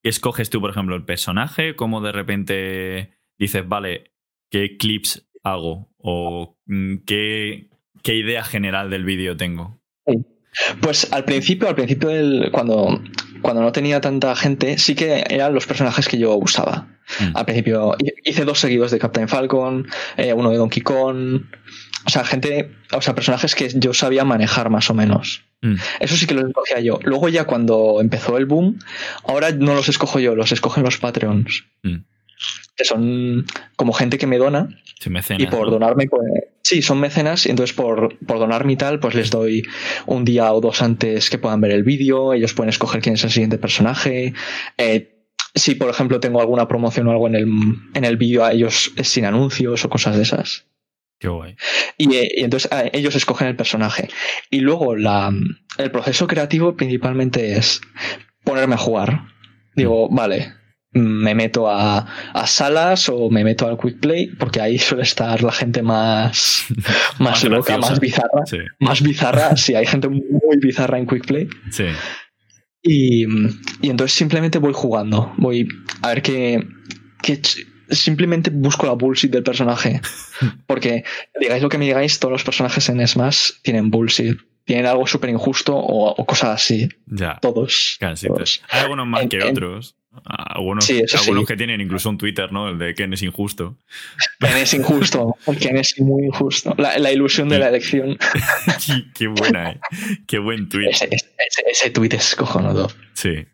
escoges 0.03 0.49
tú, 0.49 0.61
por 0.61 0.71
ejemplo, 0.71 0.95
el 0.95 1.05
personaje? 1.05 1.75
¿Cómo 1.75 2.01
de 2.01 2.11
repente 2.11 3.17
dices, 3.37 3.67
vale, 3.67 4.13
qué 4.49 4.77
clips 4.77 5.29
hago? 5.43 5.93
¿O 5.97 6.57
mm, 6.65 6.97
qué, 7.05 7.69
qué 8.03 8.15
idea 8.15 8.43
general 8.43 8.89
del 8.89 9.05
vídeo 9.05 9.37
tengo? 9.37 9.79
Pues 10.81 11.11
al 11.13 11.25
principio, 11.25 11.67
al 11.67 11.75
principio 11.75 12.09
del, 12.09 12.49
cuando, 12.51 13.01
cuando 13.41 13.61
no 13.61 13.71
tenía 13.71 14.01
tanta 14.01 14.35
gente, 14.35 14.77
sí 14.77 14.95
que 14.95 15.23
eran 15.29 15.53
los 15.53 15.67
personajes 15.67 16.07
que 16.07 16.17
yo 16.17 16.35
usaba. 16.35 16.96
Mm. 17.19 17.37
Al 17.37 17.45
principio 17.45 17.95
hice 18.23 18.45
dos 18.45 18.59
seguidos 18.59 18.91
de 18.91 18.99
Captain 18.99 19.27
Falcon, 19.27 19.87
eh, 20.17 20.33
uno 20.33 20.49
de 20.51 20.57
Donkey 20.57 20.81
Kong. 20.81 21.41
O 22.05 22.09
sea, 22.09 22.23
gente, 22.23 22.71
o 22.93 23.01
sea, 23.01 23.15
personajes 23.15 23.55
que 23.55 23.69
yo 23.75 23.93
sabía 23.93 24.23
manejar 24.23 24.69
más 24.69 24.89
o 24.89 24.93
menos. 24.93 25.43
Mm. 25.61 25.75
Eso 25.99 26.15
sí 26.15 26.25
que 26.27 26.33
los 26.33 26.45
escogía 26.45 26.79
yo. 26.79 26.99
Luego 27.03 27.29
ya 27.29 27.45
cuando 27.45 27.97
empezó 27.99 28.37
el 28.37 28.45
boom, 28.45 28.79
ahora 29.25 29.51
no 29.51 29.73
los 29.73 29.89
escojo 29.89 30.19
yo, 30.19 30.35
los 30.35 30.51
escogen 30.51 30.83
los 30.83 30.97
Patreons. 30.97 31.65
Mm. 31.83 31.97
Que 32.75 32.85
son 32.85 33.45
como 33.75 33.91
gente 33.91 34.17
que 34.17 34.27
me 34.27 34.37
dona. 34.37 34.69
y 35.37 35.47
por 35.47 35.71
donarme, 35.71 36.07
pues, 36.07 36.21
sí, 36.61 36.83
son 36.83 36.99
mecenas. 36.99 37.47
Y 37.47 37.49
entonces 37.49 37.75
por, 37.75 38.17
por 38.25 38.37
donarme 38.37 38.73
y 38.73 38.75
tal, 38.75 38.99
pues 38.99 39.15
les 39.15 39.31
doy 39.31 39.63
un 40.05 40.23
día 40.23 40.53
o 40.53 40.61
dos 40.61 40.83
antes 40.83 41.31
que 41.31 41.39
puedan 41.39 41.59
ver 41.59 41.71
el 41.71 41.83
vídeo. 41.83 42.33
Ellos 42.33 42.53
pueden 42.53 42.69
escoger 42.69 43.01
quién 43.01 43.15
es 43.15 43.23
el 43.23 43.31
siguiente 43.31 43.57
personaje. 43.57 44.33
Eh, 44.77 45.16
si, 45.57 45.75
por 45.75 45.89
ejemplo, 45.89 46.19
tengo 46.19 46.41
alguna 46.41 46.67
promoción 46.67 47.07
o 47.07 47.11
algo 47.11 47.27
en 47.27 47.35
el, 47.35 47.47
en 47.93 48.05
el 48.05 48.17
vídeo 48.17 48.45
a 48.45 48.51
ellos 48.51 48.91
sin 49.01 49.25
anuncios 49.25 49.83
o 49.85 49.89
cosas 49.89 50.15
de 50.15 50.23
esas. 50.23 50.65
Qué 51.19 51.29
guay. 51.29 51.55
Y, 51.97 52.13
eh, 52.15 52.29
entonces 52.37 52.71
eh, 52.71 52.91
ellos 52.93 53.15
escogen 53.15 53.47
el 53.47 53.55
personaje. 53.55 54.09
Y 54.49 54.59
luego 54.59 54.95
la, 54.95 55.33
el 55.77 55.91
proceso 55.91 56.27
creativo 56.27 56.75
principalmente 56.75 57.53
es 57.57 57.81
ponerme 58.43 58.75
a 58.75 58.79
jugar. 58.79 59.23
Digo, 59.75 60.09
vale, 60.09 60.53
me 60.91 61.35
meto 61.35 61.69
a, 61.69 62.07
a, 62.33 62.47
salas 62.47 63.09
o 63.09 63.29
me 63.29 63.43
meto 63.43 63.67
al 63.67 63.77
quick 63.77 63.99
play 63.99 64.27
porque 64.27 64.61
ahí 64.61 64.79
suele 64.79 65.03
estar 65.03 65.43
la 65.43 65.51
gente 65.51 65.81
más 65.81 66.65
más, 67.19 67.43
loca, 67.43 67.77
más 67.77 67.99
bizarra, 67.99 68.43
más 68.79 69.01
bizarra, 69.01 69.57
sí, 69.57 69.75
hay 69.75 69.85
gente 69.85 70.09
muy 70.09 70.57
bizarra 70.59 70.97
en 70.97 71.07
quick 71.07 71.27
play. 71.27 71.47
Sí. 71.71 71.85
Y, 72.81 73.23
entonces 73.81 74.13
simplemente 74.13 74.59
voy 74.59 74.73
jugando. 74.73 75.33
Voy 75.37 75.67
a 76.01 76.09
ver 76.09 76.21
qué, 76.21 76.67
Simplemente 77.89 78.49
busco 78.49 78.85
la 78.85 78.93
bullshit 78.93 79.31
del 79.31 79.43
personaje. 79.43 80.01
Porque 80.67 81.03
digáis 81.39 81.63
lo 81.63 81.69
que 81.69 81.77
me 81.77 81.85
digáis, 81.85 82.19
todos 82.19 82.33
los 82.33 82.43
personajes 82.43 82.87
en 82.89 83.05
Smash 83.07 83.51
tienen 83.61 83.89
bullshit. 83.89 84.37
Tienen 84.65 84.85
algo 84.85 85.07
súper 85.07 85.29
injusto 85.29 85.77
o, 85.77 86.25
cosas 86.25 86.49
así. 86.49 86.89
Ya. 87.05 87.39
Todos. 87.41 87.97
Hay 88.69 88.81
algunos 88.81 89.07
más 89.07 89.25
que 89.27 89.41
otros. 89.41 89.96
Algunos, 90.25 90.89
algunos 91.19 91.45
que 91.45 91.55
tienen 91.55 91.81
incluso 91.81 92.09
un 92.09 92.17
Twitter, 92.17 92.51
¿no? 92.51 92.69
El 92.69 92.77
de 92.77 92.93
Ken 92.93 93.13
es 93.13 93.21
injusto. 93.23 93.77
Ken 94.39 94.57
es 94.57 94.73
injusto, 94.73 95.35
Ken 95.59 95.77
es 95.77 95.99
muy 95.99 96.25
injusto. 96.25 96.75
La, 96.77 97.11
ilusión 97.11 97.49
de 97.49 97.59
la 97.59 97.69
elección. 97.69 98.17
qué, 99.15 99.27
buena, 99.27 99.71
¿eh? 99.71 99.79
Qué 100.27 100.39
buen 100.39 100.69
tweet. 100.69 100.89
Ese, 100.89 101.09
ese, 101.69 101.89
tweet 101.89 102.13
es 102.13 102.35
cojonudo. 102.35 102.89
Sí. 103.13 103.45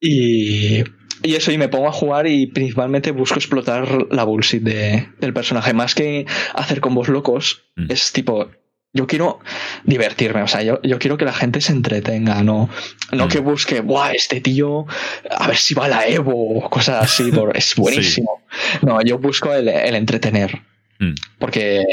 Y, 0.00 0.84
y, 1.22 1.34
eso, 1.34 1.52
y 1.52 1.58
me 1.58 1.68
pongo 1.68 1.88
a 1.88 1.92
jugar 1.92 2.26
y 2.26 2.46
principalmente 2.46 3.10
busco 3.10 3.36
explotar 3.36 4.06
la 4.10 4.24
bullshit 4.24 4.62
de, 4.62 5.08
del 5.18 5.32
personaje. 5.32 5.72
Más 5.74 5.94
que 5.94 6.26
hacer 6.54 6.80
combos 6.80 7.08
locos, 7.08 7.64
mm. 7.76 7.90
es 7.90 8.12
tipo, 8.12 8.50
yo 8.92 9.06
quiero 9.06 9.38
divertirme, 9.84 10.42
o 10.42 10.48
sea, 10.48 10.62
yo, 10.62 10.80
yo, 10.82 10.98
quiero 10.98 11.16
que 11.16 11.24
la 11.24 11.32
gente 11.32 11.60
se 11.60 11.72
entretenga, 11.72 12.42
no, 12.42 12.68
no 13.12 13.28
que 13.28 13.40
mm. 13.40 13.44
busque, 13.44 13.80
Buah, 13.80 14.12
este 14.12 14.40
tío, 14.40 14.86
a 15.30 15.46
ver 15.46 15.56
si 15.56 15.74
va 15.74 15.84
a 15.84 15.88
la 15.88 16.06
Evo 16.08 16.58
o 16.58 16.70
cosas 16.70 17.04
así, 17.04 17.30
es 17.54 17.74
buenísimo. 17.76 18.42
No, 18.82 19.00
yo 19.02 19.18
busco 19.18 19.54
el, 19.54 19.68
el 19.68 19.94
entretener. 19.94 20.62
Mm. 20.98 21.14
Porque, 21.38 21.84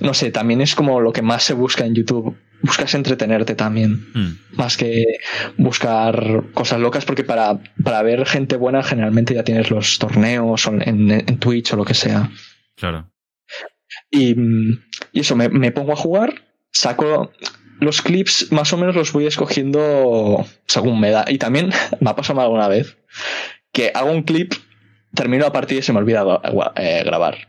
no 0.00 0.14
sé, 0.14 0.30
también 0.30 0.60
es 0.60 0.74
como 0.74 1.00
lo 1.00 1.12
que 1.12 1.22
más 1.22 1.44
se 1.44 1.54
busca 1.54 1.86
en 1.86 1.94
YouTube. 1.94 2.36
Buscas 2.60 2.94
entretenerte 2.94 3.54
también, 3.54 4.06
mm. 4.14 4.56
más 4.56 4.76
que 4.76 5.04
buscar 5.56 6.44
cosas 6.54 6.80
locas, 6.80 7.04
porque 7.04 7.24
para, 7.24 7.60
para 7.82 8.02
ver 8.02 8.26
gente 8.26 8.56
buena 8.56 8.82
generalmente 8.82 9.34
ya 9.34 9.44
tienes 9.44 9.70
los 9.70 9.98
torneos 9.98 10.66
en, 10.66 11.10
en 11.10 11.38
Twitch 11.38 11.72
o 11.72 11.76
lo 11.76 11.84
que 11.84 11.94
sea. 11.94 12.30
Claro. 12.76 13.11
Y, 14.12 14.36
eso, 15.14 15.34
me, 15.34 15.72
pongo 15.72 15.92
a 15.92 15.96
jugar, 15.96 16.42
saco 16.70 17.32
los 17.80 18.02
clips, 18.02 18.52
más 18.52 18.72
o 18.72 18.76
menos 18.76 18.94
los 18.94 19.12
voy 19.12 19.26
escogiendo 19.26 20.46
según 20.66 21.00
me 21.00 21.10
da. 21.10 21.24
Y 21.28 21.38
también 21.38 21.70
me 22.00 22.10
ha 22.10 22.14
pasado 22.14 22.40
alguna 22.40 22.68
vez 22.68 22.96
que 23.72 23.90
hago 23.94 24.12
un 24.12 24.22
clip, 24.22 24.52
termino 25.14 25.44
la 25.44 25.52
partida 25.52 25.80
y 25.80 25.82
se 25.82 25.92
me 25.92 25.98
olvida 25.98 26.24
eh, 26.76 27.02
grabar. 27.04 27.48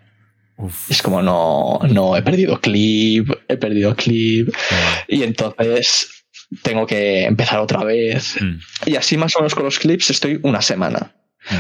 Es 0.90 1.02
como, 1.02 1.22
no, 1.22 1.80
no, 1.90 2.16
he 2.16 2.22
perdido 2.22 2.62
clip, 2.62 3.30
he 3.50 3.58
perdido 3.58 3.96
clip. 3.96 4.50
Y 5.08 5.24
entonces 5.24 6.26
tengo 6.62 6.88
que 6.88 7.26
empezar 7.26 7.60
otra 7.60 7.84
vez. 7.84 8.38
Mm. 8.42 8.90
Y 8.90 8.96
así 8.96 9.18
más 9.18 9.36
o 9.36 9.40
menos 9.40 9.56
con 9.56 9.66
los 9.66 9.80
clips 9.80 10.10
estoy 10.10 10.40
una 10.44 10.62
semana. 10.62 11.14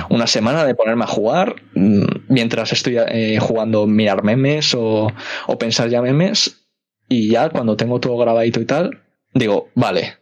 Una 0.10 0.28
semana 0.28 0.64
de 0.64 0.76
ponerme 0.76 1.04
a 1.04 1.08
jugar 1.08 1.56
mm, 1.74 2.06
mientras 2.34 2.74
estoy 2.74 2.98
eh, 2.98 3.38
jugando 3.40 3.86
mirar 3.88 4.24
memes 4.24 4.76
o, 4.76 5.14
pensar 5.60 5.90
ya 5.90 6.02
memes 6.02 6.68
y 7.08 7.30
ya 7.30 7.50
cuando 7.50 7.78
tengo 7.78 8.00
todo 8.00 8.18
grabadito 8.18 8.60
y 8.60 8.66
tal, 8.66 9.02
digo, 9.34 9.70
vale, 9.76 10.18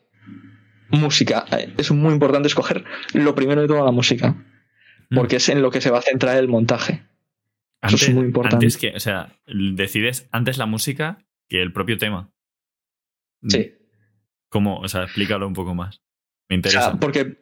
música. 0.89 1.45
Eh, 1.51 1.73
es 1.77 1.91
muy 1.91 2.13
importante 2.13 2.47
escoger 2.47 2.83
lo 3.13 3.33
primero 3.33 3.61
de 3.61 3.67
toda 3.67 3.85
la 3.85 3.91
música. 3.91 4.35
mm. 5.09 5.15
porque 5.15 5.37
es 5.37 5.49
en 5.49 5.61
lo 5.61 5.71
que 5.71 5.81
se 5.81 5.89
va 5.89 5.99
a 5.99 6.03
centrar 6.03 6.37
el 6.37 6.47
montaje. 6.47 7.05
Eso 7.81 7.95
es 7.95 8.13
muy 8.13 8.25
importante. 8.25 8.57
Antes 8.57 8.77
que, 8.77 8.93
o 8.95 8.99
sea, 8.99 9.39
decides 9.47 10.27
antes 10.31 10.57
la 10.57 10.67
música 10.67 11.25
que 11.49 11.61
el 11.61 11.73
propio 11.73 11.97
tema. 11.97 12.31
Sí. 13.47 13.73
¿Cómo? 14.49 14.79
O 14.79 14.87
sea, 14.87 15.03
explícalo 15.03 15.47
un 15.47 15.53
poco 15.53 15.73
más. 15.73 16.03
Me 16.47 16.57
interesa. 16.57 16.79
O 16.79 16.91
sea, 16.91 16.99
porque, 16.99 17.37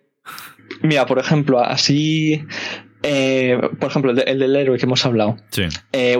mira, 0.82 1.06
por 1.06 1.20
ejemplo, 1.20 1.60
así 1.60 2.46
eh, 3.04 3.60
por 3.80 3.89
ejemplo, 3.89 4.12
el, 4.12 4.39
del 4.39 4.56
héroe 4.56 4.78
que 4.78 4.86
hemos 4.86 5.06
hablado. 5.06 5.38
Sí. 5.52 5.64
Eh, 5.93 6.18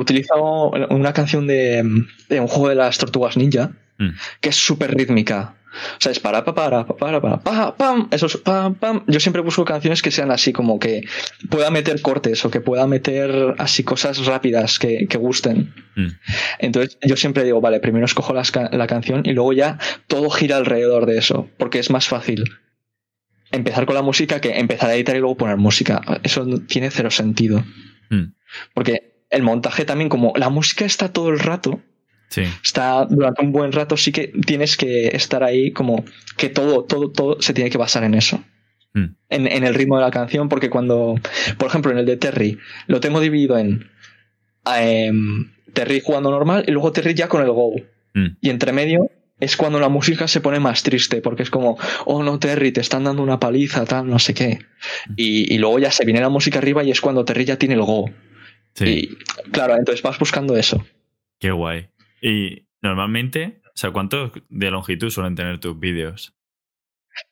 una 0.90 1.14
canción 1.14 1.48
de, 1.48 1.82
un 2.30 2.48
juego 2.48 2.70
de 2.70 2.76
las 2.76 2.98
tortugas 2.98 3.38
ninja 3.38 3.72
mm. 3.98 4.10
que 4.42 4.50
es 4.50 4.56
súper 4.56 4.96
rítmica. 4.96 5.56
O 5.72 6.02
sea, 6.02 6.12
es 6.12 6.20
para, 6.20 6.44
para, 6.44 6.86
para, 6.88 7.22
para, 7.22 7.40
para, 7.40 7.76
pam, 7.76 8.08
eso 8.10 8.26
es, 8.26 8.38
pam, 8.38 8.74
pam. 8.74 9.04
Yo 9.08 9.20
siempre 9.20 9.42
busco 9.42 9.64
canciones 9.66 10.02
que 10.02 10.10
sean 10.10 10.32
así, 10.32 10.52
como 10.52 10.80
que 10.80 11.04
pueda 11.50 11.70
meter 11.70 12.02
cortes 12.02 12.44
o 12.44 12.50
que 12.50 12.60
pueda 12.60 12.88
meter 12.88 13.54
así 13.60 13.84
cosas 13.84 14.26
rápidas 14.26 14.80
que, 14.80 15.06
que 15.08 15.18
gusten. 15.18 15.74
Mm. 15.96 16.08
Entonces, 16.60 16.98
yo 17.06 17.16
siempre 17.18 17.44
digo, 17.44 17.62
vale, 17.62 17.80
primero 17.80 18.06
escojo 18.06 18.34
la 18.34 18.88
canción 18.88 19.22
y 19.26 19.34
luego 19.34 19.54
ya 19.54 19.78
todo 20.08 20.30
gira 20.32 20.58
alrededor 20.58 21.06
de 21.06 21.20
eso, 21.20 21.48
porque 21.58 21.80
es 21.80 21.92
más 21.92 22.08
fácil 22.08 22.46
empezar 23.52 23.86
con 23.86 23.96
la 23.96 24.02
música 24.02 24.42
que 24.42 24.60
empezar 24.60 24.90
a 24.90 24.96
editar 24.96 25.16
y 25.16 25.20
luego 25.20 25.38
poner 25.38 25.58
música. 25.58 26.02
Eso 26.24 26.46
tiene 26.68 26.92
cero 26.92 27.12
sentido. 27.12 27.64
Hmm. 28.10 28.34
Porque 28.74 29.24
el 29.30 29.44
montaje 29.44 29.86
también, 29.86 30.10
como 30.10 30.34
la 30.36 30.50
música 30.50 30.86
está 30.86 31.12
todo 31.12 31.30
el 31.30 31.40
rato, 31.40 31.82
sí. 32.30 32.44
está 32.64 33.06
durante 33.06 33.44
un 33.44 33.52
buen 33.52 33.72
rato, 33.72 33.98
sí 33.98 34.12
que 34.12 34.32
tienes 34.46 34.78
que 34.78 35.08
estar 35.08 35.44
ahí 35.44 35.72
como 35.72 36.04
que 36.38 36.50
todo, 36.50 36.84
todo, 36.84 37.12
todo 37.12 37.42
se 37.42 37.54
tiene 37.54 37.70
que 37.70 37.78
basar 37.78 38.04
en 38.04 38.14
eso. 38.14 38.44
Hmm. 38.94 39.16
En, 39.30 39.64
el 39.64 39.76
ritmo 39.76 39.98
de 39.98 40.04
la 40.04 40.12
canción, 40.12 40.50
porque 40.50 40.70
cuando, 40.70 41.16
por 41.58 41.68
ejemplo, 41.68 41.92
en 41.92 42.00
el 42.00 42.06
de 42.06 42.18
Terry, 42.18 42.58
lo 42.88 43.00
tengo 43.00 43.20
dividido 43.20 43.58
en 43.58 43.90
em, 44.66 45.52
Terry 45.74 46.02
jugando 46.04 46.32
normal 46.32 46.66
y 46.68 46.72
luego 46.72 46.92
Terry 46.92 47.14
ya 47.14 47.28
con 47.28 47.42
el 47.42 47.52
Go. 47.52 47.76
Hmm. 48.14 48.38
Y 48.42 48.50
entre 48.50 48.74
medio 48.74 49.12
es 49.40 49.56
cuando 49.56 49.80
la 49.80 49.90
música 49.90 50.28
se 50.28 50.42
pone 50.42 50.60
más 50.60 50.84
triste, 50.84 51.22
porque 51.22 51.44
es 51.44 51.50
como, 51.50 51.78
oh 52.06 52.24
no, 52.24 52.40
Terry, 52.40 52.72
te 52.72 52.82
están 52.82 53.06
dando 53.06 53.24
una 53.24 53.40
paliza, 53.40 53.86
tal, 53.86 54.08
no 54.08 54.20
sé 54.20 54.34
qué. 54.34 54.60
Y, 55.16 55.58
luego 55.58 55.80
ya 55.80 55.92
se 55.92 56.06
viene 56.06 56.20
la 56.20 56.30
música 56.30 56.60
arriba 56.60 56.84
y 56.84 56.92
es 56.92 57.02
cuando 57.02 57.26
Terry 57.26 57.46
ya 57.46 57.58
tiene 57.58 57.76
el 57.76 57.82
go. 57.82 58.10
Sí. 58.74 58.86
Y 58.86 59.50
claro, 59.52 59.76
entonces 59.76 60.02
vas 60.04 60.20
buscando 60.20 60.56
eso. 60.58 60.84
Qué 61.40 61.52
guay. 61.52 61.90
Y 62.22 62.68
normalmente, 62.82 63.62
o 63.66 63.78
sea, 63.78 63.92
¿cuánto 63.92 64.32
de 64.50 64.72
longitud 64.72 65.10
suelen 65.10 65.36
tener 65.36 65.60
tus 65.60 65.80
vídeos? 65.80 66.36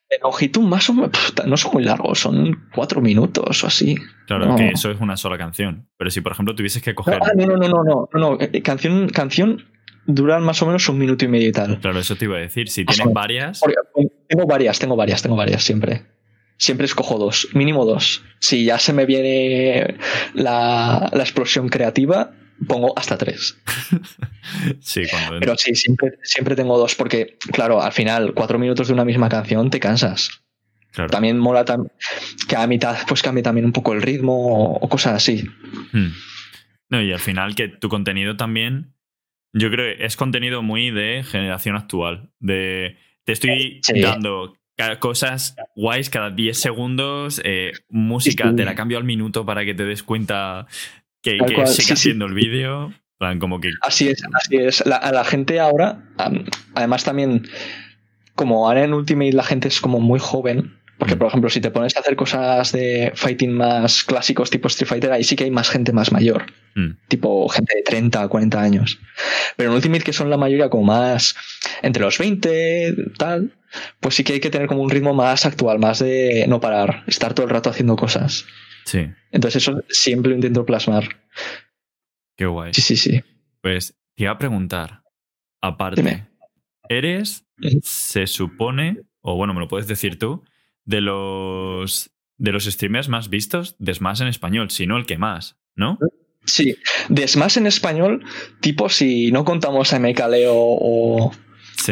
De 0.10 0.20
longitud 0.20 0.62
más 0.62 0.90
o 0.90 0.94
menos, 0.94 1.34
no 1.46 1.58
son 1.58 1.74
muy 1.74 1.84
largos, 1.84 2.20
son 2.20 2.70
cuatro 2.74 3.02
minutos 3.02 3.64
o 3.64 3.68
así. 3.68 3.98
Claro, 4.26 4.56
que 4.56 4.70
eso 4.70 4.90
es 4.90 5.02
una 5.02 5.18
sola 5.18 5.38
canción. 5.38 5.90
Pero 5.98 6.10
si, 6.10 6.22
por 6.22 6.32
ejemplo, 6.32 6.56
tuvieses 6.56 6.82
que 6.82 6.96
coger. 6.96 7.20
No, 7.36 7.46
no, 7.46 7.58
no, 7.58 7.68
no, 7.68 7.84
no, 7.84 8.10
no, 8.14 8.20
no. 8.20 8.38
Eh, 8.40 8.62
canción, 8.62 9.10
canción 9.10 9.66
duran 10.08 10.42
más 10.42 10.62
o 10.62 10.66
menos 10.66 10.88
un 10.90 10.98
minuto 10.98 11.26
y 11.26 11.28
medio 11.28 11.50
y 11.50 11.52
tal. 11.52 11.80
Claro, 11.80 12.00
eso 12.00 12.16
te 12.16 12.26
iba 12.26 12.38
a 12.38 12.40
decir. 12.40 12.70
Si 12.70 12.86
tienes 12.86 13.14
varias. 13.14 13.62
Tengo 14.28 14.48
varias, 14.48 14.80
tengo 14.80 14.96
varias, 14.96 15.22
tengo 15.22 15.36
varias 15.36 15.64
siempre. 15.64 16.06
Siempre 16.58 16.86
escojo 16.86 17.20
dos, 17.20 17.50
mínimo 17.54 17.86
dos. 17.86 18.24
Si 18.40 18.66
ya 18.66 18.80
se 18.80 18.92
me 18.92 19.06
viene 19.06 19.98
la, 20.34 21.12
explosión 21.14 21.70
creativa, 21.70 22.32
pongo 22.68 22.98
hasta 22.98 23.16
tres. 23.18 23.60
sí, 24.80 25.04
cuando... 25.08 25.40
Pero 25.40 25.56
sí, 25.56 25.76
siempre, 25.76 26.18
siempre 26.24 26.56
tengo 26.56 26.80
dos, 26.80 26.96
porque, 26.96 27.38
claro, 27.52 27.84
al 27.84 27.92
final, 27.92 28.34
cuatro 28.34 28.58
minutos 28.58 28.88
de 28.88 28.94
una 28.94 29.06
misma 29.06 29.30
canción 29.30 29.70
te 29.70 29.80
cansas. 29.80 30.42
También 31.12 31.38
mola 31.38 31.64
que 32.48 32.56
a 32.56 32.66
mitad 32.66 32.98
pues 33.08 33.22
cambie 33.22 33.44
también 33.44 33.66
un 33.66 33.72
poco 33.72 33.94
el 33.94 34.02
ritmo 34.02 34.74
o, 34.74 34.90
cosas 34.90 35.14
así. 35.14 35.48
Hmm. 35.92 36.08
No, 36.90 37.04
y 37.04 37.12
al 37.12 37.20
final 37.20 37.54
que 37.54 37.68
tu 37.68 37.88
contenido 37.88 38.36
también 38.36 38.97
yo 39.58 39.70
creo 39.70 39.98
que 39.98 40.06
es 40.06 40.16
contenido 40.16 40.62
muy 40.62 40.92
de 40.92 41.24
generación 41.24 41.76
actual. 41.76 42.30
De 42.40 42.98
te 43.24 43.34
estoy 43.34 43.82
dando 44.02 44.56
cosas 45.00 45.56
guays 45.76 46.10
cada 46.10 46.30
10 46.30 46.60
segundos, 46.60 47.42
eh, 47.44 47.72
música, 47.90 48.56
te 48.56 48.64
la 48.64 48.76
cambio 48.76 48.98
al 48.98 49.04
minuto 49.04 49.46
para 49.46 49.66
que 49.66 49.74
te 49.74 49.86
des 49.86 50.04
cuenta 50.04 50.68
que, 51.22 51.38
que 51.38 51.68
sigue 51.68 51.96
siendo 51.96 52.26
el 52.26 52.34
vídeo. 52.34 52.94
Como 53.40 53.60
que... 53.60 53.72
Así 53.82 54.10
es, 54.10 54.24
así 54.34 54.58
es. 54.58 54.86
La, 54.86 54.98
a 54.98 55.12
la 55.12 55.24
gente 55.24 55.60
ahora, 55.60 56.04
además 56.76 57.04
también, 57.04 57.48
como 58.36 58.68
ahora 58.68 58.84
en 58.84 58.94
Ultimate 58.94 59.34
la 59.34 59.44
gente 59.44 59.68
es 59.68 59.82
como 59.82 60.00
muy 60.00 60.20
joven, 60.20 60.77
porque, 60.98 61.16
mm. 61.16 61.18
por 61.18 61.28
ejemplo, 61.28 61.50
si 61.50 61.62
te 61.62 61.72
pones 61.72 61.96
a 61.96 62.00
hacer 62.00 62.16
cosas 62.16 62.72
de 62.72 63.12
fighting 63.16 63.54
más 63.54 64.04
clásicos 64.04 64.50
tipo 64.50 64.68
Street 64.68 64.88
Fighter, 64.88 65.12
ahí 65.12 65.24
sí 65.24 65.36
que 65.36 65.44
hay 65.44 65.52
más 65.52 65.70
gente 65.70 65.94
más 65.94 66.12
mayor. 66.12 66.46
Mm. 66.76 66.98
Tipo 67.08 67.48
gente 67.50 67.76
de 67.76 67.84
30, 67.84 68.28
40 68.28 68.62
años. 68.62 69.00
Pero 69.56 69.70
en 69.70 69.76
Ultimate, 69.76 70.04
que 70.04 70.14
son 70.14 70.30
la 70.30 70.38
mayoría 70.38 70.70
como 70.70 70.84
más 70.84 71.36
entre 71.82 72.04
los 72.04 72.18
20, 72.18 72.96
tal, 73.18 73.54
pues 74.00 74.16
sí 74.16 74.24
que 74.24 74.34
hay 74.34 74.40
que 74.40 74.50
tener 74.50 74.68
como 74.68 74.82
un 74.82 74.90
ritmo 74.90 75.14
más 75.14 75.46
actual, 75.46 75.80
más 75.80 76.00
de 76.00 76.46
no 76.48 76.60
parar, 76.60 77.04
estar 77.08 77.34
todo 77.34 77.46
el 77.46 77.52
rato 77.52 77.70
haciendo 77.70 77.96
cosas. 77.96 78.46
Sí. 78.86 79.08
Entonces 79.32 79.64
eso 79.64 79.84
siempre 79.90 80.30
lo 80.30 80.36
intento 80.36 80.66
plasmar. 80.66 81.08
Qué 82.36 82.46
guay. 82.46 82.74
Sí, 82.74 82.82
sí, 82.82 82.98
sí. 82.98 83.24
Pues 83.62 83.96
te 84.16 84.24
iba 84.24 84.32
a 84.32 84.38
preguntar, 84.38 85.02
aparte, 85.62 86.28
¿eres, 86.90 87.46
se 87.82 88.28
supone, 88.28 89.02
o 89.22 89.36
bueno, 89.36 89.54
me 89.54 89.60
lo 89.60 89.68
puedes 89.68 89.88
decir 89.88 90.18
tú, 90.18 90.44
de 90.88 91.02
los, 91.02 92.10
de 92.38 92.52
los 92.52 92.66
streamers 92.66 93.10
más 93.10 93.30
vistos 93.30 93.76
de 93.78 93.94
Smash 93.94 94.22
en 94.22 94.30
español, 94.30 94.72
si 94.72 94.88
no 94.88 94.98
el 94.98 95.06
que 95.06 95.18
más, 95.18 95.60
¿no? 95.76 96.00
Sí, 96.46 96.78
de 97.10 97.28
Smash 97.28 97.58
en 97.58 97.68
español, 97.68 98.24
tipo 98.62 98.90
si 98.90 99.32
no 99.32 99.44
contamos 99.44 99.92
a 99.94 100.00
Mekaleo 100.00 100.56
o, 100.56 101.32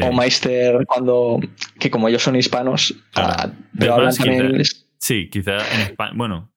o 0.02 0.12
Meister, 0.14 0.86
cuando, 0.88 1.41
que 1.78 1.91
como 1.91 2.08
ellos 2.08 2.24
son 2.24 2.38
hispanos, 2.38 2.96
ah, 3.16 3.52
pero 3.78 3.96
hablan 3.96 4.16
también 4.16 4.64
Sí, 4.98 5.30
quizá 5.30 5.58
en 5.76 5.82
español, 5.82 6.18
bueno, 6.18 6.54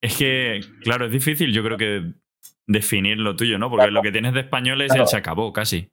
es 0.00 0.16
que, 0.16 0.60
claro, 0.80 1.06
es 1.06 1.12
difícil 1.12 1.52
yo 1.52 1.62
creo 1.62 1.76
que 1.76 2.14
definir 2.66 3.18
lo 3.18 3.36
tuyo, 3.36 3.58
¿no? 3.58 3.68
Porque 3.68 3.90
lo 3.90 4.00
que 4.02 4.10
tienes 4.10 4.32
de 4.32 4.40
español 4.40 4.80
es 4.80 4.94
el 4.94 5.06
se 5.06 5.16
acabó, 5.18 5.52
casi. 5.52 5.90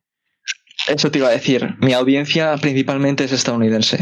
Eso 0.87 1.11
te 1.11 1.19
iba 1.19 1.27
a 1.27 1.31
decir, 1.31 1.75
mi 1.79 1.93
audiencia 1.93 2.55
principalmente 2.57 3.25
es 3.25 3.33
estadounidense. 3.33 3.99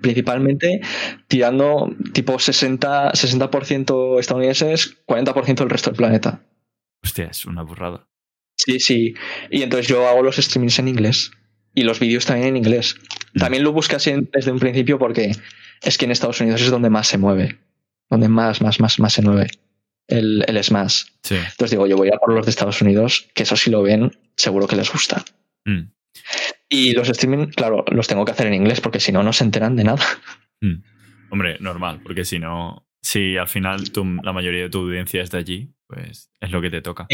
Principalmente 0.00 0.80
tirando 1.28 1.94
tipo 2.12 2.34
60%, 2.34 3.14
60 3.14 3.50
estadounidenses, 4.18 4.96
40% 5.06 5.54
del 5.54 5.70
resto 5.70 5.90
del 5.90 5.96
planeta. 5.96 6.42
Hostia, 7.02 7.26
es 7.26 7.46
una 7.46 7.62
burrada. 7.62 8.08
Sí, 8.56 8.80
sí. 8.80 9.14
Y 9.50 9.62
entonces 9.62 9.88
yo 9.88 10.06
hago 10.08 10.22
los 10.22 10.36
streamings 10.36 10.78
en 10.78 10.88
inglés. 10.88 11.30
Y 11.74 11.84
los 11.84 12.00
vídeos 12.00 12.26
también 12.26 12.48
en 12.48 12.56
inglés. 12.56 12.96
Mm. 13.34 13.38
También 13.38 13.64
lo 13.64 13.72
busqué 13.72 13.96
así 13.96 14.12
desde 14.32 14.52
un 14.52 14.58
principio 14.58 14.98
porque 14.98 15.32
es 15.82 15.98
que 15.98 16.04
en 16.04 16.10
Estados 16.10 16.40
Unidos 16.40 16.60
es 16.60 16.70
donde 16.70 16.90
más 16.90 17.06
se 17.08 17.18
mueve. 17.18 17.58
Donde 18.10 18.28
más, 18.28 18.60
más, 18.60 18.78
más, 18.78 18.98
más 18.98 19.12
se 19.12 19.22
mueve 19.22 19.48
el, 20.08 20.44
el 20.46 20.62
Smash. 20.62 21.04
Entonces 21.30 21.70
digo, 21.70 21.86
yo 21.86 21.96
voy 21.96 22.08
a 22.08 22.18
por 22.18 22.34
los 22.34 22.44
de 22.44 22.50
Estados 22.50 22.80
Unidos, 22.82 23.28
que 23.34 23.44
eso 23.44 23.56
si 23.56 23.70
lo 23.70 23.82
ven, 23.82 24.12
seguro 24.36 24.66
que 24.66 24.76
les 24.76 24.92
gusta. 24.92 25.24
Mm. 25.64 25.90
Y 26.72 26.92
los 26.94 27.06
streaming, 27.10 27.48
claro, 27.48 27.84
los 27.90 28.08
tengo 28.08 28.24
que 28.24 28.32
hacer 28.32 28.46
en 28.46 28.54
inglés 28.54 28.80
porque 28.80 28.98
si 28.98 29.12
no, 29.12 29.22
no 29.22 29.34
se 29.34 29.44
enteran 29.44 29.76
de 29.76 29.84
nada. 29.84 30.02
Hmm. 30.62 30.82
Hombre, 31.30 31.58
normal, 31.60 32.00
porque 32.02 32.24
si 32.24 32.38
no, 32.38 32.88
si 33.02 33.36
al 33.36 33.46
final 33.46 33.84
la 34.22 34.32
mayoría 34.32 34.62
de 34.62 34.70
tu 34.70 34.78
audiencia 34.78 35.22
es 35.22 35.30
de 35.30 35.38
allí, 35.38 35.74
pues 35.86 36.30
es 36.40 36.50
lo 36.50 36.62
que 36.62 36.70
te 36.70 36.80
toca. 36.80 37.06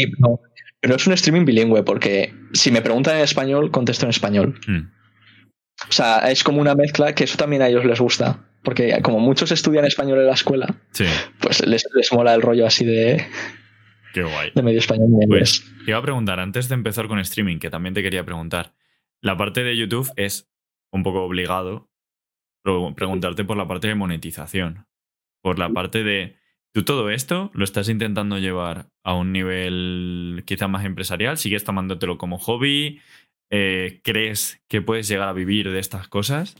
pero 0.79 0.95
es 0.95 1.07
un 1.07 1.13
streaming 1.13 1.45
bilingüe 1.45 1.83
porque 1.83 2.33
si 2.53 2.71
me 2.71 2.81
preguntan 2.81 3.17
en 3.17 3.23
español, 3.23 3.69
contesto 3.69 4.05
en 4.05 4.11
español. 4.11 4.59
Hmm. 4.65 4.91
O 5.89 5.91
sea, 5.91 6.19
es 6.31 6.43
como 6.43 6.61
una 6.61 6.75
mezcla 6.75 7.13
que 7.13 7.25
eso 7.25 7.37
también 7.37 7.61
a 7.61 7.67
ellos 7.67 7.83
les 7.83 7.99
gusta. 7.99 8.45
Porque 8.63 9.01
como 9.01 9.19
muchos 9.19 9.51
estudian 9.51 9.85
español 9.85 10.19
en 10.19 10.27
la 10.27 10.33
escuela, 10.33 10.75
pues 11.39 11.65
les, 11.65 11.85
mola 12.11 12.33
el 12.33 12.41
rollo 12.41 12.65
así 12.65 12.85
de, 12.85 13.25
Qué 14.13 14.23
guay. 14.23 14.51
De 14.55 14.61
medio 14.61 14.79
español. 14.79 15.07
Pues 15.27 15.63
te 15.85 15.91
iba 15.91 15.97
a 15.97 16.01
preguntar, 16.01 16.39
antes 16.39 16.67
de 16.69 16.75
empezar 16.75 17.07
con 17.07 17.19
streaming, 17.19 17.59
que 17.59 17.69
también 17.69 17.93
te 17.93 18.01
quería 18.01 18.25
preguntar, 18.25 18.73
la 19.21 19.37
parte 19.37 19.63
de 19.63 19.77
YouTube 19.77 20.11
es 20.15 20.49
un 20.91 21.03
poco 21.03 21.23
obligado 21.23 21.89
preguntarte 22.95 23.43
por 23.43 23.57
la 23.57 23.67
parte 23.67 23.87
de 23.87 23.95
monetización. 23.95 24.85
Por 25.41 25.59
la 25.59 25.69
parte 25.69 26.03
de. 26.03 26.37
¿Tú 26.73 26.83
todo 26.83 27.09
esto 27.09 27.49
lo 27.53 27.63
estás 27.63 27.89
intentando 27.89 28.37
llevar 28.37 28.89
a 29.03 29.15
un 29.15 29.31
nivel 29.31 30.43
quizá 30.45 30.67
más 30.67 30.85
empresarial? 30.85 31.37
¿Sigues 31.37 31.63
tomándotelo 31.63 32.17
como 32.17 32.37
hobby? 32.37 33.01
Eh, 33.51 34.01
¿Crees 34.03 34.61
que 34.67 34.81
puedes 34.81 35.07
llegar 35.07 35.29
a 35.29 35.33
vivir 35.33 35.71
de 35.71 35.79
estas 35.79 36.07
cosas? 36.07 36.55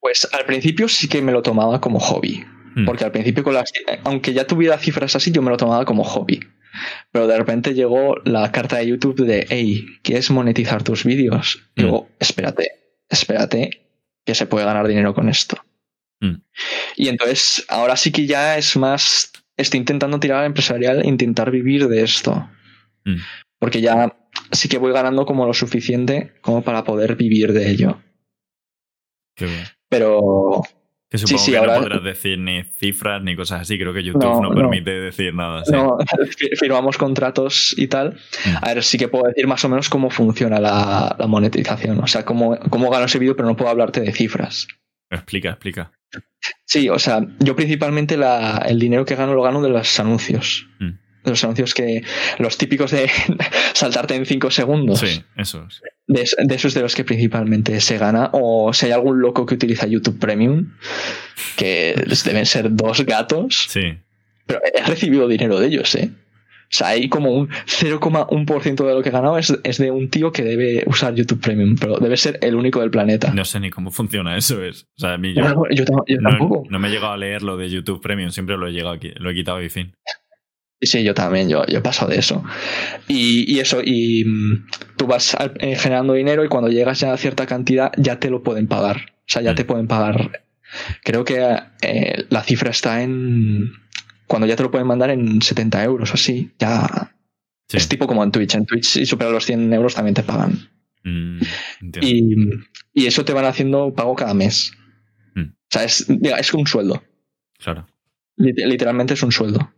Pues 0.00 0.28
al 0.32 0.44
principio 0.44 0.88
sí 0.88 1.08
que 1.08 1.22
me 1.22 1.30
lo 1.30 1.42
tomaba 1.42 1.80
como 1.80 2.00
hobby. 2.00 2.44
Hmm. 2.74 2.84
Porque 2.84 3.04
al 3.04 3.12
principio, 3.12 3.44
con 3.44 3.54
las, 3.54 3.72
aunque 4.04 4.32
ya 4.32 4.46
tuviera 4.46 4.78
cifras 4.78 5.14
así, 5.14 5.30
yo 5.30 5.42
me 5.42 5.50
lo 5.50 5.56
tomaba 5.56 5.84
como 5.84 6.02
hobby. 6.02 6.40
Pero 7.12 7.26
de 7.26 7.38
repente 7.38 7.74
llegó 7.74 8.16
la 8.24 8.50
carta 8.52 8.78
de 8.78 8.86
YouTube 8.86 9.24
de, 9.24 9.46
hey, 9.50 9.84
¿quieres 10.02 10.30
monetizar 10.30 10.82
tus 10.82 11.04
vídeos? 11.04 11.62
Y 11.76 11.82
digo, 11.82 12.02
mm. 12.02 12.06
espérate, 12.20 12.72
espérate, 13.08 13.88
que 14.24 14.34
se 14.34 14.46
puede 14.46 14.64
ganar 14.64 14.86
dinero 14.86 15.14
con 15.14 15.28
esto. 15.28 15.56
Mm. 16.20 16.42
Y 16.96 17.08
entonces, 17.08 17.64
ahora 17.68 17.96
sí 17.96 18.12
que 18.12 18.26
ya 18.26 18.56
es 18.56 18.76
más. 18.76 19.32
Estoy 19.56 19.78
intentando 19.78 20.18
tirar 20.20 20.40
al 20.40 20.46
empresarial 20.46 21.04
intentar 21.04 21.50
vivir 21.50 21.88
de 21.88 22.02
esto. 22.02 22.48
Mm. 23.04 23.16
Porque 23.58 23.80
ya 23.80 24.16
sí 24.52 24.68
que 24.68 24.78
voy 24.78 24.92
ganando 24.92 25.26
como 25.26 25.46
lo 25.46 25.54
suficiente 25.54 26.34
como 26.40 26.62
para 26.62 26.84
poder 26.84 27.16
vivir 27.16 27.52
de 27.52 27.70
ello. 27.70 28.02
Qué 29.36 29.46
bien. 29.46 29.64
Pero. 29.88 30.62
Que 31.10 31.18
supongo 31.18 31.42
sí, 31.44 31.50
que 31.50 31.56
ahora- 31.58 31.74
no 31.74 31.80
podrás 31.80 32.04
decir 32.04 32.38
ni 32.38 32.62
cifras 32.62 33.20
ni 33.22 33.34
cosas 33.34 33.62
así. 33.62 33.76
Creo 33.76 33.92
que 33.92 34.04
YouTube 34.04 34.22
No, 34.22 34.40
no, 34.40 34.48
no. 34.50 34.54
permite 34.54 34.90
decir 34.92 35.34
nada. 35.34 35.64
No, 35.70 35.98
fi- 36.38 36.50
firmamos 36.56 36.96
contratos 36.96 37.74
y 37.76 37.88
tal. 37.88 38.12
Mm. 38.46 38.56
A 38.62 38.74
ver, 38.74 38.82
sí 38.84 38.96
que 38.96 39.08
puedo 39.08 39.24
decir 39.26 39.46
más 39.48 39.64
o 39.64 39.68
menos 39.68 39.88
cómo 39.88 40.08
funciona 40.10 40.60
la, 40.60 41.16
la 41.18 41.26
monetización. 41.26 41.98
O 41.98 42.06
sea, 42.06 42.24
cómo, 42.24 42.56
cómo 42.70 42.90
gano 42.90 43.06
ese 43.06 43.18
vídeo, 43.18 43.34
pero 43.34 43.48
no 43.48 43.56
puedo 43.56 43.70
hablarte 43.70 44.00
de 44.00 44.12
cifras. 44.12 44.68
Explica, 45.10 45.50
explica. 45.50 45.90
Sí, 46.64 46.88
o 46.88 46.98
sea, 47.00 47.20
yo 47.40 47.56
principalmente 47.56 48.16
la- 48.16 48.64
el 48.68 48.78
dinero 48.78 49.04
que 49.04 49.16
gano 49.16 49.34
lo 49.34 49.42
gano 49.42 49.60
de 49.62 49.68
los 49.70 49.98
anuncios. 49.98 50.68
Mm. 50.78 50.90
Los 51.24 51.44
anuncios 51.44 51.74
que. 51.74 52.02
Los 52.38 52.58
típicos 52.58 52.90
de 52.90 53.10
saltarte 53.74 54.14
en 54.14 54.26
5 54.26 54.50
segundos. 54.50 55.00
Sí, 55.00 55.22
eso. 55.36 55.66
es. 55.68 55.82
De, 56.06 56.28
de 56.44 56.54
esos 56.54 56.74
de 56.74 56.80
los 56.80 56.94
que 56.94 57.04
principalmente 57.04 57.80
se 57.80 57.98
gana. 57.98 58.30
O 58.32 58.72
si 58.72 58.86
hay 58.86 58.92
algún 58.92 59.20
loco 59.20 59.46
que 59.46 59.54
utiliza 59.54 59.86
YouTube 59.86 60.18
Premium, 60.18 60.72
que 61.56 61.94
deben 62.24 62.46
ser 62.46 62.74
dos 62.74 63.04
gatos. 63.04 63.66
Sí. 63.68 63.98
Pero 64.46 64.60
he 64.64 64.82
recibido 64.84 65.28
dinero 65.28 65.60
de 65.60 65.66
ellos, 65.68 65.94
¿eh? 65.94 66.10
O 66.70 66.72
sea, 66.72 66.88
hay 66.88 67.08
como 67.08 67.32
un 67.32 67.48
0,1% 67.48 68.86
de 68.86 68.94
lo 68.94 69.02
que 69.02 69.08
he 69.08 69.12
ganado 69.12 69.36
es, 69.36 69.58
es 69.64 69.78
de 69.78 69.90
un 69.90 70.08
tío 70.08 70.30
que 70.30 70.44
debe 70.44 70.84
usar 70.86 71.16
YouTube 71.16 71.40
Premium, 71.40 71.74
pero 71.74 71.98
debe 71.98 72.16
ser 72.16 72.38
el 72.42 72.54
único 72.54 72.78
del 72.78 72.92
planeta. 72.92 73.34
No 73.34 73.44
sé 73.44 73.58
ni 73.58 73.70
cómo 73.70 73.90
funciona 73.90 74.36
eso. 74.36 74.62
Es. 74.62 74.84
O 74.96 75.00
sea, 75.00 75.14
a 75.14 75.18
mí 75.18 75.34
yo, 75.34 75.42
no, 75.42 76.04
tampoco. 76.22 76.62
no 76.70 76.78
me 76.78 76.86
he 76.86 76.90
llegado 76.92 77.12
a 77.12 77.16
leer 77.16 77.42
lo 77.42 77.56
de 77.56 77.68
YouTube 77.68 78.00
Premium. 78.00 78.30
Siempre 78.30 78.56
lo 78.56 78.68
he, 78.68 78.72
llegado 78.72 78.96
lo 79.16 79.30
he 79.30 79.34
quitado 79.34 79.60
y 79.60 79.68
fin. 79.68 79.96
Sí, 80.80 80.86
sí, 80.86 81.04
yo 81.04 81.12
también, 81.14 81.48
yo, 81.48 81.64
yo 81.66 81.82
paso 81.82 82.06
de 82.06 82.16
eso. 82.18 82.42
Y, 83.06 83.44
y 83.54 83.60
eso, 83.60 83.80
y 83.84 84.24
mm, 84.24 84.66
tú 84.96 85.06
vas 85.06 85.36
eh, 85.58 85.76
generando 85.76 86.14
dinero 86.14 86.44
y 86.44 86.48
cuando 86.48 86.70
llegas 86.70 87.00
ya 87.00 87.12
a 87.12 87.16
cierta 87.18 87.46
cantidad 87.46 87.92
ya 87.98 88.18
te 88.18 88.30
lo 88.30 88.42
pueden 88.42 88.66
pagar. 88.66 88.96
O 89.20 89.24
sea, 89.26 89.42
ya 89.42 89.52
Mm. 89.52 89.56
te 89.56 89.64
pueden 89.64 89.86
pagar. 89.88 90.42
Creo 91.04 91.24
que 91.24 91.56
eh, 91.82 92.24
la 92.30 92.42
cifra 92.42 92.70
está 92.70 93.02
en... 93.02 93.72
Cuando 94.26 94.46
ya 94.46 94.56
te 94.56 94.62
lo 94.62 94.70
pueden 94.70 94.86
mandar 94.86 95.10
en 95.10 95.42
70 95.42 95.82
euros 95.84 96.10
o 96.12 96.14
así, 96.14 96.52
ya... 96.58 97.14
Sí. 97.68 97.76
Es 97.76 97.88
tipo 97.88 98.06
como 98.06 98.24
en 98.24 98.32
Twitch. 98.32 98.54
En 98.54 98.64
Twitch 98.66 98.84
si 98.84 99.06
supera 99.06 99.30
los 99.30 99.44
100 99.46 99.72
euros 99.72 99.94
también 99.94 100.14
te 100.14 100.22
pagan. 100.22 100.70
Mm. 101.04 101.40
Y, 102.00 102.34
y 102.94 103.06
eso 103.06 103.24
te 103.24 103.32
van 103.32 103.44
haciendo 103.44 103.94
pago 103.94 104.14
cada 104.16 104.34
mes. 104.34 104.72
Mm. 105.34 105.42
O 105.50 105.54
sea, 105.70 105.84
es, 105.84 106.06
es 106.08 106.54
un 106.54 106.66
sueldo. 106.66 107.02
Claro. 107.58 107.86
Lit- 108.38 108.64
Literalmente 108.66 109.14
es 109.14 109.22
un 109.22 109.30
sueldo. 109.32 109.72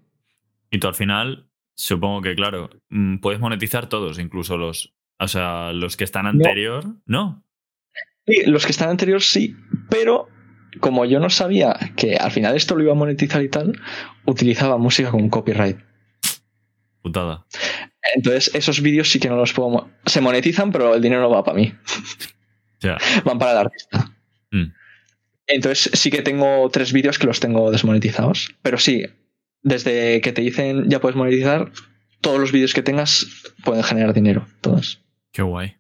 Y 0.73 0.79
tú 0.81 0.89
al 0.89 0.95
final, 0.97 1.49
supongo 1.77 2.23
que, 2.23 2.35
claro, 2.35 2.71
mm, 2.89 3.19
puedes 3.19 3.39
monetizar 3.41 3.89
todos, 3.89 4.19
incluso 4.19 4.57
los. 4.57 4.93
O 5.21 5.29
sea, 5.29 5.73
los 5.73 5.97
que 5.97 6.03
están 6.03 6.27
anterior. 6.27 6.85
No. 7.07 7.45
Sí, 8.27 8.43
los 8.47 8.65
que 8.67 8.73
están 8.73 8.89
anteriores 8.91 9.27
sí, 9.31 9.55
pero 9.89 10.29
como 10.81 11.05
yo 11.05 11.21
no 11.21 11.31
sabía 11.31 11.77
que 11.97 12.17
al 12.17 12.31
final 12.33 12.57
esto 12.57 12.75
lo 12.75 12.83
iba 12.83 12.93
a 12.93 12.97
monetizar 12.97 13.43
y 13.43 13.49
tal, 13.49 13.79
utilizaba 14.25 14.79
música 14.79 15.11
con 15.13 15.29
copyright. 15.29 15.79
Putada. 17.03 17.47
Entonces, 18.15 18.55
esos 18.55 18.81
vídeos 18.81 19.11
sí 19.11 19.19
que 19.21 19.29
no 19.29 19.37
los 19.37 19.53
puedo. 19.53 19.71
mo- 19.71 19.91
Se 20.07 20.21
monetizan, 20.21 20.73
pero 20.73 20.95
el 20.95 21.03
dinero 21.03 21.21
no 21.23 21.31
va 21.31 21.45
para 21.45 21.57
mí. 21.57 21.73
Ya. 22.81 22.97
Van 23.25 23.39
para 23.39 23.53
el 23.53 23.59
artista. 23.59 24.13
Mm. 24.51 24.73
Entonces, 25.49 25.91
sí 25.95 26.11
que 26.11 26.23
tengo 26.23 26.69
tres 26.71 26.93
vídeos 26.93 27.19
que 27.19 27.27
los 27.27 27.41
tengo 27.41 27.71
desmonetizados. 27.71 28.55
Pero 28.63 28.79
sí, 28.79 29.05
desde 29.63 30.21
que 30.21 30.33
te 30.33 30.43
dicen 30.43 30.89
ya 30.89 31.01
puedes 31.01 31.17
monetizar, 31.17 31.71
todos 32.21 32.39
los 32.41 32.53
vídeos 32.53 32.73
que 32.75 32.83
tengas 32.83 33.27
pueden 33.65 33.83
generar 33.83 34.13
dinero. 34.15 34.47
Todos. 34.61 35.03
Qué 35.33 35.43
guay. 35.43 35.77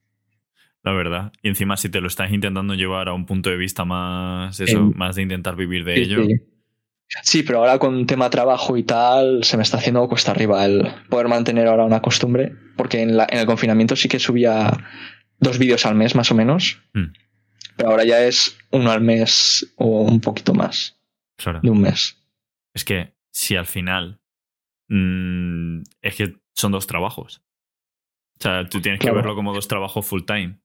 La 0.82 0.92
verdad. 0.92 1.32
Y 1.42 1.48
encima, 1.48 1.76
si 1.76 1.88
te 1.88 2.00
lo 2.00 2.08
estás 2.08 2.32
intentando 2.32 2.74
llevar 2.74 3.08
a 3.08 3.12
un 3.12 3.26
punto 3.26 3.50
de 3.50 3.56
vista 3.56 3.84
más. 3.84 4.58
Eso, 4.58 4.90
más 4.96 5.14
de 5.14 5.22
intentar 5.22 5.54
vivir 5.54 5.84
de 5.84 5.94
Sí, 5.96 6.00
ello. 6.02 6.24
sí. 6.24 6.34
Sí, 7.22 7.42
pero 7.42 7.58
ahora 7.58 7.78
con 7.78 8.06
tema 8.06 8.30
trabajo 8.30 8.76
y 8.78 8.82
tal, 8.84 9.44
se 9.44 9.56
me 9.58 9.62
está 9.62 9.76
haciendo 9.76 10.08
cuesta 10.08 10.30
arriba 10.30 10.64
el 10.64 10.88
poder 11.10 11.28
mantener 11.28 11.66
ahora 11.68 11.84
una 11.84 12.00
costumbre, 12.00 12.52
porque 12.76 13.02
en, 13.02 13.16
la- 13.18 13.26
en 13.30 13.38
el 13.38 13.46
confinamiento 13.46 13.96
sí 13.96 14.08
que 14.08 14.18
subía 14.18 14.72
dos 15.38 15.58
vídeos 15.58 15.84
al 15.84 15.94
mes 15.94 16.14
más 16.14 16.30
o 16.30 16.34
menos, 16.34 16.80
Mm. 16.94 17.12
pero 17.76 17.90
ahora 17.90 18.04
ya 18.04 18.24
es 18.24 18.56
uno 18.70 18.90
al 18.90 19.02
mes 19.02 19.74
o 19.76 20.00
un 20.02 20.20
poquito 20.22 20.54
más 20.54 20.96
Claro. 21.36 21.60
de 21.62 21.68
un 21.68 21.82
mes. 21.82 22.16
Es 22.72 22.82
que 22.84 23.12
si 23.32 23.56
al 23.56 23.66
final. 23.66 24.18
mm, 24.88 25.82
es 26.02 26.14
que 26.16 26.34
son 26.54 26.72
dos 26.72 26.86
trabajos. 26.86 27.42
O 28.38 28.42
sea, 28.42 28.68
tú 28.68 28.80
tienes 28.82 29.00
Claro. 29.00 29.14
que 29.14 29.20
verlo 29.22 29.34
como 29.34 29.54
dos 29.54 29.66
trabajos 29.66 30.04
full 30.06 30.22
time. 30.26 30.58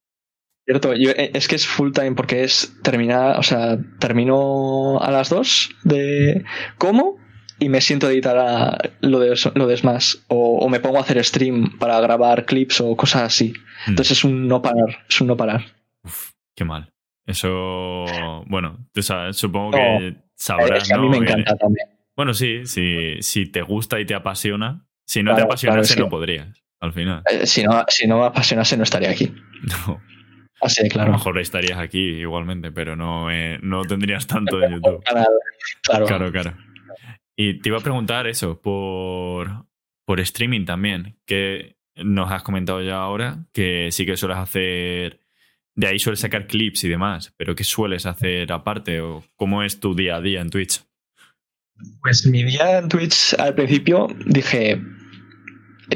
Cierto, 0.65 0.93
yo- 0.95 1.11
eh, 1.11 1.31
es 1.33 1.47
que 1.47 1.55
es 1.55 1.65
full 1.65 1.91
time 1.93 2.11
porque 2.13 2.43
es 2.43 2.75
terminar, 2.83 3.39
o 3.39 3.43
sea, 3.43 3.77
termino 3.99 4.99
a 4.99 5.11
las 5.11 5.29
dos 5.29 5.69
de 5.83 6.43
cómo 6.77 7.17
y 7.59 7.69
me 7.69 7.79
siento 7.79 8.07
a 8.07 8.11
editar 8.11 8.37
a 8.37 8.77
lo 8.99 9.19
de, 9.19 9.33
lo 9.55 9.65
de 9.67 9.77
Smash 9.77 10.15
o, 10.27 10.57
o 10.59 10.67
me 10.67 10.81
pongo 10.81 10.97
a 10.97 11.01
hacer 11.01 11.23
stream 11.23 11.77
para 11.79 12.01
grabar 12.01 12.45
clips 12.45 12.81
o 12.81 12.97
cosas 12.97 13.21
así. 13.23 13.53
Mm. 13.85 13.91
Entonces 13.91 14.17
es 14.17 14.23
un 14.25 14.47
no 14.49 14.61
parar, 14.61 15.05
es 15.07 15.21
un 15.21 15.27
no 15.27 15.37
parar. 15.37 15.63
Uf, 16.03 16.31
qué 16.55 16.65
mal. 16.65 16.91
Eso. 17.25 18.43
Bueno, 18.47 18.89
tú 18.93 19.01
sabes, 19.03 19.37
supongo 19.37 19.71
No, 19.71 19.77
que 19.77 20.15
sabrás. 20.35 20.83
Es 20.83 20.89
que 20.89 20.95
a 20.95 20.97
mí 20.97 21.05
¿no? 21.09 21.11
me 21.19 21.25
Que- 21.25 21.31
encanta 21.31 21.55
también. 21.55 21.87
Bueno, 22.17 22.33
sí, 22.33 22.65
sí, 22.65 23.21
si 23.21 23.45
te 23.45 23.61
gusta 23.61 23.99
y 24.01 24.05
te 24.05 24.15
apasiona. 24.15 24.85
Si 25.05 25.23
no 25.23 25.31
te 25.31 25.35
Claro, 25.35 25.45
apasionase, 25.45 25.93
claro, 25.93 25.93
sí. 25.93 25.99
no 26.01 26.09
podrías, 26.09 26.63
al 26.81 26.91
final. 26.91 27.23
Eh, 27.31 27.45
Si 27.47 27.63
no, 27.63 27.85
si 27.87 28.07
no 28.07 28.19
me 28.19 28.25
apasionase 28.25 28.75
no 28.75 28.83
estaría 28.83 29.11
aquí. 29.11 29.33
No, 29.87 30.01
Así 30.59 30.81
de 30.81 30.87
A 30.87 30.89
lo 30.89 30.93
claro. 30.93 31.11
mejor 31.13 31.39
estarías 31.39 31.77
aquí 31.79 31.99
igualmente, 31.99 32.71
pero 32.71 32.95
no, 32.95 33.29
eh, 33.31 33.59
no 33.61 33.83
tendrías 33.83 34.25
tanto 34.27 34.61
en 34.61 34.73
YouTube. 34.73 35.03
Claro. 35.83 36.05
Claro, 36.05 36.31
claro. 36.31 36.57
Y 37.35 37.59
te 37.61 37.69
iba 37.69 37.77
a 37.77 37.81
preguntar 37.81 38.25
eso, 38.27 38.59
por, 38.61 39.65
por 40.05 40.19
streaming 40.19 40.65
también, 40.65 41.17
que 41.25 41.77
nos 41.95 42.31
has 42.31 42.41
comentado 42.43 42.81
ya 42.81 42.95
ahora, 42.95 43.45
que 43.53 43.89
sí 43.91 44.05
que 44.05 44.17
sueles 44.17 44.37
hacer, 44.37 45.19
de 45.75 45.87
ahí 45.87 45.99
sueles 45.99 46.19
sacar 46.21 46.47
clips 46.47 46.83
y 46.85 46.89
demás, 46.89 47.33
pero 47.37 47.53
¿qué 47.55 47.63
sueles 47.63 48.05
hacer 48.07 48.51
aparte 48.51 49.01
o 49.01 49.23
cómo 49.35 49.61
es 49.63 49.79
tu 49.79 49.93
día 49.95 50.15
a 50.15 50.21
día 50.21 50.41
en 50.41 50.49
Twitch? 50.49 50.83
Pues 52.01 52.25
mi 52.25 52.43
día 52.43 52.79
en 52.79 52.89
Twitch 52.89 53.35
al 53.37 53.53
principio 53.55 54.07
dije, 54.25 54.81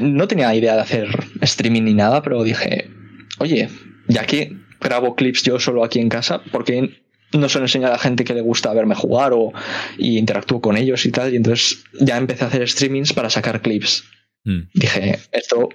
no 0.00 0.28
tenía 0.28 0.54
idea 0.54 0.74
de 0.74 0.80
hacer 0.82 1.08
streaming 1.40 1.82
ni 1.82 1.94
nada, 1.94 2.22
pero 2.22 2.42
dije, 2.44 2.90
oye, 3.38 3.68
ya 4.08 4.24
que 4.26 4.56
grabo 4.80 5.14
clips 5.16 5.42
yo 5.42 5.58
solo 5.58 5.84
aquí 5.84 5.98
en 6.00 6.08
casa, 6.08 6.42
¿por 6.50 6.64
qué 6.64 7.02
no 7.32 7.48
se 7.48 7.58
lo 7.58 7.64
enseño 7.64 7.86
a 7.86 7.90
la 7.90 7.98
gente 7.98 8.24
que 8.24 8.34
le 8.34 8.40
gusta 8.42 8.72
verme 8.74 8.94
jugar 8.94 9.32
o 9.34 9.52
y 9.98 10.18
interactúo 10.18 10.60
con 10.60 10.76
ellos 10.76 11.04
y 11.06 11.10
tal? 11.12 11.32
Y 11.32 11.36
entonces 11.36 11.84
ya 12.00 12.16
empecé 12.18 12.44
a 12.44 12.48
hacer 12.48 12.68
streamings 12.68 13.12
para 13.12 13.30
sacar 13.30 13.60
clips. 13.62 14.04
Mm, 14.44 14.60
Dije, 14.74 15.18
esto, 15.30 15.68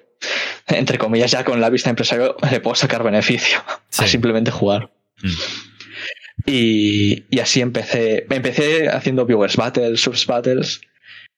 entre 0.68 0.98
comillas, 0.98 1.32
ya 1.32 1.44
con 1.46 1.62
la 1.62 1.70
vista 1.70 1.90
de 1.90 1.92
empresario 1.92 2.36
le 2.52 2.60
puedo 2.60 2.76
sacar 2.76 3.04
beneficio 3.04 3.60
Sí. 3.90 4.04
a 4.04 4.08
simplemente 4.08 4.52
jugar. 4.52 4.92
mm, 5.24 5.28
Y, 6.46 7.26
y 7.30 7.40
así 7.40 7.62
empecé. 7.62 8.26
Empecé 8.30 8.90
haciendo 8.90 9.26
viewers 9.26 9.56
battles, 9.58 10.02
subs 10.02 10.26
battles. 10.26 10.82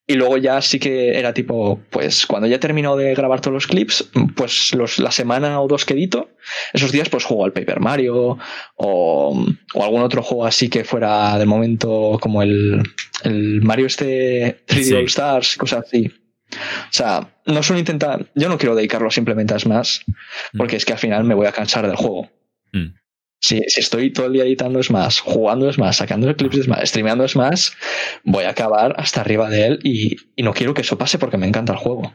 Y 0.05 0.15
luego 0.15 0.37
ya 0.37 0.59
sí 0.63 0.79
que 0.79 1.19
era 1.19 1.35
tipo, 1.35 1.81
pues 1.91 2.25
cuando 2.25 2.47
ya 2.47 2.55
he 2.55 2.59
terminado 2.59 2.97
de 2.97 3.13
grabar 3.13 3.41
todos 3.41 3.53
los 3.53 3.67
clips, 3.67 4.09
pues 4.35 4.73
los, 4.73 4.97
la 4.97 5.11
semana 5.11 5.61
o 5.61 5.67
dos 5.67 5.85
que 5.85 5.93
edito, 5.93 6.31
esos 6.73 6.91
días 6.91 7.09
pues 7.09 7.23
juego 7.25 7.45
al 7.45 7.53
Paper 7.53 7.79
Mario 7.79 8.39
o, 8.75 9.45
o 9.75 9.83
algún 9.83 10.01
otro 10.01 10.23
juego 10.23 10.47
así 10.47 10.67
que 10.67 10.83
fuera 10.83 11.37
del 11.37 11.47
momento 11.47 12.17
como 12.19 12.41
el, 12.41 12.81
el 13.23 13.61
Mario 13.61 13.85
este 13.85 14.65
3D 14.65 14.83
Sí. 14.83 14.93
All 14.95 15.05
Stars, 15.05 15.57
cosas 15.57 15.85
así. 15.85 16.11
O 16.51 16.89
sea, 16.89 17.29
no 17.45 17.61
solo 17.61 17.77
intentar, 17.77 18.25
yo 18.33 18.49
no 18.49 18.57
quiero 18.57 18.73
dedicarlo 18.75 19.11
simplemente 19.11 19.53
a 19.53 19.59
Smash, 19.59 19.99
porque 20.57 20.77
es 20.77 20.85
que 20.85 20.93
al 20.93 20.99
final 20.99 21.23
me 21.23 21.35
voy 21.35 21.45
a 21.45 21.51
cansar 21.51 21.85
del 21.85 21.95
juego. 21.95 22.31
mm. 22.73 22.98
Si, 23.41 23.61
si 23.67 23.79
estoy 23.79 24.11
todo 24.11 24.25
el 24.25 24.33
día 24.33 24.43
editando 24.43 24.83
Smash, 24.83 25.21
jugando 25.21 25.71
Smash, 25.71 25.95
sacando 25.95 26.35
clips 26.35 26.57
de 26.57 26.63
Smash, 26.63 26.85
streameando 26.87 27.27
Smash, 27.27 27.69
voy 28.23 28.43
a 28.43 28.49
acabar 28.49 28.93
hasta 28.97 29.21
arriba 29.21 29.49
de 29.49 29.65
él 29.65 29.79
y, 29.83 30.17
y 30.35 30.43
no 30.43 30.53
quiero 30.53 30.73
que 30.73 30.81
eso 30.81 30.97
pase 30.97 31.17
porque 31.17 31.37
me 31.37 31.47
encanta 31.47 31.73
el 31.73 31.79
juego. 31.79 32.13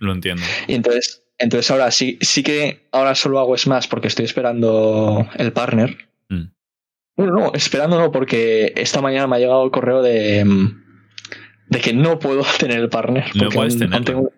Lo 0.00 0.12
entiendo. 0.12 0.42
Y 0.66 0.74
entonces, 0.74 1.22
entonces 1.38 1.70
ahora 1.70 1.90
sí, 1.90 2.18
sí 2.20 2.42
que 2.42 2.88
ahora 2.90 3.14
solo 3.14 3.38
hago 3.38 3.56
Smash 3.56 3.86
porque 3.88 4.08
estoy 4.08 4.24
esperando 4.24 5.28
el 5.36 5.52
partner. 5.52 5.96
Mm. 6.28 6.44
Bueno, 7.16 7.32
no, 7.32 7.52
esperando 7.54 7.98
no, 7.98 8.10
porque 8.10 8.72
esta 8.76 9.00
mañana 9.00 9.26
me 9.26 9.36
ha 9.36 9.38
llegado 9.38 9.64
el 9.64 9.70
correo 9.70 10.02
de, 10.02 10.44
mm, 10.44 10.82
de 11.68 11.80
que 11.80 11.92
no 11.94 12.18
puedo 12.18 12.42
tener 12.58 12.80
el 12.80 12.88
partner. 12.88 13.24
No 13.34 13.44
porque 13.44 13.56
puedes 13.56 13.80
aún 13.80 14.04
tengo- 14.04 14.32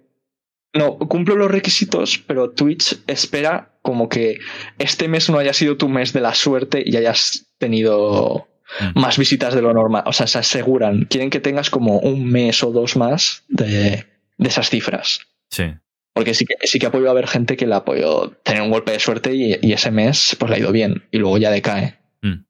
No, 0.77 0.99
cumplo 0.99 1.37
los 1.37 1.51
requisitos, 1.51 2.18
pero 2.18 2.51
Twitch 2.51 2.99
espera 3.07 3.70
como 3.83 4.09
que 4.09 4.39
este 4.79 5.09
mes 5.09 5.31
no 5.31 5.39
haya 5.39 5.53
sido 5.53 5.77
tu 5.77 5.89
mes 5.89 6.12
de 6.12 6.20
la 6.20 6.35
suerte 6.35 6.83
y 6.85 6.97
hayas 6.97 7.47
tenido 7.59 8.49
mm. 8.81 8.99
más 8.99 9.16
visitas 9.18 9.55
de 9.55 9.62
lo 9.62 9.72
normal. 9.72 10.03
O 10.07 10.12
sea, 10.12 10.27
se 10.27 10.39
aseguran, 10.39 11.05
quieren 11.05 11.31
que 11.31 11.41
tengas 11.41 11.70
como 11.70 11.99
un 12.01 12.27
mes 12.31 12.62
o 12.62 12.72
dos 12.72 12.97
más 12.97 13.45
de, 13.49 14.07
esas 14.39 14.70
cifras. 14.70 15.20
Sí. 15.51 15.64
Porque 16.12 16.35
sí 16.35 16.47
que, 16.47 16.66
sí 16.66 16.79
que 16.79 16.87
ha 16.87 16.91
podido 16.91 17.11
haber 17.11 17.29
gente 17.29 17.57
que 17.57 17.66
le 17.66 17.74
ha 17.74 17.85
podido 17.85 18.31
tener 18.43 18.62
un 18.62 18.70
golpe 18.70 18.93
de 18.93 19.01
suerte 19.01 19.35
y, 19.35 19.72
ese 19.72 19.91
mes 19.91 20.37
pues 20.39 20.51
le 20.51 20.57
ha 20.57 20.61
ido 20.61 20.72
bien 20.72 21.05
y 21.11 21.18
luego 21.18 21.39
ya 21.39 21.51
decae. 21.51 21.99
Mm. 22.22 22.45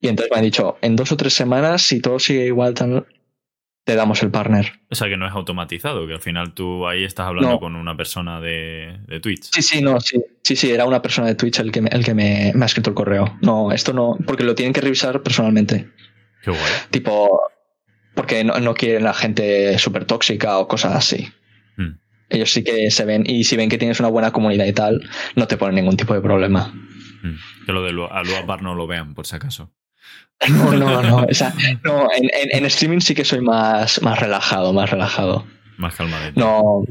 Y 0.00 0.08
entonces 0.08 0.30
me 0.30 0.38
han 0.38 0.44
dicho, 0.44 0.76
en 0.82 0.96
dos 0.96 1.12
o 1.12 1.16
tres 1.16 1.32
semanas, 1.32 1.82
si 1.82 2.00
todo 2.00 2.18
sigue 2.18 2.46
igual, 2.46 2.74
te 3.84 3.96
damos 3.96 4.22
el 4.22 4.30
partner. 4.30 4.80
O 4.90 4.94
sea, 4.94 5.08
que 5.08 5.16
no 5.16 5.26
es 5.26 5.32
automatizado, 5.32 6.06
que 6.06 6.14
al 6.14 6.20
final 6.20 6.54
tú 6.54 6.86
ahí 6.86 7.04
estás 7.04 7.26
hablando 7.26 7.58
con 7.58 7.74
una 7.74 7.96
persona 7.96 8.40
de, 8.40 9.00
Twitch. 9.20 9.50
Sí, 9.52 9.62
sí, 9.62 9.82
no, 9.82 10.00
sí. 10.00 10.22
Sí, 10.42 10.56
sí, 10.56 10.70
era 10.70 10.84
una 10.86 11.02
persona 11.02 11.28
de 11.28 11.34
Twitch 11.34 11.60
el 11.60 11.70
que, 11.72 11.82
me, 11.82 11.88
el 11.90 12.04
que 12.04 12.14
me, 12.14 12.52
ha 12.60 12.64
escrito 12.64 12.90
el 12.90 12.94
correo. 12.94 13.38
No, 13.42 13.72
esto 13.72 13.92
no, 13.92 14.18
porque 14.26 14.44
lo 14.44 14.54
tienen 14.54 14.72
que 14.72 14.80
revisar 14.80 15.22
personalmente. 15.22 15.88
Qué 16.42 16.50
guay. 16.50 16.62
Tipo, 16.90 17.42
porque 18.14 18.44
no, 18.44 18.58
no 18.58 18.74
quieren 18.74 19.04
la 19.04 19.14
gente 19.14 19.78
súper 19.78 20.04
tóxica 20.04 20.58
o 20.58 20.68
cosas 20.68 20.94
así. 20.94 21.28
Hmm. 21.76 21.98
Ellos 22.28 22.52
sí 22.52 22.64
que 22.64 22.90
se 22.90 23.04
ven, 23.04 23.24
y 23.26 23.44
si 23.44 23.56
ven 23.56 23.68
que 23.68 23.78
tienes 23.78 24.00
una 24.00 24.08
buena 24.08 24.32
comunidad 24.32 24.66
y 24.66 24.72
tal, 24.72 25.08
no 25.36 25.46
te 25.46 25.56
ponen 25.56 25.76
ningún 25.76 25.96
tipo 25.96 26.14
de 26.14 26.20
problema. 26.20 26.72
Hmm. 27.22 27.36
Que 27.66 27.72
lo 27.72 27.82
de 27.82 27.90
Aluapar 27.90 28.62
no 28.62 28.74
lo 28.74 28.86
vean, 28.86 29.14
por 29.14 29.26
si 29.26 29.36
acaso. 29.36 29.72
No, 30.48 30.72
no, 30.72 31.02
no. 31.02 31.26
no 31.84 32.08
en, 32.12 32.64
streaming 32.66 33.00
sí 33.00 33.14
que 33.14 33.24
soy 33.24 33.40
más, 33.40 34.02
más 34.02 34.18
relajado, 34.18 34.72
más 34.72 34.90
relajado. 34.90 35.46
Más 35.78 35.94
calmadete. 35.94 36.38
No. 36.38 36.84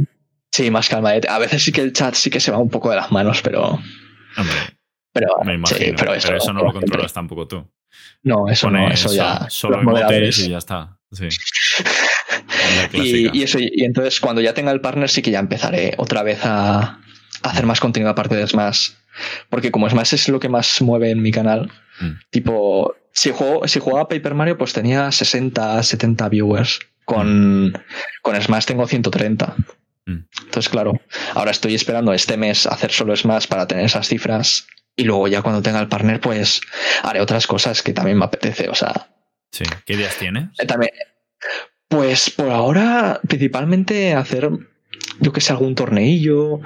Sí, 0.52 0.70
más 0.72 0.90
calmadete. 0.90 1.30
A 1.30 1.38
veces 1.38 1.64
sí 1.64 1.72
que 1.72 1.82
el 1.82 1.94
chat 1.94 2.14
sí 2.14 2.30
que 2.30 2.40
se 2.40 2.52
va 2.52 2.58
un 2.58 2.70
poco 2.70 2.90
de 2.90 2.96
las 2.98 3.12
manos, 3.12 3.42
pero. 3.42 3.80
Hombre. 4.38 4.56
Pero, 5.14 5.36
me 5.44 5.56
imagino. 5.56 5.96
pero, 5.98 6.14
eso, 6.14 6.54
no 6.54 6.64
lo 6.64 6.72
controlas 6.72 7.12
tampoco 7.12 7.48
tú. 7.48 7.70
No, 8.24 8.48
eso 8.48 8.70
no, 8.70 8.90
eso 8.90 9.14
ya. 9.14 9.50
Solo 9.50 9.82
en 9.82 10.24
y 10.24 10.50
ya 10.50 10.58
está. 10.58 10.98
Sí. 11.12 11.28
y, 12.94 13.38
y, 13.38 13.44
eso, 13.44 13.60
y 13.60 13.84
entonces 13.84 14.22
cuando 14.22 14.40
ya 14.40 14.54
tenga 14.54 14.72
el 14.72 14.80
partner 14.80 15.10
sí 15.10 15.22
que 15.22 15.32
ya 15.32 15.40
empezaré 15.40 15.94
otra 15.98 16.24
vez 16.24 16.40
a, 16.44 17.02
hacer 17.44 17.66
más 17.66 17.80
contenido 17.80 18.10
aparte 18.10 18.36
de 18.36 18.48
Smash. 18.48 18.92
Porque 19.50 19.72
como 19.72 19.90
Smash 19.90 20.14
es 20.14 20.30
lo 20.30 20.40
que 20.40 20.50
más 20.50 20.82
mueve 20.82 21.12
en 21.12 21.22
mi 21.22 21.32
canal, 21.32 21.70
mm. 22.00 22.12
tipo, 22.30 22.96
si, 23.14 23.32
juego, 23.32 23.68
si 23.68 23.80
jugaba 23.80 24.08
Paper 24.08 24.34
Mario, 24.34 24.58
pues 24.58 24.74
tenía 24.74 25.12
60, 25.12 25.84
70 25.84 26.30
viewers. 26.30 26.80
Con, 27.06 27.68
mm. 27.68 27.74
con 28.22 28.42
Smash 28.42 28.66
tengo 28.66 28.88
130. 28.88 29.56
Mm. 30.06 30.18
Entonces, 30.46 30.70
claro, 30.70 31.00
ahora 31.34 31.52
estoy 31.52 31.76
esperando 31.76 32.14
este 32.14 32.38
mes 32.38 32.68
hacer 32.68 32.92
solo 32.92 33.16
Smash 33.16 33.48
para 33.48 33.68
tener 33.68 33.86
esas 33.86 34.08
cifras. 34.08 34.68
Y 34.96 35.04
luego 35.04 35.28
ya 35.28 35.42
cuando 35.42 35.62
tenga 35.62 35.80
el 35.80 35.88
partner, 35.88 36.20
pues 36.20 36.62
haré 37.04 37.22
otras 37.22 37.48
cosas 37.48 37.82
que 37.82 37.94
también 37.94 38.18
me 38.18 38.26
apetece. 38.26 38.70
O 38.70 38.76
sea. 38.76 39.10
Sí. 39.52 39.64
¿Qué 39.86 39.94
ideas 39.94 40.16
tienes? 40.18 40.50
Eh, 40.60 40.66
también. 40.66 40.92
Pues 41.88 42.30
por 42.30 42.50
ahora, 42.50 43.20
principalmente 43.28 44.14
hacer 44.14 44.50
yo 45.20 45.32
que 45.32 45.42
sé, 45.42 45.54
algún 45.54 45.76
torneillo. 45.76 46.60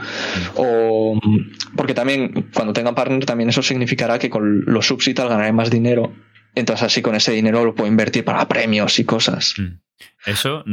O. 0.55 1.19
Porque 1.75 1.93
también, 1.93 2.49
cuando 2.53 2.73
tenga 2.73 2.95
partner, 2.95 3.25
también 3.25 3.49
eso 3.49 3.61
significará 3.61 4.19
que 4.19 4.29
con 4.29 4.63
los 4.65 4.87
subs 4.87 5.07
y 5.07 5.13
tal 5.13 5.29
ganaré 5.29 5.51
más 5.51 5.69
dinero. 5.69 6.13
Entonces 6.55 6.85
así 6.85 7.01
con 7.01 7.15
ese 7.15 7.31
dinero 7.31 7.63
lo 7.65 7.75
puedo 7.75 7.89
invertir 7.89 8.23
para 8.23 8.47
premios 8.47 8.99
y 8.99 9.05
cosas. 9.05 9.55
Mm. 9.57 9.79
Eso, 10.25 10.63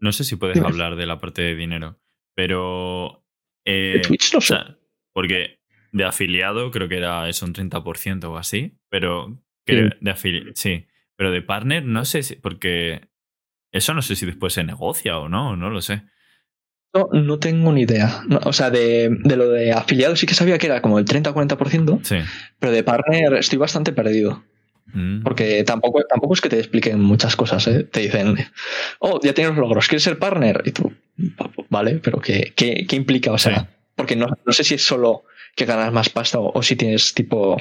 no, 0.00 0.12
sé, 0.12 0.24
si 0.24 0.36
puedes 0.36 0.60
hablar 0.60 0.96
de 0.96 1.06
la 1.06 1.18
parte 1.18 1.42
de 1.42 1.54
dinero, 1.54 1.98
pero... 2.34 3.24
Eh, 3.64 4.00
Twitch 4.06 4.32
no 4.34 4.40
sé. 4.40 4.56
porque 5.12 5.58
de 5.90 6.04
afiliado 6.04 6.70
creo 6.70 6.88
que 6.88 6.98
era 6.98 7.28
eso 7.28 7.46
un 7.46 7.54
30% 7.54 8.24
o 8.24 8.36
así, 8.36 8.78
pero... 8.88 9.42
De 9.66 10.10
afiliado, 10.10 10.52
sí, 10.54 10.86
pero 11.16 11.32
de 11.32 11.42
partner 11.42 11.84
no 11.84 12.04
sé 12.04 12.22
si... 12.22 12.36
Porque 12.36 13.08
eso 13.72 13.94
no 13.94 14.02
sé 14.02 14.14
si 14.14 14.26
después 14.26 14.52
se 14.52 14.62
negocia 14.62 15.18
o 15.18 15.28
no, 15.28 15.56
no 15.56 15.70
lo 15.70 15.82
sé. 15.82 16.02
No, 16.94 17.08
no 17.12 17.38
tengo 17.38 17.72
ni 17.72 17.82
idea. 17.82 18.22
o 18.44 18.52
sea, 18.52 18.70
de, 18.70 19.10
lo 19.24 19.50
de 19.50 19.72
afiliado 19.72 20.16
sí 20.16 20.26
que 20.26 20.34
sabía 20.34 20.58
que 20.58 20.66
era 20.66 20.80
como 20.80 20.98
el 20.98 21.04
30 21.04 21.30
o 21.30 21.34
40%, 21.34 22.00
sí. 22.02 22.16
pero 22.58 22.72
de 22.72 22.82
partner 22.82 23.34
estoy 23.34 23.58
bastante 23.58 23.92
perdido. 23.92 24.44
Mm. 24.92 25.22
Porque 25.22 25.64
tampoco, 25.64 26.02
tampoco 26.08 26.34
es 26.34 26.40
que 26.40 26.48
te 26.48 26.58
expliquen 26.58 27.00
muchas 27.00 27.36
cosas, 27.36 27.66
¿eh? 27.66 27.84
Te 27.84 28.00
dicen, 28.00 28.36
oh, 29.00 29.20
ya 29.22 29.34
tienes 29.34 29.56
logros, 29.56 29.88
¿quieres 29.88 30.02
ser 30.02 30.18
partner? 30.18 30.62
Y 30.64 30.72
tú, 30.72 30.92
vale, 31.68 31.96
pero 31.96 32.20
¿qué, 32.20 32.52
qué, 32.54 32.96
implica? 32.96 33.32
O 33.32 33.38
sea, 33.38 33.68
porque 33.94 34.16
no, 34.16 34.28
sé 34.48 34.64
si 34.64 34.74
es 34.74 34.84
solo 34.84 35.24
que 35.54 35.64
ganas 35.64 35.92
más 35.92 36.08
pasta 36.08 36.38
o, 36.38 36.62
si 36.62 36.76
tienes 36.76 37.14
tipo, 37.14 37.56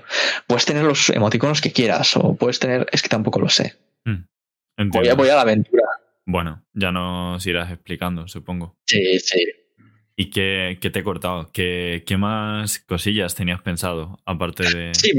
puedes 0.47 0.65
tener 0.65 0.83
los 0.83 1.09
emoticonos 1.09 1.61
que 1.61 1.71
quieras 1.71 2.15
o 2.17 2.35
puedes 2.35 2.59
tener, 2.59 2.87
es 2.91 3.01
que 3.01 3.09
tampoco 3.09 3.39
lo 3.39 3.49
sé. 3.49 3.75
Mm. 4.05 4.89
Voy, 4.89 5.07
a, 5.07 5.15
voy 5.15 5.29
a 5.29 5.35
la 5.35 5.41
aventura. 5.41 5.83
Bueno, 6.25 6.63
ya 6.73 6.91
nos 6.91 7.45
irás 7.45 7.71
explicando, 7.71 8.27
supongo. 8.27 8.75
Sí, 8.85 9.19
sí. 9.19 9.45
¿Y 10.17 10.29
qué, 10.29 10.77
qué 10.81 10.89
te 10.89 10.99
he 10.99 11.03
cortado? 11.03 11.51
¿Qué, 11.51 12.03
¿Qué, 12.05 12.17
más 12.17 12.79
cosillas 12.79 13.35
tenías 13.35 13.61
pensado, 13.61 14.19
aparte 14.25 14.63
de...? 14.63 14.95
Sí, 14.95 15.11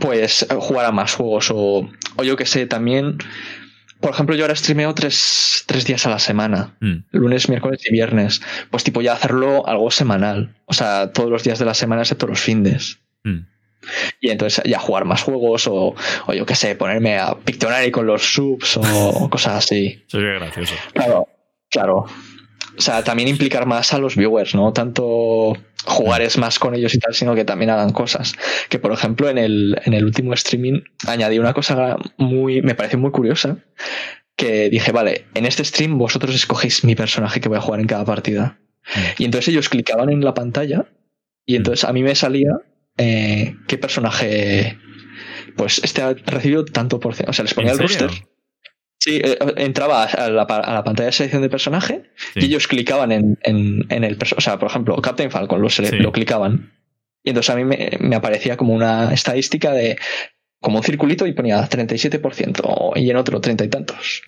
pues 0.00 0.42
eh, 0.42 0.54
jugar 0.58 0.86
a 0.86 0.92
más 0.92 1.14
juegos 1.14 1.50
o, 1.52 1.88
o 2.16 2.24
yo 2.24 2.36
que 2.36 2.46
sé, 2.46 2.66
también... 2.66 3.18
Por 4.00 4.12
ejemplo, 4.12 4.36
yo 4.36 4.44
ahora 4.44 4.54
streameo 4.54 4.94
tres, 4.94 5.64
tres 5.66 5.84
días 5.84 6.06
a 6.06 6.10
la 6.10 6.20
semana, 6.20 6.76
mm. 6.78 6.98
lunes, 7.10 7.48
miércoles 7.48 7.80
y 7.84 7.92
viernes. 7.92 8.40
Pues 8.70 8.84
tipo 8.84 9.02
ya 9.02 9.14
hacerlo 9.14 9.66
algo 9.66 9.90
semanal, 9.90 10.54
o 10.66 10.72
sea, 10.72 11.10
todos 11.10 11.28
los 11.28 11.42
días 11.42 11.58
de 11.58 11.64
la 11.64 11.74
semana 11.74 12.02
excepto 12.02 12.28
los 12.28 12.38
fines. 12.38 13.00
Mm. 13.24 13.40
Y 14.20 14.30
entonces 14.30 14.62
ya 14.64 14.78
jugar 14.78 15.04
más 15.04 15.22
juegos 15.22 15.66
o, 15.66 15.96
o 16.26 16.32
yo 16.32 16.46
qué 16.46 16.54
sé, 16.54 16.76
ponerme 16.76 17.18
a 17.18 17.34
Pictionary 17.34 17.90
con 17.90 18.06
los 18.06 18.34
subs 18.34 18.76
o 18.76 19.28
cosas 19.32 19.64
así. 19.64 20.04
Sería 20.06 20.34
gracioso. 20.34 20.74
Claro, 20.92 21.26
claro. 21.68 22.06
O 22.78 22.80
sea, 22.80 23.02
también 23.02 23.28
implicar 23.28 23.66
más 23.66 23.92
a 23.92 23.98
los 23.98 24.14
viewers, 24.14 24.54
¿no? 24.54 24.72
Tanto 24.72 25.56
jugar 25.84 26.22
es 26.22 26.38
más 26.38 26.60
con 26.60 26.76
ellos 26.76 26.94
y 26.94 26.98
tal, 26.98 27.12
sino 27.12 27.34
que 27.34 27.44
también 27.44 27.70
hagan 27.70 27.90
cosas. 27.90 28.34
Que 28.68 28.78
por 28.78 28.92
ejemplo, 28.92 29.28
en 29.28 29.36
el, 29.36 29.80
en 29.84 29.94
el 29.94 30.04
último 30.04 30.32
streaming 30.34 30.82
añadí 31.06 31.40
una 31.40 31.54
cosa 31.54 31.96
muy, 32.18 32.62
me 32.62 32.76
pareció 32.76 32.98
muy 32.98 33.10
curiosa, 33.10 33.58
que 34.36 34.70
dije, 34.70 34.92
vale, 34.92 35.26
en 35.34 35.44
este 35.44 35.64
stream 35.64 35.98
vosotros 35.98 36.34
escogéis 36.36 36.84
mi 36.84 36.94
personaje 36.94 37.40
que 37.40 37.48
voy 37.48 37.58
a 37.58 37.62
jugar 37.62 37.80
en 37.80 37.88
cada 37.88 38.04
partida. 38.04 38.60
Mm. 38.94 39.22
Y 39.22 39.24
entonces 39.24 39.48
ellos 39.48 39.68
clicaban 39.68 40.10
en 40.10 40.24
la 40.24 40.34
pantalla 40.34 40.86
y 41.44 41.56
entonces 41.56 41.84
a 41.84 41.92
mí 41.92 42.04
me 42.04 42.14
salía 42.14 42.52
eh, 42.96 43.56
qué 43.66 43.76
personaje, 43.76 44.78
pues 45.56 45.80
este 45.82 46.02
ha 46.02 46.14
recibido 46.14 46.64
tanto 46.64 47.00
por 47.00 47.16
ciento. 47.16 47.30
O 47.30 47.34
sea, 47.34 47.44
les 47.44 47.54
ponía 47.54 47.72
el 47.72 47.78
roster 47.78 48.10
Sí, 49.08 49.22
eh, 49.24 49.38
entraba 49.56 50.04
a 50.04 50.28
la, 50.28 50.46
pantalla 50.46 51.06
de 51.06 51.12
selección 51.12 51.40
de 51.40 51.48
personaje 51.48 52.02
y 52.34 52.44
ellos 52.44 52.68
clicaban 52.68 53.10
en, 53.10 53.38
en, 53.42 54.04
el 54.04 54.18
O 54.36 54.40
sea, 54.40 54.58
por 54.58 54.68
ejemplo, 54.68 55.00
Captain 55.00 55.30
Falcon 55.30 55.62
lo, 55.62 55.68
lo 55.98 56.12
clicaban. 56.12 56.72
Y 57.24 57.30
entonces 57.30 57.48
a 57.48 57.56
mí 57.56 57.64
me, 57.64 58.16
aparecía 58.16 58.58
como 58.58 58.74
una 58.74 59.14
estadística 59.14 59.72
de 59.72 59.96
como 60.60 60.76
un 60.78 60.84
circulito 60.84 61.26
y 61.26 61.32
ponía 61.32 61.66
37% 61.66 62.92
y 62.96 63.10
en 63.10 63.16
otro 63.16 63.40
treinta 63.40 63.64
y 63.64 63.68
tantos. 63.68 64.22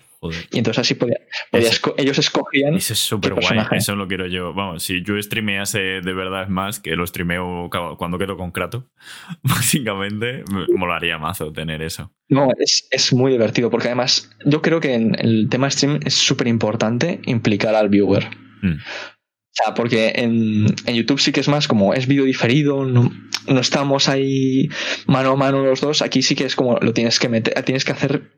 Y 0.51 0.59
entonces 0.59 0.81
así 0.81 0.93
podía, 0.93 1.17
ellos 1.51 2.19
escogían. 2.19 2.75
Eso 2.75 2.93
es 2.93 2.99
súper 2.99 3.33
guay. 3.33 3.59
Eso 3.71 3.95
lo 3.95 4.07
quiero 4.07 4.27
yo. 4.27 4.53
Vamos, 4.53 4.83
si 4.83 5.03
yo 5.03 5.19
streamease 5.19 5.79
de 5.79 6.13
verdad 6.13 6.43
es 6.43 6.49
más, 6.49 6.79
que 6.79 6.95
lo 6.95 7.07
streameo 7.07 7.69
cuando 7.97 8.19
quedo 8.19 8.37
con 8.37 8.51
Kratos, 8.51 8.83
básicamente, 9.43 10.43
me 10.51 10.67
molaría 10.77 11.17
mazo 11.17 11.51
tener 11.51 11.81
eso. 11.81 12.13
No, 12.29 12.49
es, 12.59 12.87
es, 12.91 13.13
muy 13.13 13.31
divertido, 13.31 13.71
porque 13.71 13.87
además 13.87 14.29
yo 14.45 14.61
creo 14.61 14.79
que 14.79 14.93
en 14.93 15.15
el 15.19 15.49
tema 15.49 15.71
stream 15.71 15.99
es 16.05 16.13
súper 16.13 16.47
importante 16.47 17.19
implicar 17.25 17.73
al 17.73 17.89
viewer. 17.89 18.27
Mm. 18.61 18.75
O 18.75 19.53
sea, 19.53 19.73
porque 19.73 20.13
en, 20.15 20.67
en, 20.85 20.95
YouTube 20.95 21.19
sí 21.19 21.31
que 21.31 21.41
es 21.41 21.49
más 21.49 21.67
como 21.67 21.93
es 21.93 22.07
vídeo 22.07 22.23
diferido, 22.25 22.85
no, 22.85 23.11
no, 23.47 23.59
estamos 23.59 24.07
ahí 24.07 24.69
mano 25.07 25.31
a 25.31 25.35
mano 25.35 25.65
los 25.65 25.81
dos. 25.81 26.03
Aquí 26.03 26.21
sí 26.21 26.35
que 26.35 26.45
es 26.45 26.55
como 26.55 26.77
lo 26.77 26.93
tienes 26.93 27.19
que 27.19 27.27
meter, 27.27 27.61
tienes 27.63 27.83
que 27.83 27.91
hacer 27.91 28.31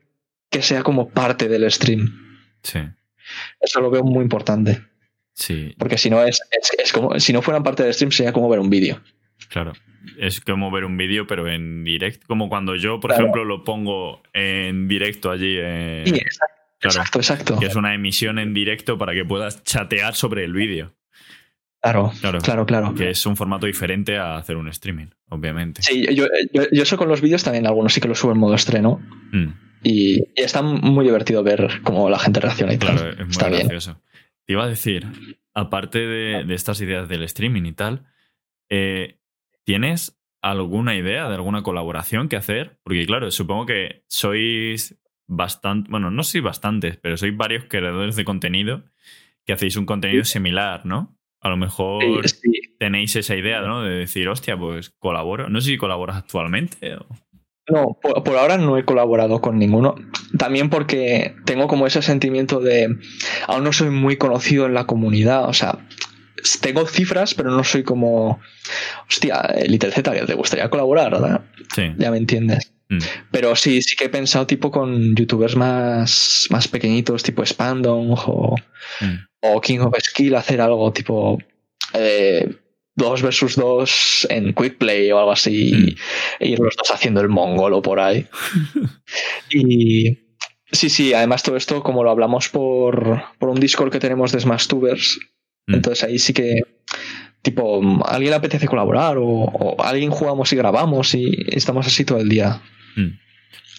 que 0.54 0.62
sea 0.62 0.84
como 0.84 1.08
parte 1.08 1.48
del 1.48 1.68
stream. 1.68 2.38
Sí. 2.62 2.78
Eso 3.60 3.80
lo 3.80 3.90
veo 3.90 4.04
muy 4.04 4.22
importante. 4.22 4.80
Sí. 5.32 5.74
Porque 5.76 5.98
si 5.98 6.08
no 6.10 6.22
es, 6.22 6.40
es, 6.78 6.92
como 6.92 7.18
si 7.18 7.32
no 7.32 7.42
fueran 7.42 7.64
parte 7.64 7.82
del 7.82 7.92
stream 7.92 8.12
sería 8.12 8.32
como 8.32 8.48
ver 8.48 8.60
un 8.60 8.70
vídeo. 8.70 9.00
Claro. 9.48 9.72
Es 10.16 10.40
como 10.40 10.70
ver 10.70 10.84
un 10.84 10.96
vídeo, 10.96 11.26
pero 11.26 11.48
en 11.48 11.82
directo. 11.82 12.24
Como 12.28 12.48
cuando 12.48 12.76
yo, 12.76 13.00
por 13.00 13.10
ejemplo, 13.10 13.44
lo 13.44 13.64
pongo 13.64 14.22
en 14.32 14.86
directo 14.86 15.32
allí. 15.32 15.58
exacto, 15.58 17.18
exacto, 17.18 17.58
Que 17.58 17.66
es 17.66 17.74
una 17.74 17.92
emisión 17.92 18.38
en 18.38 18.54
directo 18.54 18.96
para 18.96 19.12
que 19.12 19.24
puedas 19.24 19.64
chatear 19.64 20.14
sobre 20.14 20.44
el 20.44 20.52
vídeo. 20.52 20.94
Claro, 21.84 22.12
claro, 22.40 22.64
claro, 22.64 22.94
Que 22.94 23.10
es 23.10 23.26
un 23.26 23.36
formato 23.36 23.66
diferente 23.66 24.16
a 24.16 24.38
hacer 24.38 24.56
un 24.56 24.68
streaming, 24.68 25.08
obviamente. 25.28 25.82
Sí, 25.82 26.06
yo, 26.14 26.26
yo, 26.50 26.82
yo 26.82 26.96
con 26.96 27.08
los 27.08 27.20
vídeos 27.20 27.44
también, 27.44 27.66
algunos 27.66 27.92
sí 27.92 28.00
que 28.00 28.08
los 28.08 28.18
subo 28.18 28.32
en 28.32 28.38
modo 28.38 28.54
estreno. 28.54 29.02
Mm. 29.32 29.48
Y, 29.82 30.24
está 30.34 30.62
muy 30.62 31.04
divertido 31.04 31.42
ver 31.42 31.82
cómo 31.82 32.08
la 32.08 32.18
gente 32.18 32.40
reacciona 32.40 32.72
y 32.72 32.78
tal. 32.78 32.96
Claro, 32.96 33.10
es 33.10 33.38
muy 33.38 33.58
gracioso. 33.58 34.00
Te 34.46 34.54
iba 34.54 34.64
a 34.64 34.68
decir, 34.68 35.06
aparte 35.52 35.98
de, 35.98 36.54
estas 36.54 36.80
ideas 36.80 37.06
del 37.06 37.22
streaming 37.24 37.64
y 37.66 37.72
tal, 37.72 38.06
eh, 38.70 39.18
¿tienes 39.64 40.18
alguna 40.40 40.96
idea 40.96 41.28
de 41.28 41.34
alguna 41.34 41.62
colaboración 41.62 42.30
que 42.30 42.36
hacer? 42.36 42.78
Porque 42.82 43.04
claro, 43.04 43.30
supongo 43.30 43.66
que 43.66 44.04
sois 44.08 44.98
bastante, 45.26 45.90
bueno, 45.90 46.10
no 46.10 46.22
sois 46.22 46.42
bastantes, 46.42 46.96
pero 46.96 47.18
sois 47.18 47.36
varios 47.36 47.64
creadores 47.68 48.16
de 48.16 48.24
contenido 48.24 48.84
que 49.44 49.52
hacéis 49.52 49.76
un 49.76 49.84
contenido 49.84 50.24
similar, 50.24 50.86
¿no? 50.86 51.13
A 51.44 51.50
lo 51.50 51.58
mejor 51.58 52.02
tenéis 52.78 53.14
esa 53.16 53.36
idea, 53.36 53.60
¿no? 53.60 53.82
De 53.82 53.94
decir, 53.96 54.26
hostia, 54.28 54.56
pues 54.56 54.90
colaboro. 54.98 55.50
No 55.50 55.60
sé 55.60 55.72
si 55.72 55.76
colaboras 55.76 56.16
actualmente. 56.16 56.96
O... 56.96 57.06
No, 57.68 57.98
por, 58.02 58.36
ahora 58.38 58.56
no 58.56 58.78
he 58.78 58.86
colaborado 58.86 59.42
con 59.42 59.58
ninguno. 59.58 59.94
También 60.38 60.70
porque 60.70 61.36
tengo 61.44 61.68
como 61.68 61.86
ese 61.86 62.00
sentimiento 62.00 62.60
de. 62.60 62.96
Aún 63.46 63.62
no 63.62 63.74
soy 63.74 63.90
muy 63.90 64.16
conocido 64.16 64.64
en 64.64 64.72
la 64.72 64.86
comunidad. 64.86 65.46
O 65.46 65.52
sea, 65.52 65.86
tengo 66.62 66.86
cifras, 66.86 67.34
pero 67.34 67.50
no 67.50 67.62
soy 67.62 67.82
como. 67.82 68.40
Hostia, 69.06 69.46
Little 69.66 69.92
Z, 69.92 70.12
que 70.12 70.22
te 70.26 70.34
gustaría 70.34 70.70
colaborar, 70.70 71.12
¿verdad? 71.12 71.42
Sí. 71.74 71.92
Ya 71.98 72.10
me 72.10 72.16
entiendes. 72.16 72.72
Mm. 72.88 72.98
Pero 73.30 73.56
sí, 73.56 73.82
sí 73.82 73.96
que 73.96 74.04
he 74.04 74.10
pensado 74.10 74.46
tipo 74.46 74.70
con 74.70 75.14
youtubers 75.14 75.56
más, 75.56 76.46
más 76.50 76.68
pequeñitos, 76.68 77.22
tipo 77.22 77.44
Spandon 77.44 78.14
o, 78.16 78.56
mm. 79.00 79.14
O 79.44 79.60
King 79.60 79.80
of 79.80 79.94
Skill, 79.98 80.34
hacer 80.36 80.60
algo 80.60 80.92
tipo. 80.92 81.38
Eh, 81.92 82.48
dos 82.96 83.22
versus 83.22 83.56
dos 83.56 84.26
en 84.30 84.54
quick 84.54 84.78
play 84.78 85.10
o 85.10 85.18
algo 85.18 85.32
así 85.32 85.72
mm. 85.74 86.44
y 86.44 86.56
los 86.56 86.76
dos 86.76 86.90
haciendo 86.92 87.20
el 87.20 87.28
mongolo 87.28 87.82
por 87.82 88.00
ahí. 88.00 88.26
y 89.50 90.18
sí, 90.70 90.88
sí, 90.88 91.12
además 91.12 91.42
todo 91.42 91.56
esto 91.56 91.82
como 91.82 92.04
lo 92.04 92.10
hablamos 92.10 92.48
por, 92.48 93.24
por 93.38 93.48
un 93.48 93.60
Discord 93.60 93.90
que 93.90 93.98
tenemos 93.98 94.32
de 94.32 94.40
Smashtubers, 94.40 95.18
mm. 95.66 95.74
entonces 95.74 96.04
ahí 96.04 96.18
sí 96.18 96.32
que 96.32 96.62
tipo, 97.44 97.82
alguien 98.06 98.30
le 98.30 98.36
apetece 98.36 98.66
colaborar 98.66 99.16
o, 99.18 99.76
alguien 99.78 100.10
jugamos 100.10 100.52
y 100.52 100.56
grabamos 100.56 101.14
y 101.14 101.36
estamos 101.48 101.86
así 101.86 102.04
todo 102.04 102.18
el 102.18 102.28
día. 102.28 102.60
Mm. 102.96 103.18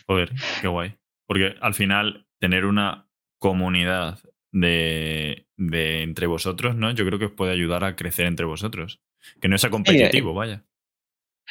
Joder, 0.08 0.32
qué 0.62 0.68
guay. 0.68 0.96
Porque 1.28 1.56
al 1.60 1.74
final 1.74 2.28
tener 2.40 2.66
una 2.66 3.10
comunidad 3.40 4.20
de, 4.56 5.48
de, 5.58 6.02
entre 6.02 6.28
vosotros, 6.28 6.76
¿no? 6.76 6.92
Yo 6.92 7.06
creo 7.06 7.20
que 7.20 7.26
os 7.26 7.32
puede 7.32 7.52
ayudar 7.52 7.84
a 7.84 7.96
crecer 7.96 8.26
entre 8.26 8.46
vosotros. 8.46 9.02
Que 9.42 9.50
no 9.50 9.58
sea 9.58 9.70
competitivo, 9.70 10.34
vaya. 10.34 10.64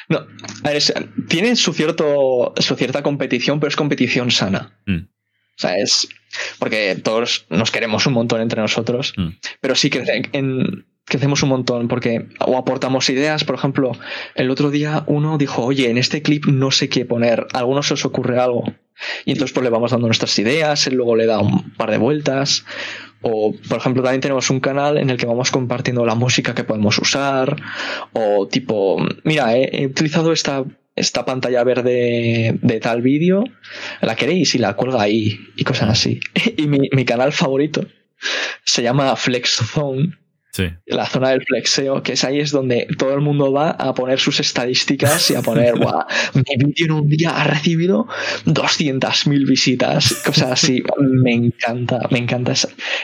No, 0.09 0.25
tiene 1.29 1.55
su, 1.55 1.73
cierto, 1.73 2.53
su 2.57 2.75
cierta 2.75 3.03
competición, 3.03 3.59
pero 3.59 3.69
es 3.69 3.75
competición 3.75 4.31
sana. 4.31 4.79
Mm. 4.85 4.97
O 4.97 5.57
sea, 5.57 5.77
es. 5.77 6.09
Porque 6.57 6.99
todos 7.01 7.45
nos 7.49 7.71
queremos 7.71 8.05
un 8.07 8.13
montón 8.13 8.41
entre 8.41 8.61
nosotros, 8.61 9.13
mm. 9.15 9.29
pero 9.61 9.75
sí 9.75 9.89
que 9.89 10.03
en, 10.33 10.85
crecemos 11.05 11.43
un 11.43 11.49
montón 11.49 11.87
porque 11.87 12.27
o 12.39 12.57
aportamos 12.57 13.09
ideas. 13.09 13.43
Por 13.43 13.55
ejemplo, 13.55 13.93
el 14.33 14.49
otro 14.49 14.71
día 14.71 15.03
uno 15.07 15.37
dijo, 15.37 15.63
oye, 15.63 15.89
en 15.89 15.97
este 15.97 16.21
clip 16.21 16.45
no 16.47 16.71
sé 16.71 16.89
qué 16.89 17.05
poner, 17.05 17.47
a 17.53 17.59
algunos 17.59 17.87
se 17.87 17.93
os 17.93 18.05
ocurre 18.05 18.39
algo. 18.39 18.63
Y 19.25 19.31
entonces 19.31 19.53
pues 19.53 19.63
le 19.63 19.69
vamos 19.69 19.91
dando 19.91 20.07
nuestras 20.07 20.37
ideas, 20.39 20.87
él 20.87 20.95
luego 20.95 21.15
le 21.15 21.25
da 21.25 21.39
un 21.39 21.71
par 21.71 21.91
de 21.91 21.97
vueltas. 21.97 22.65
O, 23.21 23.55
por 23.67 23.79
ejemplo, 23.79 24.03
también 24.03 24.21
tenemos 24.21 24.49
un 24.49 24.59
canal 24.59 24.97
en 24.97 25.09
el 25.09 25.17
que 25.17 25.25
vamos 25.25 25.51
compartiendo 25.51 26.05
la 26.05 26.15
música 26.15 26.53
que 26.53 26.63
podemos 26.63 26.97
usar. 26.99 27.55
O 28.13 28.47
tipo, 28.47 29.03
mira, 29.23 29.57
he, 29.57 29.87
utilizado 29.87 30.31
esta, 30.31 30.63
esta 30.95 31.25
pantalla 31.25 31.63
verde 31.63 32.57
de 32.61 32.79
tal 32.79 33.01
vídeo, 33.01 33.43
la 34.01 34.15
queréis 34.15 34.55
y 34.55 34.59
la 34.59 34.75
cuelga 34.75 35.01
ahí 35.01 35.39
y 35.57 35.63
cosas 35.63 35.89
así. 35.89 36.19
y 36.57 36.67
mi, 36.67 36.87
mi 36.91 37.03
canal 37.03 37.33
favorito 37.33 37.85
se 38.63 38.81
llama 38.81 39.15
Flex 39.15 39.57
Zone 39.73 40.13
la 40.85 41.05
zona 41.05 41.29
del 41.29 41.43
flexeo, 41.43 42.03
que 42.03 42.13
es 42.13 42.23
ahí 42.23 42.39
es 42.39 42.51
donde 42.51 42.87
todo 42.97 43.13
el 43.13 43.21
mundo 43.21 43.51
va 43.51 43.71
a 43.71 43.93
poner 43.93 44.19
sus 44.19 44.39
estadísticas 44.39 45.29
y 45.31 45.35
a 45.35 45.41
poner, 45.41 45.75
guau, 45.79 46.05
mi 46.33 46.43
vídeo 46.57 46.85
en 46.85 46.91
un 46.91 47.09
día 47.09 47.31
ha 47.31 47.43
recibido 47.43 48.07
200.000 48.45 49.47
visitas, 49.47 50.21
cosas 50.25 50.51
así. 50.51 50.83
me 50.99 51.33
encanta, 51.33 51.99
me 52.11 52.19
encanta 52.19 52.53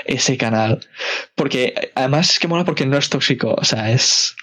ese, 0.06 0.38
canal. 0.38 0.80
Porque 1.36 1.92
además 1.96 2.32
es 2.32 2.40
que 2.40 2.48
mola 2.48 2.66
porque 2.66 2.86
no 2.86 2.98
es 2.98 3.10
tóxico, 3.10 3.54
o 3.54 3.64
sea, 3.64 3.92
es, 3.92 4.36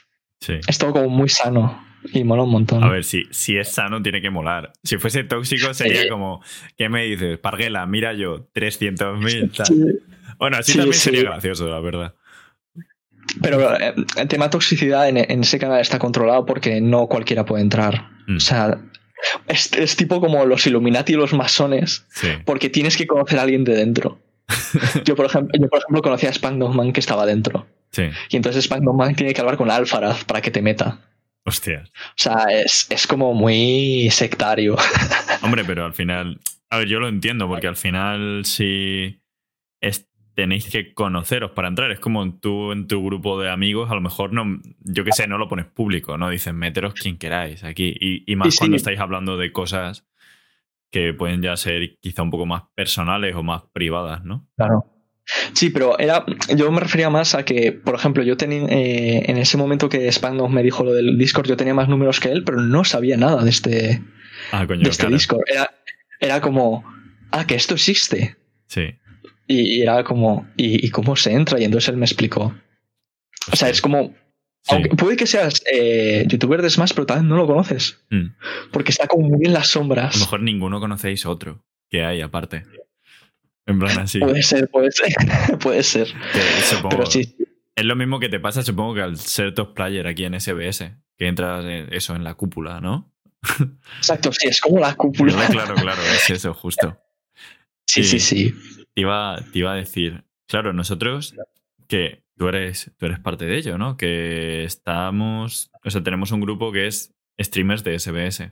es 0.46 0.78
todo 0.78 0.92
como 0.92 1.08
muy 1.08 1.28
sano. 1.28 1.86
Y 2.12 2.22
mola 2.22 2.44
un 2.44 2.50
montón. 2.50 2.84
A 2.84 2.90
ver, 2.90 3.02
si, 3.02 3.24
si 3.32 3.56
es 3.56 3.70
sano, 3.70 4.00
tiene 4.00 4.22
que 4.22 4.30
molar. 4.30 4.72
Si 4.84 4.98
fuese 4.98 5.24
tóxico, 5.24 5.74
sería 5.74 6.08
como, 6.08 6.40
¿qué 6.76 6.88
me 6.88 7.04
dices? 7.04 7.38
Parguela, 7.38 7.84
mira 7.86 8.12
yo, 8.14 8.48
300.000. 8.54 10.00
Bueno, 10.38 10.56
así 10.56 10.74
también 10.76 10.94
sería 10.94 11.22
gracioso, 11.22 11.68
la 11.68 11.80
verdad. 11.80 12.14
Pero 13.42 13.74
eh, 13.78 13.94
el 14.16 14.28
tema 14.28 14.50
toxicidad 14.50 15.08
en, 15.08 15.16
ese 15.16 15.58
canal 15.58 15.80
está 15.80 15.98
controlado 15.98 16.46
porque 16.46 16.80
no 16.80 17.06
cualquiera 17.06 17.44
puede 17.44 17.62
entrar. 17.62 18.10
Mm. 18.26 18.36
O 18.36 18.40
sea, 18.40 18.80
es, 19.46 19.96
tipo 19.96 20.20
como 20.20 20.44
los 20.44 20.66
Illuminati 20.66 21.12
y 21.12 21.16
los 21.16 21.32
masones, 21.32 22.06
porque 22.44 22.70
tienes 22.70 22.96
que 22.96 23.06
conocer 23.06 23.38
a 23.38 23.42
alguien 23.42 23.64
de 23.64 23.74
dentro. 23.74 24.20
yo, 25.04 25.14
por 25.14 25.26
ejemplo, 25.26 25.58
yo, 25.60 25.68
por 25.68 25.80
ejemplo, 25.80 26.02
conocí 26.02 26.26
a 26.26 26.32
Spank 26.32 26.92
que 26.92 27.00
estaba 27.00 27.26
dentro. 27.26 27.66
Y 28.28 28.36
entonces 28.36 28.64
Spank 28.64 29.16
tiene 29.16 29.34
que 29.34 29.40
hablar 29.40 29.56
con 29.56 29.70
Alfaraz 29.70 30.24
para 30.24 30.40
que 30.40 30.50
te 30.50 30.62
meta. 30.62 31.00
Hostia. 31.44 31.84
O 31.86 32.12
sea, 32.16 32.44
es, 32.50 32.86
es 32.90 33.06
como 33.06 33.32
muy 33.32 34.08
sectario. 34.10 34.76
Hombre, 35.42 35.64
pero 35.66 35.84
al 35.84 35.94
final. 35.94 36.38
A 36.70 36.78
ver, 36.78 36.88
yo 36.88 37.00
lo 37.00 37.08
entiendo, 37.08 37.48
porque 37.48 37.66
al 37.66 37.76
final, 37.76 38.44
si 38.44 39.22
tenéis 40.38 40.70
que 40.70 40.94
conoceros 40.94 41.50
para 41.50 41.66
entrar. 41.66 41.90
Es 41.90 41.98
como 41.98 42.32
tú 42.38 42.70
en 42.70 42.86
tu 42.86 43.04
grupo 43.04 43.40
de 43.40 43.50
amigos, 43.50 43.90
a 43.90 43.96
lo 43.96 44.00
mejor 44.00 44.32
no, 44.32 44.60
yo 44.84 45.02
qué 45.02 45.10
sé, 45.10 45.26
no 45.26 45.36
lo 45.36 45.48
pones 45.48 45.66
público, 45.66 46.16
¿no? 46.16 46.30
Dices, 46.30 46.54
meteros 46.54 46.94
quien 46.94 47.18
queráis 47.18 47.64
aquí. 47.64 47.92
Y, 48.24 48.36
más 48.36 48.54
cuando 48.56 48.76
estáis 48.76 49.00
hablando 49.00 49.36
de 49.36 49.50
cosas 49.50 50.06
que 50.92 51.12
pueden 51.12 51.42
ya 51.42 51.56
ser 51.56 51.98
quizá 51.98 52.22
un 52.22 52.30
poco 52.30 52.46
más 52.46 52.62
personales 52.76 53.34
o 53.34 53.42
más 53.42 53.64
privadas, 53.72 54.22
¿no? 54.22 54.46
Claro. 54.54 54.86
Sí, 55.54 55.70
pero 55.70 55.98
era, 55.98 56.24
yo 56.54 56.70
me 56.70 56.78
refería 56.78 57.10
más 57.10 57.34
a 57.34 57.44
que, 57.44 57.72
por 57.72 57.96
ejemplo, 57.96 58.22
yo 58.22 58.36
tenía, 58.36 58.62
eh, 58.68 59.24
en 59.28 59.38
ese 59.38 59.56
momento 59.56 59.88
que 59.88 60.10
Spangos 60.12 60.52
me 60.52 60.62
dijo 60.62 60.84
lo 60.84 60.92
del 60.92 61.18
Discord, 61.18 61.48
yo 61.48 61.56
tenía 61.56 61.74
más 61.74 61.88
números 61.88 62.20
que 62.20 62.30
él, 62.30 62.44
pero 62.44 62.60
no 62.60 62.84
sabía 62.84 63.16
nada 63.16 63.42
de 63.42 63.50
este, 63.50 64.04
ah, 64.52 64.64
de 64.64 64.88
este 64.88 65.08
Discord. 65.08 65.42
Era, 65.48 65.74
era 66.20 66.40
como, 66.40 66.84
ah, 67.32 67.44
que 67.44 67.56
esto 67.56 67.74
existe. 67.74 68.36
Sí. 68.68 68.94
Y, 69.50 69.80
era 69.80 70.04
como, 70.04 70.46
¿y, 70.56 70.90
cómo 70.90 71.16
se 71.16 71.32
entra? 71.32 71.58
Y 71.58 71.64
entonces 71.64 71.88
él 71.88 71.96
me 71.96 72.04
explicó. 72.04 72.54
O 73.50 73.56
sea, 73.56 73.70
es 73.70 73.80
como. 73.80 74.14
Aunque 74.68 74.90
puede 74.90 75.16
que 75.16 75.26
seas 75.26 75.62
eh, 75.72 76.26
youtuber 76.28 76.60
de 76.60 76.68
Smash, 76.68 76.92
pero 76.92 77.06
tal 77.06 77.20
vez 77.20 77.26
no 77.26 77.36
lo 77.36 77.46
conoces. 77.46 77.98
Mm. 78.10 78.26
Porque 78.70 78.90
está 78.90 79.06
como 79.06 79.26
muy 79.26 79.46
en 79.46 79.54
las 79.54 79.68
sombras. 79.68 80.14
A 80.14 80.18
lo 80.18 80.24
mejor 80.24 80.42
ninguno 80.42 80.78
conocéis 80.78 81.24
otro 81.24 81.64
que 81.88 82.04
hay 82.04 82.20
aparte. 82.20 82.64
En 83.64 83.78
plan 83.78 83.98
así. 84.00 84.18
Puede 84.18 84.42
ser, 84.42 84.68
puede 84.68 84.92
ser. 84.92 85.08
puede 85.62 85.82
ser. 85.82 86.08
pero 86.90 87.06
sí. 87.06 87.34
Es 87.74 87.84
lo 87.84 87.96
mismo 87.96 88.20
que 88.20 88.28
te 88.28 88.40
pasa, 88.40 88.62
supongo, 88.62 88.94
que 88.96 89.00
al 89.00 89.16
ser 89.16 89.54
top 89.54 89.72
player 89.72 90.06
aquí 90.06 90.24
en 90.24 90.38
SBS, 90.38 90.92
que 91.16 91.28
entras 91.28 91.64
eso 91.90 92.14
en 92.14 92.24
la 92.24 92.34
cúpula, 92.34 92.82
¿no? 92.82 93.14
Exacto, 93.98 94.32
sí, 94.32 94.48
es 94.48 94.60
como 94.60 94.80
la 94.80 94.94
cúpula. 94.96 95.46
Claro, 95.46 95.76
claro, 95.76 96.02
es 96.02 96.28
eso, 96.28 96.52
justo. 96.52 97.00
Sí, 97.86 98.04
sí, 98.04 98.20
sí 98.20 98.54
te 98.98 99.02
iba, 99.02 99.40
te 99.52 99.60
iba 99.60 99.72
a 99.72 99.76
decir, 99.76 100.24
claro, 100.48 100.72
nosotros 100.72 101.36
que 101.86 102.24
tú 102.36 102.48
eres, 102.48 102.90
tú 102.98 103.06
eres 103.06 103.20
parte 103.20 103.44
de 103.44 103.56
ello, 103.56 103.78
¿no? 103.78 103.96
Que 103.96 104.64
estamos, 104.64 105.70
o 105.84 105.90
sea, 105.90 106.02
tenemos 106.02 106.32
un 106.32 106.40
grupo 106.40 106.72
que 106.72 106.88
es 106.88 107.14
streamers 107.40 107.84
de 107.84 107.96
SBS. 107.96 108.50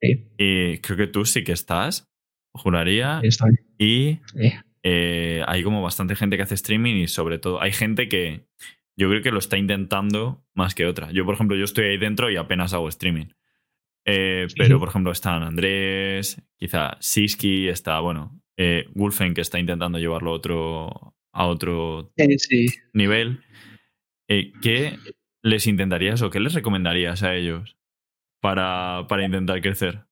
Sí. 0.00 0.30
Y 0.38 0.78
creo 0.78 0.96
que 0.96 1.08
tú 1.08 1.24
sí 1.24 1.42
que 1.42 1.50
estás, 1.50 2.08
juraría. 2.52 3.18
Estoy. 3.24 3.58
Y 3.78 4.20
eh, 4.84 5.42
hay 5.48 5.64
como 5.64 5.82
bastante 5.82 6.14
gente 6.14 6.36
que 6.36 6.44
hace 6.44 6.54
streaming 6.54 6.94
y 6.94 7.08
sobre 7.08 7.40
todo 7.40 7.60
hay 7.60 7.72
gente 7.72 8.08
que 8.08 8.46
yo 8.96 9.08
creo 9.08 9.22
que 9.22 9.32
lo 9.32 9.40
está 9.40 9.58
intentando 9.58 10.46
más 10.54 10.76
que 10.76 10.86
otra. 10.86 11.10
Yo, 11.10 11.24
por 11.24 11.34
ejemplo, 11.34 11.56
yo 11.56 11.64
estoy 11.64 11.86
ahí 11.86 11.98
dentro 11.98 12.30
y 12.30 12.36
apenas 12.36 12.74
hago 12.74 12.88
streaming. 12.88 13.26
Eh, 14.04 14.46
pero, 14.56 14.78
por 14.78 14.90
ejemplo, 14.90 15.10
están 15.10 15.42
Andrés, 15.42 16.40
quizá 16.56 16.96
Siski, 17.00 17.66
está, 17.66 17.98
bueno, 17.98 18.40
eh, 18.58 18.86
Wolfen 18.94 19.34
que 19.34 19.40
está 19.40 19.58
intentando 19.58 19.98
llevarlo 19.98 20.32
a 20.32 20.34
otro, 20.34 21.14
a 21.32 21.46
otro 21.46 22.12
nivel. 22.92 23.40
Eh, 24.28 24.52
¿Qué 24.60 24.98
les 25.42 25.66
intentarías 25.66 26.20
o 26.22 26.30
qué 26.30 26.40
les 26.40 26.54
recomendarías 26.54 27.22
a 27.22 27.34
ellos 27.34 27.78
para, 28.40 29.06
para 29.08 29.24
intentar 29.24 29.62
crecer? 29.62 30.04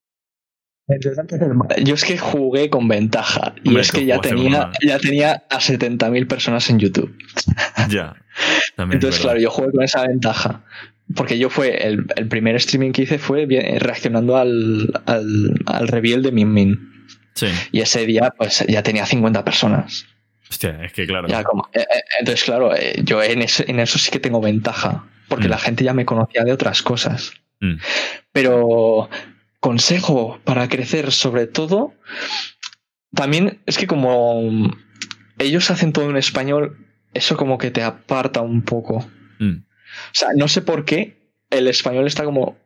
Yo 1.83 1.95
es 1.95 2.05
que 2.05 2.17
jugué 2.17 2.69
con 2.69 2.87
ventaja 2.87 3.53
y 3.61 3.77
es 3.77 3.91
que 3.91 4.05
ya 4.05 4.21
tenía, 4.21 4.71
ya 4.85 4.97
tenía 4.97 5.43
a 5.49 5.59
70.000 5.59 6.27
personas 6.27 6.69
en 6.69 6.79
YouTube. 6.79 7.15
Ya. 7.89 8.15
Entonces, 8.77 9.21
claro, 9.21 9.39
yo 9.39 9.49
jugué 9.49 9.71
con 9.71 9.81
esa 9.81 10.05
ventaja. 10.05 10.65
Porque 11.15 11.39
yo 11.39 11.49
fue, 11.49 11.87
el, 11.87 12.05
primer 12.27 12.57
streaming 12.57 12.91
que 12.91 13.03
hice 13.03 13.17
fue 13.17 13.47
reaccionando 13.79 14.35
al, 14.35 14.91
al, 15.05 15.53
al 15.65 15.87
reveal 15.87 16.21
de 16.21 16.33
Min 16.33 16.51
Min. 16.51 16.96
Y 17.71 17.81
ese 17.81 18.05
día, 18.05 18.33
pues 18.37 18.65
ya 18.67 18.83
tenía 18.83 19.05
50 19.05 19.43
personas. 19.43 20.05
Hostia, 20.49 20.83
es 20.83 20.93
que 20.93 21.05
claro. 21.05 21.27
Eh, 21.73 21.79
eh, 21.79 21.85
entonces, 22.19 22.43
claro, 22.43 22.75
eh, 22.75 23.01
yo 23.03 23.21
en 23.21 23.41
eso, 23.41 23.63
en 23.67 23.79
eso, 23.79 23.99
sí 23.99 24.11
que 24.11 24.19
tengo 24.19 24.41
ventaja. 24.41 25.05
Porque 25.27 25.47
mm. 25.47 25.51
la 25.51 25.57
gente 25.57 25.83
ya 25.83 25.93
me 25.93 26.05
conocía 26.05 26.43
de 26.43 26.53
otras 26.53 26.81
cosas. 26.81 27.33
Mm. 27.59 27.75
Pero 28.31 29.09
consejo 29.59 30.39
para 30.43 30.69
crecer 30.69 31.11
sobre 31.11 31.47
todo, 31.47 31.93
también 33.13 33.59
es 33.65 33.77
que 33.77 33.87
como 33.87 34.71
ellos 35.39 35.69
hacen 35.69 35.91
todo 35.91 36.09
en 36.09 36.17
español, 36.17 36.77
eso 37.13 37.35
como 37.35 37.57
que 37.57 37.71
te 37.71 37.83
aparta 37.83 38.41
un 38.41 38.61
poco. 38.61 39.05
Mm. 39.39 39.57
O 39.57 40.13
sea, 40.13 40.29
no 40.35 40.47
sé 40.47 40.61
por 40.61 40.85
qué 40.85 41.17
el 41.49 41.67
español 41.67 42.07
está 42.07 42.23
como, 42.23 42.57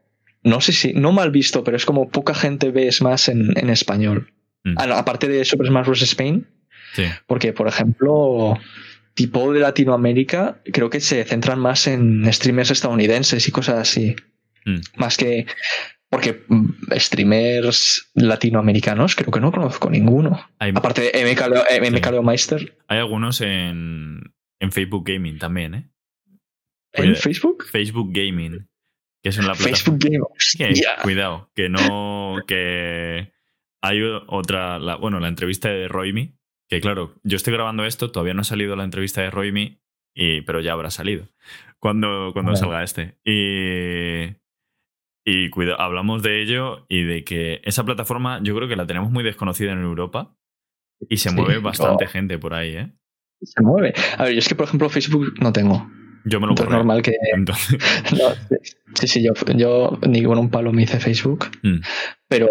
no 0.44 0.62
sé 0.62 0.74
si, 0.74 0.94
no 0.94 1.12
mal 1.12 1.32
visto, 1.32 1.64
pero 1.64 1.78
es 1.78 1.86
como 1.86 2.10
poca 2.10 2.34
gente 2.34 2.72
ve 2.72 2.92
Smash 2.92 3.30
en, 3.30 3.58
en 3.58 3.70
español. 3.70 4.34
Mm. 4.64 4.76
Ah, 4.78 4.88
no, 4.88 4.96
aparte 4.96 5.28
de 5.28 5.44
Super 5.46 5.68
Smash 5.68 5.86
Bros. 5.86 6.02
Spain, 6.02 6.48
Sí. 6.94 7.04
porque 7.28 7.54
por 7.54 7.68
ejemplo, 7.68 8.58
tipo 9.14 9.52
de 9.54 9.60
Latinoamérica, 9.60 10.62
creo 10.72 10.90
que 10.90 11.00
se 11.00 11.24
centran 11.24 11.60
más 11.60 11.88
en 11.88 12.32
streamers 12.32 12.72
estadounidenses 12.72 13.48
y 13.48 13.52
cosas 13.52 13.76
así. 13.80 14.16
Mm. 14.66 14.78
Más 14.98 15.18
que. 15.18 15.46
Porque 16.10 16.44
mm, 16.50 16.70
streamers 16.98 18.12
latinoamericanos 18.16 19.16
creo 19.16 19.32
que 19.32 19.40
no 19.40 19.52
conozco 19.52 19.90
ninguno. 19.90 20.46
Hay, 20.60 20.72
Aparte 20.76 21.02
de 21.04 21.26
MK, 21.34 21.48
Leo- 21.48 21.64
eh, 21.70 21.80
MK 21.90 22.04
Sí. 22.06 22.12
Leo 22.12 22.22
Meister 22.24 22.78
hay 22.90 23.00
algunos 23.00 23.40
en, 23.42 24.20
en 24.60 24.72
Facebook 24.74 25.06
Gaming 25.08 25.40
también, 25.40 25.74
¿eh? 25.76 25.90
en 26.94 27.16
Facebook. 27.16 27.64
Facebook 27.72 28.10
Gaming, 28.14 28.68
que 29.24 29.30
es 29.30 29.38
una 29.38 29.56
Facebook 29.56 30.00
plataforma. 30.00 30.28
Que, 30.58 30.68
hostia. 30.70 30.96
Cuidado, 31.02 31.50
que 31.56 31.70
no. 31.70 32.36
que 32.46 33.32
hay 33.82 34.02
otra. 34.28 34.80
la- 34.80 34.96
bueno, 34.96 35.20
la 35.20 35.28
entrevista 35.28 35.70
de 35.70 35.88
Roimi. 35.88 36.36
Que 36.70 36.80
claro, 36.80 37.16
yo 37.24 37.36
estoy 37.36 37.52
grabando 37.54 37.84
esto, 37.86 38.12
todavía 38.12 38.34
no 38.34 38.42
ha 38.42 38.46
salido 38.46 38.76
la 38.78 38.86
entrevista 38.86 39.22
de 39.22 39.30
Roimi, 39.30 39.82
y, 40.16 40.42
pero 40.42 40.62
ya 40.62 40.72
habrá 40.74 40.90
salido. 40.90 41.28
Cuando, 41.80 42.32
cuando 42.34 42.56
salga 42.56 42.84
este. 42.84 43.18
Y. 43.26 44.40
Y 45.24 45.50
cuidado, 45.52 45.80
hablamos 45.80 46.24
de 46.24 46.42
ello 46.42 46.86
y 46.90 47.04
de 47.04 47.24
que 47.24 47.62
esa 47.64 47.84
plataforma 47.86 48.40
yo 48.42 48.56
creo 48.56 48.68
que 48.68 48.76
la 48.76 48.88
tenemos 48.88 49.12
muy 49.12 49.24
desconocida 49.24 49.72
en 49.72 49.84
Europa 49.84 50.36
y 51.08 51.18
se 51.18 51.30
Sí, 51.30 51.36
mueve 51.36 51.60
bastante 51.60 52.06
oh. 52.06 52.08
gente 52.08 52.40
por 52.40 52.56
ahí, 52.56 52.76
¿eh? 52.76 52.92
Se 53.44 53.62
mueve. 53.62 53.94
A 54.18 54.24
ver, 54.24 54.34
yo 54.34 54.40
es 54.40 54.48
que 54.48 54.56
por 54.56 54.66
ejemplo 54.66 54.90
Facebook 54.90 55.36
no 55.40 55.54
tengo. 55.54 55.88
Yo 56.26 56.40
me 56.40 56.46
lo 56.48 56.52
Entonces 56.54 56.72
normal 56.74 57.02
que. 57.02 57.14
Entonces, 57.34 57.78
No, 58.12 58.34
sí, 58.96 59.08
sí, 59.08 59.24
yo, 59.24 59.34
yo 59.56 60.00
ni 60.08 60.24
con 60.24 60.38
un 60.38 60.50
palo 60.50 60.72
me 60.74 60.84
hice 60.84 61.00
Facebook. 61.00 61.48
Mm. 61.64 61.80
Pero 62.28 62.48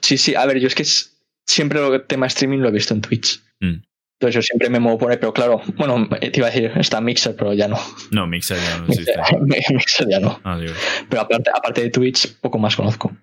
sí, 0.00 0.16
sí, 0.18 0.34
a 0.34 0.46
ver, 0.46 0.58
yo 0.60 0.66
es 0.66 0.74
que 0.74 0.82
es- 0.82 1.20
siempre 1.46 1.84
el 1.84 2.06
tema 2.06 2.26
streaming 2.26 2.58
lo 2.58 2.68
he 2.68 2.72
visto 2.72 2.94
en 2.94 3.00
Twitch. 3.00 3.40
Mm. 3.60 3.82
Entonces 4.18 4.34
yo 4.34 4.42
siempre 4.42 4.68
me 4.68 4.80
muevo 4.80 4.98
por 4.98 5.10
ahí, 5.10 5.16
pero 5.18 5.32
claro, 5.32 5.62
bueno, 5.76 6.06
te 6.20 6.30
iba 6.34 6.46
a 6.46 6.50
decir, 6.50 6.70
está 6.76 7.00
Mixer, 7.00 7.34
pero 7.36 7.54
ya 7.54 7.68
no. 7.68 7.78
no, 8.10 8.26
Mixer 8.26 8.58
ya 8.58 8.78
no 8.78 8.86
existe. 8.86 9.14
Mixer, 9.40 9.72
Mixer 9.74 10.08
ya 10.10 10.20
no. 10.20 10.38
Ah. 10.44 10.60
Pero 11.08 11.22
aparte, 11.22 11.50
aparte 11.54 11.80
de 11.82 11.90
Twitch, 11.90 12.38
poco 12.40 12.58
más 12.58 12.76
conozco. 12.76 13.16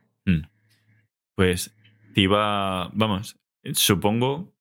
Pues 1.35 1.71
te 2.15 2.21
iba. 2.21 2.89
Vamos, 2.93 3.35
supongo, 3.73 4.51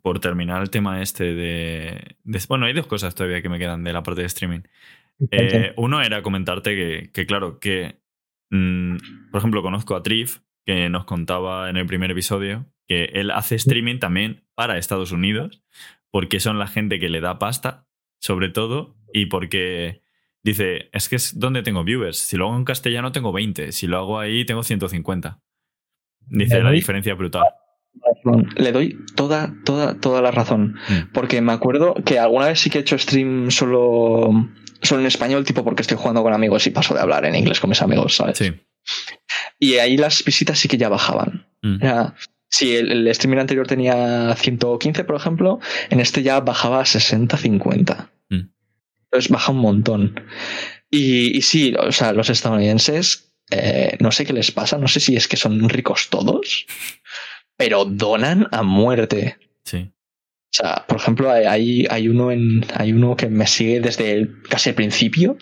por 0.00 0.20
terminar 0.20 0.62
el 0.62 0.70
tema 0.70 1.02
este 1.02 1.34
de, 1.34 2.16
de- 2.24 2.40
Bueno, 2.48 2.66
hay 2.66 2.72
dos 2.72 2.86
cosas 2.86 3.14
todavía 3.14 3.42
que 3.42 3.48
me 3.48 3.58
quedan 3.58 3.84
de 3.84 3.92
la 3.92 4.02
parte 4.02 4.22
de 4.22 4.26
streaming. 4.26 4.60
Eh, 5.30 5.72
uno 5.76 6.00
era 6.02 6.22
comentarte 6.22 6.74
que, 6.74 7.10
que 7.12 7.26
claro, 7.26 7.58
que. 7.60 8.00
mm, 8.50 8.96
por 9.30 9.38
ejemplo, 9.38 9.62
conozco 9.62 9.94
a 9.94 10.02
Trif, 10.02 10.38
que 10.66 10.88
nos 10.88 11.04
contaba 11.04 11.68
en 11.70 11.76
el 11.76 11.86
primer 11.86 12.10
episodio 12.10 12.66
que 12.88 13.04
él 13.14 13.30
hace 13.30 13.54
streaming 13.54 13.98
también 14.00 14.44
para 14.54 14.76
Estados 14.78 15.12
Unidos, 15.12 15.62
porque 16.10 16.40
son 16.40 16.58
la 16.58 16.66
gente 16.66 16.98
que 16.98 17.08
le 17.08 17.20
da 17.20 17.38
pasta, 17.38 17.86
sobre 18.20 18.48
todo, 18.48 18.96
y 19.12 19.26
porque. 19.26 20.00
Dice, 20.44 20.88
es 20.92 21.08
que 21.08 21.14
es 21.14 21.38
donde 21.38 21.62
tengo 21.62 21.84
viewers. 21.84 22.18
Si 22.18 22.36
lo 22.36 22.48
hago 22.48 22.56
en 22.56 22.64
castellano 22.64 23.12
tengo 23.12 23.30
20. 23.32 23.70
Si 23.70 23.86
lo 23.86 23.98
hago 23.98 24.18
ahí 24.18 24.44
tengo 24.44 24.64
150. 24.64 25.40
Dice, 26.26 26.56
la 26.64 26.70
diferencia 26.72 27.14
brutal. 27.14 27.44
Le 28.56 28.72
doy 28.72 28.98
toda, 29.14 29.54
toda, 29.64 29.94
toda 29.94 30.22
la 30.22 30.30
razón. 30.30 30.76
Mm. 30.88 31.12
Porque 31.12 31.40
me 31.40 31.52
acuerdo 31.52 31.94
que 32.04 32.18
alguna 32.18 32.46
vez 32.46 32.60
sí 32.60 32.70
que 32.70 32.78
he 32.78 32.80
hecho 32.80 32.98
stream 32.98 33.50
solo, 33.50 34.30
solo 34.82 35.00
en 35.00 35.06
español, 35.06 35.44
tipo 35.44 35.64
porque 35.64 35.82
estoy 35.82 35.96
jugando 35.96 36.22
con 36.22 36.32
amigos 36.32 36.66
y 36.66 36.70
paso 36.70 36.94
de 36.94 37.00
hablar 37.00 37.24
en 37.24 37.34
inglés 37.34 37.60
con 37.60 37.70
mis 37.70 37.82
amigos, 37.82 38.16
¿sabes? 38.16 38.38
Sí. 38.38 38.52
Y 39.58 39.74
ahí 39.74 39.96
las 39.96 40.24
visitas 40.24 40.58
sí 40.58 40.68
que 40.68 40.78
ya 40.78 40.88
bajaban. 40.88 41.46
Mm. 41.62 41.82
Ya, 41.82 42.14
si 42.52 42.76
el, 42.76 42.92
el 42.92 43.14
streamer 43.14 43.40
anterior 43.40 43.66
tenía 43.66 44.34
115, 44.36 45.04
por 45.04 45.16
ejemplo, 45.16 45.58
en 45.88 46.00
este 46.00 46.22
ya 46.22 46.40
bajaba 46.40 46.80
a 46.80 46.84
60-50. 46.84 48.10
Mm. 48.28 48.40
Entonces 49.04 49.30
baja 49.30 49.52
un 49.52 49.58
montón. 49.58 50.20
Y, 50.90 51.36
y 51.36 51.42
sí, 51.42 51.74
o 51.78 51.90
sea, 51.92 52.12
los 52.12 52.28
estadounidenses, 52.28 53.32
eh, 53.50 53.96
no 54.00 54.12
sé 54.12 54.26
qué 54.26 54.34
les 54.34 54.50
pasa, 54.50 54.76
no 54.76 54.86
sé 54.86 55.00
si 55.00 55.16
es 55.16 55.28
que 55.28 55.38
son 55.38 55.68
ricos 55.70 56.08
todos, 56.10 56.66
pero 57.62 57.84
donan 57.84 58.48
a 58.50 58.62
muerte. 58.62 59.38
Sí. 59.64 59.90
O 59.90 60.54
sea, 60.54 60.84
por 60.86 60.98
ejemplo, 60.98 61.30
hay- 61.30 61.86
hay, 61.88 62.08
uno 62.08 62.30
en, 62.30 62.64
hay 62.74 62.92
uno 62.92 63.16
que 63.16 63.28
me 63.28 63.46
sigue 63.46 63.80
desde 63.80 64.12
el, 64.12 64.42
casi 64.42 64.68
el 64.70 64.74
principio 64.74 65.38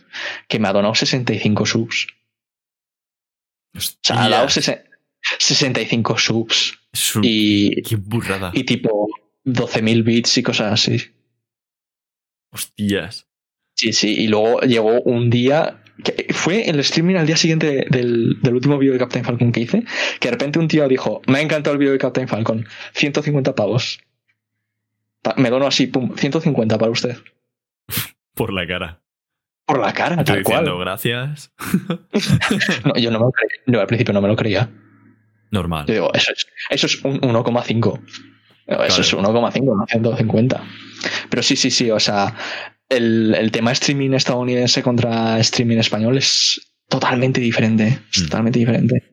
que 0.48 0.58
me 0.58 0.68
ha 0.68 0.72
donado 0.72 0.94
65 0.94 1.66
subs. 1.66 2.06
O 3.76 3.80
sea, 3.80 4.24
ha 4.24 4.28
dado 4.28 4.46
Hostia, 4.46 4.62
sesen- 4.62 4.84
65 5.38 6.18
subs. 6.18 6.78
Y, 7.22 7.82
Qué 7.82 7.96
burrada. 7.96 8.50
y 8.54 8.64
tipo 8.64 9.08
12.000 9.44 10.02
bits 10.04 10.38
y 10.38 10.42
cosas 10.42 10.72
así. 10.72 10.98
Hostias. 12.52 13.26
Sí, 13.76 13.92
sí. 13.92 14.14
Y 14.22 14.26
luego 14.28 14.60
llegó 14.60 15.00
un 15.02 15.30
día. 15.30 15.79
Fue 16.30 16.68
el 16.68 16.80
streaming 16.80 17.16
al 17.16 17.26
día 17.26 17.36
siguiente 17.36 17.86
del, 17.90 18.38
del 18.42 18.54
último 18.54 18.78
vídeo 18.78 18.92
de 18.94 18.98
Captain 18.98 19.24
Falcon 19.24 19.52
que 19.52 19.60
hice. 19.60 19.84
Que 20.20 20.28
de 20.28 20.32
repente 20.32 20.58
un 20.58 20.68
tío 20.68 20.86
dijo: 20.88 21.22
Me 21.26 21.38
ha 21.38 21.42
encantado 21.42 21.72
el 21.74 21.78
vídeo 21.78 21.92
de 21.92 21.98
Captain 21.98 22.28
Falcon. 22.28 22.66
150 22.94 23.54
pavos. 23.54 24.00
Pa- 25.22 25.34
Me 25.36 25.50
dono 25.50 25.66
así, 25.66 25.86
pum, 25.86 26.14
150 26.16 26.78
para 26.78 26.90
usted. 26.90 27.16
Por 28.34 28.52
la 28.52 28.66
cara. 28.66 29.00
Por 29.66 29.78
la 29.78 29.92
cara, 29.92 30.16
Estoy 30.16 30.36
tal 30.36 30.42
cual. 30.42 30.58
diciendo 30.64 30.78
gracias. 30.78 31.52
No, 32.84 32.94
yo 32.96 33.10
no 33.10 33.18
me 33.20 33.24
lo 33.26 33.32
creía. 33.32 33.52
Yo 33.66 33.80
al 33.80 33.86
principio 33.86 34.12
no 34.14 34.20
me 34.20 34.28
lo 34.28 34.36
creía. 34.36 34.70
Normal. 35.50 35.86
Yo 35.86 35.94
digo, 35.94 36.10
eso 36.14 36.32
es, 36.32 36.46
eso 36.70 36.86
es 36.86 37.04
un 37.04 37.20
1,5. 37.20 38.00
Eso 38.66 39.00
es 39.00 39.14
1,5, 39.14 39.76
no 39.76 39.86
150. 39.86 40.62
Pero 41.28 41.42
sí, 41.42 41.56
sí, 41.56 41.70
sí. 41.70 41.90
O 41.90 41.98
sea, 42.00 42.34
el, 42.90 43.34
el 43.34 43.50
tema 43.50 43.72
streaming 43.72 44.10
estadounidense 44.12 44.82
contra 44.82 45.38
streaming 45.40 45.78
español 45.78 46.18
es 46.18 46.72
totalmente 46.88 47.40
diferente. 47.40 48.00
Es 48.12 48.20
Mm. 48.20 48.24
totalmente 48.24 48.58
diferente. 48.58 49.12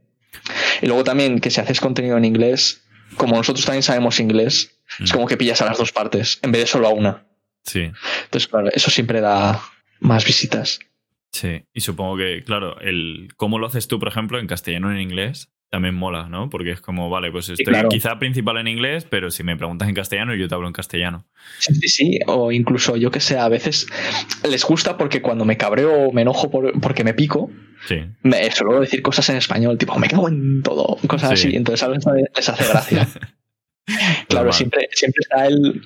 Y 0.82 0.88
luego 0.88 1.03
también 1.03 1.39
que 1.39 1.49
si 1.49 1.61
haces 1.61 1.80
contenido 1.80 2.17
en 2.17 2.25
inglés, 2.25 2.84
como 3.15 3.36
nosotros 3.38 3.65
también 3.65 3.84
sabemos 3.84 4.19
inglés, 4.19 4.80
es 4.99 5.11
Mm. 5.11 5.13
como 5.13 5.28
que 5.28 5.38
pillas 5.38 5.61
a 5.61 5.65
las 5.65 5.78
dos 5.78 5.91
partes 5.91 6.39
en 6.41 6.51
vez 6.51 6.61
de 6.61 6.67
solo 6.67 6.88
a 6.88 6.91
una. 6.91 7.25
Sí. 7.63 7.91
Entonces, 8.25 8.47
claro, 8.47 8.69
eso 8.73 8.89
siempre 8.91 9.21
da 9.21 9.61
más 9.99 10.25
visitas. 10.25 10.80
Sí. 11.32 11.63
Y 11.73 11.82
supongo 11.82 12.17
que, 12.17 12.43
claro, 12.45 12.80
el 12.80 13.30
cómo 13.36 13.59
lo 13.59 13.67
haces 13.67 13.88
tú, 13.88 13.99
por 13.99 14.07
ejemplo, 14.07 14.39
en 14.39 14.47
castellano 14.47 14.88
o 14.88 14.91
en 14.91 15.01
inglés, 15.01 15.49
también 15.70 15.95
mola, 15.95 16.30
¿no? 16.30 16.49
Porque 16.49 16.72
es 16.72 16.82
como, 16.82 17.09
vale, 17.09 17.32
pues 17.32 17.49
estoy 17.49 17.65
claro. 17.65 17.89
quizá 17.89 18.18
principal 18.20 18.57
en 18.57 18.68
inglés, 18.68 19.05
pero 19.09 19.30
si 19.32 19.43
me 19.43 19.57
preguntas 19.57 19.89
en 19.89 19.95
castellano, 19.95 20.34
yo 20.36 20.47
te 20.47 20.55
hablo 20.55 20.68
en 20.68 20.74
castellano. 20.74 21.26
Sí, 21.59 21.74
sí, 21.76 21.88
sí. 21.89 22.20
O 22.28 22.51
incluso 22.51 22.95
yo 22.95 23.11
que 23.11 23.20
sé, 23.20 23.38
a 23.38 23.49
veces 23.49 23.88
les 24.49 24.63
gusta 24.63 24.97
porque 24.97 25.22
cuando 25.22 25.43
me 25.45 25.57
cabreo 25.57 26.07
o 26.07 26.11
me 26.13 26.22
enojo 26.22 26.49
por- 26.49 26.80
porque 26.80 27.03
me 27.03 27.13
pico, 27.13 27.51
Sí. 27.88 27.97
me 28.24 28.49
suelo 28.51 28.80
decir 28.80 29.01
cosas 29.01 29.30
en 29.30 29.38
español, 29.38 29.78
tipo, 29.78 29.97
me 29.99 30.07
cago 30.07 30.30
en 30.30 30.63
todo, 30.63 30.97
cosas 31.07 31.38
Sí. 31.39 31.47
así. 31.47 31.55
Entonces 31.57 31.84
a 31.84 31.89
veces 31.89 32.05
les 32.36 32.49
hace 32.49 32.68
gracia. 32.68 33.07
claro, 34.30 34.45
Normal. 34.45 34.53
siempre, 34.53 34.88
siempre 34.93 35.20
está 35.22 35.45
el, 35.47 35.82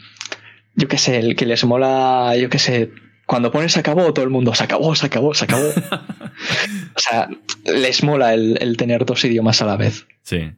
yo 0.76 0.88
qué 0.88 0.98
sé, 0.98 1.20
el 1.20 1.36
que 1.36 1.46
les 1.46 1.64
mola, 1.66 2.36
yo 2.40 2.50
qué 2.50 2.60
sé, 2.60 2.92
cuando 3.32 3.50
pones 3.50 3.72
se 3.72 3.80
acabó, 3.80 4.14
todo 4.14 4.26
el 4.26 4.30
mundo 4.30 4.54
se 4.54 4.66
acabó, 4.66 4.94
se 4.94 5.06
acabó, 5.06 5.34
se 5.34 5.46
acabó. 5.46 5.70
o 6.96 7.00
sea, 7.00 7.30
les 7.64 8.04
mola 8.04 8.34
el, 8.34 8.58
el 8.60 8.76
tener 8.76 9.06
dos 9.06 9.24
idiomas 9.24 9.62
a 9.62 9.66
la 9.68 9.78
vez. 9.78 10.06
Sí. 10.22 10.52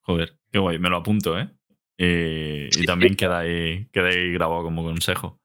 Joder, 0.00 0.38
qué 0.50 0.58
guay. 0.58 0.78
Me 0.78 0.88
lo 0.88 0.96
apunto, 0.96 1.38
¿eh? 1.38 1.50
Y, 1.98 2.68
y 2.82 2.86
también 2.86 3.14
queda 3.14 3.40
ahí, 3.40 3.88
queda 3.92 4.08
ahí 4.08 4.32
grabado 4.32 4.62
como 4.62 4.82
consejo. 4.84 5.38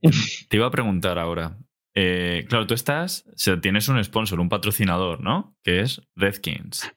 Te 0.48 0.56
iba 0.56 0.66
a 0.66 0.70
preguntar 0.70 1.18
ahora. 1.18 1.58
eh, 1.94 2.46
claro, 2.48 2.66
tú 2.66 2.72
estás, 2.72 3.26
o 3.28 3.36
sea, 3.36 3.60
tienes 3.60 3.86
un 3.88 4.02
sponsor, 4.02 4.40
un 4.40 4.48
patrocinador, 4.48 5.20
¿no? 5.20 5.54
Que 5.62 5.80
es 5.80 6.00
Redkins. 6.16 6.90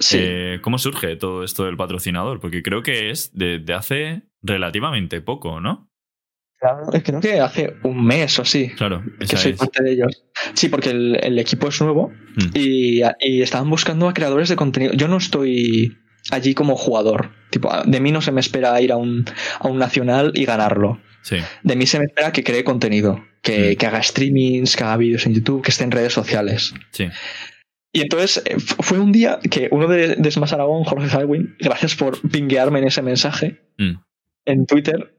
Sí. 0.00 0.16
Eh, 0.20 0.58
¿Cómo 0.62 0.78
surge 0.78 1.14
todo 1.14 1.44
esto 1.44 1.64
del 1.64 1.76
patrocinador? 1.76 2.40
Porque 2.40 2.64
creo 2.64 2.82
que 2.82 3.10
es 3.10 3.32
de, 3.34 3.60
de 3.60 3.72
hace 3.74 4.22
relativamente 4.42 5.20
poco, 5.20 5.60
¿no? 5.60 5.89
Claro, 6.60 6.86
creo 7.02 7.20
que 7.20 7.40
hace 7.40 7.74
un 7.84 8.04
mes 8.04 8.38
o 8.38 8.42
así. 8.42 8.68
Claro, 8.76 9.02
que 9.18 9.36
soy 9.36 9.52
es. 9.52 9.58
parte 9.58 9.82
de 9.82 9.92
ellos. 9.92 10.24
Sí, 10.54 10.68
porque 10.68 10.90
el, 10.90 11.18
el 11.22 11.38
equipo 11.38 11.68
es 11.68 11.80
nuevo 11.80 12.12
Mm. 12.36 12.50
y, 12.54 13.00
y 13.20 13.42
estaban 13.42 13.68
buscando 13.70 14.08
a 14.08 14.14
creadores 14.14 14.48
de 14.48 14.56
contenido. 14.56 14.92
Yo 14.92 15.08
no 15.08 15.16
estoy 15.16 15.96
allí 16.30 16.54
como 16.54 16.76
jugador. 16.76 17.30
Tipo, 17.50 17.70
de 17.84 18.00
mí 18.00 18.12
no 18.12 18.20
se 18.20 18.30
me 18.30 18.40
espera 18.40 18.80
ir 18.80 18.92
a 18.92 18.96
un, 18.96 19.24
a 19.58 19.66
un 19.68 19.78
nacional 19.78 20.32
y 20.34 20.44
ganarlo. 20.44 21.00
Sí, 21.22 21.36
De 21.62 21.76
mí 21.76 21.86
se 21.86 21.98
me 21.98 22.04
espera 22.06 22.32
que 22.32 22.44
cree 22.44 22.62
contenido, 22.64 23.24
que, 23.42 23.72
Mm. 23.72 23.76
que 23.76 23.86
haga 23.86 24.02
streamings, 24.02 24.76
que 24.76 24.84
haga 24.84 24.96
vídeos 24.96 25.26
en 25.26 25.34
YouTube, 25.34 25.62
que 25.62 25.70
esté 25.70 25.84
en 25.84 25.90
redes 25.92 26.12
sociales. 26.12 26.74
sí. 26.92 27.08
Y 27.92 28.02
entonces 28.02 28.40
eh, 28.46 28.54
fue 28.60 29.00
un 29.00 29.10
día 29.10 29.40
que 29.50 29.66
uno 29.72 29.88
de, 29.88 30.14
de 30.14 30.30
Smash 30.30 30.54
Aragón, 30.54 30.84
Jorge 30.84 31.08
Halloween, 31.08 31.56
gracias 31.58 31.96
por 31.96 32.20
pinguearme 32.30 32.78
en 32.78 32.86
ese 32.86 33.02
mensaje 33.02 33.60
Mm. 33.78 33.94
en 34.44 34.66
Twitter, 34.66 35.12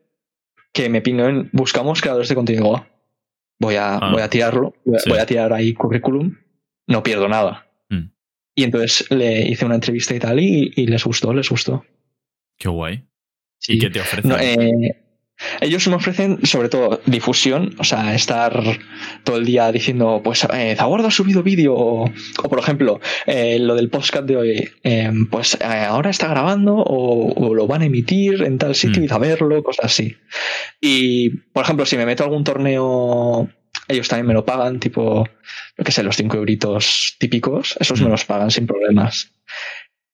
que 0.74 0.90
me 0.90 1.02
pingó 1.02 1.26
en 1.28 1.50
buscamos 1.54 2.02
creadores 2.02 2.30
de 2.30 2.36
contenido. 2.36 2.86
Voy 3.60 3.76
a, 3.76 3.96
Ah. 3.98 4.12
voy 4.12 4.22
a 4.22 4.30
tirarlo, 4.30 4.74
voy 4.86 4.96
a, 4.96 5.00
Sí. 5.00 5.10
voy 5.10 5.20
a 5.20 5.26
tirar 5.26 5.54
ahí 5.54 5.74
currículum, 5.74 6.36
no 6.88 7.04
pierdo 7.04 7.28
nada. 7.28 7.68
Mm. 7.90 8.10
Y 8.56 8.64
entonces 8.64 9.10
le 9.12 9.42
hice 9.50 9.66
una 9.66 9.76
entrevista 9.76 10.16
y 10.16 10.20
tal, 10.20 10.40
y, 10.40 10.72
y 10.76 10.88
les 10.88 11.04
gustó, 11.04 11.34
les 11.34 11.50
gustó. 11.50 11.86
Qué 12.58 12.70
guay. 12.70 13.04
Sí. 13.60 13.74
¿Y 13.74 13.80
qué 13.80 13.90
te 13.90 14.00
ofrecen? 14.02 14.30
No, 14.32 14.38
eh, 14.40 15.11
ellos 15.60 15.88
me 15.88 15.96
ofrecen 15.96 16.46
sobre 16.46 16.70
todo 16.70 17.02
difusión, 17.06 17.76
o 17.80 17.84
sea, 17.84 18.14
estar 18.16 18.62
todo 19.24 19.38
el 19.38 19.46
día 19.46 19.72
diciendo, 19.72 20.22
pues, 20.24 20.46
eh, 20.54 20.76
Zaguardo 20.78 21.08
ha 21.08 21.12
subido 21.12 21.44
vídeo, 21.44 21.74
o, 21.76 22.06
o, 22.44 22.50
por 22.50 22.60
ejemplo, 22.60 23.00
eh, 23.26 23.60
lo 23.60 23.76
del 23.76 23.90
podcast 23.90 24.26
de 24.26 24.38
hoy, 24.38 24.70
eh, 24.84 25.12
pues 25.30 25.56
eh, 25.62 25.66
ahora 25.66 26.10
está 26.10 26.28
grabando 26.28 26.76
o, 26.76 27.34
o 27.34 27.56
lo 27.56 27.68
van 27.68 27.82
a 27.82 27.86
emitir 27.86 28.44
en 28.44 28.58
tal 28.58 28.76
sitio 28.76 29.02
Mm. 29.02 29.06
y 29.06 29.14
a 29.14 29.18
verlo, 29.18 29.64
cosas 29.64 29.86
así. 29.86 30.16
Y, 30.80 31.30
por 31.54 31.64
ejemplo, 31.64 31.86
si 31.86 31.98
me 31.98 32.06
meto 32.06 32.24
a 32.24 32.28
algún 32.28 32.44
torneo, 32.44 33.50
ellos 33.88 34.08
también 34.08 34.28
me 34.28 34.34
lo 34.34 34.46
pagan, 34.46 34.80
tipo, 34.80 35.28
yo 35.78 35.84
qué 35.84 35.92
sé, 35.92 36.04
los 36.04 36.16
5 36.18 36.38
euritos 36.38 37.16
típicos, 37.20 37.76
esos 37.80 38.00
Mm. 38.00 38.04
me 38.06 38.10
los 38.12 38.26
pagan 38.26 38.52
sin 38.52 38.68
problemas. 38.68 39.32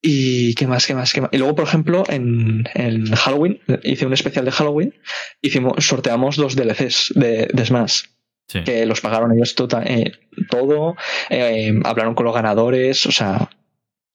Y 0.02 0.54
qué 0.56 0.68
más, 0.68 0.86
qué 0.86 0.94
más, 0.94 1.12
qué 1.14 1.22
más. 1.22 1.30
Y 1.34 1.38
luego, 1.38 1.56
por 1.56 1.66
ejemplo, 1.66 2.04
en, 2.08 2.68
en 2.76 3.12
Halloween, 3.16 3.60
hice 3.84 4.06
un 4.06 4.14
especial 4.14 4.46
de 4.46 4.52
Halloween, 4.52 4.94
hicimos, 5.42 5.84
sorteamos 5.86 6.36
dos 6.36 6.56
DLCs 6.56 7.14
de, 7.16 7.48
de 7.52 7.66
Smash, 7.66 8.04
Sí. 8.50 8.64
que 8.64 8.86
los 8.86 9.02
pagaron 9.02 9.34
ellos 9.34 9.56
tota- 9.56 9.84
eh, 9.86 10.14
todo, 10.50 10.96
eh, 11.30 11.74
hablaron 11.84 12.16
con 12.16 12.26
los 12.26 12.34
ganadores, 12.34 13.06
o 13.06 13.12
sea, 13.12 13.50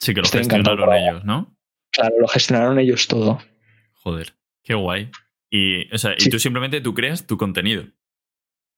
Sí, 0.00 0.14
que 0.14 0.22
lo 0.22 0.28
gestionaron 0.28 0.94
ellos, 0.94 1.24
¿no? 1.24 1.54
claro, 1.90 2.14
lo 2.18 2.26
gestionaron 2.28 2.78
ellos 2.78 3.08
todo. 3.08 3.40
Joder, 3.92 4.32
qué 4.62 4.72
guay. 4.74 5.10
Y, 5.50 5.92
o 5.94 5.98
sea, 5.98 6.14
y 6.16 6.30
tú 6.30 6.38
simplemente 6.38 6.80
tú 6.80 6.94
creas 6.94 7.26
tu 7.26 7.36
contenido. 7.36 7.84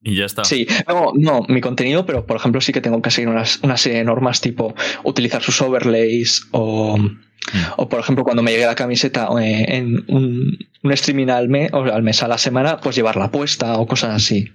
Y 0.05 0.17
ya 0.17 0.27
está. 0.27 0.45
Sí, 0.45 0.67
no, 0.87 1.13
no, 1.15 1.43
mi 1.49 1.61
contenido, 1.61 2.05
pero 2.07 2.27
por 2.27 2.37
ejemplo 2.37 2.61
sí 2.61 2.73
que 2.73 2.81
tengo 2.83 3.01
que 3.03 3.11
seguir 3.11 3.29
unas, 3.29 3.59
una 3.63 3.77
serie 3.79 3.99
de 3.99 4.05
normas 4.05 4.41
tipo 4.41 4.75
utilizar 5.03 5.43
sus 5.43 5.61
overlays 5.63 6.47
o, 6.53 6.97
Mm. 6.99 7.59
o 7.77 7.89
por 7.91 8.01
ejemplo 8.01 8.25
cuando 8.25 8.43
me 8.43 8.51
llegue 8.53 8.65
la 8.67 8.75
camiseta 8.75 9.29
eh, 9.41 9.65
en 9.77 10.05
un, 10.09 10.59
un 10.83 10.93
streaming 10.93 11.29
al 11.29 11.49
mes, 11.49 11.71
o 11.73 11.83
al 11.85 12.03
mes 12.03 12.23
a 12.23 12.29
la 12.29 12.39
semana, 12.39 12.79
pues 12.81 12.97
llevarla 12.97 13.31
puesta 13.31 13.77
o 13.79 13.87
cosas 13.87 14.15
así. 14.15 14.51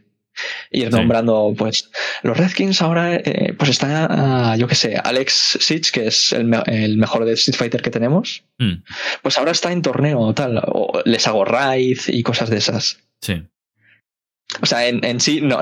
Ir 0.71 0.85
Sí. 0.85 0.95
nombrando, 0.95 1.53
pues, 1.57 1.89
los 2.23 2.37
Redskins 2.37 2.81
ahora, 2.81 3.15
eh, 3.15 3.53
pues 3.57 3.71
está, 3.71 4.55
yo 4.55 4.67
qué 4.67 4.75
sé, 4.75 4.95
Alex 5.03 5.57
Sitch, 5.59 5.91
que 5.91 6.07
es 6.07 6.31
el, 6.31 6.45
me- 6.45 6.63
el 6.67 6.97
mejor 6.97 7.25
de 7.25 7.33
Street 7.33 7.57
Fighter 7.57 7.81
que 7.81 7.89
tenemos, 7.89 8.43
Mm, 8.59 8.83
pues 9.21 9.37
ahora 9.37 9.51
está 9.51 9.71
en 9.71 9.81
torneo 9.81 10.19
o 10.19 10.33
tal, 10.33 10.61
o 10.65 11.01
les 11.05 11.27
hago 11.27 11.43
raid 11.45 11.99
y 12.07 12.23
cosas 12.23 12.49
de 12.49 12.57
esas. 12.57 12.99
Sí. 13.21 13.43
O 14.61 14.65
sea, 14.65 14.87
en, 14.87 15.03
en 15.05 15.19
sí 15.19 15.41
no, 15.41 15.59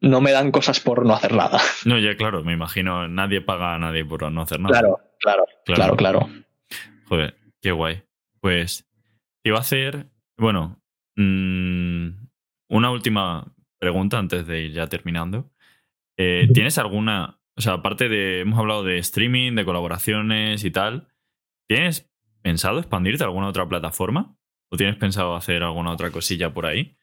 no 0.00 0.20
me 0.20 0.32
dan 0.32 0.50
cosas 0.52 0.80
por 0.80 1.04
no 1.04 1.14
hacer 1.14 1.34
nada. 1.34 1.60
No, 1.84 1.98
ya 1.98 2.16
claro, 2.16 2.44
me 2.44 2.52
imagino, 2.52 3.08
nadie 3.08 3.40
paga 3.40 3.74
a 3.74 3.78
nadie 3.78 4.04
por 4.04 4.30
no 4.30 4.42
hacer 4.42 4.60
nada. 4.60 4.78
Claro, 4.78 5.00
claro, 5.18 5.44
claro, 5.64 5.96
claro. 5.96 6.28
Joder, 7.06 7.36
qué 7.60 7.72
guay. 7.72 8.02
Pues 8.40 8.88
te 9.42 9.50
iba 9.50 9.58
a 9.58 9.62
hacer, 9.62 10.06
bueno, 10.36 10.80
mm, 11.16 12.08
una 12.68 12.90
última 12.90 13.54
pregunta 13.78 14.18
antes 14.18 14.46
de 14.46 14.62
ir 14.62 14.72
ya 14.72 14.86
terminando. 14.86 15.50
Eh. 16.16 16.48
¿Tienes 16.54 16.78
alguna, 16.78 17.40
o 17.56 17.60
sea, 17.60 17.74
aparte 17.74 18.08
de, 18.08 18.40
hemos 18.40 18.58
hablado 18.58 18.84
de 18.84 18.98
streaming, 18.98 19.54
de 19.54 19.64
colaboraciones 19.64 20.64
y 20.64 20.70
tal, 20.70 21.08
¿tienes 21.68 22.10
pensado 22.42 22.78
expandirte 22.78 23.24
a 23.24 23.26
alguna 23.26 23.48
otra 23.48 23.68
plataforma? 23.68 24.36
¿O 24.70 24.76
tienes 24.76 24.96
pensado 24.96 25.36
hacer 25.36 25.62
alguna 25.62 25.90
otra 25.90 26.10
cosilla 26.10 26.54
por 26.54 26.66
ahí? 26.66 26.96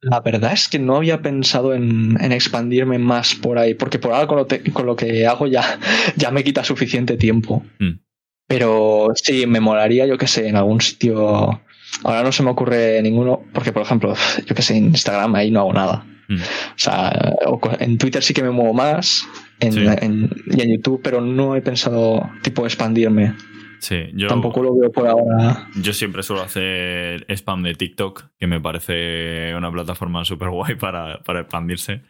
La 0.00 0.20
verdad 0.20 0.52
es 0.52 0.68
que 0.68 0.78
no 0.78 0.96
había 0.96 1.22
pensado 1.22 1.74
en, 1.74 2.16
en 2.20 2.32
expandirme 2.32 2.98
más 2.98 3.34
por 3.34 3.58
ahí, 3.58 3.74
porque 3.74 3.98
por 3.98 4.12
ahora 4.12 4.26
con 4.28 4.36
lo, 4.36 4.46
te- 4.46 4.62
con 4.72 4.86
lo 4.86 4.94
que 4.94 5.26
hago 5.26 5.46
ya, 5.48 5.62
ya 6.16 6.30
me 6.30 6.44
quita 6.44 6.62
suficiente 6.64 7.16
tiempo. 7.16 7.64
Mm. 7.80 7.98
Pero 8.46 9.08
sí, 9.14 9.46
me 9.46 9.60
molaría, 9.60 10.06
yo 10.06 10.16
que 10.16 10.26
sé, 10.26 10.48
en 10.48 10.56
algún 10.56 10.80
sitio. 10.80 11.60
Ahora 12.04 12.22
no 12.22 12.32
se 12.32 12.42
me 12.42 12.50
ocurre 12.50 13.02
ninguno, 13.02 13.42
porque 13.52 13.72
por 13.72 13.82
ejemplo, 13.82 14.14
yo 14.46 14.54
que 14.54 14.62
sé, 14.62 14.76
en 14.76 14.86
Instagram 14.86 15.34
ahí 15.34 15.50
no 15.50 15.60
hago 15.60 15.72
nada. 15.72 16.06
Mm. 16.28 16.36
O 16.36 16.76
sea, 16.76 17.34
en 17.80 17.98
Twitter 17.98 18.22
sí 18.22 18.32
que 18.34 18.42
me 18.42 18.50
muevo 18.50 18.72
más, 18.74 19.26
en, 19.60 19.72
Sí. 19.72 19.80
en- 20.00 20.30
y 20.46 20.60
en 20.62 20.70
YouTube, 20.76 21.00
pero 21.02 21.20
no 21.20 21.56
he 21.56 21.60
pensado, 21.62 22.30
tipo, 22.42 22.64
expandirme. 22.66 23.34
Sí, 23.80 24.10
yo, 24.14 24.26
Tampoco 24.28 24.62
lo 24.62 24.76
veo 24.76 24.90
por 24.90 25.06
ahora. 25.06 25.68
yo 25.80 25.92
siempre 25.92 26.22
suelo 26.22 26.42
hacer 26.42 27.24
spam 27.30 27.62
de 27.62 27.74
TikTok, 27.74 28.24
que 28.38 28.46
me 28.46 28.60
parece 28.60 29.54
una 29.54 29.70
plataforma 29.70 30.24
súper 30.24 30.50
guay 30.50 30.74
para, 30.74 31.22
para 31.22 31.40
expandirse. 31.40 32.02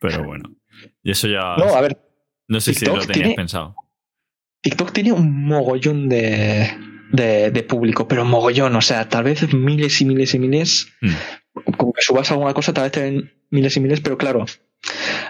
Pero 0.00 0.24
bueno, 0.24 0.50
y 1.02 1.10
eso 1.10 1.28
ya... 1.28 1.56
No, 1.56 1.74
a 1.74 1.80
ver, 1.80 1.98
no 2.48 2.60
sé 2.60 2.74
si 2.74 2.84
lo 2.86 2.92
tenías 2.94 3.06
tiene- 3.08 3.34
pensado. 3.34 3.74
TikTok 4.62 4.92
tiene 4.92 5.12
un 5.12 5.44
mogollón 5.46 6.08
de, 6.10 6.70
de, 7.12 7.50
de 7.50 7.62
público, 7.62 8.06
pero 8.06 8.24
mogollón, 8.26 8.76
o 8.76 8.82
sea, 8.82 9.08
tal 9.08 9.24
vez 9.24 9.52
miles 9.54 10.00
y 10.02 10.04
miles 10.04 10.34
y 10.34 10.38
miles. 10.38 10.88
Mm. 11.00 11.72
Como 11.76 11.92
que 11.94 12.02
subas 12.02 12.30
alguna 12.30 12.52
cosa, 12.54 12.72
tal 12.74 12.84
vez 12.84 12.92
te 12.92 13.02
ven 13.02 13.32
miles 13.50 13.76
y 13.76 13.80
miles, 13.80 14.00
pero 14.02 14.18
claro, 14.18 14.44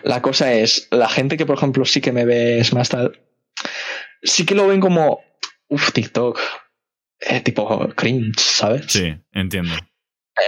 la 0.03 0.21
cosa 0.21 0.53
es, 0.53 0.89
la 0.91 1.09
gente 1.09 1.37
que 1.37 1.47
por 1.47 1.57
ejemplo 1.57 1.85
sí 1.85 2.01
que 2.01 2.13
me 2.13 2.25
ves 2.25 2.73
más 2.75 2.89
tal, 2.89 3.21
sí 4.23 4.45
que 4.45 4.55
lo 4.55 4.67
ven 4.69 4.81
como, 4.81 5.21
uff, 5.71 5.93
TikTok, 5.93 6.39
eh, 7.21 7.41
tipo 7.41 7.89
cringe, 7.97 8.39
¿sabes? 8.39 8.87
Sí, 8.89 9.15
entiendo. 9.33 9.73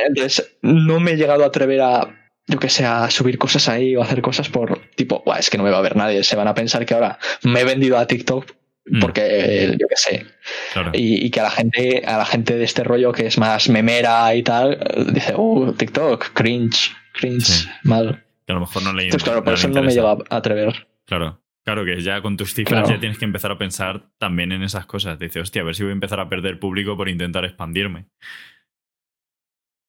Entonces, 0.07 0.57
no 0.63 1.01
me 1.01 1.13
he 1.13 1.17
llegado 1.17 1.45
a 1.45 1.47
atrever 1.49 1.81
a, 1.81 2.29
yo 2.47 2.59
que 2.59 2.69
sé, 2.69 2.85
a 2.85 3.11
subir 3.11 3.39
cosas 3.39 3.69
ahí 3.69 3.97
o 3.97 4.03
hacer 4.03 4.23
cosas 4.23 4.49
por 4.49 4.81
tipo, 4.97 5.23
"Buah, 5.25 5.39
es 5.39 5.51
que 5.51 5.59
no 5.59 5.65
me 5.65 5.71
va 5.71 5.79
a 5.79 5.83
ver 5.83 5.97
nadie, 5.97 6.23
se 6.25 6.37
van 6.37 6.49
a 6.49 6.55
pensar 6.55 6.85
que 6.87 6.95
ahora 6.95 7.19
me 7.43 7.61
he 7.61 7.65
vendido 7.65 7.99
a 7.99 8.07
TikTok 8.07 8.53
Mm, 8.85 8.99
porque, 8.99 9.23
eh, 9.25 9.77
yo 9.79 9.87
que 9.87 9.97
sé, 9.97 10.27
claro. 10.73 10.91
y, 10.93 11.25
y 11.25 11.31
que 11.31 11.39
a 11.39 11.45
la 11.45 11.51
gente, 11.53 12.03
a 12.05 12.19
la 12.19 12.25
gente 12.27 12.57
de 12.57 12.65
este 12.65 12.83
rollo 12.83 13.13
que 13.13 13.29
es 13.29 13.39
más 13.39 13.69
memera 13.69 14.35
y 14.35 14.43
tal, 14.43 14.73
eh, 14.73 15.05
dice, 15.13 15.35
uh, 15.37 15.73
TikTok, 15.73 16.33
cringe, 16.33 16.91
cringe, 17.13 17.45
Sí. 17.47 17.69
mal. 17.85 18.25
Que 18.45 18.51
a 18.53 18.55
lo 18.57 18.63
mejor 18.63 18.83
no 18.83 18.93
le 18.93 19.05
Entonces, 19.05 19.23
claro, 19.23 19.45
por 19.45 19.53
no 19.53 19.55
eso 19.57 19.69
no 19.69 19.83
me 19.85 19.93
lleva 19.93 20.19
a 20.29 20.37
atrever. 20.37 20.89
Claro. 21.07 21.41
Claro 21.65 21.85
que 21.85 22.01
ya 22.01 22.21
con 22.23 22.37
tus 22.37 22.55
cifras 22.55 22.81
Claro. 22.83 22.95
ya 22.97 23.01
tienes 23.01 23.19
que 23.19 23.25
empezar 23.25 23.53
a 23.53 23.59
pensar 23.59 24.11
también 24.19 24.51
en 24.53 24.63
esas 24.65 24.85
cosas. 24.87 25.19
Dices, 25.19 25.43
hostia, 25.43 25.63
a 25.63 25.65
ver 25.65 25.75
si 25.77 25.83
voy 25.85 25.91
a 25.91 25.93
empezar 25.95 26.19
a 26.19 26.29
perder 26.29 26.59
público 26.59 26.97
por 26.97 27.09
intentar 27.09 27.45
expandirme. 27.45 28.07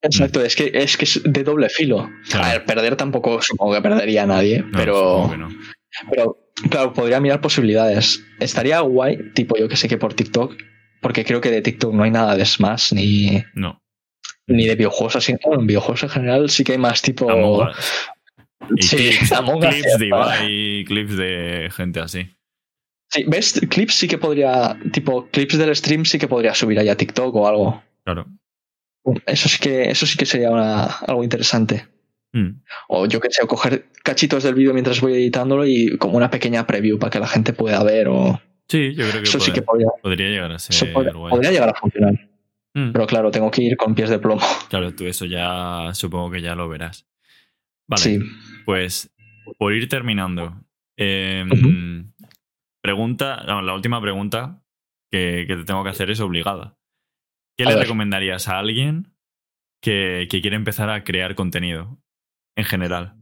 Exacto, 0.02 0.44
es 0.44 0.56
que 0.56 0.70
es 0.74 0.98
que 0.98 1.06
es 1.06 1.22
de 1.24 1.44
doble 1.44 1.70
filo. 1.70 2.04
Mm. 2.08 2.22
Claro. 2.30 2.46
A 2.46 2.52
ver, 2.52 2.66
perder 2.66 2.96
tampoco 2.98 3.42
supongo 3.42 3.74
que 3.74 3.82
perdería 3.82 4.24
a 4.24 4.28
nadie, 4.28 4.60
No, 4.62 4.70
pero, 4.78 5.36
no. 5.38 5.50
pero 6.10 6.38
claro, 6.70 6.94
podría 6.94 7.20
mirar 7.22 7.40
posibilidades. 7.42 8.22
Estaría 8.40 8.80
guay, 8.82 9.32
tipo 9.34 9.56
yo 9.58 9.70
que 9.70 9.78
sé 9.78 9.88
que 9.88 9.98
por 9.98 10.14
TikTok, 10.14 10.56
porque 11.02 11.24
creo 11.24 11.40
que 11.40 11.52
de 11.52 11.62
TikTok 11.62 11.94
no 11.94 12.04
hay 12.04 12.12
nada 12.12 12.36
de 12.36 12.46
Smash 12.46 12.92
ni, 12.94 13.44
No. 13.56 13.82
ni 14.48 14.66
de 14.68 14.76
videojuegos 14.76 15.16
así. 15.16 15.36
Bueno, 15.44 15.62
en 15.62 15.68
videojuegos 15.68 16.04
en 16.04 16.10
general 16.10 16.50
sí 16.50 16.66
que 16.66 16.74
hay 16.74 16.78
más 16.78 17.02
tipo. 17.02 17.32
Among 17.32 17.70
Us. 17.70 18.10
Y 18.76 18.82
Sí, 18.84 18.98
clips, 18.98 19.32
clips 19.62 20.00
de. 20.00 20.08
Ibai 20.08 20.48
y 20.50 20.86
clips 20.86 21.18
de 21.18 21.70
gente 21.76 22.00
así. 22.00 22.30
Sí, 23.10 23.26
¿ves? 23.28 23.62
Clips 23.70 23.94
sí 23.96 24.08
que 24.08 24.18
podría, 24.18 24.78
tipo, 24.92 25.28
clips 25.30 25.58
del 25.58 25.76
stream 25.76 26.06
sí 26.06 26.18
que 26.18 26.28
podría 26.28 26.54
subir 26.56 26.80
ahí 26.80 26.90
a 26.90 26.98
TikTok 26.98 27.36
o 27.36 27.48
algo. 27.48 27.84
Claro. 28.04 28.26
Eso 29.26 29.50
sí 29.50 29.60
que, 29.60 29.90
eso 29.92 30.06
sí 30.06 30.18
que 30.18 30.26
sería 30.26 30.50
una- 30.50 30.86
algo 30.86 31.24
interesante. 31.24 31.88
Mm, 32.34 32.62
O 32.90 33.06
yo 33.06 33.20
que 33.20 33.30
sé, 33.30 33.44
o 33.44 33.48
coger 33.48 33.90
cachitos 34.04 34.44
del 34.44 34.56
vídeo 34.56 34.74
mientras 34.74 35.00
voy 35.02 35.14
editándolo 35.14 35.68
y 35.68 35.98
como 36.00 36.18
una 36.18 36.32
pequeña 36.32 36.66
preview 36.66 36.98
para 36.98 37.12
que 37.12 37.20
la 37.20 37.28
gente 37.28 37.54
pueda 37.54 37.84
ver 37.84 38.08
o... 38.08 38.42
Sí, 38.68 38.96
yo 38.96 39.08
creo 39.10 39.22
que, 39.22 39.30
Eso 39.30 39.40
sí 39.40 39.52
puede- 39.52 39.54
que 39.54 39.62
podría, 39.62 39.88
podría 40.02 40.30
llegar 40.30 40.52
a 40.52 40.58
ser 40.58 40.92
podría, 40.94 41.14
guay. 41.14 41.30
podría 41.30 41.52
llegar 41.52 41.70
a 41.70 41.74
funcionar. 41.76 42.14
Mm, 42.74 42.92
Pero 42.92 43.06
claro, 43.06 43.30
tengo 43.30 43.52
que 43.52 43.62
ir 43.62 43.78
con 43.78 43.94
pies 43.94 44.10
de 44.10 44.18
plomo. 44.18 44.42
Claro, 44.70 44.96
tú 44.96 45.06
eso 45.06 45.26
ya 45.26 45.92
supongo 45.94 46.32
que 46.32 46.42
ya 46.42 46.56
lo 46.56 46.68
verás. 46.68 47.06
Vale, 47.88 48.02
Sí. 48.02 48.20
pues 48.66 49.12
por 49.58 49.74
ir 49.74 49.90
terminando. 49.90 50.60
eh, 50.98 51.44
Ujú. 51.52 52.12
Pregunta, 52.82 53.44
no, 53.48 53.62
la 53.62 53.74
última 53.74 54.02
pregunta 54.02 54.62
que, 55.12 55.46
que 55.48 55.56
te 55.56 55.64
tengo 55.64 55.84
que 55.84 55.90
hacer 55.90 56.10
es 56.12 56.20
obligada. 56.20 56.78
¿Qué 57.58 57.64
A 57.66 57.70
le 57.70 57.76
ver. 57.76 57.84
recomendarías 57.84 58.48
a 58.50 58.60
alguien 58.60 59.14
que, 59.82 60.28
que 60.30 60.42
quiere 60.42 60.56
empezar 60.56 60.90
a 60.90 61.04
crear 61.04 61.36
contenido 61.36 61.98
en 62.58 62.66
general? 62.66 63.16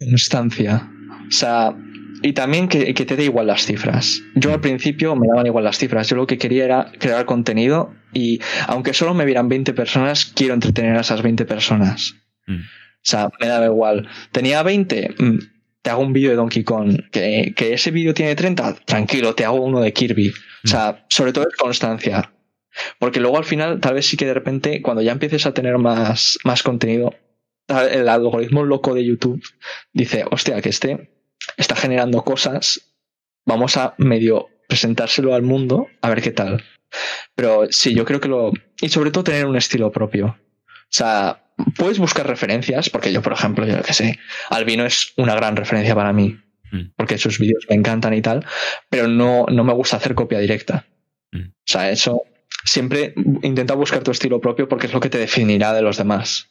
Instancia. 0.00 0.90
O 1.28 1.30
sea, 1.30 1.76
y 2.22 2.32
también 2.32 2.68
que, 2.68 2.92
que 2.94 3.04
te 3.04 3.16
dé 3.16 3.24
igual 3.24 3.46
las 3.46 3.64
cifras. 3.66 4.22
Yo 4.34 4.52
al 4.52 4.60
principio 4.60 5.14
me 5.16 5.28
daban 5.28 5.46
igual 5.46 5.64
las 5.64 5.78
cifras. 5.78 6.08
Yo 6.08 6.16
lo 6.16 6.26
que 6.26 6.38
quería 6.38 6.64
era 6.64 6.92
crear 6.98 7.24
contenido 7.24 7.94
y 8.12 8.40
aunque 8.68 8.94
solo 8.94 9.14
me 9.14 9.24
vieran 9.24 9.48
20 9.48 9.72
personas, 9.74 10.26
quiero 10.26 10.54
entretener 10.54 10.96
a 10.96 11.00
esas 11.00 11.22
20 11.22 11.44
personas. 11.44 12.14
Mm. 12.46 12.60
O 13.04 13.04
sea, 13.04 13.30
me 13.40 13.48
daba 13.48 13.66
igual. 13.66 14.08
Tenía 14.30 14.62
20, 14.62 15.14
mm, 15.18 15.38
te 15.82 15.90
hago 15.90 16.02
un 16.02 16.12
vídeo 16.12 16.30
de 16.30 16.36
Donkey 16.36 16.62
Kong, 16.62 17.10
que, 17.10 17.52
que 17.56 17.74
ese 17.74 17.90
vídeo 17.90 18.14
tiene 18.14 18.36
30, 18.36 18.74
tranquilo, 18.84 19.34
te 19.34 19.44
hago 19.44 19.60
uno 19.60 19.80
de 19.80 19.92
Kirby. 19.92 20.32
O 20.64 20.68
sea, 20.68 21.04
sobre 21.08 21.32
todo 21.32 21.48
es 21.48 21.56
constancia. 21.56 22.32
Porque 22.98 23.20
luego 23.20 23.36
al 23.36 23.44
final, 23.44 23.80
tal 23.80 23.94
vez 23.94 24.06
sí 24.06 24.16
que 24.16 24.26
de 24.26 24.34
repente, 24.34 24.80
cuando 24.82 25.02
ya 25.02 25.12
empieces 25.12 25.44
a 25.46 25.52
tener 25.52 25.78
más, 25.78 26.38
más 26.44 26.62
contenido, 26.62 27.14
el 27.68 28.08
algoritmo 28.08 28.64
loco 28.64 28.94
de 28.94 29.04
YouTube 29.04 29.42
dice, 29.92 30.24
hostia, 30.30 30.60
que 30.60 30.68
este 30.68 31.10
está 31.56 31.76
generando 31.76 32.22
cosas, 32.22 32.94
vamos 33.44 33.76
a 33.76 33.94
medio 33.98 34.48
presentárselo 34.68 35.34
al 35.34 35.42
mundo 35.42 35.88
a 36.00 36.08
ver 36.08 36.22
qué 36.22 36.30
tal. 36.30 36.62
Pero 37.34 37.66
sí, 37.70 37.94
yo 37.94 38.04
creo 38.04 38.20
que 38.20 38.28
lo... 38.28 38.52
Y 38.80 38.88
sobre 38.88 39.10
todo 39.10 39.24
tener 39.24 39.46
un 39.46 39.56
estilo 39.56 39.90
propio. 39.90 40.38
O 40.92 40.94
sea, 40.94 41.42
puedes 41.76 41.98
buscar 41.98 42.26
referencias, 42.26 42.90
porque 42.90 43.12
yo, 43.12 43.22
por 43.22 43.32
ejemplo, 43.32 43.66
yo 43.66 43.82
que 43.82 43.94
sé, 43.94 44.18
Albino 44.50 44.84
es 44.84 45.14
una 45.16 45.34
gran 45.34 45.56
referencia 45.56 45.94
para 45.94 46.12
mí, 46.12 46.38
mm. 46.70 46.92
porque 46.96 47.16
sus 47.16 47.38
vídeos 47.38 47.64
me 47.70 47.76
encantan 47.76 48.12
y 48.12 48.20
tal, 48.20 48.44
pero 48.90 49.08
no, 49.08 49.46
no 49.50 49.64
me 49.64 49.72
gusta 49.72 49.96
hacer 49.96 50.14
copia 50.14 50.38
directa. 50.38 50.86
Mm. 51.32 51.48
O 51.48 51.64
sea, 51.64 51.90
eso 51.90 52.24
siempre 52.64 53.14
intenta 53.42 53.74
buscar 53.74 54.02
tu 54.02 54.10
estilo 54.10 54.40
propio 54.40 54.68
porque 54.68 54.86
es 54.86 54.92
lo 54.92 55.00
que 55.00 55.08
te 55.08 55.18
definirá 55.18 55.72
de 55.72 55.82
los 55.82 55.96
demás. 55.96 56.50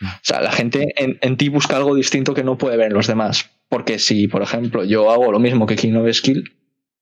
Mm. 0.00 0.06
O 0.06 0.20
sea, 0.22 0.40
la 0.40 0.52
gente 0.52 0.94
en, 0.96 1.36
ti 1.36 1.48
busca 1.48 1.76
algo 1.76 1.94
distinto 1.94 2.34
que 2.34 2.44
no 2.44 2.58
puede 2.58 2.76
ver 2.76 2.88
en 2.88 2.94
los 2.94 3.08
demás. 3.08 3.50
Porque 3.68 3.98
si, 3.98 4.28
por 4.28 4.42
ejemplo, 4.42 4.84
yo 4.84 5.10
hago 5.10 5.32
lo 5.32 5.40
mismo 5.40 5.66
que 5.66 5.74
King 5.74 5.94
of 5.94 6.08
Skill, 6.12 6.56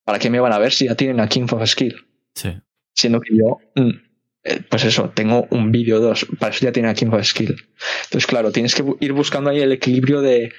¿para 0.04 0.18
qué 0.18 0.30
me 0.30 0.40
van 0.40 0.54
a 0.54 0.58
ver 0.58 0.72
si 0.72 0.86
ya 0.86 0.94
tienen 0.94 1.20
a 1.20 1.28
King 1.28 1.46
of 1.50 1.66
Skill? 1.66 2.06
Sí. 2.34 2.56
Siendo 2.94 3.20
que 3.20 3.36
yo, 3.36 3.58
pues 4.68 4.84
eso, 4.84 5.10
tengo 5.10 5.46
un 5.50 5.72
vídeo 5.72 6.00
dos, 6.00 6.26
para 6.38 6.54
eso 6.54 6.66
ya 6.66 6.72
tiene 6.72 6.88
a 6.88 6.94
King 6.94 7.08
of 7.12 7.24
Skill. 7.24 7.56
Entonces, 8.04 8.26
claro, 8.26 8.52
tienes 8.52 8.74
que 8.74 8.84
ir 9.00 9.12
buscando 9.12 9.50
ahí 9.50 9.60
el 9.60 9.72
equilibrio 9.72 10.20
de 10.20 10.52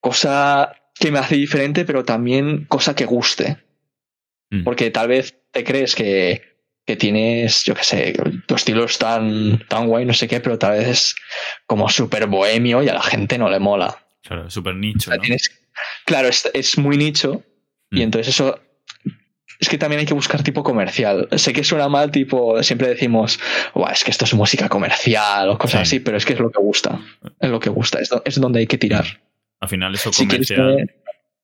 cosa 0.00 0.72
que 0.94 1.10
me 1.10 1.18
hace 1.18 1.36
diferente, 1.36 1.84
pero 1.84 2.04
también 2.04 2.64
cosa 2.64 2.94
que 2.94 3.04
guste. 3.04 3.58
Mm. 4.50 4.64
Porque 4.64 4.90
tal 4.90 5.08
vez 5.08 5.36
te 5.52 5.64
crees 5.64 5.94
que 5.94 6.50
que 6.90 6.96
tienes, 6.96 7.62
yo 7.64 7.74
qué 7.74 7.84
sé, 7.84 8.14
tu 8.46 8.54
estilo 8.56 8.84
es 8.84 8.98
tan, 8.98 9.64
tan 9.68 9.86
guay, 9.86 10.04
no 10.04 10.12
sé 10.12 10.26
qué, 10.26 10.40
pero 10.40 10.58
tal 10.58 10.72
vez 10.72 10.88
es 10.88 11.16
como 11.66 11.88
súper 11.88 12.26
bohemio 12.26 12.82
y 12.82 12.88
a 12.88 12.94
la 12.94 13.02
gente 13.02 13.38
no 13.38 13.48
le 13.48 13.60
mola. 13.60 14.04
Claro, 14.22 14.50
súper 14.50 14.74
nicho. 14.74 15.10
claro, 16.04 16.28
es, 16.28 16.78
muy 16.78 16.96
nicho 16.96 17.44
y 17.92 18.00
mm. 18.00 18.02
entonces 18.02 18.34
eso 18.34 18.60
es 19.60 19.68
que 19.68 19.76
también 19.76 20.00
hay 20.00 20.06
que 20.06 20.14
buscar 20.14 20.42
tipo 20.42 20.62
comercial. 20.64 21.28
Sé 21.36 21.52
que 21.52 21.62
suena 21.62 21.88
mal, 21.88 22.10
tipo, 22.10 22.62
siempre 22.62 22.88
decimos, 22.88 23.38
es 23.92 24.04
que 24.04 24.10
esto 24.10 24.24
es 24.24 24.32
música 24.32 24.70
comercial 24.70 25.50
o 25.50 25.58
cosas 25.58 25.82
así, 25.82 26.00
pero 26.00 26.16
es 26.16 26.24
que 26.24 26.32
es 26.32 26.40
lo 26.40 26.50
que 26.50 26.60
gusta. 26.60 26.98
Es 27.38 27.50
lo 27.50 27.60
que 27.60 27.68
gusta, 27.68 27.98
es, 28.00 28.40
donde 28.40 28.60
hay 28.60 28.66
que 28.66 28.78
tirar. 28.78 29.20
Al 29.60 29.68
final, 29.68 29.94
eso 29.94 30.10
comercial. 30.10 30.90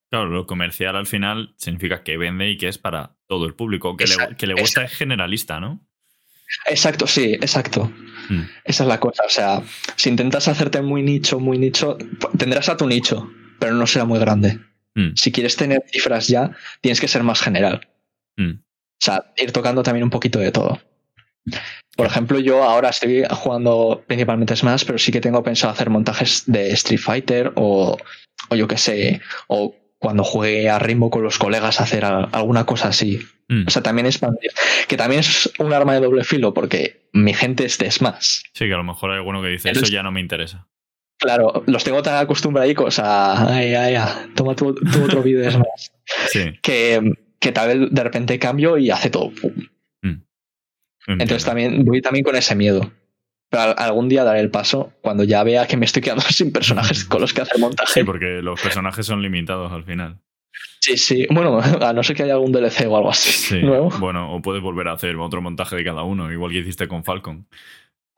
Claro, 0.09 0.26
lo 0.28 0.47
comercial 0.47 0.97
al 0.97 1.06
final 1.06 1.52
significa 1.56 2.02
que 2.02 2.16
vende 2.16 2.48
y 2.48 2.56
que 2.56 2.68
es 2.68 2.78
para 2.78 3.16
todo 3.26 3.44
el 3.44 3.55
público. 3.55 3.97
Que, 3.97 4.06
le, 4.06 4.36
que 4.36 4.47
le, 4.47 4.55
gusta 4.55 4.84
es 4.84 4.93
generalista, 4.93 5.60
¿no? 5.60 5.86
Exacto, 6.66 7.06
sí, 7.06 7.34
exacto. 7.34 7.93
Hmm. 8.30 8.44
Esa 8.64 8.84
es 8.84 8.88
la 8.88 8.98
cosa. 8.98 9.24
O 9.26 9.28
sea, 9.28 9.62
si 9.97 10.09
intentas 10.09 10.48
hacerte 10.48 10.80
muy 10.80 11.02
nicho, 11.02 11.38
muy 11.38 11.59
nicho, 11.59 11.98
tendrás 12.38 12.70
a 12.70 12.78
tu 12.78 12.86
nicho, 12.86 13.30
pero 13.59 13.74
no 13.74 13.86
será 13.86 14.06
muy 14.06 14.18
grande. 14.18 14.60
Hmm. 14.94 15.10
Si 15.16 15.32
quieres 15.32 15.56
tener 15.56 15.82
cifras 15.93 16.28
ya, 16.28 16.52
tienes 16.80 17.01
que 17.01 17.09
ser 17.09 17.22
más 17.22 17.43
general. 17.43 17.86
Hmm. 18.37 18.61
O 18.61 19.05
sea, 19.05 19.33
ir 19.37 19.53
tocando 19.53 19.83
también 19.83 20.05
un 20.05 20.11
poquito 20.11 20.39
de 20.39 20.53
todo. 20.53 20.81
Por 21.97 22.07
ejemplo, 22.07 22.39
yo 22.39 22.63
ahora 22.63 22.91
estoy 22.91 23.25
jugando 23.31 24.05
principalmente 24.07 24.57
Smash, 24.57 24.85
pero 24.85 24.99
sí 24.99 25.13
que 25.13 25.21
tengo 25.21 25.43
pensado 25.43 25.73
hacer 25.73 25.91
montajes 25.91 26.45
de 26.47 26.71
Street 26.73 27.01
Fighter 27.01 27.53
o, 27.55 27.97
o 28.51 28.55
yo 28.57 28.69
qué 28.69 28.77
sé, 28.77 29.21
o 29.47 29.75
cuando 29.99 30.25
juegue 30.25 30.69
a 30.69 30.79
ritmo 30.79 31.11
con 31.11 31.23
los 31.23 31.39
colegas 31.39 31.81
a 31.81 31.85
hacer 31.85 32.05
alguna 32.05 32.67
cosa 32.67 32.89
así. 32.89 33.21
Mm. 33.49 33.65
O 33.67 33.71
sea, 33.71 33.83
también 33.83 34.07
expandir. 34.07 34.51
Que 34.89 34.97
también 34.97 35.21
es 35.21 35.51
un 35.59 35.73
arma 35.73 35.95
de 35.95 36.01
doble 36.01 36.25
filo 36.25 36.53
porque 36.53 37.09
mi 37.13 37.33
gente 37.33 37.65
es 37.65 37.79
de 37.79 37.91
Smash. 37.91 38.43
Sí, 38.53 38.67
que 38.67 38.75
a 38.75 38.79
lo 38.79 38.85
mejor 38.85 39.11
hay 39.11 39.17
alguno 39.17 39.41
que 39.41 39.49
dice, 39.49 39.71
eso 39.71 39.87
ya 39.87 40.03
no 40.03 40.13
me 40.13 40.21
interesa. 40.21 40.69
Claro, 41.19 41.65
los 41.67 41.83
tengo 41.83 42.03
tan 42.03 42.19
acostumbrados 42.19 42.99
a, 42.99 43.55
ay, 43.57 43.75
ay, 43.75 43.95
ay, 43.95 44.33
toma 44.35 44.55
tu, 44.55 44.69
otro 44.69 45.23
vídeo 45.23 45.41
de 45.41 45.51
Smash. 45.53 45.89
sí. 46.29 46.59
Que, 46.61 47.01
que 47.47 47.52
tal 47.52 47.68
vez 47.68 47.90
de 47.93 48.02
repente 48.02 48.40
cambio 48.40 48.77
y 48.77 48.90
hace 48.90 49.09
todo. 49.09 49.31
Mm. 50.02 50.20
Entonces 51.06 51.44
también 51.44 51.85
voy 51.85 52.02
también 52.02 52.24
con 52.24 52.35
ese 52.35 52.56
miedo. 52.56 52.90
Pero 53.48 53.78
algún 53.78 54.09
día 54.09 54.24
daré 54.24 54.40
el 54.40 54.51
paso 54.51 54.93
cuando 55.01 55.23
ya 55.23 55.44
vea 55.44 55.68
que 55.68 55.77
me 55.77 55.86
estoy 55.86 56.02
quedando 56.02 56.23
sin 56.28 56.51
personajes 56.51 57.05
con 57.05 57.20
los 57.20 57.32
que 57.32 57.43
hacer 57.43 57.60
montaje. 57.60 57.93
Sí, 57.93 58.02
porque 58.02 58.43
los 58.43 58.60
personajes 58.60 59.06
son 59.06 59.23
limitados 59.23 59.70
al 59.70 59.85
final. 59.85 60.18
Sí, 60.81 60.97
sí. 60.97 61.28
Bueno, 61.31 61.60
a 61.81 61.93
no 61.93 62.02
ser 62.02 62.16
que 62.16 62.24
haya 62.24 62.35
algún 62.35 62.51
DLC 62.51 62.89
o 62.89 62.97
algo 62.97 63.10
así. 63.10 63.31
Sí. 63.31 63.62
Nuevo. 63.62 63.90
Bueno, 64.01 64.35
o 64.35 64.43
puedes 64.43 64.60
volver 64.60 64.89
a 64.89 64.94
hacer 64.94 65.14
otro 65.14 65.40
montaje 65.40 65.77
de 65.77 65.85
cada 65.85 66.02
uno, 66.02 66.32
igual 66.32 66.51
que 66.51 66.59
hiciste 66.59 66.89
con 66.89 67.05
Falcon. 67.05 67.47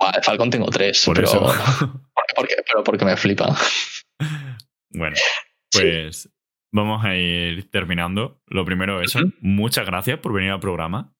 Ah, 0.00 0.20
Falcon 0.22 0.48
tengo 0.48 0.70
tres. 0.70 1.04
Por 1.04 1.16
pero, 1.16 1.28
eso. 1.28 1.40
Porque, 2.34 2.54
pero 2.66 2.84
porque 2.84 3.04
me 3.04 3.16
flipa. 3.16 3.54
Bueno, 4.90 5.16
pues 5.72 6.28
vamos 6.72 7.04
a 7.04 7.16
ir 7.16 7.70
terminando. 7.70 8.42
Lo 8.46 8.64
primero, 8.64 9.00
eso. 9.00 9.20
Muchas 9.40 9.86
gracias 9.86 10.18
por 10.18 10.32
venir 10.32 10.50
al 10.50 10.60
programa. 10.60 11.14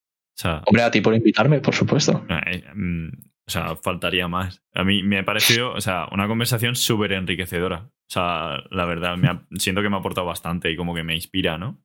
Hombre, 0.67 0.83
a 0.83 0.91
ti 0.91 1.01
por 1.01 1.15
invitarme, 1.15 1.61
por 1.61 1.75
supuesto. 1.75 2.25
Eh, 2.47 2.65
mm, 2.75 3.09
o 3.47 3.51
sea, 3.51 3.77
faltaría 3.77 4.29
más. 4.29 4.63
A 4.75 4.85
mí 4.85 5.03
me 5.03 5.19
ha 5.19 5.25
parecido, 5.25 5.73
o 5.73 5.81
sea, 5.81 6.07
una 6.13 6.29
conversación 6.29 6.77
súper 6.77 7.13
enriquecedora. 7.13 7.91
O 8.09 8.11
sea, 8.11 8.63
la 8.71 8.85
verdad, 8.85 9.17
me 9.17 9.29
siento 9.59 9.83
que 9.83 9.89
me 9.89 9.97
ha 9.97 9.99
aportado 9.99 10.27
bastante 10.27 10.71
y 10.71 10.77
como 10.77 10.95
que 10.95 11.03
me 11.03 11.15
inspira, 11.15 11.59
¿no? 11.59 11.83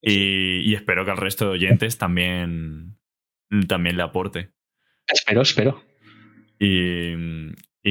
Y, 0.00 0.74
espero 0.74 1.04
que 1.04 1.10
al 1.10 1.16
resto 1.16 1.46
de 1.46 1.52
oyentes 1.52 1.96
también, 1.96 2.98
también 3.66 3.96
le 3.96 4.02
aporte. 4.02 4.50
Espero, 5.06 5.42
espero. 5.42 5.82
Y, 6.58 7.14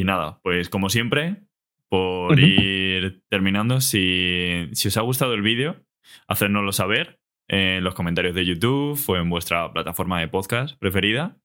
nada, 0.04 0.40
pues 0.44 0.70
como 0.70 0.90
siempre, 0.90 1.43
por 1.94 2.40
ir 2.40 3.22
terminando, 3.30 3.80
si, 3.80 4.68
si 4.74 4.88
os 4.88 4.98
ha 4.98 5.02
gustado 5.02 5.36
el 5.36 5.44
vídeo, 5.44 5.86
hacérnoslo 6.28 6.72
saber 6.72 7.20
en 7.48 7.84
los 7.84 7.94
comentarios 7.94 8.34
de 8.34 8.46
YouTube 8.46 9.00
o 9.06 9.16
en 9.16 9.30
vuestra 9.30 9.72
plataforma 9.72 10.20
de 10.20 10.28
podcast 10.28 10.76
preferida. 10.80 11.38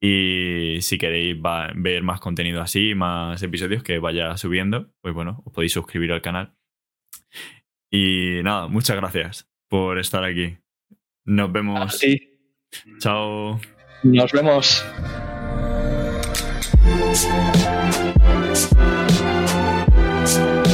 Y 0.00 0.78
si 0.80 0.96
queréis 0.96 1.36
ver 1.74 2.02
más 2.02 2.18
contenido 2.18 2.62
así, 2.62 2.94
más 2.94 3.42
episodios 3.42 3.82
que 3.82 3.98
vaya 3.98 4.34
subiendo, 4.38 4.90
pues 5.02 5.12
bueno, 5.12 5.42
os 5.44 5.52
podéis 5.52 5.74
suscribir 5.74 6.12
al 6.12 6.22
canal. 6.22 6.54
Y 7.90 8.40
nada, 8.44 8.68
muchas 8.68 8.96
gracias 8.96 9.50
por 9.68 9.98
estar 9.98 10.24
aquí. 10.24 10.56
Nos 11.26 11.52
vemos. 11.52 12.00
Chao. 13.00 13.60
Nos 14.02 14.32
vemos. 14.32 14.82
Podcast. 20.28 20.67